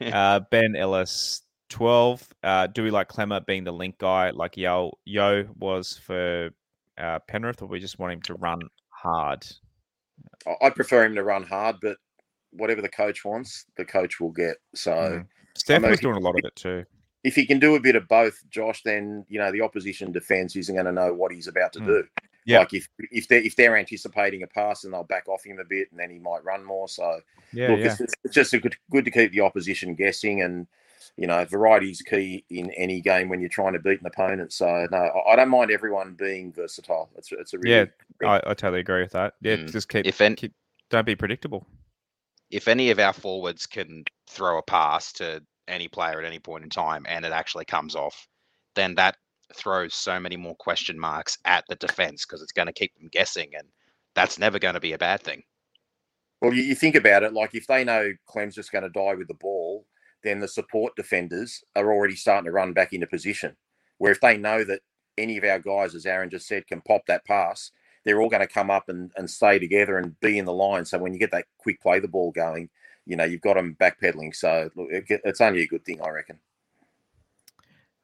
Uh, 0.01 0.39
ben 0.49 0.76
Ellis, 0.76 1.41
twelve. 1.70 2.28
Uh, 2.43 2.66
do 2.68 2.82
we 2.84 2.89
like 2.89 3.10
Clemmer 3.10 3.41
being 3.41 3.64
the 3.64 3.72
link 3.72 3.97
guy 3.99 4.32
like 4.32 4.58
Yo 4.58 4.97
Yo 5.06 5.45
was 5.60 5.97
for 5.97 6.49
uh, 6.97 7.20
Penrith, 7.28 7.62
or 7.62 7.68
we 7.68 7.80
just 7.80 7.99
want 7.99 8.14
him 8.14 8.22
to 8.24 8.34
run 8.36 8.60
hard? 8.89 9.45
I- 10.61 10.70
prefer 10.70 11.03
him 11.05 11.16
to 11.16 11.24
run 11.24 11.43
hard, 11.43 11.78
but 11.82 11.97
whatever 12.51 12.82
the 12.82 12.89
coach 12.89 13.26
wants, 13.26 13.66
the 13.78 13.86
coach 13.86 14.20
will 14.20 14.32
get. 14.32 14.57
So 14.74 14.91
Mm. 14.93 15.28
Steph 15.57 15.82
know 15.82 15.89
was 15.89 15.99
he- 15.99 16.03
doing 16.03 16.18
a 16.18 16.20
lot 16.20 16.38
of 16.38 16.45
it 16.45 16.55
too. 16.55 16.86
if 17.24 17.34
he 17.36 17.45
can 17.45 17.59
do 17.59 17.76
a 17.76 17.80
bit 17.80 17.95
of 17.95 18.07
both, 18.07 18.38
Josh, 18.49 18.84
then 18.84 19.26
you 19.30 19.39
know 19.39 19.51
the 19.51 19.61
opposition 19.61 20.11
defense 20.11 20.55
isn't 20.55 20.76
going 20.76 20.86
to 20.86 20.91
know 20.91 21.13
what 21.13 21.32
he's 21.32 21.47
about 21.47 21.74
to 21.74 21.80
Mm. 21.80 21.86
do. 21.88 22.07
Yeah. 22.45 22.59
Like 22.59 22.74
if 22.76 22.88
if 23.11 23.28
they 23.28 23.38
are 23.38 23.41
if 23.41 23.55
they're 23.55 23.76
anticipating 23.78 24.43
a 24.43 24.47
pass, 24.47 24.84
and 24.84 24.93
they'll 24.93 25.03
back 25.03 25.28
off 25.28 25.43
him 25.43 25.57
a 25.59 25.63
bit, 25.66 25.89
and 25.91 25.99
then 25.99 26.11
he 26.11 26.20
might 26.20 26.43
run 26.43 26.63
more. 26.63 26.88
So 26.88 27.22
Yeah, 27.51 27.70
look, 27.70 27.80
yeah. 27.80 27.86
it's, 27.88 27.97
just- 27.97 28.16
it's 28.24 28.36
just 28.36 28.53
a 28.53 28.59
good 28.59 28.76
good 28.91 29.05
to 29.05 29.11
keep 29.11 29.32
the 29.32 29.41
opposition 29.41 29.95
guessing, 29.95 30.43
and 30.43 30.68
you 31.18 31.28
know 31.28 31.45
variety 31.45 31.91
is 31.91 32.01
key 32.01 32.43
in 32.49 32.72
any 32.72 33.01
game 33.01 33.30
when 33.30 33.39
you're 33.39 33.49
trying 33.49 33.74
to 33.74 33.80
beat 33.80 33.99
an 34.01 34.05
opponent. 34.07 34.51
So 34.53 34.88
no, 34.91 34.97
I, 34.97 35.34
I 35.34 35.36
don't 35.36 35.49
mind 35.49 35.72
everyone 35.72 36.13
being 36.13 36.51
versatile. 36.51 37.09
It's 37.18 37.32
it's 37.32 37.53
a 37.53 37.59
really 37.59 37.89
Yeah, 38.22 38.30
I, 38.30 38.41
I 38.47 38.53
totally 38.53 38.82
agree 38.82 39.01
with 39.01 39.11
that. 39.13 39.34
Yeah, 39.41 39.55
Mm. 39.57 39.72
just 39.72 39.89
keep, 39.89 40.05
If 40.05 40.20
an- 40.22 40.36
keep 40.36 40.53
don't 40.89 41.05
be 41.05 41.16
predictable. 41.16 41.66
if 42.51 42.68
any 42.68 42.91
of 42.91 42.99
our 42.99 43.13
forwards 43.13 43.66
can 43.66 44.03
throw 44.30 44.57
a 44.57 44.63
pass 44.63 45.11
to 45.13 45.41
any 45.68 45.88
player 45.88 46.20
at 46.20 46.26
any 46.26 46.38
point 46.39 46.63
in 46.63 46.70
time 46.70 47.05
and 47.09 47.26
it 47.26 47.32
actually 47.32 47.66
comes 47.66 47.95
off, 47.95 48.28
then 48.76 48.93
that 48.95 49.18
throws 49.55 49.93
so 49.95 50.20
many 50.20 50.36
more 50.38 50.55
question 50.55 50.99
marks 50.99 51.38
at 51.45 51.63
the 51.70 51.76
defense 51.76 52.26
because 52.26 52.41
it's 52.41 52.51
going 52.51 52.68
to 52.68 52.74
keep 52.74 52.93
them 52.97 53.07
guessing, 53.11 53.49
and 53.57 53.68
that's 54.16 54.38
never 54.38 54.59
going 54.59 54.74
to 54.76 54.80
be 54.80 54.93
a 54.93 54.97
bad 54.97 55.22
thing. 55.24 55.41
Well, 56.41 56.53
you, 56.53 56.61
you 56.63 56.76
think 56.76 56.95
about 56.95 57.24
it, 57.24 57.34
like 57.34 57.55
if 57.55 57.66
they 57.68 57.84
know 57.84 58.11
Clem's 58.28 58.55
just 58.55 58.72
going 58.72 58.84
to 58.84 58.89
die 58.89 59.16
with 59.16 59.28
the 59.28 59.34
ball, 59.36 59.86
then 60.26 60.40
the 60.40 60.48
support 60.48 60.96
defenders 60.96 61.64
are 61.76 61.94
already 61.94 62.16
starting 62.16 62.46
to 62.46 62.52
run 62.52 62.74
back 62.74 62.92
into 62.92 63.08
position. 63.08 63.56
Where 63.98 64.12
if 64.12 64.20
they 64.20 64.38
know 64.38 64.64
that 64.66 64.82
any 65.18 65.38
of 65.38 65.44
our 65.44 65.60
guys, 65.60 65.96
as 65.96 66.06
Aaron 66.06 66.30
just 66.30 66.48
said, 66.48 66.68
can 66.68 66.82
pop 66.82 67.06
that 67.08 67.26
pass, 67.26 67.72
they're 68.04 68.22
all 68.22 68.30
going 68.30 68.46
to 68.46 68.54
come 68.54 68.70
up 68.70 68.90
and, 68.90 69.12
and 69.16 69.30
stay 69.30 69.60
together 69.60 69.98
and 69.98 70.20
be 70.20 70.38
in 70.38 70.46
the 70.46 70.54
line. 70.54 70.86
So 70.86 70.98
when 70.98 71.14
you 71.14 71.20
get 71.20 71.32
that 71.32 71.46
quick 71.58 71.82
play 71.82 72.00
the 72.00 72.08
ball 72.08 72.32
going, 72.32 72.70
you 73.06 73.16
know, 73.16 73.24
you've 73.24 73.42
got 73.42 73.56
them 73.56 73.78
backpedaling. 73.80 74.36
So 74.36 74.70
look, 74.76 74.90
it, 74.92 75.22
it's 75.24 75.42
only 75.42 75.62
a 75.62 75.68
good 75.68 75.86
thing, 75.86 76.02
I 76.02 76.10
reckon. 76.10 76.40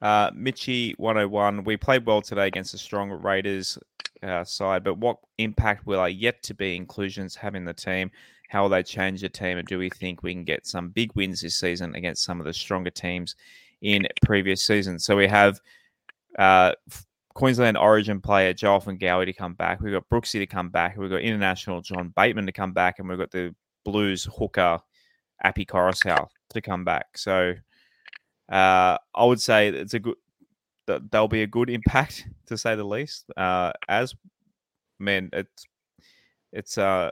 Uh, 0.02 0.32
Mitchie 0.32 0.98
101. 0.98 1.64
We 1.64 1.78
played 1.78 2.06
well 2.06 2.22
today 2.22 2.48
against 2.48 2.74
a 2.74 2.78
strong 2.78 3.12
Raiders 3.12 3.78
uh, 4.24 4.44
side, 4.44 4.84
but 4.84 4.98
what 4.98 5.18
impact 5.38 5.86
will 5.86 6.00
our 6.00 6.10
yet 6.10 6.42
to 6.44 6.54
be 6.54 6.76
inclusions 6.76 7.36
have 7.36 7.54
in 7.56 7.66
the 7.66 7.74
team? 7.74 8.10
How 8.52 8.64
will 8.64 8.70
they 8.70 8.84
change 8.84 9.22
the 9.22 9.30
team? 9.30 9.58
And 9.58 9.68
do 9.68 9.80
we 9.80 9.90
think 9.90 10.24
we 10.24 10.34
can 10.34 10.44
get 10.44 10.68
some 10.68 10.90
big 10.90 11.16
wins 11.16 11.40
this 11.40 11.56
season 11.56 11.96
against 11.96 12.26
some 12.26 12.42
of 12.42 12.46
the 12.46 12.52
stronger 12.52 12.90
teams 12.90 13.36
in 13.82 14.06
previous 14.26 14.62
seasons? 14.62 15.06
So 15.06 15.16
we 15.16 15.26
have 15.28 15.62
uh, 16.38 16.74
Queensland 17.34 17.78
Origin 17.78 18.20
player 18.20 18.52
Joel 18.52 18.82
Gowie 18.82 19.26
to 19.26 19.32
come 19.32 19.54
back. 19.54 19.80
We've 19.80 19.94
got 19.94 20.10
Brooksy 20.10 20.40
to 20.40 20.46
come 20.46 20.68
back. 20.68 20.98
We've 20.98 21.10
got 21.10 21.22
international 21.22 21.80
John 21.82 22.14
Bateman 22.14 22.46
to 22.46 22.52
come 22.52 22.74
back. 22.74 23.00
And 23.00 23.08
we've 23.08 23.18
got 23.18 23.32
the 23.32 23.56
Blues 23.86 24.28
hooker 24.38 24.82
Api 25.46 25.66
Koroisau 25.66 26.28
to 26.50 26.62
come 26.62 26.84
back. 26.84 27.18
So 27.18 27.54
uh, 28.52 28.98
I 29.16 29.26
would 29.26 29.40
say 29.40 29.70
it's 29.70 29.94
a 29.94 30.00
good. 30.00 30.16
There'll 30.88 31.30
be 31.30 31.44
a 31.44 31.48
good 31.48 31.70
impact 31.70 32.28
to 32.48 32.58
say 32.58 32.76
the 32.76 32.84
least. 32.84 33.32
Uh, 33.38 33.72
as 33.88 34.14
man, 35.00 35.30
it's 35.32 35.66
it's 36.52 36.78
uh 36.78 37.12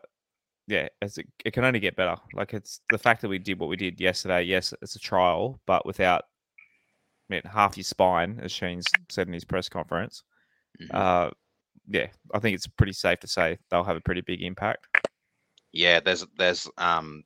yeah, 0.70 0.88
it's 1.02 1.18
it 1.18 1.52
can 1.52 1.66
only 1.66 1.80
get 1.80 1.96
better. 1.96 2.16
Like 2.34 2.54
it's 2.54 2.82
the 2.92 2.98
fact 3.00 3.22
that 3.22 3.28
we 3.28 3.40
did 3.40 3.60
what 3.60 3.70
we 3.70 3.76
did 3.76 4.00
yesterday. 4.00 4.44
Yes, 4.44 4.72
it's 4.84 4.96
a 4.96 5.00
trial, 5.00 5.60
but 5.66 5.84
without 5.84 6.26
I 7.30 7.34
mean, 7.34 7.42
half 7.52 7.76
your 7.76 7.84
spine, 7.84 8.40
as 8.42 8.52
Sheens 8.52 8.86
said 9.10 9.28
in 9.28 9.34
his 9.34 9.46
press 9.46 9.68
conference. 9.68 10.24
Mhm. 10.80 10.94
Uh, 10.94 11.32
yeah, 11.88 12.08
I 12.36 12.40
think 12.40 12.54
it's 12.54 12.68
pretty 12.68 12.94
safe 12.94 13.20
to 13.22 13.28
say 13.28 13.58
they'll 13.70 13.84
have 13.84 13.98
a 13.98 14.02
pretty 14.02 14.22
big 14.22 14.44
impact. 14.44 14.86
Yeah, 15.72 16.00
there's 16.00 16.24
there's 16.38 16.70
um 16.78 17.24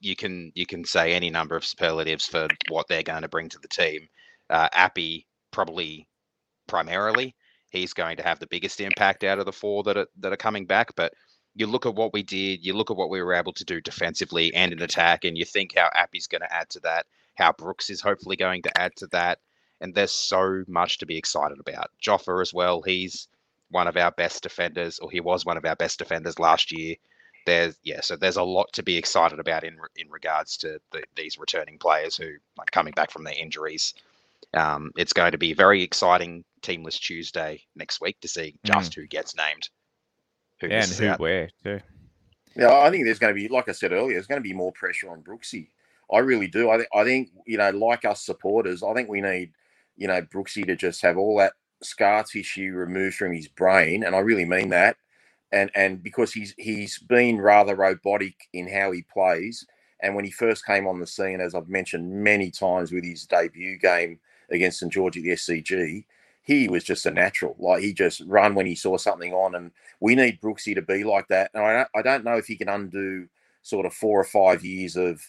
you 0.00 0.16
can 0.16 0.50
you 0.54 0.64
can 0.64 0.86
say 0.86 1.12
any 1.12 1.28
number 1.28 1.54
of 1.54 1.66
superlatives 1.66 2.24
for 2.24 2.48
what 2.70 2.88
they're 2.88 3.02
going 3.02 3.22
to 3.22 3.28
bring 3.28 3.50
to 3.50 3.58
the 3.58 3.68
team. 3.68 4.08
Uh, 4.48 4.70
Appy 4.72 5.26
probably 5.50 6.08
primarily 6.66 7.34
he's 7.70 7.92
going 7.92 8.16
to 8.16 8.22
have 8.22 8.38
the 8.38 8.46
biggest 8.46 8.80
impact 8.80 9.24
out 9.24 9.38
of 9.38 9.44
the 9.44 9.52
four 9.52 9.82
that 9.82 9.98
are 9.98 10.06
that 10.20 10.32
are 10.32 10.36
coming 10.36 10.64
back. 10.64 10.94
But 10.96 11.12
you 11.58 11.66
look 11.66 11.86
at 11.86 11.94
what 11.94 12.12
we 12.12 12.22
did, 12.22 12.64
you 12.64 12.72
look 12.72 12.90
at 12.90 12.96
what 12.96 13.10
we 13.10 13.20
were 13.20 13.34
able 13.34 13.52
to 13.52 13.64
do 13.64 13.80
defensively 13.80 14.54
and 14.54 14.72
in 14.72 14.80
attack, 14.80 15.24
and 15.24 15.36
you 15.36 15.44
think 15.44 15.76
how 15.76 15.90
Appy's 15.94 16.28
going 16.28 16.42
to 16.42 16.52
add 16.54 16.70
to 16.70 16.80
that, 16.80 17.06
how 17.34 17.52
Brooks 17.52 17.90
is 17.90 18.00
hopefully 18.00 18.36
going 18.36 18.62
to 18.62 18.80
add 18.80 18.94
to 18.96 19.08
that. 19.08 19.40
And 19.80 19.94
there's 19.94 20.12
so 20.12 20.64
much 20.68 20.98
to 20.98 21.06
be 21.06 21.16
excited 21.16 21.58
about. 21.58 21.90
Joffa 22.00 22.40
as 22.40 22.54
well, 22.54 22.80
he's 22.82 23.28
one 23.70 23.88
of 23.88 23.96
our 23.96 24.12
best 24.12 24.42
defenders, 24.42 25.00
or 25.00 25.10
he 25.10 25.20
was 25.20 25.44
one 25.44 25.56
of 25.56 25.64
our 25.64 25.76
best 25.76 25.98
defenders 25.98 26.38
last 26.38 26.70
year. 26.70 26.94
There's 27.44 27.76
yeah, 27.82 28.02
so 28.02 28.16
there's 28.16 28.36
a 28.36 28.42
lot 28.42 28.72
to 28.74 28.82
be 28.82 28.96
excited 28.96 29.40
about 29.40 29.64
in 29.64 29.78
in 29.96 30.10
regards 30.10 30.56
to 30.58 30.80
the, 30.92 31.02
these 31.16 31.38
returning 31.38 31.78
players 31.78 32.16
who 32.16 32.34
like 32.56 32.70
coming 32.70 32.92
back 32.92 33.10
from 33.10 33.24
their 33.24 33.38
injuries. 33.38 33.94
Um, 34.54 34.92
it's 34.96 35.12
going 35.12 35.32
to 35.32 35.38
be 35.38 35.54
very 35.54 35.82
exciting 35.82 36.44
Teamless 36.62 37.00
Tuesday 37.00 37.62
next 37.74 38.00
week 38.00 38.20
to 38.20 38.28
see 38.28 38.54
just 38.64 38.92
mm. 38.92 38.96
who 38.96 39.06
gets 39.06 39.34
named. 39.36 39.68
Who 40.60 40.68
yeah, 40.68 40.82
and 40.82 40.90
who 40.90 41.06
out. 41.08 41.20
where 41.20 41.48
too. 41.62 41.80
Yeah, 42.56 42.76
I 42.76 42.90
think 42.90 43.04
there's 43.04 43.20
going 43.20 43.34
to 43.34 43.40
be, 43.40 43.48
like 43.48 43.68
I 43.68 43.72
said 43.72 43.92
earlier, 43.92 44.14
there's 44.14 44.26
going 44.26 44.42
to 44.42 44.48
be 44.48 44.52
more 44.52 44.72
pressure 44.72 45.10
on 45.10 45.22
Brooksy. 45.22 45.68
I 46.12 46.18
really 46.18 46.48
do. 46.48 46.70
I, 46.70 46.78
th- 46.78 46.88
I 46.92 47.04
think, 47.04 47.30
you 47.46 47.58
know, 47.58 47.70
like 47.70 48.04
us 48.04 48.24
supporters, 48.24 48.82
I 48.82 48.94
think 48.94 49.08
we 49.08 49.20
need, 49.20 49.52
you 49.96 50.08
know, 50.08 50.22
Brooksy 50.22 50.66
to 50.66 50.74
just 50.74 51.00
have 51.02 51.16
all 51.16 51.38
that 51.38 51.52
scar 51.82 52.24
tissue 52.24 52.72
removed 52.72 53.16
from 53.16 53.32
his 53.32 53.46
brain. 53.46 54.02
And 54.02 54.16
I 54.16 54.18
really 54.20 54.44
mean 54.44 54.70
that. 54.70 54.96
And 55.52 55.70
and 55.74 56.02
because 56.02 56.32
he's 56.32 56.54
he's 56.58 56.98
been 56.98 57.40
rather 57.40 57.74
robotic 57.74 58.34
in 58.52 58.68
how 58.68 58.92
he 58.92 59.02
plays. 59.02 59.64
And 60.00 60.14
when 60.14 60.24
he 60.24 60.30
first 60.30 60.66
came 60.66 60.86
on 60.86 61.00
the 61.00 61.06
scene, 61.06 61.40
as 61.40 61.54
I've 61.54 61.68
mentioned 61.68 62.10
many 62.10 62.50
times 62.50 62.92
with 62.92 63.04
his 63.04 63.24
debut 63.24 63.78
game 63.78 64.20
against 64.50 64.80
St 64.80 64.92
George 64.92 65.16
at 65.16 65.22
the 65.22 65.30
SCG, 65.30 66.04
he 66.48 66.66
was 66.66 66.82
just 66.82 67.04
a 67.04 67.10
natural. 67.10 67.54
Like 67.58 67.82
he 67.82 67.92
just 67.92 68.22
run 68.26 68.54
when 68.54 68.64
he 68.64 68.74
saw 68.74 68.96
something 68.96 69.34
on, 69.34 69.54
and 69.54 69.70
we 70.00 70.14
need 70.14 70.40
Brooksy 70.40 70.74
to 70.74 70.80
be 70.80 71.04
like 71.04 71.28
that. 71.28 71.50
And 71.52 71.62
I 71.62 71.72
don't, 71.74 71.88
I 71.94 72.02
don't 72.02 72.24
know 72.24 72.38
if 72.38 72.46
he 72.46 72.56
can 72.56 72.70
undo 72.70 73.28
sort 73.60 73.84
of 73.84 73.92
four 73.92 74.18
or 74.18 74.24
five 74.24 74.64
years 74.64 74.96
of, 74.96 75.20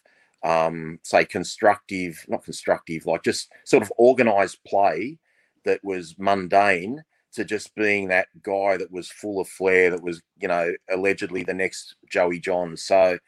um, 0.46 0.98
say, 1.04 1.26
constructive, 1.26 2.26
not 2.30 2.46
constructive, 2.46 3.06
like 3.06 3.22
just 3.22 3.52
sort 3.66 3.84
of 3.84 3.92
organized 3.98 4.60
play 4.66 5.18
that 5.66 5.84
was 5.84 6.16
mundane 6.18 7.04
to 7.34 7.44
just 7.44 7.76
being 7.76 8.08
that 8.08 8.30
guy 8.42 8.78
that 8.78 8.90
was 8.90 9.12
full 9.12 9.42
of 9.42 9.50
flair, 9.50 9.90
that 9.90 10.02
was, 10.02 10.22
you 10.42 10.48
know, 10.48 10.74
allegedly 10.90 11.44
the 11.44 11.54
next 11.54 11.96
Joey 12.10 12.40
John. 12.40 12.78
So 12.78 13.20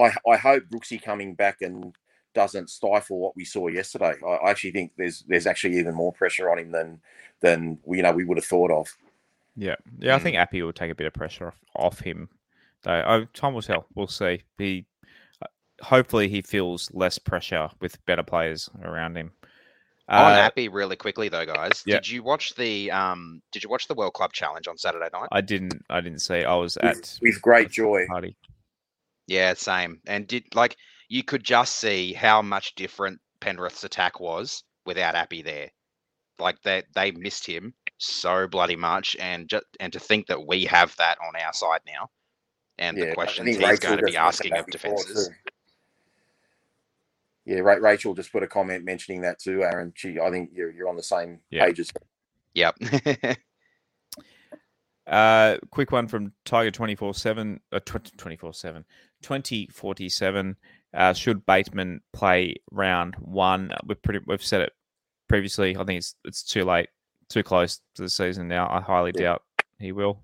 I, 0.00 0.12
I 0.26 0.36
hope 0.38 0.64
Brooksy 0.72 1.00
coming 1.00 1.34
back 1.34 1.60
and 1.60 1.94
doesn't 2.34 2.70
stifle 2.70 3.18
what 3.18 3.36
we 3.36 3.44
saw 3.44 3.68
yesterday. 3.68 4.14
I 4.26 4.50
actually 4.50 4.72
think 4.72 4.92
there's 4.96 5.24
there's 5.28 5.46
actually 5.46 5.78
even 5.78 5.94
more 5.94 6.12
pressure 6.12 6.50
on 6.50 6.58
him 6.58 6.70
than 6.70 7.00
than 7.40 7.78
we 7.84 7.98
you 7.98 8.02
know 8.02 8.12
we 8.12 8.24
would 8.24 8.38
have 8.38 8.44
thought 8.44 8.70
of. 8.70 8.88
Yeah, 9.56 9.76
yeah, 9.98 10.16
I 10.16 10.18
think 10.18 10.36
mm. 10.36 10.40
Appy 10.40 10.62
will 10.62 10.72
take 10.72 10.90
a 10.90 10.96
bit 10.96 11.06
of 11.06 11.12
pressure 11.12 11.48
off, 11.48 11.56
off 11.76 12.00
him. 12.00 12.28
Though 12.82 13.02
oh, 13.06 13.24
time 13.32 13.54
will 13.54 13.62
tell. 13.62 13.86
We'll 13.94 14.08
see. 14.08 14.42
He 14.58 14.86
uh, 15.42 15.46
hopefully 15.82 16.28
he 16.28 16.42
feels 16.42 16.90
less 16.92 17.18
pressure 17.18 17.70
with 17.80 18.04
better 18.06 18.24
players 18.24 18.68
around 18.82 19.16
him. 19.16 19.32
On 20.08 20.32
uh, 20.32 20.36
Appy, 20.36 20.68
really 20.68 20.96
quickly 20.96 21.30
though, 21.30 21.46
guys. 21.46 21.82
Yeah. 21.86 21.96
Did 21.96 22.10
you 22.10 22.22
watch 22.22 22.54
the 22.56 22.90
um? 22.90 23.40
Did 23.52 23.62
you 23.62 23.70
watch 23.70 23.88
the 23.88 23.94
World 23.94 24.12
Club 24.12 24.32
Challenge 24.32 24.68
on 24.68 24.76
Saturday 24.76 25.08
night? 25.12 25.28
I 25.32 25.40
didn't. 25.40 25.82
I 25.88 26.00
didn't 26.00 26.18
see. 26.18 26.44
I 26.44 26.54
was 26.56 26.76
at 26.78 27.18
with 27.22 27.40
great 27.40 27.70
joy. 27.70 28.06
Party. 28.08 28.36
Yeah, 29.26 29.54
same. 29.54 30.00
And 30.06 30.26
did 30.26 30.54
like 30.54 30.76
you 31.08 31.22
could 31.22 31.44
just 31.44 31.76
see 31.76 32.12
how 32.12 32.42
much 32.42 32.74
different 32.74 33.20
Penrith's 33.40 33.84
attack 33.84 34.20
was 34.20 34.64
without 34.86 35.14
Appy 35.14 35.42
there. 35.42 35.70
Like 36.38 36.60
they 36.62 36.82
they 36.94 37.12
missed 37.12 37.46
him 37.46 37.74
so 37.98 38.48
bloody 38.48 38.76
much, 38.76 39.16
and 39.20 39.48
just 39.48 39.64
and 39.78 39.92
to 39.92 40.00
think 40.00 40.26
that 40.26 40.46
we 40.46 40.64
have 40.64 40.94
that 40.96 41.18
on 41.26 41.40
our 41.40 41.52
side 41.52 41.80
now, 41.86 42.10
and 42.78 42.96
yeah, 42.96 43.06
the 43.06 43.14
questions 43.14 43.48
he's 43.48 43.58
Rachel 43.58 43.90
going 43.90 43.98
to 43.98 44.04
be 44.04 44.16
asking 44.16 44.54
of 44.54 44.66
defenses. 44.66 45.30
Yeah, 47.44 47.60
Rachel 47.60 48.14
just 48.14 48.32
put 48.32 48.42
a 48.42 48.46
comment 48.46 48.84
mentioning 48.84 49.20
that 49.20 49.38
too, 49.38 49.62
Aaron. 49.62 49.92
She, 49.94 50.18
I 50.18 50.30
think 50.30 50.50
you're 50.54 50.70
you're 50.70 50.88
on 50.88 50.96
the 50.96 51.02
same 51.02 51.40
yeah. 51.50 51.66
pages. 51.66 51.92
Yep. 52.54 52.76
uh, 55.06 55.58
quick 55.70 55.92
one 55.92 56.08
from 56.08 56.32
Tiger 56.44 56.70
twenty 56.70 56.94
four 56.94 57.14
seven, 57.14 57.60
uh, 57.70 57.80
twenty 57.80 58.36
four 58.36 58.54
seven, 58.54 58.84
twenty 59.22 59.68
forty 59.70 60.08
seven. 60.08 60.56
Uh, 60.94 61.12
should 61.12 61.44
Bateman 61.44 62.00
play 62.12 62.56
round 62.70 63.16
one? 63.16 63.72
We've 63.86 64.00
pretty 64.00 64.20
we've 64.26 64.42
said 64.42 64.60
it 64.60 64.72
previously. 65.28 65.76
I 65.76 65.84
think 65.84 65.98
it's 65.98 66.14
it's 66.24 66.42
too 66.42 66.64
late, 66.64 66.88
too 67.28 67.42
close 67.42 67.80
to 67.96 68.02
the 68.02 68.08
season 68.08 68.48
now. 68.48 68.68
I 68.70 68.80
highly 68.80 69.12
yeah. 69.14 69.22
doubt 69.22 69.42
he 69.78 69.92
will. 69.92 70.20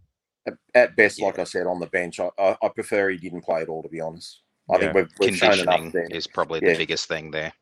At 0.75 0.97
best, 0.97 1.19
yeah. 1.19 1.27
like 1.27 1.39
I 1.39 1.45
said, 1.45 1.67
on 1.67 1.81
the 1.81 1.87
bench, 1.87 2.19
I, 2.19 2.31
I, 2.39 2.69
prefer 2.69 3.11
he 3.11 3.19
didn't 3.19 3.43
play 3.43 3.61
at 3.61 3.69
all. 3.69 3.83
To 3.83 3.89
be 3.89 4.01
honest, 4.01 4.41
I 4.71 4.75
yeah. 4.75 4.81
think 4.81 4.95
we've, 4.95 5.09
we've 5.19 5.41
conditioning 5.41 5.93
is 6.11 6.27
probably 6.27 6.61
the 6.61 6.77
biggest 6.77 7.09
thing 7.09 7.31
there. 7.31 7.53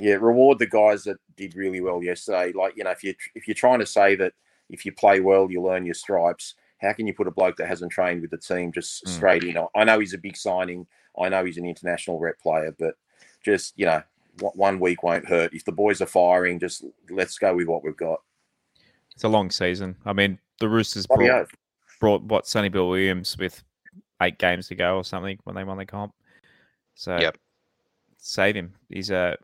Yeah, 0.00 0.14
reward 0.14 0.58
the 0.58 0.66
guys 0.66 1.04
that 1.04 1.18
did 1.36 1.54
really 1.54 1.80
well 1.80 2.02
yesterday. 2.02 2.52
Like 2.52 2.76
you 2.76 2.84
know, 2.84 2.90
if 2.90 3.04
you 3.04 3.14
if 3.34 3.46
you're 3.46 3.54
trying 3.54 3.80
to 3.80 3.86
say 3.86 4.14
that 4.16 4.32
if 4.70 4.86
you 4.86 4.92
play 4.92 5.20
well, 5.20 5.50
you 5.50 5.60
learn 5.62 5.84
your 5.84 5.94
stripes. 5.94 6.54
How 6.80 6.92
can 6.92 7.06
you 7.06 7.14
put 7.14 7.28
a 7.28 7.30
bloke 7.30 7.56
that 7.58 7.68
hasn't 7.68 7.92
trained 7.92 8.22
with 8.22 8.32
the 8.32 8.38
team 8.38 8.72
just 8.72 9.04
mm. 9.04 9.08
straight 9.08 9.44
in? 9.44 9.56
I 9.76 9.84
know 9.84 10.00
he's 10.00 10.14
a 10.14 10.18
big 10.18 10.36
signing. 10.36 10.86
I 11.20 11.28
know 11.28 11.44
he's 11.44 11.58
an 11.58 11.66
international 11.66 12.18
rep 12.18 12.38
player, 12.40 12.74
but 12.78 12.94
just 13.44 13.74
you 13.76 13.86
know, 13.86 14.02
one 14.38 14.80
week 14.80 15.02
won't 15.02 15.26
hurt. 15.26 15.54
If 15.54 15.64
the 15.64 15.72
boys 15.72 16.00
are 16.00 16.06
firing, 16.06 16.58
just 16.58 16.84
let's 17.10 17.38
go 17.38 17.54
with 17.54 17.66
what 17.66 17.84
we've 17.84 17.96
got. 17.96 18.20
It's 19.14 19.24
a 19.24 19.28
long 19.28 19.50
season. 19.50 19.96
I 20.06 20.12
mean, 20.12 20.38
the 20.58 20.68
Roosters 20.68 21.06
brought, 21.06 21.50
brought 22.00 22.22
what 22.22 22.46
Sonny 22.46 22.68
Bill 22.68 22.88
Williams 22.88 23.36
with 23.36 23.62
eight 24.22 24.38
games 24.38 24.68
to 24.68 24.74
go 24.74 24.96
or 24.96 25.04
something 25.04 25.38
when 25.44 25.56
they 25.56 25.64
won 25.64 25.78
the 25.78 25.86
comp. 25.86 26.14
So 26.94 27.18
yep. 27.18 27.36
save 28.18 28.56
him. 28.56 28.74
He's 28.88 29.10
a 29.10 29.36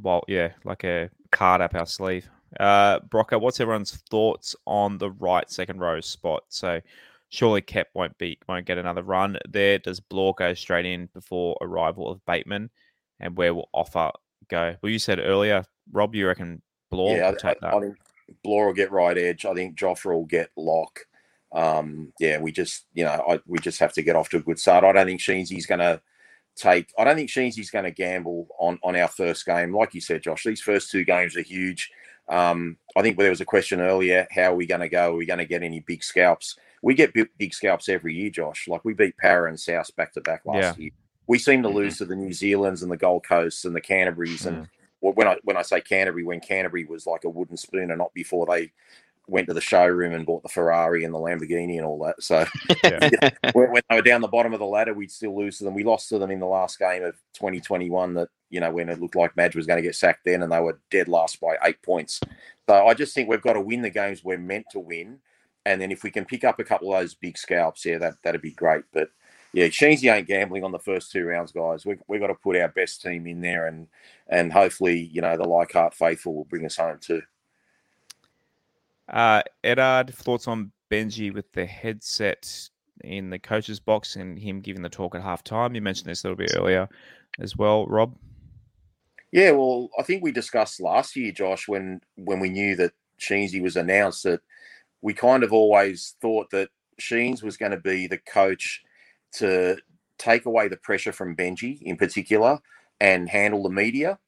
well, 0.00 0.24
yeah, 0.28 0.52
like 0.64 0.84
a 0.84 1.10
card 1.30 1.60
up 1.60 1.74
our 1.74 1.86
sleeve. 1.86 2.28
Uh 2.58 3.00
Brocker, 3.00 3.40
what's 3.40 3.60
everyone's 3.60 3.96
thoughts 4.10 4.56
on 4.66 4.98
the 4.98 5.10
right 5.10 5.48
second 5.50 5.80
row 5.80 6.00
spot? 6.00 6.44
So 6.48 6.80
surely 7.28 7.60
Kep 7.60 7.88
won't 7.94 8.16
be 8.18 8.38
won't 8.48 8.66
get 8.66 8.78
another 8.78 9.02
run 9.02 9.38
there. 9.48 9.78
Does 9.78 10.00
Blore 10.00 10.34
go 10.34 10.54
straight 10.54 10.86
in 10.86 11.08
before 11.12 11.56
arrival 11.60 12.10
of 12.10 12.24
Bateman? 12.26 12.70
And 13.20 13.36
where 13.36 13.54
will 13.54 13.68
offer 13.72 14.10
go? 14.48 14.76
Well, 14.82 14.92
you 14.92 14.98
said 14.98 15.18
earlier, 15.18 15.64
Rob, 15.92 16.14
you 16.14 16.26
reckon 16.26 16.62
Blore 16.90 17.16
yeah, 17.16 17.32
I, 17.42 17.48
I, 17.48 17.76
I, 17.76 17.80
think 17.80 17.96
Blore 18.42 18.66
will 18.66 18.74
get 18.74 18.92
right 18.92 19.16
edge. 19.16 19.44
I 19.44 19.54
think 19.54 19.76
Joffa 19.76 20.12
will 20.12 20.26
get 20.26 20.50
lock. 20.56 21.00
Um, 21.52 22.12
yeah, 22.20 22.38
we 22.38 22.52
just 22.52 22.86
you 22.94 23.04
know 23.04 23.22
I, 23.28 23.40
we 23.46 23.58
just 23.58 23.80
have 23.80 23.92
to 23.94 24.02
get 24.02 24.16
off 24.16 24.28
to 24.30 24.38
a 24.38 24.42
good 24.42 24.58
start. 24.58 24.84
I 24.84 24.92
don't 24.92 25.06
think 25.06 25.20
Sheensy's 25.20 25.66
going 25.66 25.80
to 25.80 26.00
take. 26.56 26.92
I 26.98 27.04
don't 27.04 27.16
think 27.16 27.30
Sheensy's 27.30 27.70
going 27.70 27.84
to 27.84 27.90
gamble 27.90 28.48
on 28.58 28.78
on 28.82 28.96
our 28.96 29.08
first 29.08 29.46
game. 29.46 29.74
Like 29.74 29.94
you 29.94 30.00
said, 30.00 30.22
Josh, 30.22 30.44
these 30.44 30.60
first 30.60 30.90
two 30.90 31.04
games 31.04 31.36
are 31.36 31.42
huge. 31.42 31.90
Um, 32.28 32.76
I 32.96 33.02
think 33.02 33.16
there 33.16 33.30
was 33.30 33.40
a 33.40 33.46
question 33.46 33.80
earlier: 33.80 34.26
How 34.30 34.52
are 34.52 34.56
we 34.56 34.66
going 34.66 34.80
to 34.80 34.88
go? 34.88 35.12
Are 35.12 35.16
we 35.16 35.26
going 35.26 35.38
to 35.38 35.44
get 35.46 35.62
any 35.62 35.80
big 35.80 36.02
scalps? 36.02 36.56
We 36.82 36.94
get 36.94 37.14
big, 37.14 37.28
big 37.38 37.54
scalps 37.54 37.88
every 37.88 38.14
year, 38.14 38.30
Josh. 38.30 38.68
Like 38.68 38.84
we 38.84 38.94
beat 38.94 39.16
Parra 39.16 39.48
and 39.48 39.58
South 39.58 39.94
back 39.96 40.12
to 40.14 40.20
back 40.20 40.42
last 40.44 40.78
yeah. 40.78 40.84
year. 40.84 40.90
We 41.26 41.38
seem 41.38 41.62
to 41.62 41.68
lose 41.68 41.94
mm-hmm. 41.94 42.04
to 42.04 42.08
the 42.08 42.16
New 42.16 42.30
Zealands 42.30 42.82
and 42.82 42.90
the 42.90 42.96
Gold 42.96 43.24
Coasts 43.26 43.64
and 43.64 43.74
the 43.74 43.80
Canterbury's. 43.80 44.42
Mm. 44.42 44.46
And 44.46 44.68
when 45.00 45.26
I 45.26 45.36
when 45.44 45.56
I 45.56 45.62
say 45.62 45.80
Canterbury, 45.80 46.24
when 46.24 46.40
Canterbury 46.40 46.84
was 46.84 47.06
like 47.06 47.24
a 47.24 47.30
wooden 47.30 47.56
spoon 47.56 47.90
and 47.90 47.98
not 47.98 48.14
before 48.14 48.46
they 48.46 48.72
went 49.28 49.48
to 49.48 49.54
the 49.54 49.60
showroom 49.60 50.14
and 50.14 50.24
bought 50.24 50.42
the 50.42 50.48
Ferrari 50.48 51.04
and 51.04 51.12
the 51.12 51.18
Lamborghini 51.18 51.76
and 51.78 51.84
all 51.84 51.98
that. 52.04 52.22
So 52.22 52.44
yeah. 52.84 53.30
when, 53.52 53.72
when, 53.72 53.82
they 53.88 53.96
were 53.96 54.02
down 54.02 54.20
the 54.20 54.28
bottom 54.28 54.52
of 54.52 54.60
the 54.60 54.66
ladder, 54.66 54.94
we'd 54.94 55.10
still 55.10 55.36
lose 55.36 55.58
to 55.58 55.64
them. 55.64 55.74
We 55.74 55.84
lost 55.84 56.08
to 56.10 56.18
them 56.18 56.30
in 56.30 56.38
the 56.38 56.46
last 56.46 56.78
game 56.78 57.02
of 57.02 57.14
2021 57.34 58.14
that, 58.14 58.28
you 58.50 58.60
know, 58.60 58.70
when 58.70 58.88
it 58.88 59.00
looked 59.00 59.16
like 59.16 59.36
Madge 59.36 59.56
was 59.56 59.66
going 59.66 59.78
to 59.78 59.82
get 59.82 59.96
sacked 59.96 60.24
then 60.24 60.42
and 60.42 60.52
they 60.52 60.60
were 60.60 60.78
dead 60.90 61.08
last 61.08 61.40
by 61.40 61.56
eight 61.64 61.82
points. 61.82 62.20
So 62.68 62.86
I 62.86 62.94
just 62.94 63.14
think 63.14 63.28
we've 63.28 63.42
got 63.42 63.54
to 63.54 63.60
win 63.60 63.82
the 63.82 63.90
games 63.90 64.22
we're 64.22 64.38
meant 64.38 64.66
to 64.70 64.78
win 64.78 65.18
and 65.66 65.80
then 65.80 65.90
if 65.90 66.04
we 66.04 66.10
can 66.12 66.24
pick 66.24 66.44
up 66.44 66.60
a 66.60 66.64
couple 66.64 66.94
of 66.94 67.00
those 67.00 67.14
big 67.14 67.36
scalps, 67.36 67.84
yeah, 67.84 67.98
that 67.98 68.14
that'd 68.22 68.40
be 68.40 68.52
great. 68.52 68.84
But 68.92 69.10
yeah, 69.52 69.66
Sheensy 69.66 70.12
ain't 70.12 70.28
gambling 70.28 70.62
on 70.62 70.70
the 70.70 70.78
first 70.78 71.10
two 71.10 71.24
rounds, 71.24 71.50
guys. 71.50 71.84
We 71.84 71.96
we've 72.06 72.20
got 72.20 72.28
to 72.28 72.34
put 72.34 72.56
our 72.56 72.68
best 72.68 73.02
team 73.02 73.26
in 73.26 73.40
there, 73.40 73.66
and 73.66 73.88
and 74.28 74.52
hopefully, 74.52 75.10
you 75.12 75.20
know, 75.20 75.36
the 75.36 75.48
Leichhardt 75.48 75.92
faithful 75.92 76.34
will 76.34 76.44
bring 76.44 76.64
us 76.64 76.76
home 76.76 76.98
too. 77.00 77.20
Uh, 79.08 79.42
Edard, 79.64 80.14
thoughts 80.14 80.46
on 80.46 80.70
Benji 80.90 81.34
with 81.34 81.50
the 81.52 81.66
headset 81.66 82.68
in 83.02 83.30
the 83.30 83.38
coach's 83.38 83.80
box 83.80 84.16
and 84.16 84.38
him 84.38 84.60
giving 84.60 84.82
the 84.82 84.88
talk 84.88 85.14
at 85.14 85.22
half 85.22 85.42
time? 85.42 85.74
You 85.74 85.82
mentioned 85.82 86.08
this 86.08 86.24
a 86.24 86.28
little 86.28 86.36
bit 86.36 86.54
earlier 86.56 86.88
as 87.40 87.56
well, 87.56 87.86
Rob. 87.86 88.16
Yeah, 89.32 89.50
well, 89.50 89.90
I 89.98 90.02
think 90.02 90.22
we 90.22 90.32
discussed 90.32 90.80
last 90.80 91.16
year, 91.16 91.32
Josh, 91.32 91.66
when 91.66 92.00
when 92.14 92.38
we 92.38 92.50
knew 92.50 92.76
that 92.76 92.92
Sheensy 93.20 93.60
was 93.60 93.76
announced 93.76 94.22
that 94.24 94.40
we 95.06 95.14
kind 95.14 95.44
of 95.44 95.52
always 95.52 96.16
thought 96.20 96.50
that 96.50 96.68
Sheens 96.98 97.40
was 97.40 97.56
going 97.56 97.70
to 97.70 97.78
be 97.78 98.08
the 98.08 98.18
coach 98.18 98.82
to 99.34 99.76
take 100.18 100.46
away 100.46 100.66
the 100.66 100.78
pressure 100.78 101.12
from 101.12 101.36
Benji 101.36 101.80
in 101.82 101.96
particular 101.96 102.58
and 103.00 103.28
handle 103.28 103.62
the 103.62 103.70
media 103.70 104.18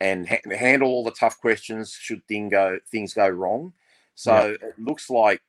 and 0.00 0.28
ha- 0.28 0.40
handle 0.50 0.88
all 0.88 1.04
the 1.04 1.12
tough 1.12 1.38
questions 1.38 1.92
should 1.92 2.26
thing 2.26 2.48
go 2.48 2.80
things 2.90 3.14
go 3.14 3.28
wrong. 3.28 3.72
So 4.16 4.56
it 4.60 4.74
looks 4.80 5.10
like 5.10 5.42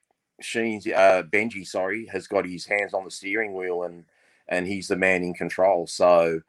Sheens 0.44 0.86
uh, 0.86 1.24
Benji, 1.24 1.66
sorry, 1.66 2.06
has 2.12 2.28
got 2.28 2.46
his 2.46 2.68
hands 2.68 2.94
on 2.94 3.04
the 3.04 3.10
steering 3.10 3.56
wheel 3.56 3.82
and 3.82 4.06
and 4.48 4.68
he's 4.68 4.90
the 4.90 4.96
man 4.96 5.24
in 5.24 5.34
control. 5.34 5.88
So 5.88 6.42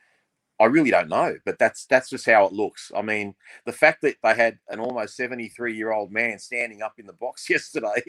I 0.60 0.64
really 0.64 0.90
don't 0.90 1.08
know, 1.08 1.36
but 1.44 1.58
that's 1.58 1.86
that's 1.86 2.10
just 2.10 2.26
how 2.26 2.44
it 2.44 2.52
looks. 2.52 2.90
I 2.96 3.00
mean, 3.00 3.36
the 3.64 3.72
fact 3.72 4.02
that 4.02 4.16
they 4.22 4.34
had 4.34 4.58
an 4.68 4.80
almost 4.80 5.16
73 5.16 5.76
year 5.76 5.92
old 5.92 6.10
man 6.10 6.40
standing 6.40 6.82
up 6.82 6.98
in 6.98 7.06
the 7.06 7.12
box 7.12 7.48
yesterday 7.50 8.02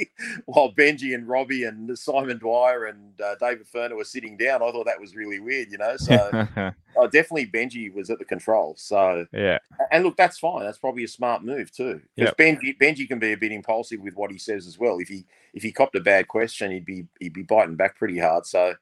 while 0.46 0.74
Benji 0.74 1.14
and 1.14 1.28
Robbie 1.28 1.66
and 1.66 1.98
Simon 1.98 2.40
Dwyer 2.40 2.86
and 2.86 3.20
uh, 3.22 3.36
David 3.40 3.68
Furner 3.72 3.96
were 3.96 4.04
sitting 4.04 4.36
down, 4.36 4.64
I 4.64 4.72
thought 4.72 4.88
that 4.88 5.00
was 5.00 5.16
really 5.16 5.40
weird, 5.40 5.72
you 5.72 5.78
know. 5.78 5.96
So 5.98 6.16
uh, 6.16 7.08
definitely 7.12 7.48
Benji 7.48 7.94
was 7.94 8.10
at 8.10 8.18
the 8.18 8.26
control. 8.26 8.74
So 8.78 9.28
yeah, 9.32 9.60
and 9.92 10.04
look, 10.04 10.18
that's 10.18 10.40
fine. 10.40 10.64
That's 10.64 10.80
probably 10.80 11.04
a 11.04 11.08
smart 11.08 11.44
move 11.44 11.72
too. 11.72 12.02
Because 12.16 12.34
Benji, 12.34 12.76
Benji 12.80 13.08
can 13.08 13.20
be 13.20 13.34
a 13.34 13.38
bit 13.38 13.52
impulsive 13.52 14.02
with 14.02 14.16
what 14.16 14.32
he 14.32 14.40
says 14.40 14.66
as 14.66 14.80
well. 14.80 14.98
If 14.98 15.08
he 15.08 15.26
if 15.54 15.62
he 15.62 15.72
copped 15.72 15.96
a 15.96 16.02
bad 16.02 16.28
question, 16.28 16.72
he'd 16.72 16.86
be 16.86 17.06
he'd 17.20 17.34
be 17.34 17.44
biting 17.44 17.76
back 17.76 17.96
pretty 17.96 18.18
hard. 18.18 18.48
So 18.48 18.74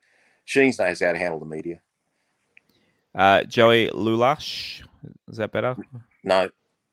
Sheens 0.45 0.80
knows 0.80 1.02
how 1.02 1.11
to 1.11 1.18
handle 1.18 1.39
the 1.39 1.45
media. 1.45 1.81
Uh, 3.18 3.44
Joey 3.44 3.89
Lulash, 3.89 4.84
is 5.27 5.38
that 5.38 5.52
better? 5.52 5.76
No, 6.23 6.49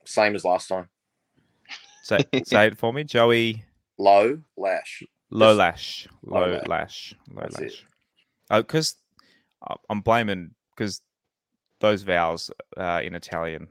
same 0.06 0.34
as 0.34 0.44
last 0.44 0.68
time. 0.68 0.88
Say, 2.02 2.18
say 2.44 2.68
it 2.68 2.78
for 2.78 2.92
me, 2.92 3.04
Joey. 3.04 3.64
Low 3.98 4.38
lash. 4.56 5.02
Low 5.30 5.54
lash. 5.54 6.08
Low, 6.24 6.40
Low 6.40 6.52
lash. 6.52 6.66
lash. 6.68 7.14
Low 7.30 7.42
That's 7.42 7.58
it. 7.58 7.62
lash. 7.64 7.86
Oh, 8.50 8.62
because 8.62 8.96
I'm 9.90 10.00
blaming 10.00 10.50
because 10.74 11.00
those 11.80 12.02
vowels 12.02 12.50
uh, 12.76 13.00
in 13.04 13.14
Italian, 13.14 13.68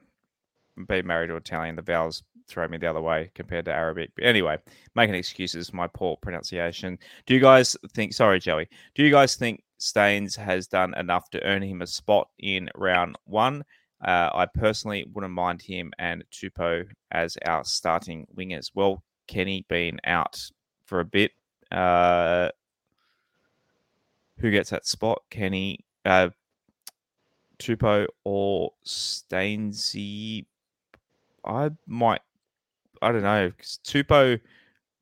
being 0.88 1.08
married 1.08 1.28
to 1.28 1.36
Italian, 1.36 1.76
the 1.76 1.82
vowels 1.82 2.24
throw 2.48 2.68
me 2.68 2.78
the 2.78 2.88
other 2.90 3.02
way 3.02 3.32
compared 3.36 3.66
to 3.66 3.72
Arabic. 3.74 4.12
But 4.16 4.26
anyway, 4.26 4.58
making 4.96 5.16
excuses 5.16 5.74
my 5.74 5.88
poor 5.88 6.18
pronunciation. 6.18 6.98
Do 7.26 7.34
you 7.34 7.40
guys 7.40 7.76
think? 7.94 8.14
Sorry, 8.14 8.40
Joey. 8.40 8.68
Do 8.96 9.04
you 9.04 9.12
guys 9.12 9.36
think 9.36 9.64
Staines 9.84 10.38
has 10.38 10.66
done 10.68 10.94
enough 10.96 11.30
to 11.32 11.44
earn 11.44 11.62
him 11.62 11.82
a 11.82 11.88
spot 11.88 12.30
in 12.40 12.70
round 12.74 13.18
one? 13.26 13.66
Uh, 14.02 14.30
I 14.34 14.46
personally 14.46 15.06
wouldn't 15.12 15.34
mind 15.34 15.62
him 15.62 15.92
and 16.00 16.24
Tupou 16.32 16.88
as 17.12 17.38
our 17.46 17.66
starting 17.66 18.26
wingers. 18.34 18.72
Well, 18.74 19.04
Kenny 19.28 19.66
being 19.68 20.00
out 20.06 20.40
for 20.86 21.02
a 21.02 21.06
bit. 21.06 21.32
Uh, 21.70 22.50
who 24.38 24.52
gets 24.52 24.70
that 24.70 24.88
spot? 24.88 25.22
Kenny, 25.30 25.80
uh, 26.06 26.30
Tupou, 27.60 28.08
or 28.24 28.72
Stainsy? 28.86 30.46
I 31.44 31.72
might. 31.86 32.22
I 33.02 33.12
don't 33.12 33.24
know. 33.24 33.52
Tupou 33.86 34.40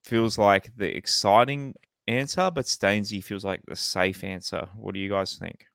feels 0.03 0.39
like 0.39 0.75
the 0.75 0.95
exciting 0.95 1.75
answer, 2.11 2.51
but 2.51 2.65
Stainsy 2.65 3.23
feels 3.23 3.45
like 3.45 3.61
the 3.67 3.75
safe 3.75 4.23
answer. 4.23 4.67
What 4.75 4.93
do 4.93 4.99
you 4.99 5.09
guys 5.09 5.35
think? 5.35 5.65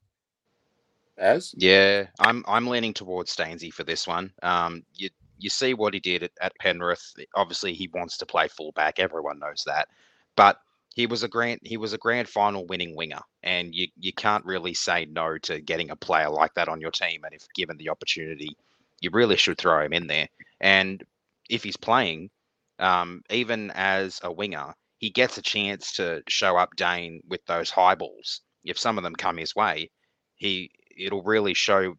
As 1.18 1.54
Yeah, 1.56 2.06
I'm 2.20 2.44
I'm 2.46 2.66
leaning 2.66 2.92
towards 2.92 3.34
Stainsy 3.34 3.72
for 3.72 3.84
this 3.84 4.06
one. 4.06 4.32
Um, 4.42 4.84
you 4.94 5.08
you 5.38 5.50
see 5.50 5.74
what 5.74 5.94
he 5.94 6.00
did 6.00 6.22
at, 6.22 6.32
at 6.40 6.58
Penrith. 6.58 7.14
Obviously, 7.34 7.72
he 7.72 7.88
wants 7.92 8.18
to 8.18 8.26
play 8.26 8.48
fullback. 8.48 8.98
Everyone 8.98 9.38
knows 9.38 9.64
that, 9.66 9.88
but 10.36 10.60
he 10.94 11.06
was 11.06 11.22
a 11.22 11.28
grand 11.28 11.60
he 11.62 11.76
was 11.76 11.92
a 11.92 11.98
grand 11.98 12.28
final 12.28 12.66
winning 12.66 12.94
winger, 12.96 13.20
and 13.42 13.74
you 13.74 13.86
you 13.98 14.12
can't 14.12 14.44
really 14.44 14.74
say 14.74 15.06
no 15.06 15.38
to 15.38 15.60
getting 15.60 15.90
a 15.90 15.96
player 15.96 16.30
like 16.30 16.54
that 16.54 16.68
on 16.68 16.80
your 16.80 16.90
team. 16.90 17.22
And 17.24 17.34
if 17.34 17.46
given 17.54 17.76
the 17.76 17.90
opportunity, 17.90 18.56
you 19.00 19.10
really 19.10 19.36
should 19.36 19.58
throw 19.58 19.84
him 19.84 19.92
in 19.92 20.06
there. 20.06 20.28
And 20.60 21.02
if 21.48 21.62
he's 21.62 21.76
playing, 21.76 22.30
um, 22.78 23.22
even 23.30 23.70
as 23.74 24.20
a 24.22 24.32
winger, 24.32 24.74
he 24.98 25.10
gets 25.10 25.38
a 25.38 25.42
chance 25.42 25.92
to 25.92 26.22
show 26.28 26.56
up 26.56 26.70
Daine 26.76 27.20
with 27.28 27.44
those 27.46 27.70
high 27.70 27.94
balls. 27.94 28.40
If 28.64 28.78
some 28.78 28.98
of 28.98 29.04
them 29.04 29.14
come 29.14 29.36
his 29.36 29.54
way, 29.54 29.90
he 30.36 30.70
it'll 30.96 31.22
really 31.22 31.54
show 31.54 31.94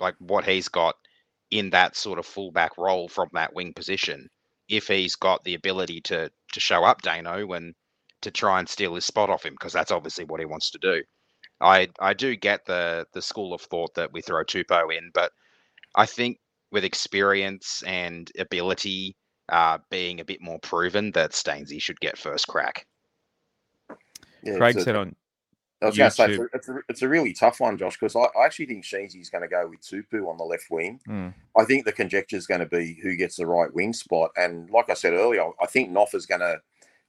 like 0.00 0.16
what 0.18 0.44
he's 0.44 0.68
got 0.68 0.96
in 1.50 1.70
that 1.70 1.96
sort 1.96 2.18
of 2.18 2.26
fullback 2.26 2.76
role 2.78 3.08
from 3.08 3.28
that 3.32 3.54
wing 3.54 3.72
position. 3.74 4.28
If 4.68 4.88
he's 4.88 5.16
got 5.16 5.44
the 5.44 5.54
ability 5.54 6.00
to 6.02 6.30
to 6.52 6.60
show 6.60 6.84
up 6.84 7.02
Dano 7.02 7.52
and 7.52 7.74
to 8.22 8.30
try 8.30 8.58
and 8.58 8.68
steal 8.68 8.94
his 8.94 9.04
spot 9.06 9.30
off 9.30 9.44
him, 9.44 9.54
because 9.54 9.72
that's 9.72 9.92
obviously 9.92 10.24
what 10.24 10.40
he 10.40 10.46
wants 10.46 10.70
to 10.70 10.78
do. 10.78 11.02
I 11.60 11.88
I 12.00 12.14
do 12.14 12.36
get 12.36 12.64
the 12.66 13.06
the 13.12 13.22
school 13.22 13.52
of 13.54 13.62
thought 13.62 13.94
that 13.94 14.12
we 14.12 14.22
throw 14.22 14.44
Tupou 14.44 14.96
in, 14.96 15.10
but 15.14 15.32
I 15.94 16.06
think 16.06 16.38
with 16.72 16.84
experience 16.84 17.82
and 17.86 18.30
ability 18.38 19.16
uh, 19.50 19.78
being 19.90 20.20
a 20.20 20.24
bit 20.24 20.40
more 20.40 20.58
proven, 20.60 21.10
that 21.12 21.32
Stainsy 21.32 21.80
should 21.80 22.00
get 22.00 22.18
first 22.18 22.46
crack. 22.46 22.86
yeah, 24.42 24.56
Craig 24.56 24.76
a- 24.76 24.82
said 24.82 24.96
on 24.96 25.14
I 25.82 25.86
was 25.86 25.96
going 25.96 26.10
to 26.10 26.14
say 26.14 26.24
it's 26.32 26.38
a, 26.38 26.46
it's, 26.52 26.68
a, 26.68 26.74
it's 26.90 27.02
a 27.02 27.08
really 27.08 27.32
tough 27.32 27.58
one, 27.58 27.78
Josh, 27.78 27.96
because 27.98 28.14
I, 28.14 28.24
I 28.38 28.44
actually 28.44 28.66
think 28.66 28.84
Sheensy's 28.84 29.30
going 29.30 29.42
to 29.42 29.48
go 29.48 29.66
with 29.66 29.80
Tupou 29.80 30.28
on 30.28 30.36
the 30.36 30.44
left 30.44 30.66
wing. 30.70 31.00
Hmm. 31.06 31.28
I 31.56 31.64
think 31.64 31.84
the 31.84 31.92
conjecture 31.92 32.36
is 32.36 32.46
going 32.46 32.60
to 32.60 32.66
be 32.66 32.98
who 33.02 33.16
gets 33.16 33.36
the 33.36 33.46
right 33.46 33.72
wing 33.72 33.94
spot. 33.94 34.30
And 34.36 34.68
like 34.70 34.90
I 34.90 34.94
said 34.94 35.14
earlier, 35.14 35.48
I 35.60 35.66
think 35.66 35.90
Noffa's 35.90 36.26
going 36.26 36.42
to 36.42 36.60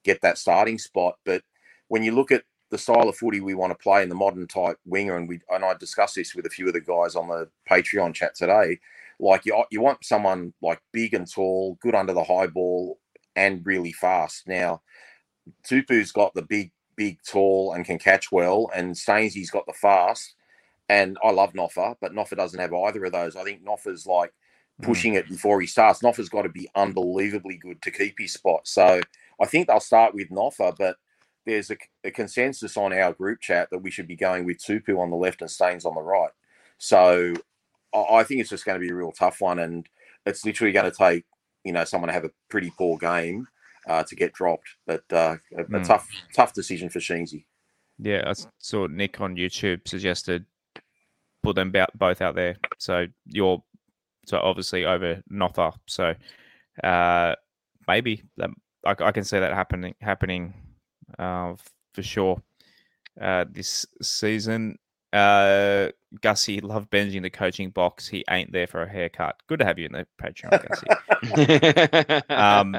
get 0.04 0.22
that 0.22 0.38
starting 0.38 0.78
spot. 0.78 1.16
But 1.26 1.44
when 1.90 2.02
you 2.02 2.14
look 2.14 2.32
at 2.32 2.44
the 2.70 2.78
style 2.78 3.10
of 3.10 3.18
footy 3.18 3.42
we 3.42 3.54
want 3.54 3.72
to 3.72 3.84
play 3.84 4.02
in 4.02 4.08
the 4.08 4.16
modern 4.16 4.48
type 4.48 4.78
winger, 4.86 5.18
and 5.18 5.28
we 5.28 5.42
and 5.50 5.66
I 5.66 5.74
discussed 5.74 6.16
this 6.16 6.34
with 6.34 6.46
a 6.46 6.50
few 6.50 6.68
of 6.68 6.74
the 6.74 6.80
guys 6.80 7.16
on 7.16 7.28
the 7.28 7.50
Patreon 7.70 8.14
chat 8.14 8.36
today, 8.36 8.80
like 9.22 9.46
you 9.46 9.64
you 9.72 9.82
want 9.82 10.04
someone 10.06 10.54
like 10.62 10.82
big 10.92 11.14
and 11.14 11.32
tall, 11.32 11.78
good 11.82 11.96
under 11.96 12.14
the 12.14 12.26
high 12.26 12.48
ball, 12.48 13.00
and 13.38 13.66
really 13.66 13.94
fast. 13.94 14.48
Now, 14.48 14.82
Tupou's 15.64 16.12
got 16.12 16.34
the 16.34 16.42
big, 16.44 16.72
big, 16.98 17.20
tall, 17.28 17.74
and 17.74 17.86
can 17.86 18.00
catch 18.00 18.32
well, 18.32 18.70
and 18.76 18.96
Stainsy's 18.96 19.52
got 19.52 19.66
the 19.68 19.74
fast. 19.74 20.36
And 20.90 21.18
I 21.24 21.32
love 21.32 21.54
Noffa, 21.54 21.96
but 22.02 22.14
Noffa 22.14 22.36
doesn't 22.36 22.60
have 22.60 22.74
either 22.74 23.06
of 23.06 23.14
those. 23.14 23.38
I 23.38 23.44
think 23.44 23.64
Noffa's 23.64 24.06
like 24.06 24.34
Mm. 24.82 24.86
pushing 24.86 25.14
it 25.16 25.30
before 25.30 25.62
he 25.62 25.68
starts. 25.68 26.02
Noffa's 26.02 26.30
got 26.30 26.44
to 26.44 26.50
be 26.50 26.70
unbelievably 26.76 27.58
good 27.58 27.82
to 27.84 27.92
keep 27.92 28.16
his 28.20 28.34
spot. 28.34 28.68
So 28.68 29.02
I 29.42 29.46
think 29.46 29.68
they'll 29.68 29.80
start 29.80 30.14
with 30.16 30.30
Noffa, 30.30 30.76
but 30.78 30.98
there's 31.46 31.72
a, 31.72 31.78
a 32.04 32.12
consensus 32.12 32.78
on 32.78 32.94
our 32.94 33.14
group 33.14 33.42
chat 33.42 33.70
that 33.72 33.80
we 33.80 33.92
should 33.92 34.08
be 34.08 34.16
going 34.16 34.46
with 34.46 34.60
Tupu 34.60 35.00
on 35.00 35.10
the 35.10 35.16
left 35.16 35.42
and 35.42 35.52
Staines 35.52 35.86
on 35.86 35.96
the 35.96 36.02
right. 36.02 36.32
So 36.78 37.34
I, 37.94 38.24
think 38.24 38.42
it's 38.42 38.50
just 38.50 38.66
going 38.66 38.80
to 38.80 38.86
be 38.86 38.92
a 38.92 38.96
real 38.96 39.12
tough 39.12 39.42
one, 39.42 39.60
and 39.60 39.88
it's 40.26 40.46
literally 40.46 40.72
going 40.72 40.90
to 40.90 40.98
take 40.98 41.26
you 41.64 41.74
know 41.74 41.84
someone 41.84 42.08
to 42.08 42.14
have 42.14 42.26
a 42.26 42.32
pretty 42.50 42.72
poor 42.78 42.98
game 42.98 43.48
uh, 43.88 44.04
to 44.04 44.16
get 44.16 44.34
dropped. 44.34 44.68
But 44.88 45.04
uh, 45.12 45.38
a, 45.58 45.62
a 45.62 45.66
Mm. 45.66 45.88
tough 45.88 46.08
tough 46.34 46.54
decision 46.54 46.90
for 46.90 47.00
Sheensy. 47.00 47.46
Yeah, 48.00 48.24
I 48.28 48.34
saw 48.60 48.88
Nick 48.88 49.22
on 49.22 49.36
YouTube 49.36 49.88
suggested 49.88 50.46
put 51.44 51.56
them 51.56 51.74
both 51.96 52.22
out 52.22 52.36
there. 52.36 52.58
So 52.78 53.08
you're 53.26 53.64
so 54.26 54.40
obviously 54.40 54.86
over 54.86 55.22
Noffa. 55.32 55.74
So 55.88 56.14
uh, 56.84 57.36
maybe 57.88 58.24
that, 58.38 58.50
I, 58.86 58.96
I 59.00 59.12
can 59.12 59.24
see 59.24 59.40
that 59.40 59.54
happening 59.54 59.96
happening 60.02 60.54
uh, 61.18 61.56
for 61.94 62.04
sure 62.04 62.42
uh, 63.20 63.46
this 63.50 63.86
season. 64.02 64.78
Uh, 65.14 65.90
Gussie, 66.22 66.62
love 66.62 66.90
Benji 66.90 67.16
in 67.16 67.24
the 67.24 67.30
coaching 67.30 67.70
box. 67.70 68.08
He 68.08 68.24
ain't 68.30 68.52
there 68.52 68.68
for 68.68 68.82
a 68.84 68.90
haircut. 68.90 69.36
Good 69.48 69.60
to 69.60 69.66
have 69.66 69.78
you 69.78 69.88
in 69.88 69.92
the 69.92 70.08
Patreon, 70.22 70.68
Gussie. 70.68 72.24
Um, 72.34 72.76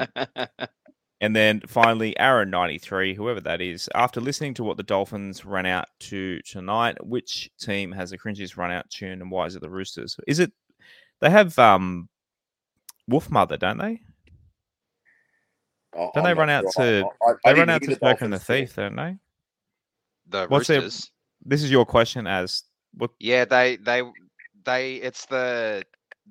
And 1.21 1.33
then 1.33 1.61
finally, 1.67 2.13
Aaron93, 2.19 3.15
whoever 3.15 3.39
that 3.41 3.61
is, 3.61 3.87
after 3.95 4.19
listening 4.19 4.53
to 4.55 4.63
what 4.65 4.75
the 4.75 4.83
Dolphins 4.83 5.45
ran 5.45 5.65
out 5.65 5.85
to 6.01 6.41
tonight, 6.41 6.97
which 7.05 7.49
team 7.61 7.93
has 7.93 8.09
the 8.09 8.17
cringiest 8.17 8.57
run 8.57 8.71
out 8.71 8.89
tune 8.89 9.21
and 9.21 9.31
why 9.31 9.45
is 9.45 9.55
it 9.55 9.61
the 9.61 9.69
Roosters? 9.69 10.17
Is 10.27 10.39
it 10.39 10.51
they 11.21 11.29
have 11.29 11.57
um 11.57 12.09
Wolfmother, 13.09 13.57
don't 13.57 13.77
they? 13.77 14.01
Don't 15.93 16.11
I'm 16.17 16.23
they 16.25 16.33
run 16.33 16.49
out 16.49 16.65
sure. 16.75 16.83
to- 16.83 17.05
I- 17.21 17.25
I- 17.29 17.35
I 17.45 17.53
They 17.53 17.59
run 17.59 17.69
out 17.69 17.81
to 17.83 17.87
the 17.91 17.95
Joker 17.95 18.25
and 18.25 18.33
the 18.33 18.39
Thief, 18.39 18.75
don't 18.75 18.95
they? 18.97 19.15
the 20.27 20.47
What's 20.47 20.67
their- 20.67 20.81
Roosters. 20.81 21.09
This 21.45 21.63
is 21.63 21.71
your 21.71 21.85
question 21.85 22.27
as 22.27 22.63
what 22.95 23.11
Yeah, 23.19 23.45
they 23.45 23.77
they 23.77 24.03
they 24.65 24.95
it's 24.95 25.25
the 25.25 25.83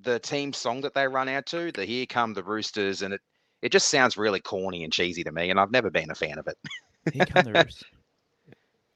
the 0.03 0.19
team 0.19 0.53
song 0.53 0.81
that 0.83 0.95
they 0.95 1.07
run 1.07 1.29
out 1.29 1.47
to, 1.47 1.71
the 1.73 1.85
Here 1.85 2.07
Come 2.07 2.35
the 2.35 2.43
Roosters, 2.43 3.03
and 3.03 3.15
it 3.15 3.21
it 3.61 3.71
just 3.73 3.89
sounds 3.89 4.17
really 4.17 4.41
corny 4.41 4.85
and 4.85 4.93
cheesy 4.93 5.23
to 5.25 5.33
me, 5.33 5.51
and 5.51 5.61
I've 5.61 5.71
never 5.71 5.91
been 5.91 6.11
a 6.11 6.15
fan 6.15 6.39
of 6.39 6.49
it. 6.49 6.59
here 7.13 7.25
come 7.27 7.45
the 7.45 7.53
Roosters. 7.65 7.85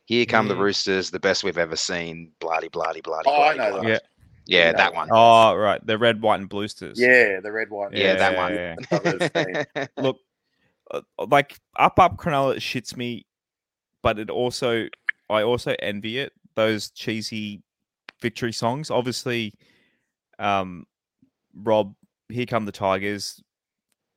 Here 0.06 0.26
come 0.26 0.48
the 0.48 0.56
Roosters, 0.56 1.10
the 1.10 1.20
best 1.20 1.44
we've 1.44 1.59
ever 1.59 1.76
seen, 1.76 2.32
bloody 2.40 2.68
bloody 2.68 3.01
bloody. 3.01 3.28
Oh, 3.28 3.43
I 3.43 3.55
bloody, 3.55 3.59
know 3.59 3.70
bloody. 3.72 3.88
Yeah. 3.88 3.98
Yeah, 4.48 4.66
Yeah, 4.66 4.72
that 4.74 4.94
one. 4.94 5.09
Oh 5.10 5.55
right, 5.56 5.84
the 5.84 5.98
red, 5.98 6.22
white, 6.22 6.40
and 6.40 6.48
blue 6.48 6.68
sters. 6.68 7.01
Yeah, 7.01 7.40
the 7.40 7.51
red 7.51 7.68
white. 7.68 7.93
Yeah, 7.93 8.14
that 8.14 8.36
one. 8.36 8.55
yeah. 8.55 9.86
Look, 9.98 10.18
uh, 10.93 11.01
like 11.28 11.59
up 11.76 11.98
up 11.98 12.16
Cronulla 12.16 12.56
shits 12.56 12.97
me, 12.97 13.26
but 14.02 14.20
it 14.20 14.30
also 14.30 14.86
I 15.28 15.43
also 15.43 15.74
envy 15.81 16.19
it 16.19 16.32
those 16.55 16.90
cheesy 16.90 17.62
victory 18.20 18.53
songs. 18.53 18.90
Obviously, 18.90 19.53
um, 20.39 20.86
Rob, 21.55 21.94
"Here 22.28 22.47
Come 22.47 22.65
the 22.66 22.73
Tigers" 22.73 23.43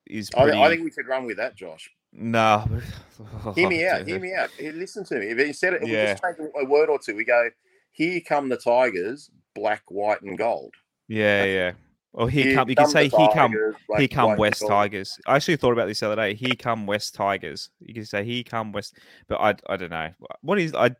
is 0.07 0.29
I, 0.35 0.43
pretty. 0.43 0.57
I 0.59 0.69
think 0.69 0.83
we 0.83 0.91
could 0.91 1.07
run 1.07 1.25
with 1.25 1.37
that, 1.37 1.55
Josh. 1.55 1.89
no. 2.11 2.65
Hear 3.55 3.69
me 3.69 3.85
out. 3.85 4.07
Hear 4.07 4.19
me 4.19 4.33
out. 4.33 4.49
Listen 4.59 5.03
to 5.05 5.19
me. 5.19 5.27
If 5.27 5.39
instead 5.39 5.73
of 5.75 5.87
Yeah. 5.87 5.87
we 5.87 6.11
just 6.11 6.23
change 6.23 6.49
a 6.55 6.65
word 6.65 6.89
or 6.89 6.99
two, 6.99 7.15
we 7.15 7.25
go, 7.25 7.49
"Here 7.91 8.21
come 8.21 8.49
the 8.49 8.57
Tigers, 8.57 9.29
black, 9.55 9.83
white, 9.89 10.21
and 10.21 10.37
gold." 10.37 10.73
Yeah, 11.07 11.43
yeah. 11.45 11.71
Or 12.13 12.27
here, 12.29 12.45
Here 12.45 12.55
come. 12.55 12.69
You 12.69 12.75
can 12.75 12.87
say 12.87 13.07
here 13.07 13.29
come. 13.33 13.51
Tigers, 13.51 13.75
black, 13.87 13.99
Here 13.99 14.07
come 14.07 14.37
West 14.37 14.61
gold." 14.61 14.71
Tigers. 14.71 15.19
I 15.27 15.35
actually 15.35 15.57
thought 15.57 15.73
about 15.73 15.87
this 15.87 15.99
the 15.99 16.07
other 16.07 16.15
day. 16.15 16.33
Here 16.33 16.55
come 16.57 16.87
West 16.87 17.13
Tigers. 17.13 17.69
You 17.79 17.93
can 17.93 18.05
say 18.05 18.23
here 18.23 18.43
come 18.43 18.71
West, 18.71 18.95
but 19.27 19.39
I 19.39 19.55
I 19.71 19.77
don't 19.77 19.91
know 19.91 20.09
what 20.41 20.59
is 20.59 20.73
I. 20.73 20.91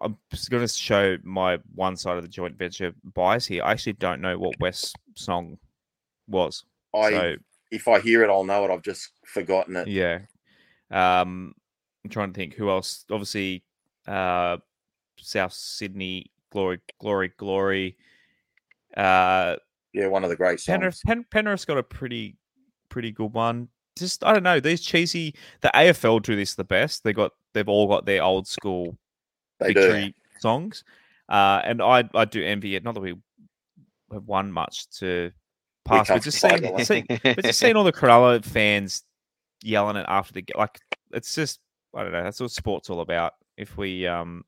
I'm 0.00 0.16
just 0.30 0.50
going 0.50 0.64
to 0.64 0.72
show 0.72 1.16
my 1.22 1.58
one 1.74 1.96
side 1.96 2.16
of 2.16 2.22
the 2.22 2.28
joint 2.28 2.58
venture 2.58 2.92
bias 3.14 3.46
here. 3.46 3.62
I 3.64 3.72
actually 3.72 3.94
don't 3.94 4.20
know 4.20 4.38
what 4.38 4.58
West 4.60 4.96
song 5.14 5.56
was. 6.28 6.64
I, 6.94 7.10
so 7.10 7.36
if 7.70 7.88
I 7.88 8.00
hear 8.00 8.22
it, 8.22 8.30
I'll 8.30 8.44
know 8.44 8.64
it. 8.64 8.70
I've 8.70 8.82
just 8.82 9.10
forgotten 9.24 9.76
it. 9.76 9.88
yeah, 9.88 10.20
um, 10.90 11.54
I'm 12.04 12.10
trying 12.10 12.32
to 12.32 12.36
think 12.36 12.54
who 12.54 12.70
else. 12.70 13.04
Obviously, 13.10 13.64
uh, 14.06 14.58
South 15.18 15.52
Sydney, 15.52 16.30
Glory, 16.52 16.80
Glory, 17.00 17.32
Glory. 17.36 17.96
Uh, 18.96 19.56
Yeah, 19.94 20.08
one 20.08 20.24
of 20.24 20.30
the 20.30 20.36
great 20.36 20.60
songs. 20.60 20.74
Penrith, 20.76 21.00
Pen, 21.06 21.24
Penrith's 21.30 21.64
got 21.64 21.78
a 21.78 21.82
pretty, 21.82 22.36
pretty 22.90 23.12
good 23.12 23.32
one. 23.32 23.68
Just 23.96 24.24
I 24.24 24.32
don't 24.32 24.42
know 24.42 24.58
these 24.58 24.80
cheesy. 24.80 25.34
The 25.60 25.70
AFL 25.72 26.20
do 26.20 26.34
this 26.34 26.54
the 26.54 26.64
best. 26.64 27.04
They 27.04 27.12
got 27.12 27.30
they've 27.54 27.68
all 27.68 27.86
got 27.86 28.04
their 28.04 28.24
old 28.24 28.48
school 28.48 28.98
they 29.60 29.72
do. 29.72 29.80
victory 29.80 30.14
songs, 30.40 30.82
uh, 31.28 31.62
and 31.64 31.80
I 31.80 32.08
I 32.12 32.24
do 32.24 32.44
envy 32.44 32.74
it. 32.74 32.82
Not 32.82 32.94
that 32.94 33.00
we 33.00 33.14
have 34.12 34.24
won 34.24 34.50
much 34.50 34.90
to 34.98 35.30
pass, 35.84 36.08
but 36.08 36.22
just 36.22 36.40
seeing, 36.40 37.06
but 37.22 37.44
just 37.44 37.60
seeing 37.60 37.76
all 37.76 37.84
the 37.84 37.92
Cronulla 37.92 38.44
fans 38.44 39.04
yelling 39.62 39.96
it 39.96 40.06
after 40.08 40.32
the 40.32 40.44
like 40.56 40.78
it's 41.12 41.36
just 41.36 41.60
I 41.94 42.02
don't 42.02 42.12
know. 42.12 42.24
That's 42.24 42.40
what 42.40 42.50
sport's 42.50 42.90
all 42.90 43.00
about. 43.00 43.34
If 43.56 43.76
we 43.76 44.08
um 44.08 44.44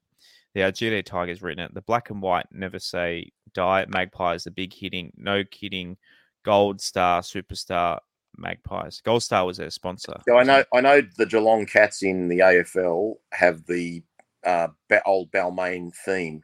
yeah, 0.54 0.70
GD 0.70 1.04
Tigers 1.04 1.42
written 1.42 1.64
it. 1.64 1.74
The 1.74 1.82
black 1.82 2.10
and 2.10 2.22
white 2.22 2.46
never 2.50 2.78
say 2.78 3.30
die. 3.56 3.86
Magpies, 3.88 4.44
the 4.44 4.50
big 4.50 4.72
hitting, 4.72 5.12
no 5.16 5.42
kidding. 5.44 5.96
Gold 6.44 6.80
Star, 6.80 7.22
Superstar, 7.22 7.98
Magpies. 8.36 9.00
Gold 9.04 9.22
Star 9.22 9.44
was 9.46 9.56
their 9.56 9.70
sponsor. 9.70 10.14
So 10.28 10.36
I 10.36 10.44
know, 10.44 10.62
I 10.72 10.80
know 10.80 11.02
the 11.16 11.26
Geelong 11.26 11.66
Cats 11.66 12.02
in 12.02 12.28
the 12.28 12.38
AFL 12.38 13.14
have 13.32 13.66
the 13.66 14.02
uh, 14.44 14.68
old 15.04 15.32
Balmain 15.32 15.92
theme, 16.04 16.42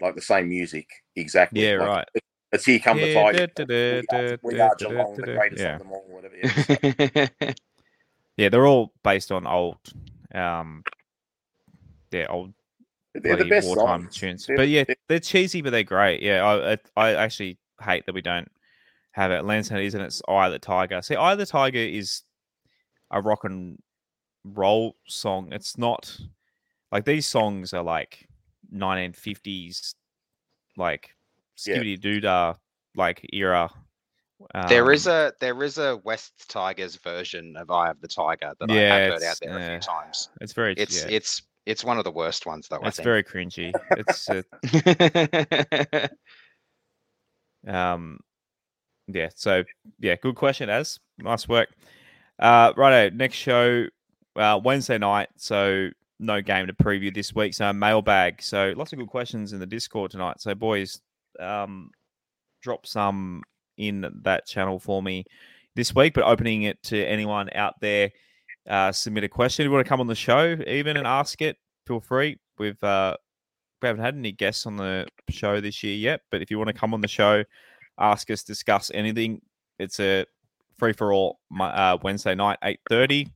like 0.00 0.14
the 0.16 0.22
same 0.22 0.48
music 0.48 0.88
exactly. 1.14 1.62
Yeah, 1.64 1.76
Like, 1.76 1.88
right. 1.88 2.08
It's 2.52 2.64
here 2.64 2.78
come 2.78 2.98
the 2.98 3.08
Yeah, 3.08 3.22
Tigers. 3.22 3.48
da, 3.54 3.64
da, 3.64 4.00
We 4.00 4.06
are, 4.18 4.38
we 4.42 4.54
da, 4.56 4.64
are 4.64 4.74
da, 4.78 4.88
Geelong, 4.88 5.16
the 5.16 5.22
greatest 5.22 5.62
Yeah. 5.62 5.72
of 5.74 5.78
them 5.80 5.92
all, 5.92 6.04
whatever. 6.08 6.34
Is. 6.34 7.54
Yeah, 8.36 8.50
they're 8.50 8.66
all 8.66 8.92
based 9.02 9.32
on 9.32 9.46
old 9.46 9.78
um 10.34 10.82
yeah, 12.12 12.26
old 12.28 12.52
They're 13.22 13.36
the 13.36 13.44
best 13.48 13.66
wartime 13.66 14.02
songs. 14.02 14.16
tunes. 14.16 14.46
They're- 14.46 14.56
but 14.56 14.68
yeah, 14.68 14.84
they're- 14.84 14.96
they're 15.08 15.20
cheesy, 15.20 15.62
but 15.62 15.70
they're 15.70 15.82
great. 15.82 16.22
Yeah, 16.22 16.44
I 16.44 16.72
I, 16.72 16.78
I 16.96 17.14
actually 17.14 17.58
hate 17.82 18.06
that 18.06 18.14
we 18.14 18.22
don't 18.22 18.50
have 19.12 19.30
it. 19.30 19.44
Lansdowne 19.44 19.80
isn't 19.80 20.00
it's 20.00 20.22
Eye 20.28 20.46
of 20.46 20.52
the 20.52 20.58
Tiger. 20.58 21.00
See, 21.02 21.16
Eye 21.16 21.32
of 21.32 21.38
the 21.38 21.46
Tiger 21.46 21.78
is 21.78 22.22
a 23.10 23.20
rock 23.20 23.44
and 23.44 23.78
roll 24.44 24.96
song. 25.06 25.52
It's 25.52 25.76
not 25.78 26.16
like 26.92 27.04
these 27.04 27.26
songs 27.26 27.72
are 27.72 27.82
like 27.82 28.28
1950s, 28.72 29.94
like 30.76 31.14
Yeah. 31.64 31.76
skibbity 31.78 31.98
doodah 32.00 32.58
like 32.94 33.24
era. 33.32 33.70
there 34.68 34.92
is 34.92 35.06
Um, 35.06 35.12
a 35.14 35.32
there 35.40 35.62
is 35.62 35.78
a 35.78 35.96
West 35.98 36.50
Tigers 36.50 36.96
version 36.96 37.56
of 37.56 37.70
Eye 37.70 37.88
of 37.90 38.00
the 38.02 38.08
Tiger 38.08 38.52
that 38.60 38.70
I 38.70 38.74
have 38.74 39.12
heard 39.14 39.22
out 39.22 39.38
there 39.40 39.58
a 39.58 39.70
few 39.70 39.80
times. 39.80 40.28
It's 40.42 40.52
very 40.52 40.74
It's 40.76 41.02
yeah, 41.04 41.10
it's 41.10 41.40
it's 41.66 41.84
one 41.84 41.98
of 41.98 42.04
the 42.04 42.12
worst 42.12 42.46
ones 42.46 42.68
though. 42.68 42.80
it's 42.82 43.00
very 43.00 43.22
cringy. 43.22 43.72
It's 43.90 44.30
uh. 44.30 46.08
Um, 47.66 48.20
yeah. 49.08 49.28
So 49.34 49.64
yeah, 49.98 50.16
good 50.22 50.36
question. 50.36 50.70
As 50.70 50.98
nice 51.18 51.48
work. 51.48 51.68
Uh, 52.38 52.72
righto. 52.76 53.14
Next 53.14 53.36
show, 53.36 53.86
uh, 54.36 54.60
Wednesday 54.62 54.98
night. 54.98 55.28
So 55.36 55.88
no 56.18 56.40
game 56.40 56.66
to 56.66 56.72
preview 56.72 57.12
this 57.12 57.34
week. 57.34 57.54
So 57.54 57.72
mailbag. 57.72 58.42
So 58.42 58.72
lots 58.76 58.92
of 58.92 58.98
good 58.98 59.08
questions 59.08 59.52
in 59.52 59.60
the 59.60 59.66
Discord 59.66 60.10
tonight. 60.10 60.40
So 60.40 60.54
boys, 60.54 61.00
um, 61.40 61.90
drop 62.62 62.86
some 62.86 63.42
in 63.76 64.06
that 64.22 64.46
channel 64.46 64.78
for 64.78 65.02
me 65.02 65.24
this 65.74 65.94
week. 65.94 66.14
But 66.14 66.24
opening 66.24 66.62
it 66.62 66.82
to 66.84 67.04
anyone 67.04 67.50
out 67.54 67.74
there, 67.80 68.10
uh, 68.68 68.92
submit 68.92 69.24
a 69.24 69.28
question. 69.28 69.64
If 69.64 69.68
you 69.68 69.72
want 69.72 69.84
to 69.84 69.88
come 69.88 70.00
on 70.00 70.06
the 70.06 70.14
show, 70.14 70.56
even 70.66 70.96
and 70.96 71.06
ask 71.06 71.40
it, 71.42 71.56
feel 71.86 72.00
free. 72.00 72.38
We've 72.58 72.82
uh, 72.82 73.16
we 73.82 73.88
haven't 73.88 74.04
had 74.04 74.16
any 74.16 74.32
guests 74.32 74.66
on 74.66 74.76
the 74.76 75.06
show 75.28 75.60
this 75.60 75.82
year 75.82 75.94
yet, 75.94 76.22
but 76.30 76.42
if 76.42 76.50
you 76.50 76.58
want 76.58 76.68
to 76.68 76.74
come 76.74 76.94
on 76.94 77.00
the 77.00 77.08
show, 77.08 77.44
ask 77.98 78.30
us, 78.30 78.42
discuss 78.42 78.90
anything, 78.94 79.40
it's 79.78 80.00
a 80.00 80.24
free 80.78 80.92
for 80.92 81.12
all 81.12 81.38
uh, 81.60 81.98
Wednesday 82.02 82.34
night, 82.34 82.58
eight 82.62 82.80
thirty. 82.88 83.28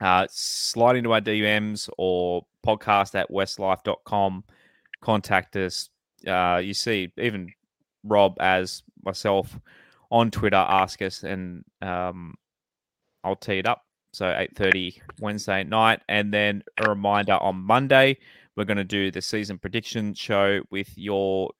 Uh, 0.00 0.26
slide 0.30 0.96
into 0.96 1.12
our 1.12 1.20
DMs 1.20 1.90
or 1.98 2.46
podcast 2.66 3.14
at 3.14 3.30
westlife.com. 3.30 4.44
Contact 5.02 5.56
us. 5.56 5.90
Uh, 6.26 6.60
you 6.62 6.72
see, 6.72 7.12
even 7.18 7.52
Rob 8.04 8.36
as 8.40 8.82
myself 9.04 9.58
on 10.10 10.30
Twitter, 10.30 10.56
ask 10.56 11.02
us, 11.02 11.22
and 11.22 11.64
um, 11.82 12.34
I'll 13.22 13.36
tee 13.36 13.58
it 13.58 13.66
up. 13.66 13.82
So 14.12 14.34
eight 14.36 14.56
thirty 14.56 15.00
Wednesday 15.20 15.64
night, 15.64 16.00
and 16.08 16.32
then 16.32 16.62
a 16.78 16.88
reminder 16.88 17.34
on 17.34 17.56
Monday 17.56 18.18
we're 18.56 18.64
going 18.64 18.76
to 18.76 18.84
do 18.84 19.10
the 19.10 19.22
season 19.22 19.58
prediction 19.58 20.14
show 20.14 20.60
with 20.70 20.96
your 20.98 21.50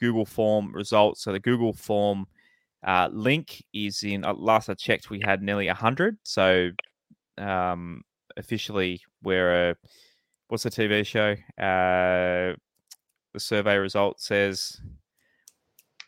Google 0.00 0.24
form 0.24 0.74
results. 0.74 1.22
So 1.22 1.32
the 1.32 1.40
Google 1.40 1.72
form 1.72 2.26
uh, 2.84 3.08
link 3.12 3.62
is 3.72 4.02
in. 4.02 4.24
Uh, 4.24 4.34
last 4.34 4.68
I 4.68 4.74
checked, 4.74 5.10
we 5.10 5.20
had 5.24 5.42
nearly 5.42 5.68
hundred. 5.68 6.18
So 6.24 6.70
um, 7.38 8.02
officially, 8.36 9.00
we're 9.22 9.70
a 9.70 9.76
what's 10.48 10.64
the 10.64 10.70
TV 10.70 11.06
show? 11.06 11.32
Uh, 11.62 12.56
the 13.32 13.40
survey 13.40 13.76
result 13.76 14.20
says. 14.20 14.80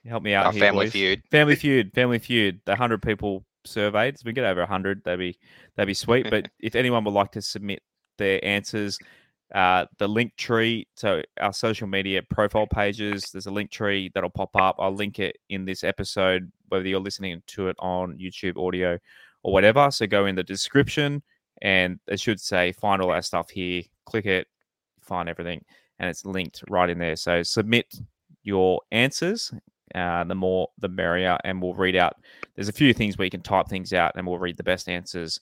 Help 0.05 0.24
me 0.24 0.35
out 0.35 0.47
Our 0.47 0.53
here, 0.53 0.62
Family 0.62 0.87
boys. 0.87 0.93
Feud. 0.93 1.23
Family 1.31 1.55
Feud, 1.55 1.95
Family 1.95 2.19
Feud. 2.19 2.61
The 2.65 2.74
hundred 2.74 3.03
people 3.03 3.45
surveyed. 3.64 4.18
So 4.18 4.22
we 4.26 4.32
get 4.32 4.44
over 4.44 4.64
hundred. 4.66 5.02
That'd 5.05 5.18
be 5.18 5.39
that'd 5.76 5.86
be 5.86 5.94
sweet. 5.94 6.30
But 6.30 6.48
if 6.60 6.74
anyone 6.74 7.05
would 7.05 7.14
like 7.14 7.32
to 7.32 7.43
submit 7.43 7.82
their 8.18 8.44
answers, 8.44 8.98
uh, 9.55 9.86
the 9.98 10.09
link 10.09 10.34
tree, 10.36 10.86
so 10.97 11.22
our 11.40 11.52
social 11.52 11.86
media 11.86 12.22
profile 12.22 12.66
pages, 12.66 13.30
there's 13.32 13.47
a 13.47 13.51
link 13.51 13.70
tree 13.70 14.10
that'll 14.14 14.30
pop 14.30 14.56
up. 14.56 14.76
I'll 14.78 14.94
link 14.94 15.18
it 15.18 15.36
in 15.51 15.64
this 15.64 15.84
episode, 15.84 16.51
whether 16.68 16.89
you're 16.89 17.01
listening 17.01 17.43
to 17.48 17.68
it 17.68 17.76
on 17.78 18.18
YouTube 18.18 18.56
audio 18.56 18.98
or 19.43 19.52
whatever. 19.52 19.90
So 19.90 20.06
go 20.06 20.26
in 20.26 20.36
the 20.36 20.43
description 20.43 21.22
and 21.60 21.98
it 22.06 22.18
should 22.18 22.40
say 22.40 22.72
find 22.72 23.02
all 23.02 23.10
our 23.10 23.22
stuff 23.22 23.51
here. 23.51 23.82
Click 24.06 24.26
it, 24.26 24.47
find 25.02 25.28
everything, 25.28 25.64
and 25.98 26.09
it's 26.09 26.24
linked 26.24 26.64
right 26.68 26.89
in 26.89 26.98
there. 26.98 27.16
So 27.16 27.43
submit 27.43 27.94
your 28.43 28.80
answers. 28.90 29.52
Uh, 29.94 30.24
the 30.24 30.35
more 30.35 30.69
the 30.78 30.89
merrier, 30.89 31.39
and 31.44 31.60
we'll 31.62 31.74
read 31.74 31.97
out. 31.97 32.14
There's 32.55 32.69
a 32.69 32.73
few 32.73 32.93
things 32.94 33.16
where 33.16 33.24
you 33.24 33.31
can 33.31 33.43
type 33.43 33.69
things 33.69 33.93
out, 33.93 34.12
and 34.16 34.27
we'll 34.27 34.39
read 34.39 34.56
the 34.56 34.62
best 34.62 34.89
answers 34.89 35.40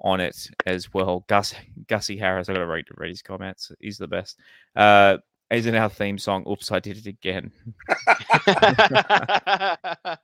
on 0.00 0.20
it 0.20 0.48
as 0.66 0.92
well. 0.92 1.24
Gus 1.28 1.54
Gussie 1.88 2.16
Harris, 2.16 2.48
I 2.48 2.52
got 2.52 2.60
to 2.60 2.66
read 2.66 2.86
read 2.96 3.10
his 3.10 3.22
comments. 3.22 3.72
He's 3.80 3.98
the 3.98 4.08
best. 4.08 4.38
Uh, 4.76 5.18
is 5.50 5.66
in 5.66 5.74
our 5.74 5.88
theme 5.88 6.18
song. 6.18 6.44
Oops, 6.48 6.70
I 6.70 6.80
did 6.80 6.98
it 6.98 7.06
again. 7.06 7.52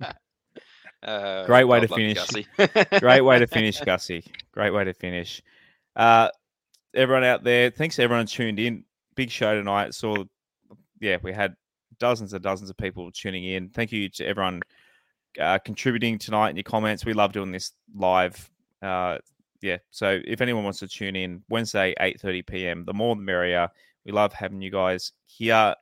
Uh, 1.04 1.44
Great 1.44 1.64
way 1.64 1.80
well 1.80 1.86
to 1.86 1.94
finish. 1.94 2.46
Great 3.00 3.20
way 3.20 3.38
to 3.38 3.46
finish, 3.46 3.78
Gussie. 3.84 4.24
Great 4.52 4.70
way 4.70 4.84
to 4.84 4.94
finish. 4.94 5.42
Uh, 5.94 6.30
everyone 6.94 7.24
out 7.24 7.44
there, 7.44 7.70
thanks 7.70 7.98
everyone 7.98 8.26
tuned 8.26 8.58
in. 8.58 8.84
Big 9.14 9.30
show 9.30 9.54
tonight. 9.54 9.94
So, 9.94 10.28
yeah, 11.00 11.18
we 11.22 11.32
had 11.32 11.56
dozens 11.98 12.32
and 12.32 12.42
dozens 12.42 12.70
of 12.70 12.76
people 12.76 13.10
tuning 13.12 13.44
in. 13.44 13.68
Thank 13.70 13.92
you 13.92 14.08
to 14.10 14.26
everyone 14.26 14.62
uh, 15.40 15.58
contributing 15.58 16.18
tonight 16.18 16.50
in 16.50 16.56
your 16.56 16.64
comments. 16.64 17.04
We 17.04 17.12
love 17.12 17.32
doing 17.32 17.52
this 17.52 17.72
live. 17.94 18.50
Uh, 18.82 19.18
yeah, 19.60 19.78
so 19.90 20.20
if 20.26 20.40
anyone 20.40 20.64
wants 20.64 20.80
to 20.80 20.88
tune 20.88 21.16
in, 21.16 21.42
Wednesday, 21.48 21.94
8.30 22.00 22.46
p.m., 22.46 22.84
the 22.84 22.92
more 22.92 23.16
the 23.16 23.22
merrier. 23.22 23.68
We 24.04 24.12
love 24.12 24.32
having 24.34 24.60
you 24.60 24.70
guys 24.70 25.12
here 25.26 25.74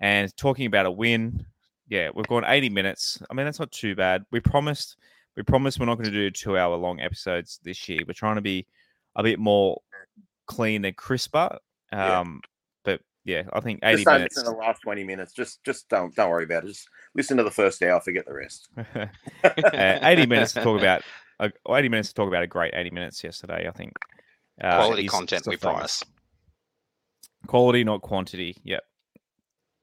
and 0.00 0.36
talking 0.36 0.66
about 0.66 0.86
a 0.86 0.90
win. 0.90 1.46
Yeah, 1.88 2.10
we've 2.14 2.26
gone 2.26 2.44
80 2.44 2.70
minutes. 2.70 3.22
I 3.30 3.34
mean, 3.34 3.46
that's 3.46 3.60
not 3.60 3.70
too 3.70 3.94
bad. 3.94 4.24
We 4.32 4.40
promised 4.40 4.96
we 5.36 5.44
promised 5.44 5.78
we're 5.78 5.86
not 5.86 5.94
going 5.94 6.10
to 6.10 6.10
do 6.10 6.30
two 6.30 6.58
hour 6.58 6.76
long 6.76 7.00
episodes 7.00 7.60
this 7.62 7.88
year. 7.88 8.00
We're 8.06 8.14
trying 8.14 8.34
to 8.34 8.42
be 8.42 8.66
a 9.14 9.22
bit 9.22 9.38
more 9.38 9.80
clean 10.46 10.84
and 10.84 10.96
crisper. 10.96 11.56
Um, 11.92 12.40
but 12.42 12.50
yeah, 13.24 13.42
I 13.52 13.60
think 13.60 13.80
80 13.82 13.96
Just 13.96 14.04
don't 14.06 14.14
minutes. 14.14 14.36
listen 14.36 14.52
to 14.52 14.56
the 14.56 14.64
last 14.64 14.80
twenty 14.82 15.04
minutes. 15.04 15.32
Just 15.32 15.62
just 15.64 15.88
don't 15.88 16.14
don't 16.14 16.30
worry 16.30 16.44
about 16.44 16.64
it. 16.64 16.68
Just 16.68 16.88
listen 17.14 17.36
to 17.36 17.42
the 17.42 17.50
first 17.50 17.82
hour. 17.82 18.00
Forget 18.00 18.26
the 18.26 18.34
rest. 18.34 18.68
uh, 18.94 19.06
80 20.02 20.26
minutes 20.26 20.52
to 20.54 20.62
talk 20.62 20.78
about. 20.78 21.02
Uh, 21.38 21.48
80 21.70 21.88
minutes 21.88 22.08
to 22.10 22.14
talk 22.14 22.28
about 22.28 22.42
a 22.42 22.46
great 22.46 22.72
80 22.74 22.90
minutes 22.90 23.22
yesterday. 23.24 23.66
I 23.68 23.70
think. 23.72 23.92
Uh, 24.62 24.76
Quality 24.76 25.04
is 25.06 25.10
content 25.10 25.46
we 25.46 25.56
still 25.56 25.70
famous. 25.70 26.02
promise. 26.02 26.04
Quality, 27.46 27.84
not 27.84 28.02
quantity. 28.02 28.56
Yep. 28.64 28.82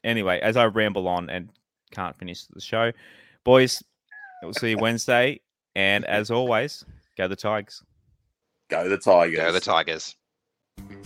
Anyway, 0.03 0.39
as 0.39 0.55
I 0.55 0.65
ramble 0.65 1.07
on 1.07 1.29
and 1.29 1.49
can't 1.91 2.15
finish 2.15 2.43
the 2.45 2.61
show, 2.61 2.91
boys, 3.43 3.81
we'll 4.43 4.53
see 4.53 4.71
you 4.71 4.77
Wednesday. 4.77 5.41
And 5.75 6.05
as 6.05 6.29
always, 6.31 6.85
go 7.17 7.27
the 7.27 7.35
Tigers. 7.35 7.83
Go 8.69 8.87
the 8.87 8.97
Tigers. 8.97 9.37
Go 9.37 9.51
the 9.51 9.59
Tigers. 9.59 10.15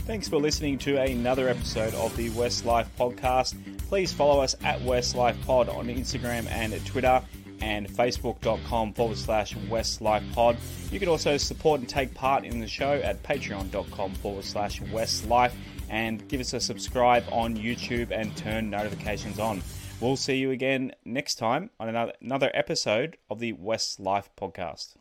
Thanks 0.06 0.28
for 0.28 0.38
listening 0.38 0.78
to 0.80 1.00
another 1.00 1.48
episode 1.48 1.94
of 1.94 2.16
the 2.18 2.30
West 2.32 2.66
Life 2.66 2.90
Podcast. 3.00 3.56
Please 3.88 4.12
follow 4.12 4.42
us 4.42 4.56
at 4.64 4.82
West 4.82 5.16
Life 5.16 5.38
Pod 5.46 5.70
on 5.70 5.88
Instagram 5.88 6.50
and 6.50 6.86
Twitter 6.86 7.22
and 7.62 7.88
facebook.com 7.88 8.94
forward 8.94 9.18
slash 9.18 9.56
West 9.70 10.02
Life 10.02 10.24
Pod. 10.34 10.58
You 10.92 11.00
can 11.00 11.08
also 11.08 11.38
support 11.38 11.80
and 11.80 11.88
take 11.88 12.14
part 12.14 12.44
in 12.44 12.60
the 12.60 12.68
show 12.68 12.94
at 12.94 13.22
patreon.com 13.24 14.14
forward 14.16 14.44
slash 14.44 14.82
West 14.92 15.28
Life 15.28 15.56
and 15.90 16.28
give 16.28 16.42
us 16.42 16.54
a 16.54 16.60
subscribe 16.60 17.24
on 17.32 17.56
YouTube 17.56 18.12
and 18.12 18.36
turn 18.36 18.70
notifications 18.70 19.40
on. 19.40 19.62
We'll 20.00 20.18
see 20.18 20.38
you 20.38 20.52
again 20.52 20.94
next 21.06 21.36
time 21.36 21.70
on 21.80 21.90
another, 21.90 22.14
another 22.22 22.52
episode 22.54 23.18
of 23.30 23.40
the 23.40 23.54
West 23.54 24.00
Life 24.00 24.30
Podcast. 24.36 24.96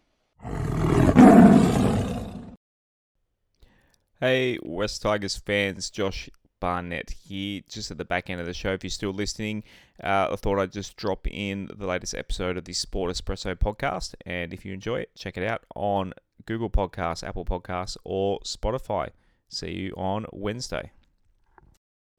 Hey, 4.23 4.59
West 4.63 5.01
Tigers 5.01 5.39
fans, 5.39 5.89
Josh 5.89 6.29
Barnett 6.61 7.09
here, 7.09 7.63
just 7.71 7.91
at 7.91 7.97
the 7.97 8.05
back 8.05 8.29
end 8.29 8.39
of 8.39 8.47
the 8.47 8.53
show. 8.53 8.75
If 8.75 8.85
you're 8.85 8.91
still 8.91 9.15
listening, 9.15 9.65
uh, 10.05 10.29
I 10.31 10.37
thought 10.37 10.59
I'd 10.59 10.73
just 10.73 10.95
drop 10.99 11.27
in 11.27 11.71
the 11.75 11.87
latest 11.87 12.15
episode 12.15 12.59
of 12.59 12.67
the 12.67 12.75
Sport 12.75 13.11
Espresso 13.11 13.55
podcast. 13.55 14.15
And 14.27 14.53
if 14.53 14.67
you 14.67 14.75
enjoy 14.75 14.97
it, 14.97 15.11
check 15.17 15.39
it 15.39 15.43
out 15.43 15.65
on 15.75 16.13
Google 16.45 16.69
Podcasts, 16.69 17.27
Apple 17.27 17.47
Podcasts, 17.47 17.97
or 18.05 18.41
Spotify. 18.41 19.09
See 19.49 19.71
you 19.71 19.95
on 19.97 20.27
Wednesday. 20.35 20.93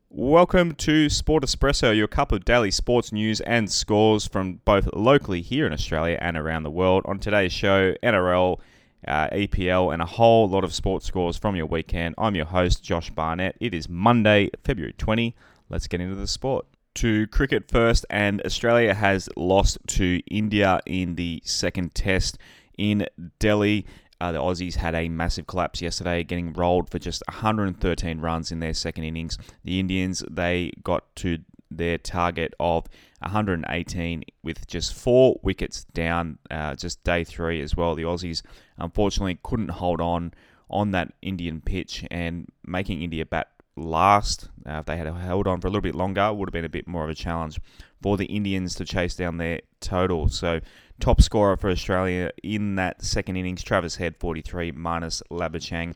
Welcome 0.10 0.74
to 0.78 1.08
Sport 1.08 1.44
Espresso, 1.44 1.96
your 1.96 2.08
cup 2.08 2.32
of 2.32 2.44
daily 2.46 2.72
sports 2.72 3.12
news 3.12 3.42
and 3.42 3.72
scores 3.72 4.26
from 4.28 4.56
both 4.66 4.90
locally 4.96 5.42
here 5.44 5.68
in 5.68 5.72
Australia 5.72 6.18
and 6.20 6.36
around 6.36 6.64
the 6.64 6.72
world. 6.72 7.04
On 7.06 7.20
today's 7.20 7.54
show, 7.54 7.94
NRL 8.02 8.60
uh, 9.08 9.30
EPL, 9.30 9.94
and 9.94 10.02
a 10.02 10.06
whole 10.06 10.48
lot 10.48 10.64
of 10.64 10.74
sports 10.74 11.06
scores 11.06 11.38
from 11.38 11.56
your 11.56 11.66
weekend. 11.66 12.16
I'm 12.18 12.36
your 12.36 12.46
host, 12.46 12.84
Josh 12.84 13.10
Barnett. 13.10 13.56
It 13.60 13.74
is 13.74 13.90
Monday, 13.90 14.50
February 14.64 14.94
20. 14.98 15.36
Let's 15.70 15.88
get 15.88 16.02
into 16.02 16.16
the 16.16 16.28
sport. 16.28 16.66
To 16.96 17.26
cricket 17.28 17.70
first, 17.70 18.06
and 18.10 18.42
Australia 18.46 18.94
has 18.94 19.30
lost 19.38 19.78
to 19.88 20.22
India 20.30 20.82
in 20.86 21.16
the 21.16 21.42
second 21.46 21.96
test 21.96 22.38
in 22.78 23.08
Delhi. 23.40 23.86
Uh, 24.20 24.32
the 24.32 24.40
Aussies 24.40 24.76
had 24.76 24.94
a 24.94 25.10
massive 25.10 25.48
collapse 25.48 25.82
yesterday, 25.82 26.24
getting 26.24 26.54
rolled 26.54 26.90
for 26.90 27.00
just 27.00 27.24
113 27.28 28.20
runs 28.20 28.52
in 28.52 28.60
their 28.60 28.74
second 28.74 29.06
innings. 29.06 29.38
The 29.64 29.80
Indians, 29.80 30.24
they 30.30 30.74
got 30.84 31.16
to 31.18 31.40
their 31.72 31.98
target 31.98 32.54
of 32.60 32.88
118 33.22 34.24
with 34.44 34.68
just 34.68 34.94
four 34.94 35.40
wickets 35.44 35.86
down, 35.86 36.40
uh, 36.50 36.76
just 36.76 37.04
day 37.04 37.24
three 37.24 37.62
as 37.62 37.76
well. 37.76 37.96
The 37.96 38.04
Aussies 38.04 38.42
unfortunately 38.78 39.40
couldn't 39.44 39.70
hold 39.70 40.02
on 40.02 40.34
on 40.70 40.92
that 40.92 41.14
Indian 41.22 41.62
pitch 41.62 42.06
and 42.10 42.48
making 42.66 43.02
India 43.02 43.26
bat 43.26 43.50
last. 43.76 44.50
Uh, 44.68 44.80
if 44.80 44.86
they 44.86 44.98
had 44.98 45.08
held 45.08 45.48
on 45.48 45.62
for 45.62 45.68
a 45.68 45.70
little 45.70 45.82
bit 45.82 45.96
longer, 45.96 46.34
would 46.34 46.50
have 46.50 46.54
been 46.54 46.66
a 46.66 46.70
bit 46.70 46.88
more 46.88 47.04
of 47.04 47.10
a 47.10 47.16
challenge 47.16 47.60
for 48.02 48.18
the 48.18 48.26
Indians 48.26 48.76
to 48.76 48.86
chase 48.86 49.16
down 49.16 49.38
their 49.38 49.62
total. 49.80 50.28
So, 50.30 50.60
top 51.00 51.22
scorer 51.22 51.58
for 51.58 51.70
Australia 51.70 52.32
in 52.44 52.76
that 52.76 53.04
second 53.04 53.36
innings, 53.36 53.64
Travis 53.64 53.96
Head 53.96 54.16
43, 54.18 54.72
Marnus 54.72 55.22
Labuschagne 55.32 55.94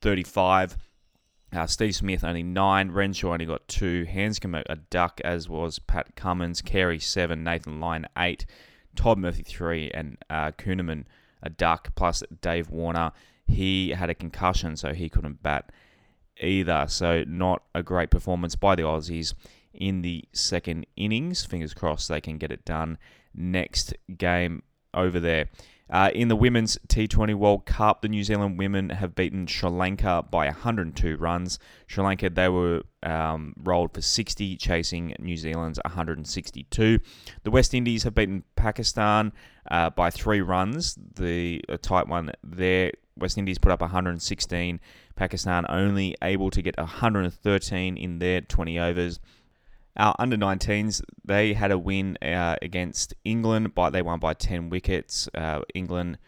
35. 0.00 0.76
Uh, 1.52 1.66
Steve 1.66 1.94
Smith 1.94 2.24
only 2.24 2.42
nine. 2.42 2.90
Renshaw 2.90 3.32
only 3.32 3.46
got 3.46 3.66
two. 3.68 4.04
Handscomb 4.04 4.54
a 4.54 4.76
duck, 4.76 5.20
as 5.24 5.48
was 5.48 5.78
Pat 5.78 6.14
Cummins. 6.14 6.60
Carey 6.60 6.98
seven. 6.98 7.42
Nathan 7.42 7.80
Lyon 7.80 8.06
eight. 8.18 8.44
Todd 8.94 9.18
Murphy 9.18 9.42
three. 9.42 9.90
And 9.92 10.18
uh, 10.28 10.52
Kuhnemann 10.52 11.04
a 11.42 11.50
duck. 11.50 11.94
Plus 11.94 12.22
Dave 12.40 12.70
Warner. 12.70 13.12
He 13.46 13.90
had 13.90 14.10
a 14.10 14.14
concussion, 14.14 14.76
so 14.76 14.92
he 14.92 15.08
couldn't 15.08 15.42
bat 15.42 15.72
either. 16.40 16.84
So 16.88 17.24
not 17.26 17.62
a 17.74 17.82
great 17.82 18.10
performance 18.10 18.54
by 18.54 18.74
the 18.74 18.82
Aussies 18.82 19.34
in 19.72 20.02
the 20.02 20.24
second 20.32 20.86
innings. 20.96 21.44
Fingers 21.46 21.72
crossed 21.72 22.08
they 22.08 22.20
can 22.20 22.36
get 22.36 22.52
it 22.52 22.64
done 22.64 22.98
next 23.34 23.94
game 24.16 24.62
over 24.92 25.18
there. 25.20 25.48
Uh, 25.90 26.10
in 26.14 26.28
the 26.28 26.36
Women's 26.36 26.78
T20 26.88 27.34
World 27.34 27.64
Cup, 27.64 28.02
the 28.02 28.08
New 28.08 28.22
Zealand 28.22 28.58
women 28.58 28.90
have 28.90 29.14
beaten 29.14 29.46
Sri 29.46 29.70
Lanka 29.70 30.24
by 30.30 30.46
102 30.46 31.16
runs. 31.16 31.58
Sri 31.86 32.04
Lanka, 32.04 32.28
they 32.28 32.48
were 32.48 32.82
um, 33.02 33.54
rolled 33.62 33.94
for 33.94 34.02
60, 34.02 34.56
chasing 34.56 35.14
New 35.18 35.36
Zealand's 35.36 35.80
162. 35.84 36.98
The 37.42 37.50
West 37.50 37.72
Indies 37.72 38.02
have 38.02 38.14
beaten 38.14 38.44
Pakistan 38.56 39.32
uh, 39.70 39.90
by 39.90 40.10
three 40.10 40.40
runs. 40.40 40.98
The 41.14 41.62
tight 41.82 42.08
one 42.08 42.32
there. 42.42 42.92
West 43.16 43.36
Indies 43.36 43.58
put 43.58 43.72
up 43.72 43.80
116. 43.80 44.80
Pakistan 45.16 45.66
only 45.68 46.14
able 46.22 46.50
to 46.50 46.62
get 46.62 46.76
113 46.78 47.96
in 47.96 48.18
their 48.18 48.40
20 48.42 48.78
overs. 48.78 49.18
Our 49.98 50.14
under 50.18 50.36
19s, 50.36 51.02
they 51.24 51.54
had 51.54 51.72
a 51.72 51.78
win 51.78 52.16
uh, 52.22 52.56
against 52.62 53.14
England, 53.24 53.74
but 53.74 53.90
they 53.90 54.02
won 54.02 54.20
by 54.20 54.34
10 54.34 54.70
wickets. 54.70 55.28
Uh, 55.34 55.62
England 55.74 56.18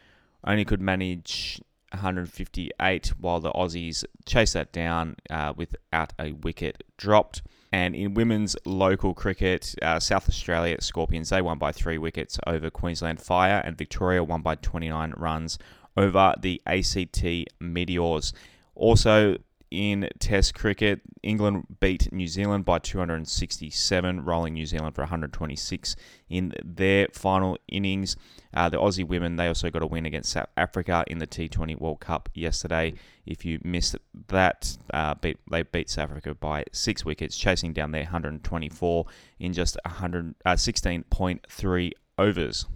only 0.44 0.64
could 0.64 0.80
manage 0.80 1.60
158, 1.92 3.12
while 3.18 3.40
the 3.40 3.52
Aussies 3.52 4.04
chased 4.26 4.54
that 4.54 4.72
down 4.72 5.16
uh, 5.28 5.52
without 5.56 6.12
a 6.18 6.32
wicket 6.32 6.82
dropped. 6.96 7.42
And 7.72 7.94
in 7.94 8.14
women's 8.14 8.56
local 8.64 9.14
cricket, 9.14 9.74
uh, 9.80 10.00
South 10.00 10.28
Australia 10.28 10.80
Scorpions, 10.80 11.28
they 11.28 11.40
won 11.40 11.58
by 11.58 11.70
three 11.70 11.98
wickets 11.98 12.38
over 12.46 12.70
Queensland 12.70 13.20
Fire, 13.20 13.62
and 13.64 13.78
Victoria 13.78 14.24
won 14.24 14.42
by 14.42 14.56
29 14.56 15.14
runs 15.16 15.58
over 15.96 16.34
the 16.40 16.60
ACT 16.66 17.24
Meteors. 17.60 18.32
Also, 18.74 19.36
in 19.70 20.08
Test 20.18 20.54
cricket, 20.54 21.00
England 21.22 21.78
beat 21.80 22.12
New 22.12 22.26
Zealand 22.26 22.64
by 22.64 22.78
267, 22.78 24.24
rolling 24.24 24.54
New 24.54 24.66
Zealand 24.66 24.94
for 24.94 25.02
126 25.02 25.96
in 26.28 26.52
their 26.64 27.06
final 27.12 27.56
innings. 27.68 28.16
Uh, 28.52 28.68
the 28.68 28.78
Aussie 28.78 29.06
women, 29.06 29.36
they 29.36 29.46
also 29.46 29.70
got 29.70 29.82
a 29.82 29.86
win 29.86 30.06
against 30.06 30.32
South 30.32 30.48
Africa 30.56 31.04
in 31.06 31.18
the 31.18 31.26
T20 31.26 31.78
World 31.80 32.00
Cup 32.00 32.28
yesterday. 32.34 32.94
If 33.26 33.44
you 33.44 33.60
missed 33.62 33.96
that, 34.28 34.76
uh, 34.92 35.14
beat, 35.14 35.38
they 35.50 35.62
beat 35.62 35.88
South 35.88 36.10
Africa 36.10 36.34
by 36.34 36.64
six 36.72 37.04
wickets, 37.04 37.36
chasing 37.36 37.72
down 37.72 37.92
their 37.92 38.02
124 38.02 39.06
in 39.38 39.52
just 39.52 39.78
100, 39.84 40.34
uh, 40.44 40.54
16.3 40.54 41.92
overs 42.18 42.66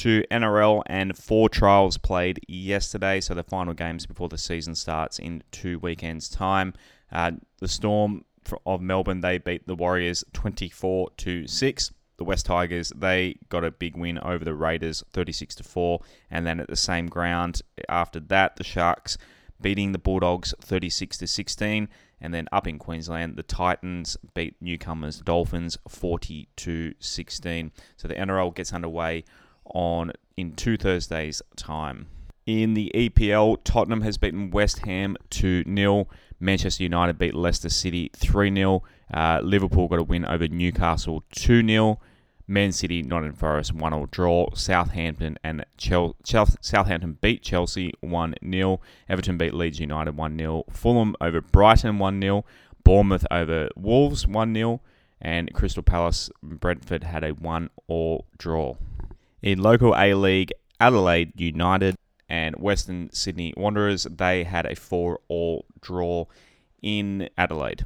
to 0.00 0.24
NRL 0.30 0.82
and 0.86 1.14
four 1.14 1.50
trials 1.50 1.98
played 1.98 2.40
yesterday. 2.48 3.20
So 3.20 3.34
the 3.34 3.42
final 3.42 3.74
games 3.74 4.06
before 4.06 4.30
the 4.30 4.38
season 4.38 4.74
starts 4.74 5.18
in 5.18 5.42
two 5.52 5.78
weekends' 5.78 6.30
time. 6.30 6.72
Uh, 7.12 7.32
the 7.58 7.68
Storm 7.68 8.24
of 8.64 8.80
Melbourne 8.80 9.20
they 9.20 9.36
beat 9.36 9.66
the 9.66 9.74
Warriors 9.74 10.24
24 10.32 11.10
to 11.18 11.46
six. 11.46 11.92
The 12.16 12.24
West 12.24 12.46
Tigers 12.46 12.92
they 12.96 13.36
got 13.50 13.62
a 13.62 13.70
big 13.70 13.94
win 13.94 14.18
over 14.20 14.42
the 14.42 14.54
Raiders 14.54 15.04
36 15.12 15.56
to 15.56 15.64
four, 15.64 16.00
and 16.30 16.46
then 16.46 16.60
at 16.60 16.68
the 16.68 16.76
same 16.76 17.06
ground 17.06 17.60
after 17.86 18.20
that 18.20 18.56
the 18.56 18.64
Sharks 18.64 19.18
beating 19.60 19.92
the 19.92 19.98
Bulldogs 19.98 20.54
36 20.62 21.18
to 21.18 21.26
16. 21.26 21.90
And 22.22 22.32
then 22.32 22.48
up 22.52 22.66
in 22.66 22.78
Queensland, 22.78 23.36
the 23.36 23.42
Titans 23.42 24.16
beat 24.32 24.56
newcomers 24.62 25.20
Dolphins 25.20 25.76
40 25.88 26.48
to 26.56 26.94
16. 26.98 27.70
So 27.98 28.08
the 28.08 28.14
NRL 28.14 28.54
gets 28.54 28.72
underway 28.72 29.24
on 29.74 30.12
in 30.36 30.52
two 30.52 30.76
Thursdays' 30.76 31.42
time. 31.56 32.06
In 32.46 32.74
the 32.74 32.90
EPL, 32.94 33.58
Tottenham 33.64 34.00
has 34.00 34.18
beaten 34.18 34.50
West 34.50 34.80
Ham 34.80 35.16
2 35.30 35.64
0. 35.64 36.08
Manchester 36.40 36.82
United 36.82 37.18
beat 37.18 37.34
Leicester 37.34 37.68
City 37.68 38.10
3 38.16 38.54
0. 38.54 38.82
Uh, 39.12 39.40
Liverpool 39.42 39.88
got 39.88 39.98
a 39.98 40.02
win 40.02 40.24
over 40.24 40.48
Newcastle 40.48 41.22
2 41.32 41.66
0. 41.66 42.00
Man 42.48 42.72
City, 42.72 43.02
Nottingham 43.02 43.36
Forest 43.36 43.74
1 43.74 43.92
0 43.92 44.08
draw. 44.10 44.48
Southampton 44.54 45.38
and 45.44 45.64
Chel- 45.76 46.16
Chel- 46.24 46.48
Southampton 46.60 47.18
beat 47.20 47.42
Chelsea 47.42 47.92
1 48.00 48.34
0. 48.50 48.80
Everton 49.08 49.38
beat 49.38 49.54
Leeds 49.54 49.78
United 49.78 50.16
1 50.16 50.36
0. 50.36 50.64
Fulham 50.70 51.14
over 51.20 51.40
Brighton 51.40 51.98
1 51.98 52.20
0. 52.20 52.44
Bournemouth 52.82 53.26
over 53.30 53.68
Wolves 53.76 54.26
1 54.26 54.54
0. 54.54 54.80
And 55.20 55.52
Crystal 55.52 55.82
Palace 55.82 56.30
Brentford 56.42 57.04
had 57.04 57.22
a 57.22 57.30
1 57.30 57.70
all 57.86 58.24
draw. 58.38 58.76
In 59.42 59.62
local 59.62 59.94
A 59.96 60.14
League, 60.14 60.52
Adelaide 60.78 61.32
United 61.40 61.96
and 62.28 62.56
Western 62.56 63.10
Sydney 63.12 63.54
Wanderers, 63.56 64.04
they 64.04 64.44
had 64.44 64.66
a 64.66 64.76
4 64.76 65.20
all 65.28 65.64
draw 65.80 66.26
in 66.82 67.28
Adelaide. 67.38 67.84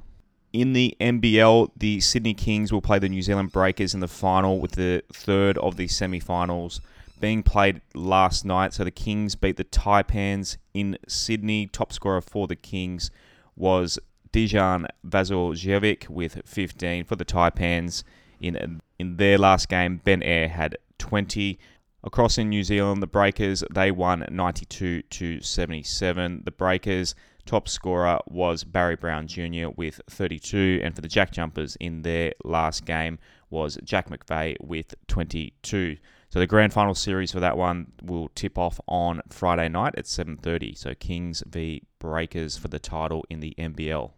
In 0.53 0.73
the 0.73 0.97
NBL, 1.01 1.71
the 1.77 2.01
Sydney 2.01 2.35
Kings 2.35 2.73
will 2.73 2.83
play 2.83 2.99
the 2.99 3.09
New 3.09 3.23
Zealand 3.23 3.53
Breakers 3.53 3.95
in 3.95 4.01
the 4.01 4.09
final 4.09 4.61
with 4.61 4.73
the 4.73 5.03
third 5.13 5.59
of 5.59 5.77
the 5.77 5.89
semi 5.89 6.21
finals 6.21 6.81
being 7.21 7.43
played 7.43 7.81
last 7.95 8.45
night. 8.45 8.73
So 8.73 8.85
the 8.85 8.91
Kings 8.91 9.35
beat 9.35 9.57
the 9.57 9.65
Taipans 9.65 10.57
in 10.73 10.97
Sydney. 11.09 11.67
Top 11.67 11.93
scorer 11.93 12.21
for 12.21 12.47
the 12.47 12.55
Kings 12.55 13.11
was 13.57 13.99
Dejan 14.33 14.87
Vasiljevic 15.07 16.09
with 16.09 16.43
15 16.45 17.05
for 17.05 17.17
the 17.17 17.25
Taipans. 17.25 18.05
In, 18.41 18.81
in 18.99 19.17
their 19.17 19.39
last 19.39 19.69
game, 19.69 20.01
Ben 20.05 20.23
Ayre 20.23 20.49
had 20.49 20.77
20. 20.99 21.59
Across 22.03 22.39
in 22.39 22.51
New 22.51 22.63
Zealand, 22.63 23.03
the 23.03 23.07
Breakers, 23.07 23.65
they 23.73 23.91
won 23.91 24.27
92 24.31 25.03
to 25.03 25.41
77. 25.41 26.43
The 26.45 26.51
Breakers 26.51 27.15
Top 27.47 27.69
scorer 27.69 28.21
was 28.27 28.65
Barry 28.65 28.97
Brown 28.97 29.27
Jr. 29.27 29.69
with 29.77 30.01
32, 30.09 30.81
and 30.83 30.95
for 30.95 31.03
the 31.03 31.09
Jack 31.09 31.31
Jumpers 31.31 31.77
in 31.77 32.01
their 32.01 32.33
last 32.43 32.87
game 32.87 33.19
was 33.51 33.79
Jack 33.85 34.09
McVeigh 34.09 34.57
with 34.61 34.95
22. 35.09 35.99
So 36.31 36.39
the 36.39 36.47
grand 36.47 36.73
final 36.73 36.95
series 36.95 37.33
for 37.33 37.41
that 37.41 37.59
one 37.59 37.93
will 38.03 38.29
tip 38.35 38.57
off 38.57 38.81
on 38.89 39.21
Friday 39.29 39.69
night 39.69 39.95
at 39.97 40.07
7:30. 40.07 40.75
So 40.75 40.95
Kings 40.95 41.43
v 41.47 41.83
Breakers 41.99 42.57
for 42.57 42.69
the 42.69 42.79
title 42.79 43.25
in 43.29 43.41
the 43.41 43.55
NBL. 43.59 44.13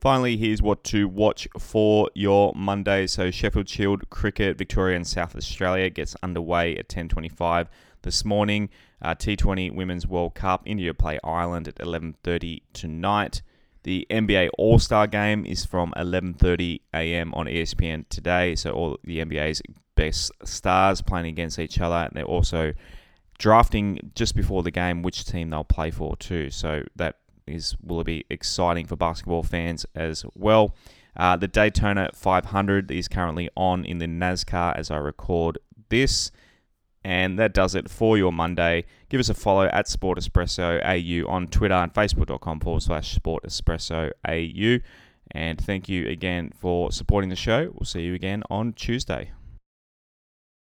Finally, 0.00 0.36
here's 0.36 0.62
what 0.62 0.84
to 0.84 1.08
watch 1.08 1.48
for 1.58 2.08
your 2.14 2.52
Monday. 2.54 3.06
So 3.06 3.32
Sheffield 3.32 3.68
Shield 3.68 4.08
cricket, 4.10 4.56
Victoria 4.56 4.94
and 4.94 5.06
South 5.06 5.34
Australia 5.34 5.90
gets 5.90 6.14
underway 6.22 6.76
at 6.76 6.88
10:25 6.88 7.68
this 8.02 8.24
morning. 8.24 8.68
Uh, 9.02 9.14
T20 9.14 9.74
Women's 9.74 10.06
World 10.06 10.34
Cup, 10.34 10.62
India 10.66 10.94
play 10.94 11.18
Ireland 11.24 11.66
at 11.66 11.76
11:30 11.80 12.62
tonight. 12.72 13.42
The 13.82 14.06
NBA 14.08 14.50
All 14.56 14.78
Star 14.78 15.08
Game 15.08 15.44
is 15.44 15.64
from 15.64 15.92
11:30 15.96 16.80
a.m. 16.94 17.34
on 17.34 17.46
ESPN 17.46 18.04
today. 18.08 18.54
So 18.54 18.72
all 18.72 18.98
the 19.02 19.18
NBA's 19.18 19.62
best 19.96 20.30
stars 20.44 21.02
playing 21.02 21.26
against 21.26 21.58
each 21.58 21.80
other, 21.80 21.96
and 21.96 22.12
they're 22.14 22.24
also 22.24 22.72
drafting 23.38 24.12
just 24.14 24.36
before 24.36 24.62
the 24.62 24.70
game 24.70 25.02
which 25.02 25.24
team 25.24 25.50
they'll 25.50 25.64
play 25.64 25.90
for 25.90 26.16
too. 26.16 26.50
So 26.50 26.84
that 26.94 27.16
is 27.48 27.76
will 27.82 28.00
it 28.00 28.04
be 28.04 28.24
exciting 28.30 28.86
for 28.86 28.96
basketball 28.96 29.42
fans 29.42 29.86
as 29.94 30.24
well. 30.34 30.74
Uh, 31.16 31.36
the 31.36 31.48
Daytona 31.48 32.10
500 32.14 32.90
is 32.90 33.08
currently 33.08 33.50
on 33.56 33.84
in 33.84 33.98
the 33.98 34.06
NASCAR 34.06 34.76
as 34.76 34.90
I 34.90 34.96
record 34.98 35.58
this. 35.88 36.30
And 37.04 37.38
that 37.38 37.54
does 37.54 37.74
it 37.74 37.88
for 37.88 38.18
your 38.18 38.32
Monday. 38.32 38.84
Give 39.08 39.18
us 39.18 39.28
a 39.28 39.34
follow 39.34 39.66
at 39.72 39.88
Sport 39.88 40.18
Espresso 40.18 40.80
AU 40.84 41.28
on 41.30 41.46
Twitter 41.48 41.74
and 41.74 41.92
Facebook.com 41.92 42.60
forward 42.60 42.82
slash 42.82 43.14
Sport 43.14 43.44
Espresso 43.44 44.10
AU. 44.26 44.84
And 45.30 45.60
thank 45.60 45.88
you 45.88 46.08
again 46.08 46.52
for 46.54 46.92
supporting 46.92 47.30
the 47.30 47.36
show. 47.36 47.70
We'll 47.72 47.84
see 47.84 48.02
you 48.02 48.14
again 48.14 48.42
on 48.50 48.72
Tuesday. 48.72 49.32